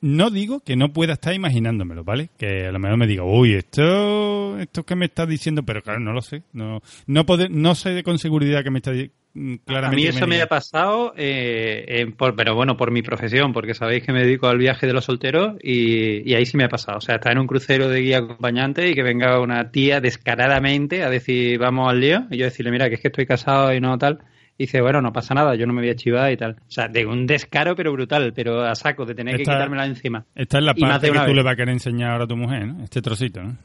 no 0.02 0.30
digo 0.30 0.62
que 0.62 0.76
no 0.76 0.94
pueda 0.94 1.14
estar 1.14 1.34
imaginándomelo, 1.34 2.04
¿vale? 2.04 2.30
Que 2.38 2.68
a 2.68 2.72
lo 2.72 2.80
mejor 2.80 2.98
me 2.98 3.08
diga, 3.08 3.24
uy, 3.24 3.54
esto, 3.54 4.58
esto 4.60 4.84
que 4.86 4.96
me 4.96 5.06
estás 5.06 5.28
diciendo, 5.28 5.64
pero 5.64 5.82
claro, 5.82 6.00
no 6.00 6.14
lo 6.14 6.22
sé. 6.22 6.44
No, 6.54 6.82
no, 7.08 7.26
poder- 7.26 7.52
no 7.52 7.76
sé 7.76 8.04
con 8.04 8.18
seguridad 8.20 8.64
que 8.64 8.72
me 8.72 8.80
está 8.80 8.92
mm, 8.92 9.54
A 9.54 9.58
claramente. 9.66 9.96
mí 9.96 10.04
que 10.04 10.10
eso 10.18 10.26
me 10.28 10.42
ha 10.42 10.48
pasado, 10.48 11.14
eh, 11.18 11.86
en- 11.88 12.14
por- 12.14 12.36
pero 12.36 12.56
bueno, 12.56 12.76
por 12.78 12.92
mi 12.92 13.02
profesión, 13.02 13.54
porque 13.54 13.74
sabéis 13.74 14.04
que 14.04 14.12
me 14.14 14.22
dedico 14.24 14.48
al 14.48 14.58
viaje 14.58 14.88
de 14.88 14.94
los 14.94 15.06
solteros 15.06 15.56
y, 15.62 16.30
y 16.30 16.34
ahí 16.34 16.46
sí 16.46 16.58
me 16.58 16.64
ha 16.64 16.70
pasado. 16.70 16.98
O 16.98 17.02
sea, 17.02 17.16
estar 17.16 17.32
en 17.34 17.40
un 17.40 17.48
crucero 17.48 17.90
de 17.90 18.02
guía 18.02 18.18
acompañante 18.20 18.90
y 18.90 18.96
que 18.96 19.04
venga 19.04 19.40
una 19.40 19.72
tía 19.72 20.02
descaradamente 20.02 21.04
a 21.04 21.10
decir, 21.10 21.60
vamos 21.60 21.90
al 21.90 22.00
lío, 22.00 22.26
y 22.32 22.38
yo 22.38 22.46
decirle, 22.46 22.72
mira, 22.72 22.90
que 22.90 22.96
es 22.96 23.02
que 23.02 23.10
estoy 23.10 23.26
casado 23.26 23.74
y 23.74 23.80
no 23.80 23.98
tal. 23.98 24.20
Dice, 24.60 24.82
bueno, 24.82 25.02
no 25.02 25.14
pasa 25.14 25.34
nada, 25.34 25.56
yo 25.56 25.66
no 25.66 25.72
me 25.74 25.82
voy 25.82 25.90
a 25.90 25.96
chivar 25.96 26.32
y 26.34 26.38
tal. 26.38 26.52
O 26.52 26.72
sea, 26.72 26.90
de 26.90 27.06
un 27.06 27.26
descaro, 27.26 27.76
pero 27.78 27.94
brutal, 27.94 28.34
pero 28.36 28.62
a 28.62 28.76
saco, 28.76 29.06
de 29.06 29.16
tener 29.16 29.36
Esta- 29.36 29.52
que 29.54 29.56
quitármela 29.58 29.84
de 29.84 29.90
encima. 29.90 30.26
Esta 30.36 30.58
es 30.58 30.64
la 30.66 30.74
Y 30.76 30.82
parte 30.82 31.08
que 31.12 31.18
tú 31.18 31.26
vez. 31.28 31.36
le 31.36 31.44
vas 31.44 31.54
a 31.54 31.56
querer 31.56 31.70
enseñar 31.74 32.12
ahora 32.12 32.26
a 32.26 32.28
tu 32.28 32.36
mujer, 32.36 32.68
¿no? 32.68 32.84
Este 32.84 33.02
trocito, 33.02 33.42
¿no? 33.42 33.56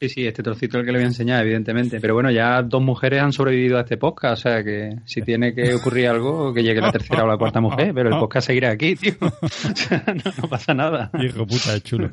Sí, 0.00 0.08
sí, 0.08 0.24
este 0.28 0.44
trocito 0.44 0.76
es 0.76 0.82
el 0.82 0.86
que 0.86 0.92
le 0.92 0.98
voy 0.98 1.04
a 1.06 1.08
enseñar, 1.08 1.42
evidentemente. 1.42 2.00
Pero 2.00 2.14
bueno, 2.14 2.30
ya 2.30 2.62
dos 2.62 2.80
mujeres 2.80 3.20
han 3.20 3.32
sobrevivido 3.32 3.78
a 3.78 3.80
este 3.80 3.96
podcast, 3.96 4.34
o 4.46 4.48
sea 4.48 4.62
que 4.62 4.94
si 5.06 5.22
tiene 5.22 5.52
que 5.52 5.74
ocurrir 5.74 6.06
algo, 6.06 6.54
que 6.54 6.62
llegue 6.62 6.80
la 6.80 6.92
tercera 6.92 7.24
o 7.24 7.26
la 7.26 7.36
cuarta 7.36 7.60
mujer, 7.60 7.92
pero 7.92 8.08
el 8.08 8.16
podcast 8.20 8.46
seguirá 8.46 8.70
aquí, 8.70 8.94
tío. 8.94 9.14
O 9.20 9.48
sea, 9.74 10.04
no, 10.06 10.30
no 10.40 10.48
pasa 10.48 10.72
nada. 10.72 11.10
Hijo 11.20 11.44
puta, 11.44 11.74
es 11.74 11.82
chulo. 11.82 12.10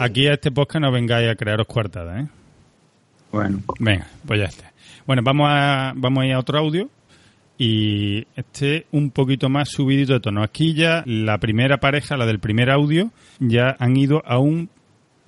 Aquí 0.00 0.26
a 0.26 0.32
este 0.32 0.50
podcast 0.50 0.82
no 0.82 0.90
vengáis 0.90 1.30
a 1.30 1.36
crearos 1.36 1.68
coartadas, 1.68 2.24
¿eh? 2.24 2.28
Bueno. 3.30 3.60
Venga, 3.78 4.08
pues 4.26 4.40
ya 4.40 4.46
está. 4.46 4.72
Bueno, 5.06 5.22
vamos 5.22 5.46
a, 5.48 5.92
vamos 5.94 6.24
a 6.24 6.26
ir 6.26 6.32
a 6.32 6.40
otro 6.40 6.58
audio 6.58 6.90
y 7.58 8.24
este 8.36 8.86
un 8.92 9.10
poquito 9.10 9.48
más 9.48 9.68
subidito 9.68 10.12
de 10.14 10.20
tono. 10.20 10.42
Aquí 10.42 10.74
ya 10.74 11.02
la 11.04 11.38
primera 11.38 11.78
pareja, 11.78 12.16
la 12.16 12.24
del 12.24 12.38
primer 12.38 12.70
audio, 12.70 13.10
ya 13.40 13.76
han 13.80 13.96
ido 13.96 14.22
a 14.24 14.38
un 14.38 14.70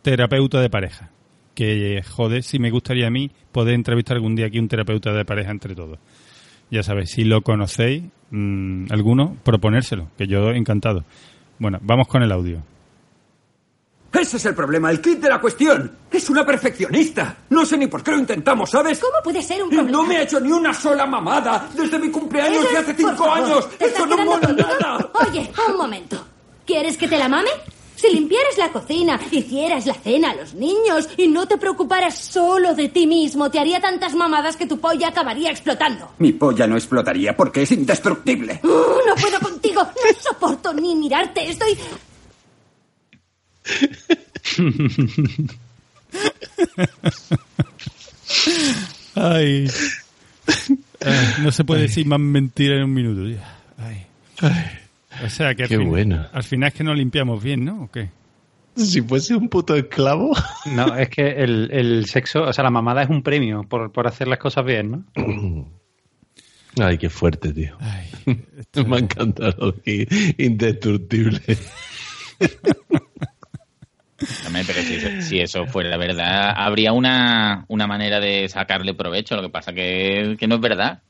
terapeuta 0.03 0.61
de 0.61 0.71
pareja. 0.71 1.11
Que, 1.55 2.03
joder, 2.09 2.45
si 2.45 2.61
me 2.61 2.71
gustaría 2.71 3.09
a 3.09 3.11
mí 3.11 3.31
poder 3.51 3.75
entrevistar 3.75 4.17
algún 4.17 4.37
día 4.37 4.47
aquí 4.47 4.61
un 4.61 4.69
terapeuta 4.69 5.13
de 5.13 5.25
pareja 5.25 5.51
entre 5.51 5.75
todos. 5.75 5.99
Ya 6.71 6.85
sabéis, 6.85 7.11
si 7.11 7.25
lo 7.25 7.43
conocéis, 7.43 8.05
mm, 8.31 8.87
alguno, 8.91 9.37
proponérselo, 9.43 10.09
que 10.17 10.29
yo 10.29 10.53
encantado. 10.53 11.05
Bueno, 11.59 11.79
vamos 11.83 12.07
con 12.07 12.23
el 12.23 12.31
audio. 12.31 12.63
Ese 14.13 14.39
es 14.39 14.45
el 14.47 14.55
problema, 14.55 14.91
el 14.91 15.01
kit 15.01 15.21
de 15.21 15.29
la 15.29 15.41
cuestión. 15.41 15.91
Es 16.11 16.29
una 16.31 16.45
perfeccionista. 16.45 17.37
No 17.51 17.65
sé 17.65 17.79
ni 17.79 17.87
por 17.87 18.03
qué 18.03 18.11
lo 18.11 18.19
intentamos, 18.19 18.71
¿sabes? 18.71 18.99
¿Cómo 18.99 19.23
puede 19.23 19.41
ser 19.43 19.63
un 19.63 19.71
problema? 19.71 19.91
no 19.91 20.03
me 20.05 20.17
ha 20.17 20.23
hecho 20.23 20.41
ni 20.41 20.51
una 20.51 20.75
sola 20.75 21.07
mamada 21.07 21.69
desde 21.75 21.99
mi 21.99 22.11
cumpleaños 22.11 22.69
de 22.71 22.79
hace 22.79 22.95
cinco 22.95 23.15
favor, 23.17 23.39
años. 23.39 23.69
¿te 23.79 23.87
estás 23.87 24.01
Eso 24.03 24.07
no 24.07 24.17
mola 24.25 24.47
conmigo? 24.47 24.69
nada. 24.81 25.11
Oye, 25.29 25.51
un 25.69 25.77
momento. 25.77 26.25
¿Quieres 26.67 26.97
que 26.97 27.07
te 27.09 27.19
la 27.19 27.29
mame? 27.29 27.51
Si 27.95 28.09
limpiaras 28.09 28.57
la 28.57 28.73
cocina, 28.73 29.21
hicieras 29.31 29.85
la 29.87 29.95
cena 29.95 30.31
a 30.31 30.35
los 30.35 30.55
niños 30.55 31.07
y 31.19 31.29
no 31.29 31.47
te 31.47 31.59
preocuparas 31.59 32.19
solo 32.19 32.75
de 32.75 32.89
ti 32.89 33.07
mismo, 33.07 33.51
te 33.51 33.59
haría 33.59 33.79
tantas 33.79 34.15
mamadas 34.15 34.57
que 34.57 34.67
tu 34.67 34.81
polla 34.81 35.09
acabaría 35.09 35.51
explotando. 35.51 36.11
Mi 36.19 36.33
polla 36.33 36.67
no 36.67 36.77
explotaría 36.77 37.37
porque 37.37 37.63
es 37.63 37.73
indestructible. 37.73 38.59
¡Uh, 38.65 38.69
no 39.07 39.15
puedo 39.21 39.39
contigo, 39.41 39.83
no 39.83 40.21
soporto 40.21 40.73
ni 40.73 40.97
mirarte, 40.97 41.49
estoy... 41.51 41.79
Ay. 49.15 49.67
Ay, 51.05 51.27
no 51.43 51.53
se 51.53 51.65
puede 51.65 51.83
decir 51.83 52.07
más 52.07 52.21
mentira 52.21 52.77
en 52.77 52.85
un 52.85 52.95
minuto. 52.95 53.25
tío. 53.27 53.39
Ay. 53.79 54.07
O 55.25 55.29
sea 55.29 55.55
que 55.55 55.65
al, 55.65 55.69
Qué 55.69 55.79
fin- 55.79 55.89
bueno. 55.89 56.27
al 56.33 56.43
final 56.45 56.69
es 56.69 56.75
que 56.75 56.85
no 56.85 56.95
limpiamos 56.95 57.43
bien, 57.43 57.65
¿no? 57.65 57.83
¿O 57.85 57.91
qué? 57.91 58.09
Si 58.77 59.03
fuese 59.03 59.35
un 59.35 59.49
puto 59.49 59.75
esclavo. 59.75 60.33
No, 60.67 60.95
es 60.97 61.09
que 61.11 61.29
el, 61.29 61.69
el 61.73 62.07
sexo, 62.07 62.43
o 62.45 62.53
sea, 62.53 62.65
la 62.65 62.71
mamada 62.71 63.03
es 63.03 63.11
un 63.11 63.23
premio 63.23 63.65
por, 63.65 63.91
por 63.93 64.07
hacer 64.07 64.29
las 64.29 64.39
cosas 64.39 64.65
bien, 64.65 64.91
¿no? 64.93 65.05
Ay, 66.79 66.97
qué 66.99 67.11
fuerte, 67.11 67.53
tío. 67.53 67.77
Me 68.87 68.97
ha 68.97 68.99
encantado 69.01 69.75
indestructible. 70.39 71.41
Si, 74.99 75.23
si 75.23 75.41
eso 75.41 75.67
fuera 75.67 75.97
verdad, 75.97 76.53
habría 76.57 76.93
una, 76.93 77.65
una 77.69 77.87
manera 77.87 78.19
de 78.21 78.49
sacarle 78.49 78.95
provecho. 78.95 79.37
Lo 79.37 79.43
que 79.43 79.49
pasa 79.51 79.73
que, 79.73 80.37
que 80.39 80.47
no 80.49 80.57
es 80.57 80.61
verdad. 80.61 81.03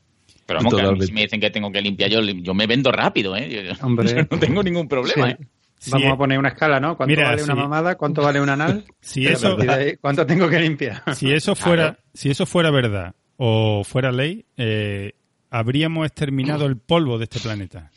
Pero 0.45 0.59
vamos, 0.59 0.73
que 0.73 0.79
a 0.81 0.83
mí 0.83 0.87
Totalmente. 0.89 1.05
si 1.07 1.13
me 1.13 1.21
dicen 1.21 1.39
que 1.39 1.49
tengo 1.49 1.71
que 1.71 1.81
limpiar, 1.81 2.09
yo, 2.09 2.19
yo 2.21 2.53
me 2.53 2.67
vendo 2.67 2.91
rápido, 2.91 3.35
¿eh? 3.35 3.49
Yo- 3.79 3.85
Hombre. 3.85 4.09
yo 4.09 4.15
no 4.31 4.39
tengo 4.39 4.61
ningún 4.63 4.87
problema, 4.87 5.27
Sí. 5.27 5.33
¿eh? 5.33 5.47
Vamos 5.87 6.05
Sí, 6.07 6.11
a 6.13 6.15
poner 6.15 6.37
una 6.37 6.49
escala, 6.49 6.79
¿no? 6.79 6.95
¿Cuánto 6.95 7.09
Mira, 7.15 7.29
vale 7.29 7.41
una 7.43 7.53
sí. 7.55 7.59
mamada? 7.59 7.95
¿Cuánto 7.95 8.21
vale 8.21 8.39
un 8.39 8.49
anal? 8.49 8.83
Si 9.01 9.25
eso- 9.25 9.57
ahí, 9.67 9.95
¿Cuánto 9.97 10.25
tengo 10.25 10.47
que 10.49 10.59
limpiar? 10.59 11.01
Si 11.15 11.31
eso 11.31 11.55
fuera, 11.55 11.97
si 12.13 12.29
eso 12.29 12.45
fuera 12.45 12.69
verdad 12.69 13.15
o 13.37 13.83
fuera 13.83 14.11
ley, 14.11 14.45
eh, 14.57 15.13
habríamos 15.49 16.05
exterminado 16.05 16.65
el 16.67 16.77
polvo 16.77 17.17
de 17.17 17.23
este 17.23 17.39
planeta. 17.39 17.89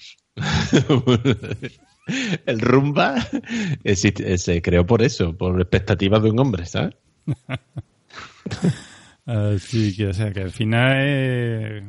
El 2.47 2.61
rumba 2.61 3.15
existe- 3.85 4.37
se 4.39 4.63
creó 4.63 4.87
por 4.87 5.03
eso, 5.03 5.37
por 5.37 5.61
expectativas 5.61 6.23
de 6.23 6.31
un 6.31 6.39
hombre, 6.41 6.67
¿sabes? 6.67 6.95
Así 9.27 9.97
que, 9.97 10.09
o 10.09 10.13
sea, 10.13 10.33
que 10.33 10.41
al 10.43 10.51
final 10.51 10.99
es 11.03 11.83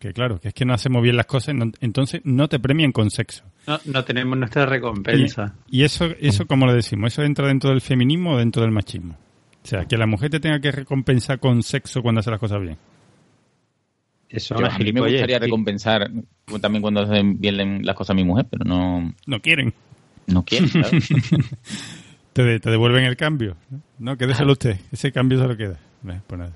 que 0.00 0.12
claro, 0.12 0.40
que 0.40 0.48
es 0.48 0.54
que 0.54 0.64
no 0.64 0.74
hacemos 0.74 1.02
bien 1.02 1.16
las 1.16 1.26
cosas, 1.26 1.54
no- 1.54 1.70
entonces 1.80 2.20
no 2.24 2.48
te 2.48 2.58
premian 2.58 2.90
con 2.90 3.10
sexo. 3.10 3.44
No, 3.66 3.78
no 3.84 4.04
tenemos 4.04 4.36
nuestra 4.36 4.66
recompensa. 4.66 5.54
Y 5.70 5.84
eso, 5.84 6.06
eso 6.18 6.46
como 6.46 6.66
lo 6.66 6.74
decimos, 6.74 7.12
eso 7.12 7.22
entra 7.22 7.46
dentro 7.46 7.70
del 7.70 7.80
feminismo 7.80 8.32
o 8.32 8.38
dentro 8.38 8.62
del 8.62 8.72
machismo. 8.72 9.16
O 9.62 9.66
sea, 9.66 9.84
que 9.84 9.98
la 9.98 10.06
mujer 10.06 10.30
te 10.30 10.40
tenga 10.40 10.58
que 10.58 10.72
recompensar 10.72 11.38
con 11.38 11.62
sexo 11.62 12.02
cuando 12.02 12.20
hace 12.20 12.30
las 12.30 12.40
cosas 12.40 12.60
bien. 12.62 12.78
Eso 14.30 14.56
Yo, 14.58 14.66
a 14.66 14.78
mí 14.78 14.92
me 14.92 15.00
gustaría 15.00 15.38
recompensar 15.40 16.08
también 16.60 16.82
cuando 16.82 17.00
hacen 17.00 17.40
bien 17.40 17.84
las 17.84 17.96
cosas 17.96 18.10
a 18.10 18.14
mi 18.14 18.22
mujer, 18.24 18.46
pero 18.48 18.64
no, 18.64 19.12
No 19.26 19.40
quieren. 19.40 19.74
no 20.28 20.44
quiero. 20.44 20.68
¿sabes? 20.68 21.08
Te, 22.32 22.44
de- 22.44 22.60
te 22.60 22.70
devuelven 22.70 23.04
el 23.04 23.16
cambio. 23.16 23.56
No, 23.98 24.16
quédeselo 24.16 24.52
usted. 24.52 24.78
Ese 24.92 25.10
cambio 25.10 25.40
se 25.40 25.48
lo 25.48 25.56
queda. 25.56 25.80
Pues 26.28 26.38
nada. 26.38 26.52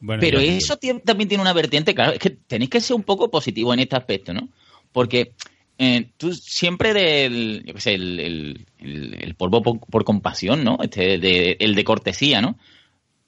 Bueno, 0.00 0.20
Pero 0.20 0.40
ya- 0.40 0.52
eso 0.56 0.76
también 1.04 1.28
tiene 1.28 1.42
una 1.42 1.52
vertiente, 1.52 1.94
claro, 1.94 2.12
es 2.12 2.18
que 2.18 2.30
tenéis 2.30 2.70
que 2.70 2.80
ser 2.80 2.96
un 2.96 3.04
poco 3.04 3.30
positivo 3.30 3.72
en 3.72 3.80
este 3.80 3.96
aspecto, 3.96 4.34
¿no? 4.34 4.48
Porque 4.92 5.32
eh, 5.78 6.10
tú 6.16 6.34
siempre 6.34 6.92
del, 6.92 7.62
yo 7.64 7.74
qué 7.74 7.80
sé, 7.80 7.94
el, 7.94 8.18
el- 8.20 8.66
el- 8.78 9.14
el 9.22 9.34
polvo 9.34 9.62
por, 9.62 9.78
por 9.80 10.04
compasión, 10.04 10.62
¿no? 10.64 10.78
Este, 10.82 11.18
de- 11.18 11.56
el 11.60 11.74
de 11.74 11.84
cortesía, 11.84 12.40
¿no? 12.42 12.58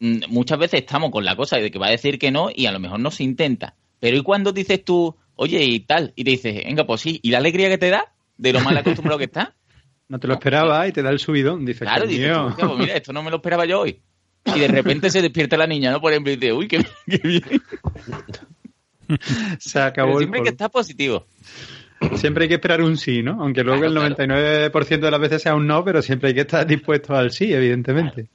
Mm, 0.00 0.20
Muchas 0.28 0.58
veces 0.58 0.80
estamos 0.80 1.10
con 1.10 1.24
la 1.24 1.36
cosa 1.36 1.56
de 1.58 1.70
que 1.70 1.78
va 1.78 1.88
a 1.88 1.90
decir 1.90 2.18
que 2.18 2.30
no 2.30 2.48
y 2.54 2.66
a 2.66 2.72
lo 2.72 2.80
mejor 2.80 3.00
no 3.00 3.10
se 3.10 3.24
intenta. 3.24 3.74
Pero 3.98 4.16
¿y 4.16 4.22
cuando 4.22 4.52
dices 4.52 4.84
tú, 4.84 5.16
oye, 5.36 5.62
y 5.64 5.80
tal? 5.80 6.12
Y 6.16 6.24
te 6.24 6.30
dices, 6.30 6.64
venga, 6.64 6.86
pues 6.86 7.00
sí, 7.00 7.18
¿y 7.22 7.30
la 7.30 7.38
alegría 7.38 7.68
que 7.68 7.78
te 7.78 7.90
da 7.90 8.12
de 8.36 8.52
lo 8.52 8.60
mal 8.60 8.76
acostumbrado 8.76 9.18
que 9.18 9.24
estás? 9.24 9.48
No 10.08 10.20
te 10.20 10.28
lo 10.28 10.34
esperaba 10.34 10.86
y 10.86 10.92
te 10.92 11.02
da 11.02 11.10
el 11.10 11.18
subidón. 11.18 11.64
Dices, 11.66 11.80
Claro, 11.80 12.06
dices, 12.06 12.32
tú, 12.32 12.38
"Hostia, 12.40 12.66
pues 12.68 12.78
mira, 12.78 12.94
esto 12.94 13.12
no 13.12 13.24
me 13.24 13.30
lo 13.30 13.38
esperaba 13.38 13.66
yo 13.66 13.80
hoy. 13.80 13.98
Y 14.54 14.60
de 14.60 14.68
repente 14.68 15.10
se 15.10 15.20
despierta 15.20 15.56
la 15.56 15.66
niña, 15.66 15.90
¿no? 15.90 16.00
Por 16.00 16.12
ejemplo, 16.12 16.32
y 16.32 16.36
dice, 16.36 16.52
uy, 16.52 16.68
qué, 16.68 16.86
qué 17.10 17.18
bien. 17.24 17.42
Se 19.58 19.80
acabó 19.80 20.10
Pero 20.10 20.18
el 20.18 20.22
siempre 20.24 20.40
hay 20.40 20.44
que 20.44 20.50
estar 20.50 20.70
positivo. 20.70 21.26
Siempre 22.14 22.44
hay 22.44 22.48
que 22.48 22.54
esperar 22.54 22.82
un 22.82 22.96
sí, 22.96 23.22
¿no? 23.22 23.42
Aunque 23.42 23.62
luego 23.64 23.84
el 23.84 23.94
99% 23.96 25.00
de 25.00 25.10
las 25.10 25.20
veces 25.20 25.42
sea 25.42 25.54
un 25.54 25.66
no, 25.66 25.84
pero 25.84 26.02
siempre 26.02 26.28
hay 26.28 26.34
que 26.34 26.42
estar 26.42 26.66
dispuesto 26.66 27.14
al 27.14 27.30
sí, 27.30 27.52
evidentemente. 27.52 28.14
Claro, 28.14 28.28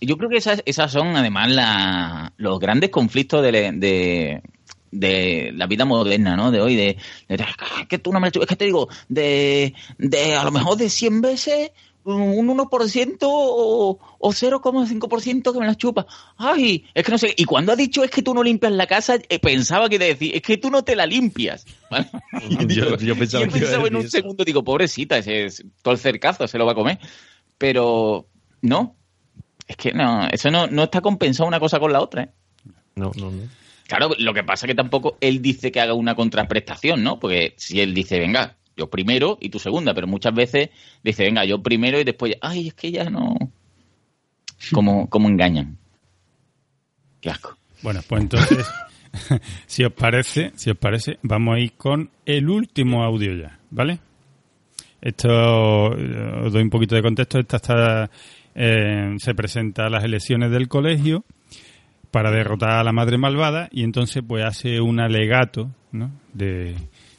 y 0.00 0.06
yo 0.06 0.16
creo 0.16 0.30
que 0.30 0.36
esas, 0.36 0.62
esas 0.66 0.92
son 0.92 1.16
además 1.16 1.50
la- 1.50 2.32
los 2.36 2.58
grandes 2.60 2.90
conflictos 2.90 3.42
de, 3.42 3.50
de, 3.72 4.42
de 4.90 5.52
la 5.54 5.66
vida 5.66 5.84
moderna, 5.84 6.36
¿no? 6.36 6.50
De 6.50 6.60
hoy, 6.60 6.76
de, 6.76 6.96
de, 7.28 7.34
"Es 7.80 7.88
que 7.88 7.98
tú 7.98 8.12
no 8.12 8.20
me 8.20 8.28
la 8.28 8.30
chupas", 8.32 8.46
es 8.46 8.48
que 8.50 8.56
te 8.56 8.64
digo, 8.66 8.88
de, 9.08 9.74
de 9.98 10.34
a 10.36 10.44
lo 10.44 10.50
mejor 10.52 10.76
de 10.76 10.88
100 10.90 11.20
veces, 11.20 11.70
un 12.02 12.48
1% 12.48 13.18
o, 13.28 13.98
o 14.18 14.32
0,5% 14.32 15.52
que 15.52 15.58
me 15.60 15.66
la 15.66 15.74
chupa. 15.74 16.06
Ay, 16.38 16.84
es 16.94 17.04
que 17.04 17.12
no 17.12 17.18
sé, 17.18 17.34
y 17.36 17.44
cuando 17.44 17.72
ha 17.72 17.76
dicho 17.76 18.02
es 18.02 18.10
que 18.10 18.22
tú 18.22 18.32
no 18.34 18.42
limpias 18.42 18.72
la 18.72 18.86
casa, 18.86 19.16
eh, 19.28 19.38
pensaba 19.38 19.88
que 19.88 19.98
te 19.98 20.06
decía, 20.06 20.32
es 20.34 20.42
que 20.42 20.56
tú 20.56 20.70
no 20.70 20.82
te 20.82 20.96
la 20.96 21.06
limpias. 21.06 21.66
¿vale? 21.90 22.08
Yo- 22.68 22.96
yo 22.96 23.16
pensaba 23.16 23.44
y 23.44 23.48
he 23.48 23.50
que 23.50 23.58
iba 23.58 23.68
a 23.68 23.70
pensado 23.70 23.86
en 23.86 23.96
un 23.96 24.00
eso. 24.02 24.10
segundo, 24.10 24.44
digo, 24.44 24.64
pobrecita, 24.64 25.18
ese 25.18 25.44
es 25.46 25.64
todo 25.82 25.92
el 25.92 26.00
cercazo 26.00 26.48
se 26.48 26.56
lo 26.58 26.64
va 26.66 26.72
a 26.72 26.76
comer. 26.76 26.98
Pero 27.58 28.28
no, 28.62 28.96
es 29.70 29.76
que 29.76 29.92
no, 29.92 30.26
eso 30.32 30.50
no, 30.50 30.66
no 30.66 30.82
está 30.82 31.00
compensado 31.00 31.46
una 31.46 31.60
cosa 31.60 31.78
con 31.78 31.92
la 31.92 32.00
otra. 32.00 32.24
¿eh? 32.24 32.30
No, 32.96 33.12
no, 33.16 33.30
no. 33.30 33.42
Claro, 33.86 34.10
lo 34.18 34.34
que 34.34 34.42
pasa 34.42 34.66
que 34.66 34.74
tampoco 34.74 35.16
él 35.20 35.40
dice 35.40 35.70
que 35.70 35.80
haga 35.80 35.94
una 35.94 36.16
contraprestación, 36.16 37.04
¿no? 37.04 37.20
Porque 37.20 37.54
si 37.56 37.80
él 37.80 37.94
dice, 37.94 38.18
venga, 38.18 38.56
yo 38.76 38.90
primero 38.90 39.38
y 39.40 39.48
tú 39.48 39.60
segunda, 39.60 39.94
pero 39.94 40.08
muchas 40.08 40.34
veces 40.34 40.70
dice, 41.04 41.22
venga, 41.22 41.44
yo 41.44 41.62
primero 41.62 42.00
y 42.00 42.04
después, 42.04 42.34
ay, 42.40 42.66
es 42.68 42.74
que 42.74 42.90
ya 42.90 43.04
no. 43.04 43.36
Como, 44.72 45.08
como 45.08 45.28
engañan. 45.28 45.78
Qué 47.20 47.30
asco. 47.30 47.56
Bueno, 47.82 48.00
pues 48.08 48.22
entonces, 48.22 48.66
si 49.66 49.84
os 49.84 49.92
parece, 49.92 50.50
si 50.56 50.70
os 50.70 50.76
parece, 50.78 51.20
vamos 51.22 51.54
a 51.54 51.60
ir 51.60 51.74
con 51.74 52.10
el 52.26 52.50
último 52.50 53.04
audio 53.04 53.36
ya, 53.36 53.60
¿vale? 53.70 54.00
Esto 55.00 55.96
eh, 55.96 56.42
os 56.44 56.52
doy 56.52 56.62
un 56.62 56.70
poquito 56.70 56.96
de 56.96 57.02
contexto. 57.02 57.38
Esta 57.38 57.56
está, 57.56 58.10
eh, 58.54 59.14
se 59.18 59.34
presenta 59.34 59.86
a 59.86 59.90
las 59.90 60.04
elecciones 60.04 60.50
del 60.50 60.68
colegio 60.68 61.24
para 62.10 62.30
derrotar 62.30 62.70
a 62.70 62.84
la 62.84 62.92
madre 62.92 63.18
malvada 63.18 63.68
y 63.70 63.84
entonces 63.84 64.22
pues 64.26 64.44
hace 64.44 64.80
un 64.80 65.00
alegato, 65.00 65.70
¿no? 65.92 66.10
De, 66.32 66.74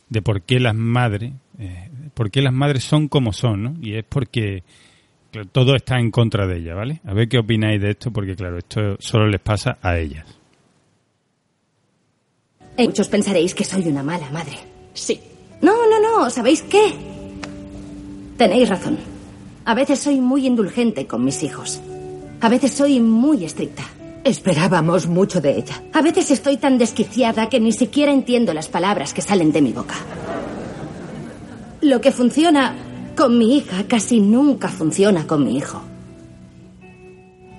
de 0.10 0.22
por 0.22 0.42
qué 0.42 0.60
las 0.60 0.76
madres, 0.76 1.34
eh, 1.60 1.90
por 2.14 2.30
qué 2.32 2.42
las 2.42 2.54
madres 2.54 2.84
son 2.84 3.08
como 3.08 3.32
son, 3.32 3.64
¿no? 3.64 3.74
Y 3.82 3.96
es 3.96 4.04
porque 4.04 4.64
claro, 5.32 5.48
todo 5.50 5.76
está 5.76 5.98
en 6.00 6.12
contra 6.12 6.46
de 6.48 6.58
ella, 6.60 6.76
¿vale? 6.76 7.00
A 7.06 7.14
ver 7.14 7.30
qué 7.30 7.38
opináis 7.40 7.82
de 7.82 7.92
esto, 7.92 8.12
porque 8.12 8.36
claro, 8.36 8.58
esto 8.58 8.98
solo 9.00 9.28
les 9.28 9.40
pasa 9.40 9.78
a 9.82 9.98
ellas. 9.98 10.26
Eh, 12.78 12.86
Muchos 12.88 13.08
pensaréis 13.08 13.54
que 13.56 13.64
soy 13.64 13.88
una 13.88 14.04
mala 14.04 14.30
madre. 14.32 14.58
Sí. 14.94 15.20
No, 15.62 15.74
no, 15.88 16.02
no. 16.02 16.30
¿Sabéis 16.30 16.64
qué? 16.64 16.94
Tenéis 18.38 18.70
razón. 18.70 18.98
A 19.64 19.76
veces 19.76 20.00
soy 20.00 20.20
muy 20.20 20.48
indulgente 20.48 21.06
con 21.06 21.24
mis 21.24 21.44
hijos. 21.44 21.82
A 22.40 22.50
veces 22.50 22.72
soy 22.72 23.00
muy 23.00 23.46
estricta. 23.46 23.84
Esperábamos 24.24 25.08
mucho 25.08 25.40
de 25.40 25.58
ella. 25.58 25.84
A 25.94 26.02
veces 26.02 26.32
estoy 26.32 26.58
tan 26.58 26.78
desquiciada 26.78 27.50
que 27.50 27.60
ni 27.60 27.72
siquiera 27.72 28.12
entiendo 28.12 28.54
las 28.54 28.70
palabras 28.70 29.14
que 29.14 29.22
salen 29.22 29.52
de 29.52 29.62
mi 29.62 29.72
boca. 29.72 29.96
Lo 31.82 32.02
que 32.02 32.12
funciona 32.12 32.76
con 33.16 33.38
mi 33.38 33.58
hija 33.58 33.84
casi 33.88 34.20
nunca 34.20 34.68
funciona 34.68 35.28
con 35.28 35.46
mi 35.46 35.58
hijo. 35.58 35.82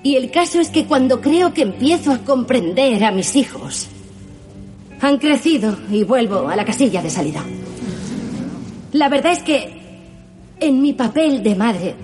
Y 0.02 0.16
el 0.16 0.32
caso 0.32 0.60
es 0.60 0.70
que 0.70 0.86
cuando 0.86 1.20
creo 1.20 1.54
que 1.54 1.62
empiezo 1.62 2.10
a 2.10 2.18
comprender 2.18 3.04
a 3.04 3.12
mis 3.12 3.36
hijos, 3.36 3.88
han 5.00 5.18
crecido 5.18 5.76
y 5.90 6.02
vuelvo 6.02 6.48
a 6.48 6.56
la 6.56 6.64
casilla 6.64 7.02
de 7.02 7.10
salida. 7.10 7.44
La 8.92 9.08
verdad 9.08 9.32
es 9.32 9.42
que 9.42 9.81
en 10.62 10.80
mi 10.80 10.92
papel 10.92 11.42
de 11.42 11.54
madre 11.54 11.96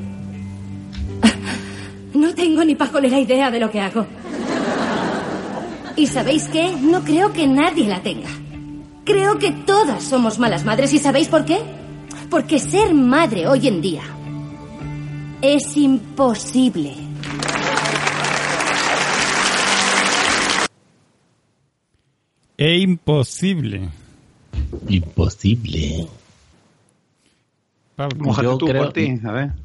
no 2.19 2.35
tengo 2.35 2.65
ni 2.65 2.75
pajolera 2.75 3.19
idea 3.19 3.51
de 3.51 3.61
lo 3.61 3.71
que 3.71 3.81
hago. 3.81 4.07
¿Y 5.97 6.07
sabéis 6.07 6.49
qué? 6.49 6.73
No 6.73 7.03
creo 7.05 7.33
que 7.33 7.47
nadie 7.47 7.87
la 7.87 8.03
tenga. 8.03 8.29
Creo 9.05 9.39
que 9.39 9.53
todas 9.53 10.03
somos 10.03 10.39
malas 10.39 10.65
madres. 10.65 10.93
¿Y 10.93 10.99
sabéis 10.99 11.29
por 11.29 11.45
qué? 11.45 11.59
Porque 12.31 12.59
ser 12.59 12.93
madre 12.93 13.47
hoy 13.47 13.69
en 13.69 13.81
día 13.81 14.03
Es 15.41 15.77
imposible. 15.77 16.95
Es 22.57 22.83
imposible. 22.83 23.89
Imposible. 24.89 26.09
Yo 28.43 28.59
creo, 28.59 28.83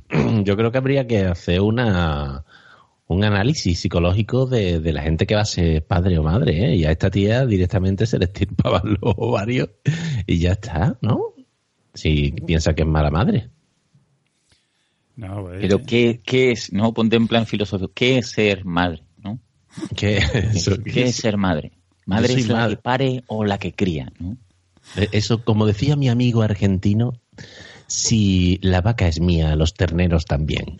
yo 0.44 0.58
creo 0.58 0.72
que 0.72 0.78
habría 0.78 1.08
que 1.08 1.26
hacer 1.26 1.62
una 1.62 2.44
un 3.08 3.24
análisis 3.24 3.80
psicológico 3.80 4.46
de, 4.46 4.80
de 4.80 4.94
la 4.94 5.04
gente 5.04 5.28
que 5.28 5.36
va 5.36 5.42
a 5.42 5.46
ser 5.46 5.86
padre 5.86 6.18
o 6.18 6.24
madre, 6.24 6.72
¿eh? 6.72 6.76
Y 6.76 6.86
a 6.86 6.92
esta 6.92 7.12
tía 7.12 7.46
directamente 7.46 8.06
se 8.06 8.18
le 8.18 8.26
estirpaban 8.26 8.98
los 9.02 9.14
ovarios 9.18 9.70
y 10.26 10.40
ya 10.40 10.54
está, 10.54 10.98
¿no? 11.02 11.34
Si 11.94 12.32
piensa 12.32 12.74
que 12.74 12.82
es 12.82 12.88
mala 12.88 13.12
madre. 13.12 13.50
No, 15.16 15.44
pues, 15.44 15.60
Pero 15.62 15.84
¿qué, 15.84 16.22
qué 16.24 16.52
es? 16.52 16.74
No, 16.74 16.92
ponte 16.94 17.16
en 17.18 17.28
plan 17.28 17.46
filosófico. 17.46 17.92
¿Qué 17.94 18.18
es 18.18 18.32
ser 18.32 18.66
madre? 18.66 19.04
¿no? 19.24 19.40
¿Qué? 19.96 20.24
¿Qué 20.92 21.04
es 21.04 21.16
ser 21.18 21.38
madre? 21.38 21.72
Madre 22.06 22.34
es 22.34 22.48
la 22.48 22.56
madre. 22.56 22.76
que 22.76 22.82
pare 22.82 23.24
o 23.28 23.46
la 23.46 23.60
que 23.60 23.74
cría, 23.74 24.12
¿no? 24.20 24.38
Eh, 24.98 25.10
Eso, 25.12 25.44
como 25.44 25.66
decía 25.68 25.96
mi 25.96 26.10
amigo 26.10 26.42
argentino, 26.42 27.14
si 27.94 28.58
la 28.64 28.82
vaca 28.82 29.08
es 29.08 29.20
mía, 29.20 29.56
los 29.56 29.76
terneros 29.76 30.26
también. 30.26 30.78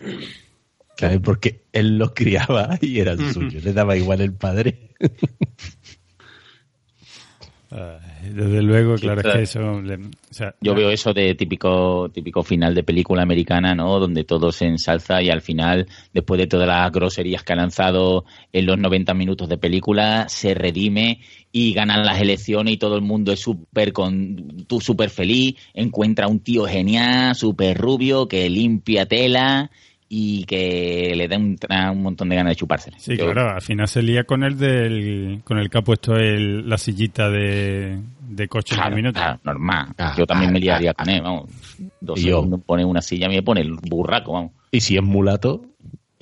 ¿Sabes? 0.96 1.20
Porque 1.22 1.62
él 1.72 1.96
los 1.96 2.12
criaba 2.12 2.76
y 2.80 2.98
eran 2.98 3.32
suyos, 3.32 3.62
le 3.64 3.72
daba 3.72 3.96
igual 3.96 4.20
el 4.20 4.32
padre. 4.32 4.90
Ay, 7.76 8.30
desde 8.30 8.62
luego, 8.62 8.94
claro, 8.94 9.20
es 9.20 9.34
que 9.36 9.42
eso... 9.42 9.80
le- 9.82 9.96
o 9.96 10.00
sea, 10.30 10.54
Yo 10.60 10.74
veo 10.76 10.90
eso 10.90 11.12
de 11.12 11.34
típico 11.34 12.08
típico 12.08 12.44
final 12.44 12.72
de 12.74 12.84
película 12.84 13.22
americana, 13.22 13.74
¿no? 13.74 13.98
Donde 13.98 14.22
todo 14.22 14.52
se 14.52 14.66
ensalza 14.66 15.20
y 15.22 15.28
al 15.30 15.40
final, 15.40 15.88
después 16.12 16.38
de 16.38 16.46
todas 16.46 16.68
las 16.68 16.92
groserías 16.92 17.42
que 17.42 17.52
ha 17.52 17.56
lanzado 17.56 18.24
en 18.52 18.66
los 18.66 18.78
90 18.78 19.12
minutos 19.14 19.48
de 19.48 19.58
película, 19.58 20.26
se 20.28 20.54
redime 20.54 21.20
y 21.50 21.72
ganan 21.72 22.04
las 22.06 22.20
elecciones 22.20 22.74
y 22.74 22.76
todo 22.76 22.94
el 22.94 23.02
mundo 23.02 23.32
es 23.32 23.40
súper 23.40 23.92
con 23.92 24.64
tú 24.68 24.80
súper 24.80 25.10
feliz, 25.10 25.56
encuentra 25.74 26.28
un 26.28 26.38
tío 26.40 26.66
genial, 26.66 27.34
súper 27.34 27.76
rubio, 27.76 28.28
que 28.28 28.48
limpia 28.48 29.06
tela 29.06 29.70
y 30.08 30.44
que 30.44 31.12
le 31.16 31.26
da 31.26 31.36
un, 31.38 31.56
un 31.92 32.02
montón 32.02 32.28
de 32.28 32.36
ganas 32.36 32.52
de 32.52 32.56
chupársela. 32.56 32.98
Sí, 32.98 33.16
Yo- 33.16 33.32
claro, 33.32 33.50
al 33.54 33.62
final 33.62 33.88
se 33.88 34.02
lía 34.02 34.24
con 34.24 34.44
el 34.44 34.56
del 34.58 35.40
con 35.44 35.58
el 35.58 35.68
que 35.70 35.78
ha 35.78 35.82
puesto 35.82 36.14
el, 36.16 36.68
la 36.68 36.78
sillita 36.78 37.28
de, 37.30 37.98
de 38.28 38.48
coche 38.48 38.74
en 38.74 38.80
Claro, 38.80 38.90
el 38.90 38.96
minuto. 39.02 39.18
claro, 39.18 39.40
normal. 39.44 39.88
Ah, 39.98 40.14
Yo 40.16 40.26
también 40.26 40.50
ah, 40.50 40.52
me 40.52 40.60
liaría 40.60 40.90
ah, 40.90 40.94
con 40.94 41.08
él, 41.08 41.22
vamos. 41.22 41.50
Dos 42.00 42.18
Y 42.20 42.24
yo. 42.24 42.36
segundos 42.36 42.60
pone 42.64 42.84
una 42.84 43.00
silla, 43.02 43.28
me 43.28 43.42
pone 43.42 43.62
el 43.62 43.72
burraco, 43.72 44.32
vamos. 44.34 44.52
Y 44.70 44.80
si 44.80 44.96
es 44.96 45.02
mulato, 45.02 45.64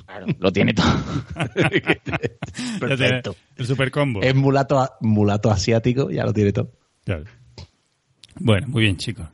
Claro, 0.06 0.26
lo 0.40 0.52
tiene 0.52 0.74
todo. 0.74 0.86
Perfecto. 2.80 3.34
El 3.56 3.66
super 3.66 3.90
combo. 3.90 4.20
es 4.22 4.34
mulato, 4.34 4.78
a- 4.80 4.96
mulato 5.00 5.50
asiático, 5.50 6.10
ya 6.10 6.24
lo 6.24 6.32
tiene 6.32 6.52
todo. 6.52 6.70
Claro. 7.04 7.24
Bueno, 8.36 8.66
muy 8.68 8.82
bien, 8.84 8.96
chicos. 8.96 9.26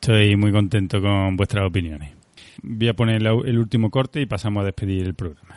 Estoy 0.00 0.36
muy 0.36 0.52
contento 0.52 1.00
con 1.00 1.36
vuestras 1.36 1.66
opiniones. 1.66 2.10
Voy 2.62 2.88
a 2.88 2.94
poner 2.94 3.22
el 3.22 3.58
último 3.58 3.90
corte 3.90 4.20
y 4.20 4.26
pasamos 4.26 4.62
a 4.62 4.64
despedir 4.64 5.06
el 5.06 5.14
programa. 5.14 5.56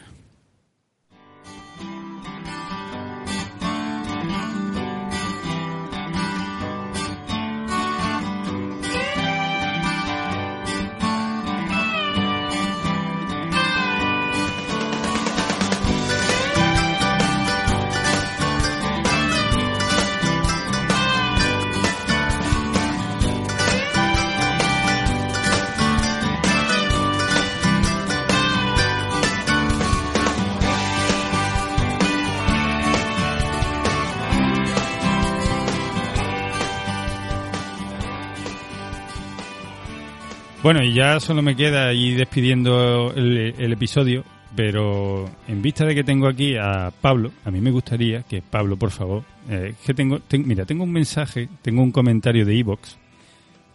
Bueno, 40.67 40.83
y 40.83 40.91
ya 40.93 41.21
solo 41.21 41.41
me 41.41 41.55
queda 41.55 41.93
ir 41.93 42.17
despidiendo 42.17 43.13
el, 43.15 43.55
el 43.57 43.71
episodio, 43.71 44.25
pero 44.53 45.29
en 45.47 45.61
vista 45.61 45.85
de 45.85 45.95
que 45.95 46.03
tengo 46.03 46.27
aquí 46.27 46.57
a 46.57 46.91
Pablo, 46.99 47.31
a 47.45 47.51
mí 47.51 47.61
me 47.61 47.71
gustaría 47.71 48.23
que 48.23 48.41
Pablo, 48.41 48.75
por 48.75 48.91
favor, 48.91 49.23
eh, 49.49 49.75
que 49.85 49.93
tengo, 49.93 50.19
ten- 50.19 50.45
mira, 50.45 50.65
tengo 50.65 50.83
un 50.83 50.91
mensaje, 50.91 51.47
tengo 51.61 51.81
un 51.81 51.93
comentario 51.93 52.45
de 52.45 52.59
Evox 52.59 52.97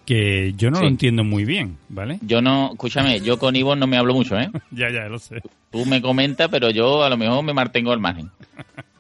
que 0.05 0.52
yo 0.55 0.70
no 0.70 0.77
Sí. 0.77 0.82
lo 0.82 0.89
entiendo 0.90 1.24
muy 1.24 1.47
bien, 1.47 1.78
¿vale? 1.89 2.19
Yo 2.20 2.43
no, 2.43 2.73
escúchame, 2.73 3.23
yo 3.23 3.39
con 3.39 3.56
Ivonne 3.56 3.81
no 3.81 3.86
me 3.86 3.97
hablo 3.97 4.12
mucho, 4.12 4.39
¿eh? 4.39 4.51
ya, 4.70 4.90
ya, 4.93 5.09
lo 5.09 5.19
sé. 5.19 5.40
Tú 5.70 5.86
me 5.86 6.02
comentas, 6.02 6.51
pero 6.51 6.69
yo 6.69 7.02
a 7.05 7.09
lo 7.09 7.16
mejor 7.16 7.43
me 7.43 7.55
mantengo 7.55 7.90
al 7.93 8.01
margen. 8.01 8.28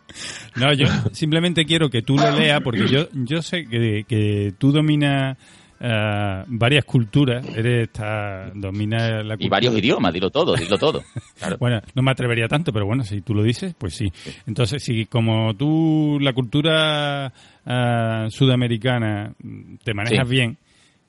No, 0.56 0.70
yo 0.74 0.86
simplemente 1.12 1.64
quiero 1.64 1.88
que 1.88 2.02
tú 2.02 2.16
lo 2.16 2.30
leas 2.38 2.60
porque 2.62 2.86
yo, 2.86 3.08
yo 3.12 3.40
sé 3.40 3.64
que, 3.66 4.04
que 4.06 4.52
tú 4.58 4.70
dominas 4.70 5.38
eh, 5.84 6.44
varias 6.46 6.84
culturas, 6.84 7.44
eres 7.56 7.88
esta, 7.88 8.50
dominas 8.54 9.24
la 9.24 9.34
cultura. 9.34 9.46
Y 9.46 9.48
varios 9.48 9.76
idiomas, 9.78 10.12
dilo 10.12 10.30
todo, 10.30 10.54
dilo 10.54 10.78
todo. 10.78 11.02
Claro. 11.38 11.56
Bueno, 11.58 11.80
no 11.96 12.02
me 12.02 12.12
atrevería 12.12 12.46
tanto, 12.46 12.72
pero 12.72 12.86
bueno, 12.86 13.02
si 13.02 13.20
tú 13.20 13.34
lo 13.34 13.42
dices, 13.42 13.74
pues 13.76 13.94
sí. 13.94 14.12
Entonces, 14.46 14.80
si 14.80 15.06
como 15.06 15.54
tú 15.56 16.18
la 16.20 16.32
cultura 16.32 17.32
ah, 17.66 18.26
sudamericana 18.30 19.34
mm, 19.42 19.76
te 19.82 19.92
manejas 19.92 20.28
Sí. 20.28 20.34
bien, 20.34 20.56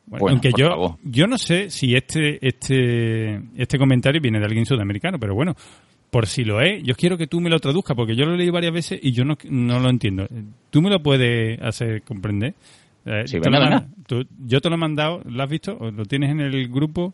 bueno, 0.07 0.21
Bueno, 0.23 0.33
aunque 0.35 0.51
yo 0.57 0.69
favor. 0.69 0.95
yo 1.03 1.27
no 1.27 1.37
sé 1.37 1.69
si 1.69 1.95
este 1.95 2.39
este 2.45 3.39
este 3.55 3.77
comentario 3.77 4.19
viene 4.21 4.39
de 4.39 4.45
alguien 4.45 4.65
sudamericano, 4.65 5.19
pero 5.19 5.35
bueno, 5.35 5.55
por 6.09 6.25
si 6.27 6.43
lo 6.43 6.61
es, 6.61 6.81
yo 6.83 6.95
quiero 6.95 7.17
que 7.17 7.27
tú 7.27 7.39
me 7.41 7.49
lo 7.49 7.59
traduzcas 7.59 7.95
porque 7.95 8.15
yo 8.15 8.25
lo 8.25 8.35
leí 8.35 8.49
varias 8.49 8.73
veces 8.73 8.99
y 9.01 9.11
yo 9.11 9.23
no, 9.23 9.37
no 9.49 9.79
lo 9.79 9.89
entiendo. 9.89 10.27
¿Tú 10.71 10.81
me 10.81 10.89
lo 10.89 11.01
puedes 11.01 11.59
hacer 11.61 12.01
comprender? 12.03 12.53
Eh, 13.05 13.23
Sí, 13.25 13.33
te 13.33 13.39
venga, 13.39 13.59
lo 13.59 13.65
venga. 13.65 13.79
manda- 13.81 13.95
tú- 14.07 14.27
yo 14.45 14.61
te 14.61 14.69
lo 14.69 14.75
he 14.75 14.77
mandado, 14.77 15.21
¿lo 15.25 15.43
has 15.43 15.49
visto? 15.49 15.77
¿O 15.77 15.91
¿Lo 15.91 16.05
tienes 16.05 16.31
en 16.31 16.39
el 16.39 16.67
grupo? 16.69 17.13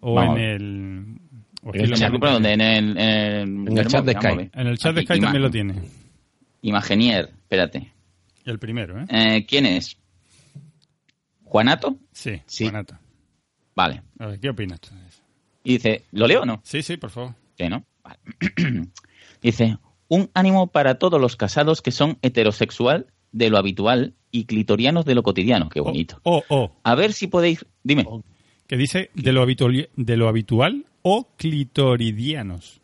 ¿O 0.00 0.14
Vamos 0.14 0.38
en 0.38 0.44
el...? 0.44 1.16
o 1.62 1.74
En 1.74 1.80
el 1.80 1.94
chat, 1.94 2.12
donde 2.12 2.52
en 2.52 2.60
el, 2.60 2.96
en 2.98 3.68
En 3.68 3.78
el 3.78 3.86
chat 3.86 4.04
de 4.04 4.12
Skype. 4.14 4.50
En 4.54 4.66
el 4.66 4.78
chat 4.78 4.94
de 4.94 5.02
Skype 5.02 5.20
también 5.22 5.42
lo 5.42 5.50
tiene. 5.50 5.74
Imaginier, 6.62 7.26
espérate. 7.42 7.92
El 8.44 8.58
primero, 8.58 9.00
¿eh? 9.00 9.06
Eh, 9.10 9.46
¿Quién 9.46 9.66
es? 9.66 9.96
¿Juanato? 11.44 11.96
Sí, 12.12 12.40
Sí. 12.46 12.64
Juanato. 12.64 12.98
Vale. 13.74 14.02
A 14.18 14.26
ver, 14.26 14.40
¿qué 14.40 14.48
opinas 14.50 14.80
tú 14.80 14.94
de 14.94 15.06
eso? 15.06 15.22
Y 15.64 15.72
dice, 15.74 16.04
¿lo 16.12 16.26
leo 16.26 16.42
o 16.42 16.46
no? 16.46 16.60
Sí, 16.64 16.82
sí, 16.82 16.96
por 16.96 17.10
favor. 17.10 17.34
Sí, 17.58 17.68
¿no? 17.68 17.84
Vale. 18.02 18.18
dice, 19.42 19.76
un 20.08 20.30
ánimo 20.34 20.68
para 20.68 20.94
todos 20.98 21.20
los 21.20 21.36
casados 21.36 21.82
que 21.82 21.90
son 21.90 22.18
heterosexual 22.22 23.06
de 23.32 23.50
lo 23.50 23.58
habitual 23.58 24.14
y 24.30 24.44
clitorianos 24.44 25.04
de 25.04 25.14
lo 25.14 25.22
cotidiano. 25.22 25.68
Qué 25.68 25.80
bonito. 25.80 26.20
O, 26.22 26.42
o, 26.48 26.72
A 26.82 26.94
ver 26.94 27.12
si 27.12 27.26
podéis... 27.26 27.64
Dime. 27.82 28.06
que 28.66 28.76
dice 28.76 29.10
de 29.14 29.32
lo, 29.32 29.42
habitual, 29.42 29.88
de 29.96 30.16
lo 30.16 30.28
habitual 30.28 30.84
o 31.02 31.28
clitoridianos, 31.36 32.80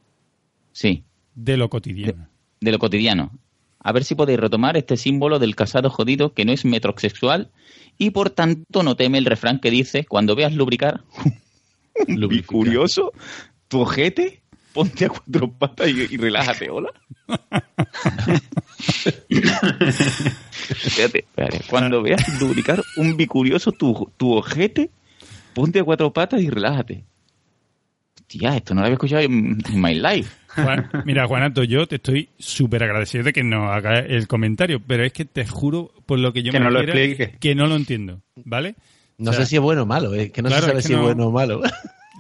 Sí, 0.73 1.05
de 1.35 1.57
lo 1.57 1.69
cotidiano. 1.71 2.29
de 2.61 2.73
lo 2.73 2.79
cotidiano. 2.79 3.31
A 3.79 3.93
ver 3.93 4.05
si 4.05 4.15
podéis 4.15 4.41
retomar 4.41 4.77
este 4.77 4.97
símbolo 4.97 5.39
del 5.39 5.55
casado 5.55 5.91
jodido 5.91 6.33
que 6.35 6.45
no 6.45 6.53
es 6.53 6.65
metrosexual 6.65 7.51
y 7.99 8.11
por 8.11 8.31
tanto 8.31 8.83
no 8.83 8.97
teme 8.97 9.19
el 9.19 9.25
refrán 9.27 9.61
que 9.61 9.71
dice, 9.71 10.05
cuando 10.05 10.35
veas 10.35 10.55
lubricar 10.55 11.05
un 12.09 12.29
bicurioso, 12.29 13.13
tu 13.69 13.81
ojete, 13.81 14.43
ponte 14.77 15.07
a 15.07 15.09
cuatro 15.09 15.51
patas 15.51 15.89
y, 15.89 16.03
y 16.15 16.17
relájate, 16.19 16.69
¿hola? 16.71 16.91
espérate, 20.85 21.19
espérate. 21.21 21.61
Cuando 21.69 22.03
veas 22.03 22.23
lubricar 22.41 22.83
un 22.97 23.17
bicurioso 23.17 23.73
tu, 23.73 24.11
tu 24.17 24.33
ojete, 24.35 24.91
ponte 25.55 25.81
a 25.81 25.85
cuatro 25.85 26.13
patas 26.13 26.41
y 26.43 26.51
relájate. 26.51 27.05
Tía, 28.27 28.57
esto 28.57 28.75
no 28.75 28.81
lo 28.81 28.87
había 28.87 28.95
escuchado 28.95 29.23
en, 29.23 29.59
en 29.69 29.81
my 29.81 29.95
life. 29.95 30.31
Juan- 30.57 30.91
mira, 31.05 31.27
Juanato, 31.27 31.63
yo 31.63 31.87
te 31.87 31.97
estoy 31.97 32.29
súper 32.39 32.83
agradecido 32.83 33.25
de 33.25 33.33
que 33.33 33.45
nos 33.45 33.71
haga 33.71 34.01
el 34.01 34.27
comentario, 34.27 34.81
pero 34.85 35.05
es 35.05 35.13
que 35.13 35.25
te 35.25 35.47
juro, 35.47 35.93
por 36.07 36.19
lo 36.19 36.33
que 36.33 36.43
yo 36.43 36.51
Que 36.53 36.59
me 36.59 36.65
no 36.65 36.71
lo 36.71 36.83
refiero, 36.83 37.33
que 37.39 37.55
no 37.55 37.67
lo 37.67 37.77
entiendo, 37.77 38.21
¿vale? 38.45 38.75
No 39.19 39.31
O 39.31 39.35
sea, 39.35 39.45
sé 39.45 39.51
si 39.51 39.57
es 39.57 39.63
bueno 39.63 39.83
o 39.83 39.87
malo, 39.87 40.13
es 40.15 40.31
que 40.33 40.43
no 40.43 40.49
claro, 40.49 40.63
se 40.65 40.69
sabe 40.69 40.79
es 40.81 40.85
que 40.85 40.89
si 40.89 40.93
es 40.95 40.99
no- 40.99 41.05
bueno 41.05 41.27
o 41.27 41.31
malo. 41.33 41.63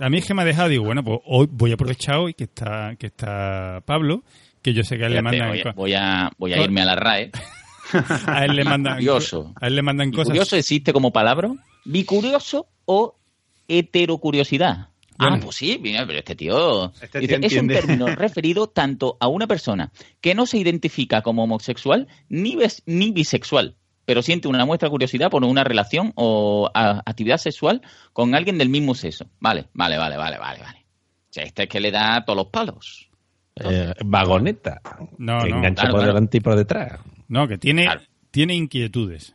A 0.01 0.11
mí 0.11 0.19
es 0.19 0.27
que 0.27 0.35
me 0.35 0.43
ha 0.43 0.45
dejado, 0.45 0.69
digo, 0.69 0.85
bueno, 0.85 1.03
pues 1.03 1.21
hoy 1.25 1.49
voy 1.51 1.71
a 1.71 1.75
aprovechar 1.75 2.17
hoy 2.17 2.35
que 2.35 2.45
está, 2.45 2.97
que 2.99 3.07
está 3.07 3.83
Pablo, 3.87 4.23
que 4.63 4.73
yo 4.75 4.83
sé 4.83 4.99
que 4.99 5.05
a 5.05 5.07
él 5.07 5.15
le 5.15 5.23
mandan, 5.23 5.49
voy, 5.49 5.61
a, 5.61 5.73
voy 5.73 5.95
a- 5.95 6.31
voy 6.39 6.53
a 6.53 6.57
Co- 6.59 6.65
irme 6.65 6.83
a 6.83 6.85
la 6.85 6.97
RAE. 6.97 7.31
a 8.27 8.45
él 8.45 8.57
le 8.57 8.65
mandan, 8.65 8.99
Bicurioso. 8.99 9.53
a 9.61 9.67
él 9.69 9.77
le 9.77 9.83
mandan 9.83 10.11
cosas. 10.11 10.27
¿Bicurioso 10.29 10.57
existe 10.57 10.93
como 10.93 11.13
palabra? 11.13 11.51
¿Bicurioso 11.85 12.67
o 12.85 13.17
heterocuriosidad? 13.69 14.89
Ah, 15.19 15.39
pues 15.43 15.57
sí, 15.57 15.79
mira, 15.81 16.07
pero 16.07 16.19
este 16.19 16.35
tío, 16.35 16.93
Este 17.01 17.21
dice, 17.21 17.39
tío 17.39 17.47
es 17.47 17.57
un 17.57 17.69
término 17.69 18.07
referido 18.17 18.67
tanto 18.67 19.17
a 19.19 19.29
una 19.29 19.47
persona 19.47 19.91
que 20.21 20.35
no 20.35 20.45
se 20.45 20.59
identifica 20.59 21.23
como 21.23 21.45
homosexual 21.45 22.07
ni, 22.29 22.55
bis- 22.57 22.83
ni 22.85 23.13
bisexual, 23.13 23.77
pero 24.07 24.23
siente 24.23 24.49
una 24.49 24.65
muestra 24.65 24.87
de 24.87 24.91
curiosidad 24.93 25.29
por 25.31 25.45
una 25.45 25.63
relación 25.65 26.13
o 26.15 26.71
a- 26.73 27.03
actividad 27.05 27.37
sexual 27.37 27.83
con 28.15 28.35
alguien 28.35 28.57
del 28.57 28.71
mismo 28.71 28.95
sexo. 28.95 29.27
Vale, 29.41 29.67
vale, 29.75 29.99
vale, 29.99 30.17
vale, 30.17 30.39
vale, 30.39 30.61
vale. 30.63 30.79
O 31.29 31.33
sea, 31.37 31.45
este 31.45 31.65
es 31.65 31.69
que 31.69 31.81
le 31.81 31.91
da 31.91 32.25
todos 32.25 32.37
los 32.39 32.47
palos. 32.47 33.11
Eh, 33.57 33.93
vagoneta. 34.05 34.81
No, 35.19 35.43
que 35.43 35.51
no. 35.51 35.57
engancha 35.59 35.83
Claro, 35.83 35.93
por 35.93 36.01
claro. 36.01 36.15
delante 36.15 36.37
y 36.39 36.41
por 36.41 36.57
detrás. 36.57 37.01
No, 37.29 37.47
que 37.49 37.59
tiene, 37.59 37.87
tiene 38.31 38.55
inquietudes. 38.55 39.35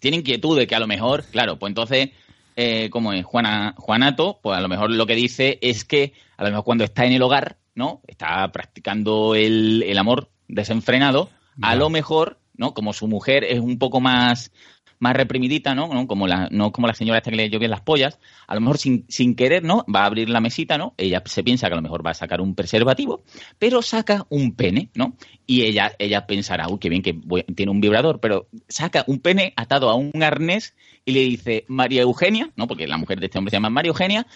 tiene 0.00 0.16
inquietudes 0.18 0.66
que 0.66 0.74
a 0.74 0.80
lo 0.80 0.86
mejor, 0.86 1.24
claro, 1.24 1.58
pues 1.58 1.70
entonces, 1.70 2.10
eh, 2.56 2.88
como 2.90 3.12
es 3.12 3.24
Juana, 3.24 3.74
Juanato, 3.76 4.38
pues 4.42 4.56
a 4.56 4.60
lo 4.60 4.68
mejor 4.68 4.90
lo 4.90 5.06
que 5.06 5.14
dice 5.14 5.58
es 5.60 5.84
que 5.84 6.12
a 6.36 6.44
lo 6.44 6.50
mejor 6.50 6.64
cuando 6.64 6.84
está 6.84 7.04
en 7.04 7.12
el 7.12 7.22
hogar, 7.22 7.58
¿no? 7.74 8.00
Está 8.06 8.50
practicando 8.52 9.34
el, 9.34 9.82
el 9.86 9.98
amor 9.98 10.30
desenfrenado, 10.48 11.28
a 11.60 11.74
lo 11.74 11.90
mejor, 11.90 12.38
¿no? 12.58 12.74
Como 12.74 12.92
su 12.92 13.08
mujer 13.08 13.44
es 13.44 13.60
un 13.60 13.78
poco 13.78 14.00
más 14.00 14.52
más 15.00 15.14
reprimidita, 15.14 15.76
¿no? 15.76 15.94
¿no? 15.94 16.08
Como 16.08 16.26
la, 16.26 16.48
no 16.50 16.72
como 16.72 16.88
la 16.88 16.92
señora 16.92 17.18
esta 17.18 17.30
que 17.30 17.36
le 17.36 17.48
llovían 17.48 17.70
las 17.70 17.82
pollas, 17.82 18.18
a 18.48 18.54
lo 18.56 18.60
mejor 18.60 18.78
sin, 18.78 19.04
sin 19.08 19.36
querer, 19.36 19.62
¿no? 19.62 19.84
Va 19.86 20.02
a 20.02 20.06
abrir 20.06 20.28
la 20.28 20.40
mesita, 20.40 20.76
¿no? 20.76 20.94
Ella 20.96 21.22
se 21.24 21.44
piensa 21.44 21.68
que 21.68 21.74
a 21.74 21.76
lo 21.76 21.82
mejor 21.82 22.04
va 22.04 22.10
a 22.10 22.14
sacar 22.14 22.40
un 22.40 22.56
preservativo, 22.56 23.22
pero 23.60 23.80
saca 23.80 24.26
un 24.28 24.56
pene, 24.56 24.88
¿no? 24.94 25.14
Y 25.46 25.62
ella, 25.62 25.92
ella 26.00 26.26
pensará, 26.26 26.66
uy, 26.68 26.80
qué 26.80 26.88
bien 26.88 27.02
que 27.02 27.12
voy- 27.12 27.44
tiene 27.44 27.70
un 27.70 27.80
vibrador, 27.80 28.18
pero 28.18 28.48
saca 28.68 29.04
un 29.06 29.20
pene 29.20 29.52
atado 29.56 29.88
a 29.88 29.94
un 29.94 30.10
arnés 30.20 30.74
y 31.04 31.12
le 31.12 31.20
dice, 31.20 31.64
María 31.68 32.02
Eugenia, 32.02 32.50
¿no? 32.56 32.66
Porque 32.66 32.88
la 32.88 32.96
mujer 32.96 33.20
de 33.20 33.26
este 33.26 33.38
hombre 33.38 33.50
se 33.50 33.56
llama 33.56 33.70
María 33.70 33.90
Eugenia. 33.90 34.26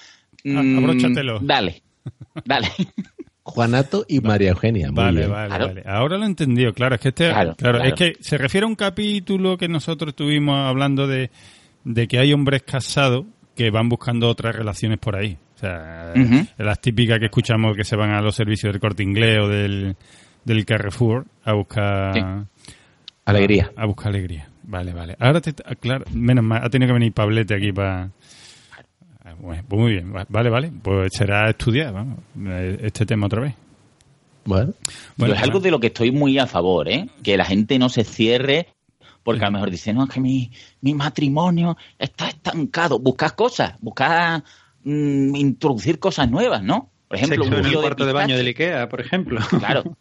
mm, 0.44 0.78
abróchatelo. 0.78 1.40
Dale, 1.40 1.82
dale. 2.44 2.68
Juanato 3.44 4.04
y 4.08 4.20
María 4.20 4.50
Eugenia. 4.50 4.88
muy 4.88 4.96
Vale, 4.96 5.20
bien. 5.20 5.32
vale, 5.32 5.58
vale. 5.58 5.82
Ahora 5.86 6.16
lo 6.18 6.24
he 6.24 6.26
entendido, 6.26 6.72
claro. 6.72 6.94
Es 6.94 7.00
que 7.00 7.08
este, 7.08 7.28
Claro, 7.28 7.54
claro, 7.56 7.78
claro. 7.78 7.84
es 7.88 7.94
que 7.94 8.12
se 8.22 8.38
refiere 8.38 8.64
a 8.64 8.68
un 8.68 8.76
capítulo 8.76 9.56
que 9.58 9.68
nosotros 9.68 10.10
estuvimos 10.10 10.56
hablando 10.58 11.06
de, 11.06 11.30
de 11.84 12.06
que 12.08 12.18
hay 12.18 12.32
hombres 12.32 12.62
casados 12.62 13.24
que 13.56 13.70
van 13.70 13.88
buscando 13.88 14.28
otras 14.28 14.54
relaciones 14.54 14.98
por 14.98 15.16
ahí. 15.16 15.36
O 15.56 15.58
sea, 15.58 16.12
las 16.58 16.80
típicas 16.80 17.18
que 17.20 17.26
escuchamos 17.26 17.76
que 17.76 17.84
se 17.84 17.94
van 17.96 18.10
a 18.10 18.20
los 18.20 18.34
servicios 18.34 18.72
del 18.72 18.80
corte 18.80 19.02
inglés 19.04 19.38
o 19.40 19.48
del, 19.48 19.96
del 20.44 20.64
Carrefour 20.64 21.24
a 21.44 21.52
buscar 21.52 22.46
Alegría. 23.24 23.70
A, 23.76 23.82
a 23.82 23.86
buscar 23.86 24.08
alegría. 24.08 24.48
Vale, 24.64 24.92
vale. 24.92 25.16
Ahora 25.20 25.40
te, 25.40 25.52
claro, 25.80 26.04
menos 26.12 26.44
mal, 26.44 26.64
ha 26.64 26.70
tenido 26.70 26.88
que 26.88 26.94
venir 26.94 27.12
Pablete 27.12 27.54
aquí 27.54 27.72
para. 27.72 28.10
Bueno, 29.40 29.62
pues 29.68 29.80
muy 29.80 29.92
bien, 29.92 30.14
va- 30.14 30.26
vale, 30.28 30.50
vale. 30.50 30.72
Pues 30.82 31.10
será 31.16 31.48
estudiar 31.50 31.92
vamos, 31.92 32.18
eh, 32.46 32.78
este 32.82 33.06
tema 33.06 33.26
otra 33.26 33.40
vez. 33.42 33.54
Bueno, 34.44 34.72
Yo 35.16 35.26
es 35.34 35.42
algo 35.42 35.60
de 35.60 35.70
lo 35.70 35.78
que 35.78 35.86
estoy 35.88 36.10
muy 36.10 36.38
a 36.38 36.46
favor, 36.46 36.88
¿eh? 36.88 37.08
Que 37.22 37.36
la 37.36 37.44
gente 37.44 37.78
no 37.78 37.88
se 37.88 38.02
cierre 38.04 38.68
porque 39.22 39.44
a 39.44 39.48
lo 39.48 39.52
mejor 39.52 39.70
dice, 39.70 39.92
no, 39.92 40.04
es 40.04 40.10
que 40.10 40.20
mi, 40.20 40.50
mi 40.80 40.94
matrimonio 40.94 41.76
está 41.98 42.28
estancado. 42.28 42.98
Buscas 42.98 43.32
cosas, 43.34 43.74
buscas 43.80 44.42
mm, 44.82 45.36
introducir 45.36 45.98
cosas 46.00 46.28
nuevas, 46.28 46.62
¿no? 46.62 46.90
Por 47.06 47.18
ejemplo, 47.18 47.44
Sexo 47.44 47.48
un 47.50 47.54
en 47.60 47.64
el 47.64 47.70
kilo 47.70 47.80
de 47.80 47.84
cuarto 47.84 48.06
de 48.06 48.12
baño 48.12 48.36
del 48.36 48.46
Ikea, 48.48 48.88
por 48.88 49.00
ejemplo. 49.00 49.40
Claro. 49.60 49.96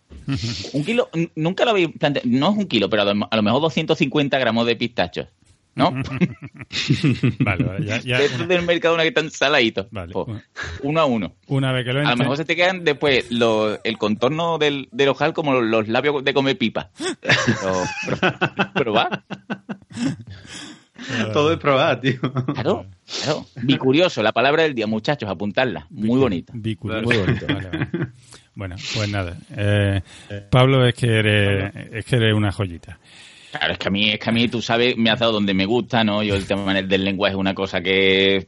Un 0.74 0.84
kilo, 0.86 1.10
nunca 1.36 1.66
lo 1.66 1.72
habéis 1.72 1.90
planteado, 2.00 2.28
no 2.32 2.52
es 2.52 2.58
un 2.58 2.66
kilo, 2.68 2.90
pero 2.90 3.02
a 3.04 3.14
lo, 3.14 3.28
a 3.30 3.36
lo 3.36 3.44
mejor 3.44 3.62
250 3.62 4.40
gramos 4.40 4.66
de 4.66 4.76
pistachos, 4.76 5.28
¿no? 5.76 5.92
Vale, 7.40 7.64
vale, 7.64 7.86
ya, 7.86 8.00
ya 8.02 8.20
estos 8.22 8.48
del 8.48 8.64
mercado 8.64 8.94
una 8.96 9.04
que 9.04 9.10
están 9.10 9.30
saladitos. 9.32 9.88
Vale. 9.92 10.14
Uno 10.84 11.00
a 11.02 11.06
uno. 11.06 11.36
Una 11.48 11.72
vez 11.72 11.86
que 11.86 11.94
lo 11.94 12.00
A 12.00 12.12
lo 12.12 12.18
mejor 12.18 12.38
se 12.38 12.46
te 12.46 12.56
quedan 12.56 12.84
después 12.84 13.32
los- 13.32 13.80
el 13.84 13.98
contorno 13.98 14.58
del, 14.58 14.88
del 14.92 15.10
ojal 15.10 15.34
como 15.34 15.54
los, 15.62 15.88
labios 15.88 16.24
de 16.24 16.34
comer 16.34 16.58
pipa. 16.58 16.90
Pero, 17.22 17.84
pero- 18.06 18.40
pero 18.74 18.94
va. 18.94 19.24
Todo 21.34 21.52
es 21.54 21.58
probar, 21.60 22.00
tío. 22.00 22.20
Claro, 22.54 22.86
claro. 23.24 23.46
Bicurioso, 23.64 24.22
la 24.22 24.32
palabra 24.32 24.64
del 24.64 24.76
día, 24.76 24.86
muchachos, 24.88 25.30
apuntarla. 25.30 25.88
Muy 25.90 26.20
bonita. 26.20 26.54
Bicurioso. 26.56 27.04
Muy 27.04 27.18
bonito. 27.18 27.46
Vale, 27.48 27.68
vale. 27.70 27.88
Bueno, 28.54 28.76
pues 28.96 29.10
nada. 29.10 29.36
Eh, 29.58 30.02
Pablo, 30.52 30.86
es 30.86 30.94
que 30.94 31.08
eres, 31.08 31.74
es 31.92 32.06
que 32.06 32.18
eres 32.18 32.34
una 32.36 32.52
joyita. 32.52 33.00
Claro, 33.52 33.74
es 33.74 33.80
que 33.80 33.88
a 33.90 33.92
mí, 33.92 34.10
es 34.10 34.20
que 34.20 34.30
a 34.30 34.34
mí, 34.34 34.48
tú 34.48 34.62
sabes, 34.62 34.96
me 34.98 35.10
has 35.10 35.20
dado 35.20 35.34
donde 35.34 35.54
me 35.54 35.66
gusta, 35.66 36.04
¿no? 36.04 36.24
Yo 36.24 36.36
el 36.36 36.46
tema 36.46 36.74
del 36.74 37.04
lenguaje 37.04 37.34
es 37.34 37.40
una 37.40 37.54
cosa 37.54 37.82
que, 37.82 38.48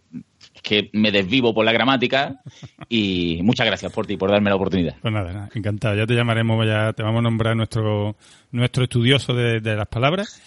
que 0.62 0.90
me 0.94 1.12
desvivo 1.12 1.54
por 1.54 1.66
la 1.66 1.74
gramática 1.74 2.40
y 2.88 3.42
muchas 3.44 3.68
gracias 3.68 3.92
por 3.92 4.08
ti, 4.08 4.16
por 4.16 4.32
darme 4.32 4.50
la 4.50 4.56
oportunidad. 4.56 4.96
Pues 5.02 5.14
nada, 5.14 5.34
nada, 5.34 5.50
encantado. 5.54 5.96
Ya 5.96 6.06
te 6.06 6.16
llamaremos, 6.16 6.66
ya 6.66 6.94
te 6.94 7.04
vamos 7.04 7.20
a 7.20 7.24
nombrar 7.24 7.56
nuestro 7.56 8.16
nuestro 8.52 8.84
estudioso 8.84 9.34
de, 9.34 9.60
de 9.60 9.76
las 9.76 9.88
palabras. 9.88 10.42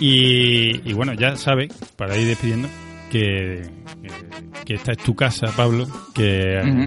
Y, 0.00 0.88
y 0.88 0.92
bueno, 0.94 1.12
ya 1.14 1.36
sabes, 1.36 1.72
para 1.96 2.16
ir 2.16 2.26
despidiendo, 2.26 2.68
que, 3.10 3.62
que, 4.02 4.64
que 4.64 4.74
esta 4.74 4.92
es 4.92 4.98
tu 4.98 5.14
casa, 5.14 5.48
Pablo, 5.56 5.86
que. 6.14 6.86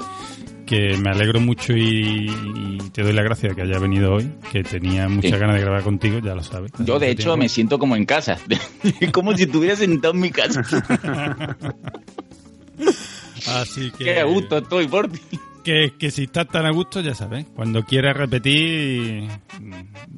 Que 0.72 0.96
me 0.96 1.10
alegro 1.10 1.42
mucho 1.42 1.74
y, 1.74 2.30
y 2.32 2.78
te 2.94 3.04
doy 3.04 3.12
la 3.12 3.24
gracia 3.24 3.50
de 3.50 3.56
que 3.56 3.64
haya 3.64 3.78
venido 3.78 4.14
hoy, 4.14 4.32
que 4.54 4.64
tenía 4.64 5.10
muchas 5.10 5.32
Sí. 5.32 5.38
ganas 5.38 5.56
de 5.58 5.62
grabar 5.64 5.84
contigo, 5.84 6.20
ya 6.20 6.34
lo 6.34 6.44
sabes. 6.44 6.72
Yo, 6.80 6.98
de 6.98 7.10
hecho, 7.12 7.24
tiempo. 7.24 7.38
me 7.38 7.50
siento 7.50 7.78
como 7.78 7.98
en 7.98 8.06
casa. 8.06 8.38
Como 9.12 9.36
si 9.36 9.44
estuviera 9.44 9.76
sentado 9.76 10.14
en 10.14 10.22
mi 10.22 10.30
casa. 10.32 10.62
Así 13.48 13.92
que... 13.98 14.06
Qué 14.06 14.24
gusto 14.24 14.60
estoy 14.60 14.88
por 14.88 15.10
ti. 15.10 15.20
Que, 15.64 15.94
que 15.98 16.10
si 16.10 16.24
estás 16.24 16.48
tan 16.48 16.66
a 16.66 16.72
gusto, 16.72 17.02
ya 17.02 17.14
sabes. 17.14 17.46
Cuando 17.56 17.84
quieras 17.84 18.18
repetir, 18.18 19.28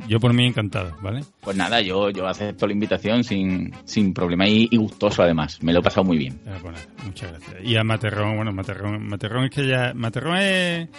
yo 0.07 0.19
por 0.19 0.33
mí 0.33 0.45
encantado, 0.45 0.95
¿vale? 1.01 1.21
Pues 1.41 1.57
nada, 1.57 1.81
yo, 1.81 2.09
yo 2.09 2.27
acepto 2.27 2.65
la 2.65 2.73
invitación 2.73 3.23
sin, 3.23 3.73
sin 3.85 4.13
problema 4.13 4.47
y, 4.47 4.67
y 4.71 4.77
gustoso 4.77 5.23
además. 5.23 5.61
Me 5.61 5.73
lo 5.73 5.79
he 5.79 5.83
pasado 5.83 6.05
muy 6.05 6.17
bien. 6.17 6.39
Nada, 6.45 6.59
muchas 7.05 7.31
gracias. 7.31 7.55
Y 7.63 7.75
a 7.75 7.83
Materrón, 7.83 8.37
bueno, 8.37 8.53
Materrón, 8.53 9.07
Materrón 9.07 9.45
es 9.45 9.51
que 9.51 9.67
ya, 9.67 9.93
Materrón 9.93 10.37
es, 10.37 10.89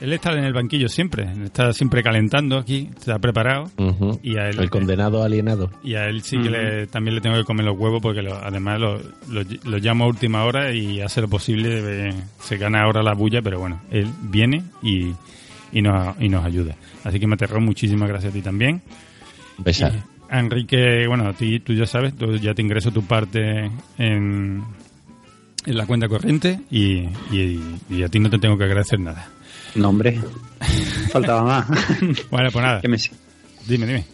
él 0.00 0.12
está 0.12 0.32
en 0.32 0.44
el 0.44 0.52
banquillo 0.52 0.88
siempre, 0.88 1.26
está 1.44 1.72
siempre 1.72 2.02
calentando 2.02 2.58
aquí, 2.58 2.90
está 2.98 3.18
preparado. 3.18 3.70
Y 4.22 4.36
a 4.36 4.48
él, 4.48 4.58
El 4.58 4.70
condenado 4.70 5.22
alienado. 5.22 5.70
y 5.82 5.94
a 5.94 6.06
él 6.06 6.22
sí 6.22 6.38
que 6.38 6.50
le, 6.50 6.86
también 6.86 7.14
le 7.14 7.20
tengo 7.20 7.36
que 7.36 7.44
comer 7.44 7.64
los 7.66 7.78
huevos 7.78 8.00
porque 8.02 8.22
lo- 8.22 8.36
además 8.36 8.78
lo, 8.80 8.98
lo, 9.30 9.42
lo 9.64 9.78
llamo 9.78 10.04
a 10.04 10.08
última 10.08 10.44
hora 10.44 10.72
y 10.74 11.00
hace 11.00 11.20
lo 11.22 11.28
posible, 11.28 12.12
se 12.40 12.56
gana 12.58 12.82
ahora 12.82 13.02
la 13.02 13.14
bulla, 13.14 13.40
pero 13.42 13.58
bueno, 13.58 13.80
él 13.90 14.06
viene 14.22 14.62
y, 14.82 15.12
y, 15.72 15.82
nos, 15.82 16.14
y 16.20 16.28
nos 16.28 16.44
ayuda. 16.44 16.74
Así 17.04 17.18
que 17.18 17.26
Materrón, 17.26 17.64
muchísimas 17.64 18.08
gracias 18.08 18.32
a 18.32 18.34
ti 18.34 18.42
también. 18.42 18.82
Besar. 19.58 19.92
Y 19.94 20.16
Enrique, 20.36 21.06
bueno, 21.06 21.28
a 21.28 21.32
ti, 21.32 21.60
tú 21.60 21.72
ya 21.72 21.86
sabes, 21.86 22.14
tú 22.14 22.36
ya 22.36 22.52
te 22.52 22.60
ingreso 22.60 22.90
tu 22.90 23.02
parte 23.04 23.70
en, 23.96 24.62
en 25.64 25.76
la 25.76 25.86
cuenta 25.86 26.08
corriente 26.08 26.60
y, 26.70 27.04
y, 27.30 27.60
y 27.88 28.02
a 28.02 28.08
ti 28.08 28.18
no 28.18 28.28
te 28.28 28.38
tengo 28.38 28.58
que 28.58 28.64
agradecer 28.64 28.98
nada. 29.00 29.28
No, 29.76 29.88
hombre. 29.90 30.18
Faltaba 31.10 31.42
más. 31.42 31.66
Bueno, 32.30 32.50
pues 32.50 32.64
nada. 32.64 32.80
Que 32.80 32.88
me- 32.88 32.96
Dime, 33.66 33.86
dime. 33.86 34.04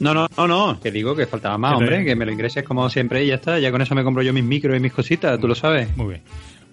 No, 0.00 0.14
no, 0.14 0.28
no, 0.36 0.46
no, 0.46 0.80
que 0.80 0.90
digo 0.92 1.16
que 1.16 1.26
faltaba 1.26 1.58
más, 1.58 1.74
hombre, 1.74 2.04
que 2.04 2.14
me 2.14 2.24
lo 2.24 2.30
ingreses 2.32 2.62
como 2.62 2.88
siempre 2.88 3.24
y 3.24 3.28
ya 3.28 3.34
está. 3.34 3.58
Ya 3.58 3.70
con 3.72 3.82
eso 3.82 3.94
me 3.96 4.04
compro 4.04 4.22
yo 4.22 4.32
mis 4.32 4.44
micros 4.44 4.76
y 4.76 4.80
mis 4.80 4.92
cositas, 4.92 5.38
tú 5.40 5.48
lo 5.48 5.54
sabes. 5.56 5.96
Muy 5.96 6.08
bien. 6.10 6.22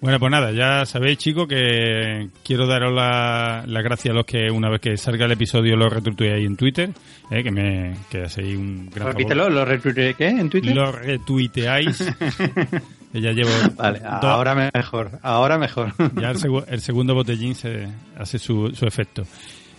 Bueno, 0.00 0.20
pues 0.20 0.30
nada, 0.30 0.52
ya 0.52 0.84
sabéis, 0.86 1.18
chicos, 1.18 1.48
que 1.48 2.28
quiero 2.44 2.66
daros 2.66 2.92
la- 2.94 3.64
las 3.66 3.82
gracias 3.82 4.12
a 4.12 4.14
los 4.14 4.26
que 4.26 4.50
una 4.50 4.68
vez 4.70 4.80
que 4.80 4.96
salga 4.96 5.24
el 5.24 5.32
episodio 5.32 5.74
lo 5.74 5.88
retuiteáis 5.88 6.46
en 6.46 6.56
Twitter, 6.56 6.90
eh, 7.30 7.42
que 7.42 7.50
me 7.50 7.96
que 8.10 8.22
hacéis 8.24 8.56
un 8.56 8.90
gran 8.94 9.08
Repítelo, 9.08 9.44
favor. 9.44 9.52
¿lo 9.54 9.64
retuiteé 9.64 10.14
qué 10.14 10.28
en 10.28 10.48
Twitter? 10.50 10.74
Lo 10.76 10.92
retuiteáis. 10.92 11.98
ya 13.20 13.32
llevo... 13.32 13.50
Vale, 13.76 13.98
dos- 14.00 14.24
ahora 14.24 14.54
mejor, 14.74 15.10
ahora 15.22 15.58
mejor. 15.58 15.92
ya 16.20 16.30
el, 16.30 16.38
segu- 16.38 16.64
el 16.68 16.80
segundo 16.80 17.14
botellín 17.14 17.54
se 17.54 17.88
hace 18.16 18.38
su, 18.38 18.70
su 18.74 18.86
efecto. 18.86 19.24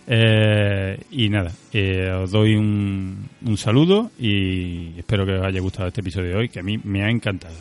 Eh, 0.10 0.98
y 1.12 1.28
nada, 1.30 1.52
eh, 1.74 2.10
os 2.12 2.32
doy 2.32 2.56
un, 2.56 3.28
un 3.46 3.58
saludo 3.58 4.10
y 4.18 4.98
espero 4.98 5.26
que 5.26 5.34
os 5.34 5.46
haya 5.46 5.60
gustado 5.60 5.90
este 5.90 6.00
episodio 6.02 6.30
de 6.30 6.36
hoy, 6.36 6.50
que 6.50 6.60
a 6.62 6.64
mí 6.64 6.80
me 6.84 7.04
ha 7.04 7.10
encantado. 7.10 7.56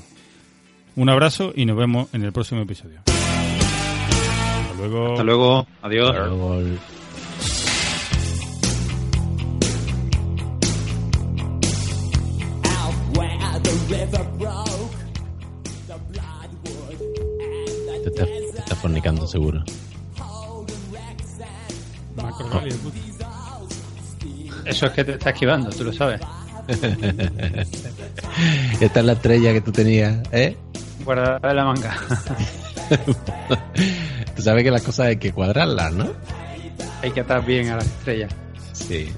Un 0.94 1.08
abrazo 1.10 1.52
y 1.56 1.64
nos 1.66 1.76
vemos 1.76 2.08
en 2.14 2.22
el 2.22 2.32
próximo 2.32 2.62
episodio. 2.62 3.00
Hasta 3.06 4.74
luego. 4.78 5.10
Hasta 5.12 5.24
luego, 5.24 5.66
adiós. 5.82 6.10
Hasta 6.10 6.26
luego. 6.26 6.62
Te 14.10 14.18
fornicando 18.86 19.26
seguro. 19.26 19.64
Puto. 22.14 22.62
Eso 24.64 24.86
es 24.86 24.92
que 24.92 25.04
te 25.04 25.12
está 25.12 25.30
esquivando, 25.30 25.70
tú 25.70 25.82
lo 25.82 25.92
sabes. 25.92 26.20
Esta 28.80 29.00
es 29.00 29.06
la 29.06 29.14
estrella 29.14 29.52
que 29.52 29.60
tú 29.60 29.72
tenías, 29.72 30.22
¿eh? 30.30 30.56
Guarda 31.04 31.40
de 31.40 31.54
la 31.54 31.64
manga. 31.64 31.96
Tú 34.36 34.42
sabes 34.42 34.62
que 34.64 34.70
las 34.70 34.82
cosas 34.82 35.06
hay 35.06 35.16
que 35.16 35.32
cuadrarlas, 35.32 35.92
¿no? 35.92 36.12
Hay 37.02 37.10
que 37.10 37.20
atar 37.20 37.44
bien 37.44 37.70
a 37.70 37.76
las 37.76 37.86
estrellas. 37.86 38.32
Sí, 38.72 39.08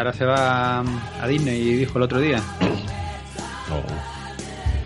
ahora 0.00 0.12
se 0.12 0.24
va 0.24 0.80
a 0.80 1.28
Disney, 1.28 1.60
y 1.60 1.72
dijo 1.76 1.98
el 1.98 2.02
otro 2.04 2.20
día. 2.20 2.40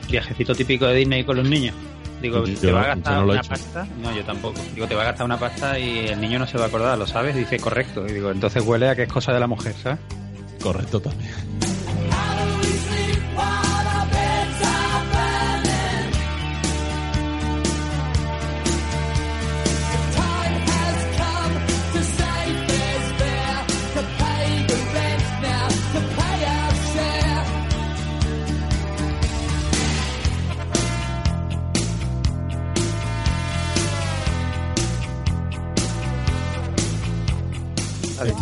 Viajecito 0.09 0.55
típico 0.55 0.87
de 0.87 0.95
Disney 0.97 1.25
con 1.25 1.37
los 1.37 1.49
niños. 1.49 1.75
Digo, 2.21 2.45
Yo- 2.47 2.59
te 2.59 2.73
va 2.73 2.83
a 2.83 2.87
gastar 2.89 3.15
no 3.15 3.25
lo 3.27 3.33
he 3.35 3.39
una 3.39 3.43
pasta. 3.49 3.87
No, 4.01 4.15
yo 4.15 4.25
tampoco. 4.25 4.61
Digo, 4.75 4.87
te 4.87 4.95
va 4.95 5.03
a 5.03 5.05
gastar 5.07 5.27
una 5.27 5.39
pasta 5.39 5.79
y 5.79 6.07
el 6.09 6.21
niño 6.21 6.39
no 6.39 6.47
se 6.47 6.57
va 6.57 6.65
a 6.65 6.69
acordar, 6.69 6.97
¿lo 6.97 7.07
sabes? 7.07 7.35
Dice, 7.35 7.59
correcto. 7.59 8.07
Y 8.09 8.13
digo, 8.13 8.31
entonces 8.31 8.63
huele 8.65 8.89
a 8.89 8.95
que 8.97 9.03
es 9.03 9.13
cosa 9.13 9.33
de 9.33 9.41
la 9.41 9.47
mujer, 9.47 9.75
¿sabes? 9.83 9.99
Correcto 10.63 11.01
también. 11.01 11.31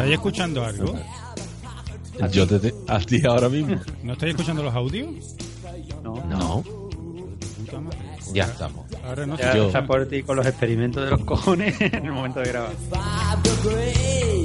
¿Estáis 0.03 0.15
escuchando 0.15 0.65
algo? 0.65 0.95
Yo 2.33 2.47
te, 2.47 2.59
te- 2.59 2.75
a 2.89 2.99
ti 2.99 3.25
ahora 3.27 3.49
mismo. 3.49 3.77
¿No 4.03 4.13
estáis 4.15 4.31
escuchando 4.31 4.63
los 4.63 4.75
audios? 4.75 5.37
No. 6.03 6.15
No. 6.27 6.65
Ya 8.35 8.45
estamos. 8.45 8.85
Ahora 9.05 9.27
no 9.27 9.37
sé. 9.37 9.43
Ya 9.45 9.55
Yo- 9.57 9.67
está 9.69 9.87
por 9.87 10.05
ti 10.07 10.23
con 10.25 10.37
los 10.37 10.47
experimentos 10.47 11.05
de 11.05 11.11
los 11.11 11.25
cojones 11.25 11.75
en 11.81 12.07
el 12.07 12.13
momento 12.13 12.41
de 12.41 12.49
grabar. 12.49 12.73
Vale, 12.91 14.43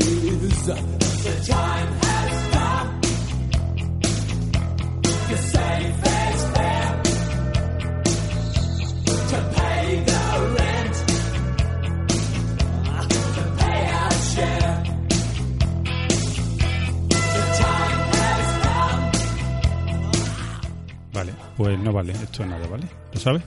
pues 21.58 21.78
no 21.80 21.92
vale, 21.92 22.14
esto 22.14 22.44
es 22.44 22.50
nada, 22.50 22.68
¿vale? 22.68 22.86
¿Lo 23.12 23.20
sabes? 23.20 23.44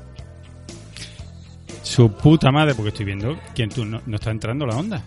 Su 1.82 2.12
puta 2.12 2.50
madre, 2.50 2.74
porque 2.74 2.88
estoy 2.88 3.06
viendo 3.06 3.38
que 3.54 3.66
tú 3.68 3.84
no, 3.84 4.02
no 4.04 4.16
está 4.16 4.30
entrando 4.30 4.66
la 4.66 4.76
onda. 4.76 5.02